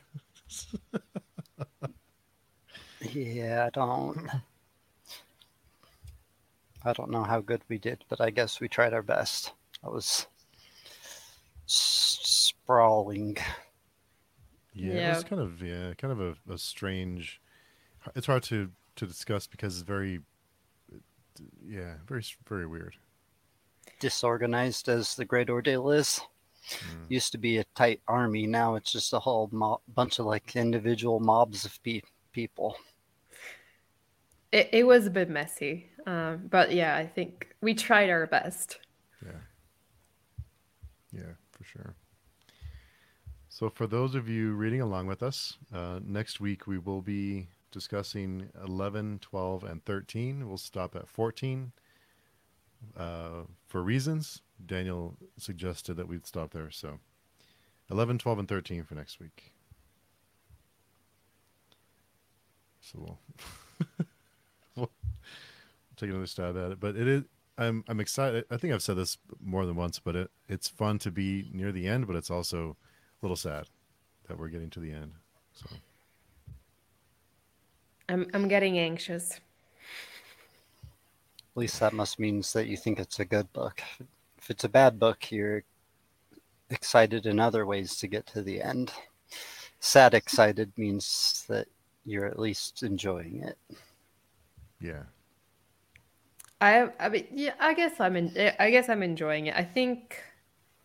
yeah, 3.02 3.66
I 3.66 3.70
don't. 3.72 4.28
I 6.84 6.94
don't 6.94 7.10
know 7.12 7.24
how 7.24 7.42
good 7.42 7.62
we 7.68 7.78
did, 7.78 8.06
but 8.10 8.22
I 8.22 8.30
guess 8.30 8.60
we 8.60 8.68
tried 8.68 8.94
our 8.94 9.02
best. 9.02 9.54
I 9.84 9.90
was 9.90 10.28
sprawling. 11.66 13.38
Yeah, 14.74 14.94
yeah. 14.94 15.12
it 15.12 15.16
was 15.16 15.24
kind 15.24 15.42
of 15.42 15.62
yeah, 15.62 15.94
kind 15.96 16.12
of 16.14 16.22
a, 16.22 16.54
a 16.54 16.58
strange. 16.58 17.42
It's 18.16 18.28
hard 18.28 18.44
to 18.44 18.70
to 18.98 19.06
discuss 19.06 19.48
because 19.48 19.76
it's 19.76 19.88
very, 19.88 20.20
yeah, 21.68 21.96
very 22.08 22.24
very 22.48 22.68
weird. 22.68 22.96
Disorganized 24.00 24.90
as 24.90 25.16
the 25.16 25.26
Great 25.26 25.50
Ordeal 25.50 25.92
is. 25.92 26.22
Mm. 26.68 27.06
Used 27.10 27.32
to 27.32 27.38
be 27.38 27.58
a 27.58 27.64
tight 27.76 28.02
army. 28.08 28.48
Now 28.48 28.76
it's 28.76 28.92
just 28.92 29.14
a 29.14 29.20
whole 29.20 29.50
mo- 29.52 29.82
bunch 29.94 30.20
of 30.20 30.26
like 30.26 30.56
individual 30.56 31.20
mobs 31.20 31.64
of 31.66 31.82
pe- 31.84 32.02
people. 32.32 32.76
It, 34.52 34.70
it 34.72 34.88
was 34.88 35.06
a 35.06 35.12
bit 35.12 35.30
messy, 35.30 35.90
um, 36.08 36.48
but 36.50 36.72
yeah, 36.72 36.96
I 36.96 37.06
think 37.06 37.56
we 37.62 37.74
tried 37.74 38.10
our 38.10 38.26
best. 38.26 38.80
Yeah. 39.24 39.40
Yeah, 41.12 41.34
for 41.52 41.64
sure. 41.64 41.96
So, 43.50 43.70
for 43.70 43.88
those 43.88 44.16
of 44.16 44.28
you 44.28 44.54
reading 44.54 44.82
along 44.82 45.08
with 45.08 45.24
us, 45.24 45.58
uh, 45.74 46.00
next 46.04 46.40
week 46.40 46.68
we 46.68 46.78
will 46.78 47.02
be 47.02 47.48
discussing 47.76 48.48
11, 48.66 49.20
12, 49.22 49.66
and 49.66 49.84
13. 49.84 50.48
We'll 50.48 50.58
stop 50.58 50.96
at 50.96 51.10
14 51.10 51.74
uh, 52.96 53.42
for 53.68 53.84
reasons. 53.84 54.42
Daniel 54.66 55.18
suggested 55.38 55.96
that 55.96 56.08
we'd 56.08 56.26
stop 56.26 56.52
there. 56.52 56.72
So 56.72 57.00
11, 57.92 58.20
12, 58.20 58.40
and 58.40 58.48
13 58.48 58.84
for 58.84 58.96
next 58.96 59.20
week. 59.20 59.52
So 62.80 63.00
we'll, 63.00 63.20
we'll 64.78 64.92
take 65.98 66.12
another 66.12 66.28
stab 66.28 66.56
at 66.56 66.72
it. 66.72 66.80
But 66.80 66.96
it 66.96 67.10
is, 67.10 67.24
I'm, 67.58 67.84
I'm 67.90 68.00
excited. 68.00 68.46
I 68.50 68.56
think 68.56 68.74
I've 68.74 68.84
said 68.84 68.96
this 68.96 69.18
more 69.44 69.66
than 69.66 69.76
once, 69.76 70.00
but 70.00 70.16
it, 70.16 70.32
it's 70.48 70.70
fun 70.70 70.98
to 71.00 71.12
be 71.12 71.50
near 71.52 71.74
the 71.74 71.88
end, 71.88 72.08
but 72.08 72.16
it's 72.16 72.32
also 72.32 72.78
a 73.22 73.26
little 73.26 73.36
sad 73.36 73.68
that 74.30 74.40
we're 74.40 74.48
getting 74.48 74.70
to 74.70 74.80
the 74.80 74.94
end. 74.94 75.12
So 75.52 75.66
I'm, 78.10 78.28
I'm 78.34 78.48
getting 78.48 78.78
anxious. 78.78 79.40
At 81.56 81.58
least 81.58 81.80
that 81.80 81.94
must 81.94 82.20
means 82.20 82.54
that 82.54 82.68
you 82.68 82.78
think 82.78 83.00
it's 83.00 83.20
a 83.20 83.26
good 83.26 83.52
book 83.54 83.82
if 84.46 84.52
it's 84.52 84.64
a 84.64 84.70
bad 84.70 85.00
book, 85.00 85.32
you're 85.32 85.64
excited 86.70 87.26
in 87.26 87.40
other 87.40 87.66
ways 87.66 87.96
to 87.96 88.08
get 88.08 88.28
to 88.28 88.44
the 88.44 88.62
end. 88.62 88.92
Sad 89.80 90.14
excited 90.14 90.72
means 90.78 91.46
that 91.50 91.68
you're 92.06 92.28
at 92.28 92.38
least 92.38 92.84
enjoying 92.84 93.42
it. 93.42 93.58
Yeah. 94.80 95.06
I 96.62 96.92
I 97.00 97.10
mean 97.10 97.28
yeah, 97.32 97.56
I 97.60 97.74
guess 97.74 98.00
I'm 98.00 98.16
in 98.16 98.54
I 98.60 98.70
guess 98.70 98.88
I'm 98.88 99.02
enjoying 99.02 99.48
it. 99.48 99.56
I 99.56 99.64
think 99.64 100.22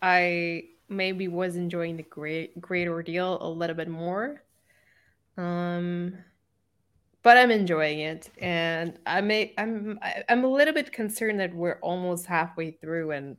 I 0.01 0.71
maybe 0.89 1.29
was 1.29 1.57
enjoying 1.57 1.99
the 1.99 2.03
great 2.03 2.59
great 2.63 2.89
ordeal 2.89 3.37
a 3.43 3.49
little 3.49 3.77
bit 3.77 3.89
more. 3.89 4.43
Um 5.37 6.17
but 7.23 7.37
I'm 7.37 7.51
enjoying 7.51 8.01
it, 8.01 8.31
and 8.39 8.99
I 9.07 9.21
may 9.21 9.55
I'm 9.59 9.99
I'm 10.29 10.45
a 10.45 10.49
little 10.49 10.75
bit 10.75 10.93
concerned 10.93 11.41
that 11.41 11.55
we're 11.55 11.79
almost 11.83 12.27
halfway 12.27 12.73
through 12.73 13.11
and 13.13 13.37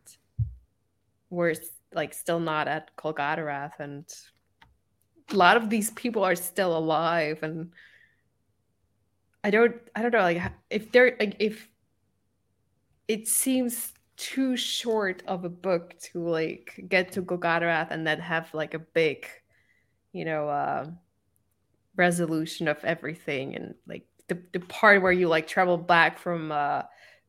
we're 1.29 1.55
like 1.93 2.13
still 2.13 2.39
not 2.39 2.67
at 2.67 2.95
Golgotterath, 2.97 3.79
and 3.79 4.05
a 5.31 5.35
lot 5.35 5.57
of 5.57 5.69
these 5.69 5.91
people 5.91 6.23
are 6.23 6.35
still 6.35 6.77
alive, 6.77 7.39
and 7.41 7.71
I 9.43 9.49
don't 9.49 9.75
I 9.95 10.01
don't 10.01 10.13
know 10.13 10.21
like 10.21 10.41
if 10.69 10.91
they're 10.91 11.15
like 11.19 11.35
if 11.39 11.67
it 13.07 13.27
seems 13.27 13.93
too 14.15 14.55
short 14.55 15.23
of 15.27 15.43
a 15.43 15.49
book 15.49 15.97
to 15.99 16.19
like 16.19 16.85
get 16.87 17.11
to 17.13 17.21
Golgotha 17.21 17.87
and 17.89 18.05
then 18.05 18.19
have 18.19 18.53
like 18.53 18.75
a 18.75 18.79
big, 18.79 19.25
you 20.13 20.25
know, 20.25 20.47
uh, 20.47 20.85
resolution 22.01 22.67
of 22.67 22.83
everything 22.83 23.55
and 23.55 23.75
like 23.87 24.05
the, 24.27 24.41
the 24.53 24.59
part 24.59 25.03
where 25.03 25.11
you 25.11 25.27
like 25.27 25.45
travel 25.45 25.77
back 25.77 26.17
from 26.17 26.51
uh 26.51 26.81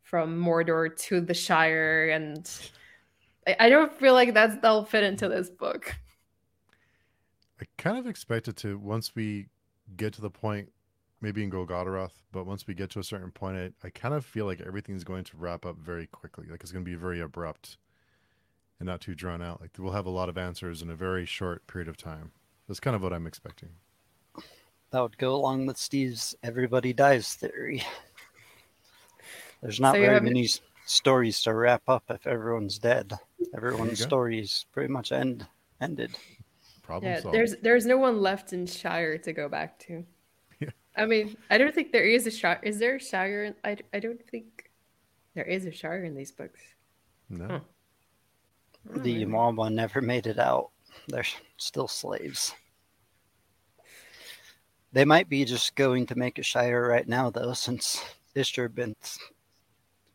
from 0.03 0.43
Mordor 0.43 0.97
to 1.09 1.21
the 1.21 1.35
Shire 1.35 2.09
and 2.09 2.51
I, 3.47 3.57
I 3.61 3.69
don't 3.69 3.93
feel 3.93 4.15
like 4.15 4.33
that's 4.33 4.57
that'll 4.63 4.87
fit 4.87 5.05
into 5.05 5.29
this 5.29 5.51
book. 5.51 5.95
I 7.61 7.65
kind 7.77 7.99
of 7.99 8.07
expected 8.07 8.57
to 8.59 8.79
once 8.79 9.15
we 9.15 9.49
get 9.97 10.15
to 10.15 10.23
the 10.23 10.31
point 10.31 10.73
maybe 11.21 11.45
in 11.45 11.51
Golgotha, 11.51 12.11
but 12.33 12.47
once 12.47 12.67
we 12.67 12.75
get 12.75 12.91
to 12.91 12.99
a 12.99 13.05
certain 13.05 13.31
point, 13.31 13.57
I, 13.57 13.87
I 13.87 13.91
kind 13.91 14.15
of 14.15 14.25
feel 14.25 14.47
like 14.47 14.61
everything's 14.61 15.05
going 15.05 15.25
to 15.25 15.37
wrap 15.37 15.65
up 15.65 15.77
very 15.79 16.07
quickly. 16.07 16.47
Like 16.51 16.63
it's 16.63 16.73
going 16.73 16.85
to 16.85 16.91
be 16.91 16.97
very 16.97 17.21
abrupt 17.21 17.77
and 18.81 18.87
not 18.87 19.01
too 19.03 19.15
drawn 19.15 19.43
out. 19.43 19.61
Like 19.61 19.71
we'll 19.79 19.93
have 19.93 20.07
a 20.07 20.11
lot 20.11 20.29
of 20.29 20.39
answers 20.39 20.83
in 20.83 20.91
a 20.91 20.97
very 20.97 21.27
short 21.27 21.67
period 21.67 21.89
of 21.89 21.97
time. 21.97 22.33
That's 22.67 22.81
kind 22.81 22.97
of 22.97 23.03
what 23.03 23.13
I'm 23.13 23.27
expecting 23.27 23.71
that 24.93 25.01
would 25.03 25.19
go 25.19 25.35
along 25.35 25.67
with 25.67 25.77
Steve's 25.77 26.37
everybody 26.43 26.93
dies 26.93 27.35
theory. 27.35 27.83
There's 29.63 29.81
not 29.81 29.95
so 29.95 30.01
very 30.01 30.15
have... 30.15 30.23
many 30.23 30.49
stories 30.87 31.41
to 31.43 31.55
wrap 31.55 31.83
up 31.89 32.05
if 32.11 32.27
everyone's 32.27 32.79
dead. 32.79 33.13
Everyone's 33.55 34.01
stories 34.01 34.67
pretty 34.73 34.93
much 34.93 35.13
end 35.13 35.47
ended. 35.81 36.13
Problem 36.83 37.13
yeah, 37.13 37.21
solved. 37.21 37.37
there's 37.37 37.57
there's 37.63 37.87
no 37.87 37.97
one 37.97 38.21
left 38.21 38.53
in 38.53 38.67
Shire 38.67 39.19
to 39.19 39.33
go 39.33 39.49
back 39.49 39.79
to. 39.81 40.05
Yeah. 40.61 40.71
I 40.97 41.07
mean, 41.07 41.37
I 41.51 41.59
don't 41.59 41.75
think 41.75 41.93
there 41.93 42.05
is 42.05 42.27
a 42.27 42.31
Shire. 42.31 42.61
Is 42.63 42.79
there 42.79 42.97
a 42.97 43.01
Shire? 43.01 43.55
I, 43.65 43.77
I 43.95 43.99
don't 43.99 44.23
think 44.29 44.71
there 45.35 45.45
is 45.45 45.65
a 45.65 45.73
Shire 45.73 46.05
in 46.05 46.15
these 46.15 46.33
books. 46.33 46.61
No. 47.31 47.47
Huh. 47.47 47.61
The 48.97 49.25
Emwama 49.25 49.73
never 49.73 50.01
made 50.01 50.27
it 50.27 50.39
out. 50.39 50.71
They're 51.09 51.25
still 51.57 51.89
slaves. 51.89 52.55
They 54.93 55.05
might 55.05 55.29
be 55.29 55.45
just 55.45 55.75
going 55.75 56.07
to 56.07 56.19
make 56.19 56.39
a 56.39 56.43
Shire 56.43 56.87
right 56.87 57.09
now, 57.09 57.31
though, 57.31 57.55
since 57.55 58.05
Ishterebinth 58.37 59.19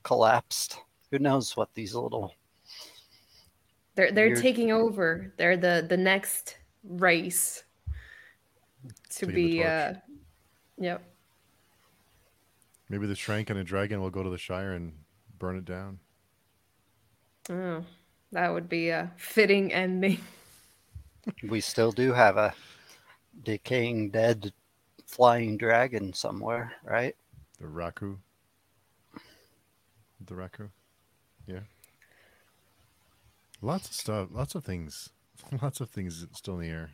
collapsed. 0.03 0.77
Who 1.11 1.19
knows 1.19 1.57
what 1.57 1.73
these 1.73 1.95
little 1.95 2.33
they're 3.95 4.11
they're 4.11 4.27
weird... 4.27 4.41
taking 4.41 4.71
over. 4.71 5.33
They're 5.37 5.57
the 5.57 5.85
the 5.87 5.97
next 5.97 6.57
race 6.83 7.63
to 9.15 9.25
Taking 9.25 9.35
be. 9.35 9.63
uh 9.63 9.95
Yep. 10.77 11.03
Maybe 12.89 13.07
the 13.07 13.15
Sranc 13.15 13.49
and 13.49 13.59
a 13.59 13.63
dragon 13.63 13.99
will 13.99 14.11
go 14.11 14.21
to 14.21 14.29
the 14.29 14.37
Shire 14.37 14.73
and 14.73 14.93
burn 15.39 15.57
it 15.57 15.65
down. 15.65 15.99
Oh, 17.49 17.83
that 18.31 18.53
would 18.53 18.69
be 18.69 18.89
a 18.89 19.11
fitting 19.17 19.73
ending. 19.73 20.19
we 21.49 21.59
still 21.59 21.91
do 21.91 22.13
have 22.13 22.37
a 22.37 22.53
decaying 23.43 24.11
dead 24.11 24.53
flying 25.07 25.57
dragon 25.57 26.13
somewhere, 26.13 26.73
right? 26.83 27.15
The 27.59 27.65
Wracu. 27.65 28.17
The 30.23 30.33
Wracu. 30.35 30.69
Yeah. 31.47 31.61
Lots 33.61 33.87
of 33.87 33.93
stuff. 33.95 34.29
Lots 34.31 34.53
of 34.53 34.63
things. 34.63 35.09
Lots 35.61 35.81
of 35.81 35.89
things 35.89 36.27
still 36.33 36.55
in 36.55 36.61
the 36.61 36.67
air. 36.67 36.91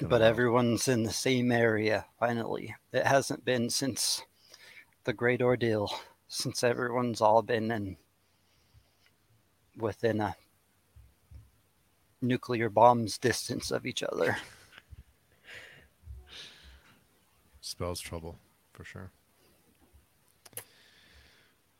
But 0.00 0.22
everyone's 0.22 0.88
in 0.88 1.04
the 1.04 1.12
same 1.12 1.52
area 1.52 2.06
finally. 2.18 2.74
It 2.92 3.06
hasn't 3.06 3.44
been 3.44 3.70
since 3.70 4.22
the 5.04 5.12
Great 5.12 5.40
Ordeal, 5.40 5.88
since 6.26 6.64
everyone's 6.64 7.20
all 7.20 7.42
been 7.42 7.70
in 7.70 7.96
within 9.76 10.20
a 10.20 10.36
nuclear 12.20 12.68
bombs 12.68 13.18
distance 13.18 13.70
of 13.70 13.86
each 13.86 14.02
other. 14.02 14.36
Spells 17.66 17.98
trouble 17.98 18.36
for 18.74 18.84
sure. 18.84 19.10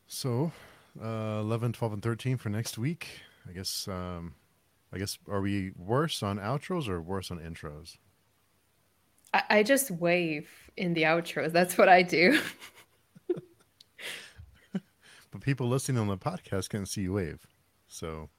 So, 0.07 0.51
uh, 0.99 1.41
11, 1.41 1.75
12, 1.75 1.93
and 1.93 2.03
13 2.03 2.39
for 2.39 2.49
next 2.49 2.79
week. 2.79 3.21
I 3.47 3.53
guess, 3.53 3.87
um, 3.87 4.35
I 4.95 4.99
guess, 4.99 5.19
are 5.29 5.43
we 5.43 5.73
worse 5.77 6.23
on 6.23 6.39
outros 6.39 6.89
or 6.89 7.03
worse 7.03 7.31
on 7.31 7.39
intros? 7.39 7.99
I, 9.35 9.43
I 9.51 9.63
just 9.63 9.91
wave 9.91 10.49
in 10.79 10.95
the 10.95 11.03
outros. 11.03 11.53
That's 11.53 11.77
what 11.77 11.91
I 11.91 12.01
do. 12.01 12.41
but 14.73 15.43
people 15.43 15.69
listening 15.69 16.01
on 16.01 16.09
the 16.09 16.17
podcast 16.17 16.71
can't 16.71 16.89
see 16.89 17.03
you 17.03 17.13
wave. 17.13 17.47
So. 17.89 18.31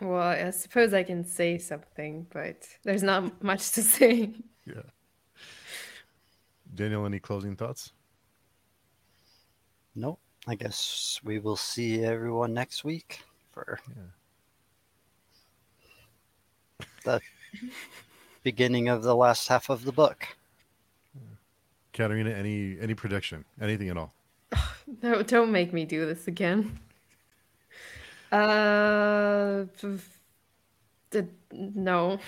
Well, 0.00 0.22
I 0.22 0.50
suppose 0.50 0.94
I 0.94 1.02
can 1.02 1.24
say 1.24 1.58
something, 1.58 2.28
but 2.32 2.68
there's 2.84 3.02
not 3.02 3.42
much 3.42 3.72
to 3.72 3.82
say. 3.82 4.30
Yeah. 4.64 4.82
Daniel, 6.76 7.06
any 7.06 7.18
closing 7.18 7.56
thoughts? 7.56 7.92
Nope. 9.94 10.20
I 10.46 10.54
guess 10.54 11.20
we 11.24 11.38
will 11.40 11.56
see 11.56 12.04
everyone 12.04 12.54
next 12.54 12.84
week 12.84 13.24
for 13.50 13.80
yeah. 16.78 16.86
the 17.04 17.20
beginning 18.44 18.88
of 18.88 19.02
the 19.02 19.16
last 19.16 19.48
half 19.48 19.70
of 19.70 19.84
the 19.84 19.90
book. 19.90 20.36
Katerina, 21.92 22.30
any 22.30 22.78
any 22.78 22.94
prediction? 22.94 23.44
Anything 23.60 23.88
at 23.88 23.96
all? 23.96 24.12
No, 25.02 25.20
don't 25.20 25.50
make 25.50 25.72
me 25.72 25.84
do 25.84 26.06
this 26.06 26.28
again. 26.28 26.78
Uh, 28.30 29.64
no. 31.52 32.20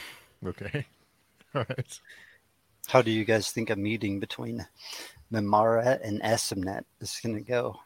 Okay. 0.44 0.86
All 1.54 1.64
right. 1.68 2.00
How 2.88 3.02
do 3.02 3.10
you 3.10 3.26
guys 3.26 3.52
think 3.52 3.68
a 3.68 3.76
meeting 3.76 4.18
between 4.18 4.66
Mimara 5.30 6.00
and 6.02 6.22
Esmenet 6.22 6.84
is 7.02 7.20
going 7.22 7.34
to 7.34 7.42
go, 7.42 7.78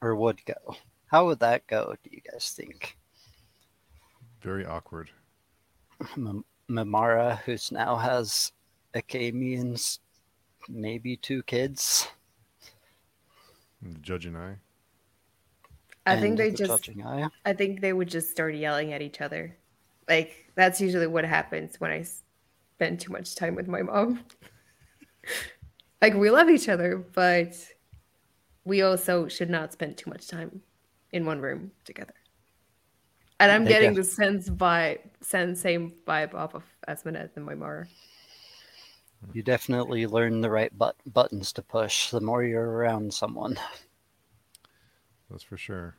or 0.00 0.16
would 0.16 0.42
go? 0.46 0.76
How 1.08 1.26
would 1.26 1.40
that 1.40 1.66
go? 1.66 1.94
Do 2.02 2.10
you 2.10 2.22
guys 2.22 2.50
think? 2.56 2.96
Very 4.40 4.64
awkward. 4.64 5.10
Mimara, 6.70 7.38
who's 7.40 7.70
now 7.70 7.96
has 7.96 8.50
Achamian's 8.94 10.00
maybe 10.70 11.18
two 11.18 11.42
kids. 11.42 12.08
The 13.82 13.98
judge 13.98 14.24
and 14.24 14.38
I. 14.38 14.56
I 16.06 16.18
think 16.18 16.38
they 16.38 16.48
the 16.48 16.56
just. 16.56 16.88
I 17.44 17.52
think 17.52 17.82
they 17.82 17.92
would 17.92 18.08
just 18.08 18.30
start 18.30 18.54
yelling 18.54 18.94
at 18.94 19.02
each 19.02 19.20
other. 19.20 19.54
Like 20.08 20.50
that's 20.54 20.80
usually 20.80 21.08
what 21.08 21.26
happens 21.26 21.78
when 21.78 21.90
I 21.90 22.06
spend 22.74 23.00
too 23.00 23.12
much 23.12 23.34
time 23.34 23.54
with 23.54 23.68
my 23.68 23.82
mom. 23.82 24.24
like 26.02 26.14
we 26.14 26.30
love 26.30 26.50
each 26.50 26.68
other, 26.68 26.98
but 27.14 27.54
we 28.64 28.82
also 28.82 29.28
should 29.28 29.50
not 29.50 29.72
spend 29.72 29.96
too 29.96 30.10
much 30.10 30.28
time 30.28 30.60
in 31.12 31.24
one 31.24 31.40
room 31.40 31.70
together. 31.84 32.14
And 33.40 33.50
I'm 33.50 33.64
getting 33.64 33.94
the 33.94 34.04
sense 34.04 34.48
by 34.48 34.98
sense 35.20 35.60
same 35.60 35.92
vibe 36.06 36.34
off 36.34 36.54
of 36.54 36.62
Esmenet 36.88 37.36
and 37.36 37.46
Mimara. 37.46 37.86
You 39.32 39.42
definitely 39.42 40.06
learn 40.06 40.40
the 40.40 40.50
right 40.50 40.72
but- 40.76 40.96
buttons 41.06 41.52
to 41.54 41.62
push 41.62 42.10
the 42.10 42.20
more 42.20 42.42
you're 42.44 42.70
around 42.70 43.12
someone. 43.12 43.58
That's 45.30 45.42
for 45.42 45.56
sure. 45.56 45.96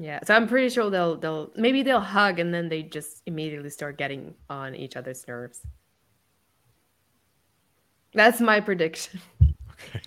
Yeah, 0.00 0.20
so 0.24 0.34
I'm 0.34 0.46
pretty 0.46 0.68
sure 0.68 0.88
they'll 0.90 1.16
they'll 1.16 1.50
maybe 1.56 1.82
they'll 1.82 1.98
hug 1.98 2.38
and 2.38 2.54
then 2.54 2.68
they 2.68 2.84
just 2.84 3.20
immediately 3.26 3.68
start 3.68 3.98
getting 3.98 4.34
on 4.48 4.76
each 4.76 4.96
other's 4.96 5.26
nerves. 5.26 5.60
That's 8.14 8.40
my 8.40 8.60
prediction. 8.60 9.20
Okay. 9.80 10.00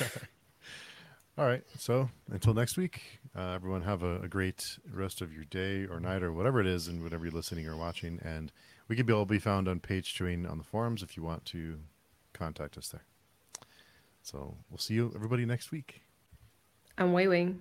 All 1.38 1.46
right. 1.46 1.62
So 1.78 2.10
until 2.30 2.52
next 2.52 2.76
week, 2.76 3.00
uh, 3.34 3.52
everyone 3.54 3.80
have 3.80 4.02
a, 4.02 4.20
a, 4.20 4.28
great 4.28 4.78
rest 4.92 5.22
of 5.22 5.32
your 5.32 5.44
day 5.44 5.86
or 5.86 5.98
night 5.98 6.22
or 6.22 6.30
whatever 6.30 6.60
it 6.60 6.66
is, 6.66 6.88
and 6.88 7.02
whatever 7.02 7.24
you're 7.24 7.32
listening 7.32 7.66
or 7.66 7.74
watching. 7.74 8.20
And 8.22 8.52
we 8.86 8.96
can 8.96 9.06
be 9.06 9.14
all 9.14 9.24
be 9.24 9.38
found 9.38 9.66
on 9.66 9.80
page 9.80 10.12
chewing 10.12 10.44
on 10.44 10.58
the 10.58 10.64
forums 10.64 11.02
if 11.02 11.16
you 11.16 11.22
want 11.22 11.46
to 11.46 11.78
contact 12.34 12.76
us 12.76 12.88
there. 12.88 13.04
So 14.22 14.56
we'll 14.68 14.76
see 14.76 14.92
you 14.92 15.10
everybody 15.14 15.46
next 15.46 15.70
week. 15.70 16.02
I'm 16.98 17.14
waving. 17.14 17.60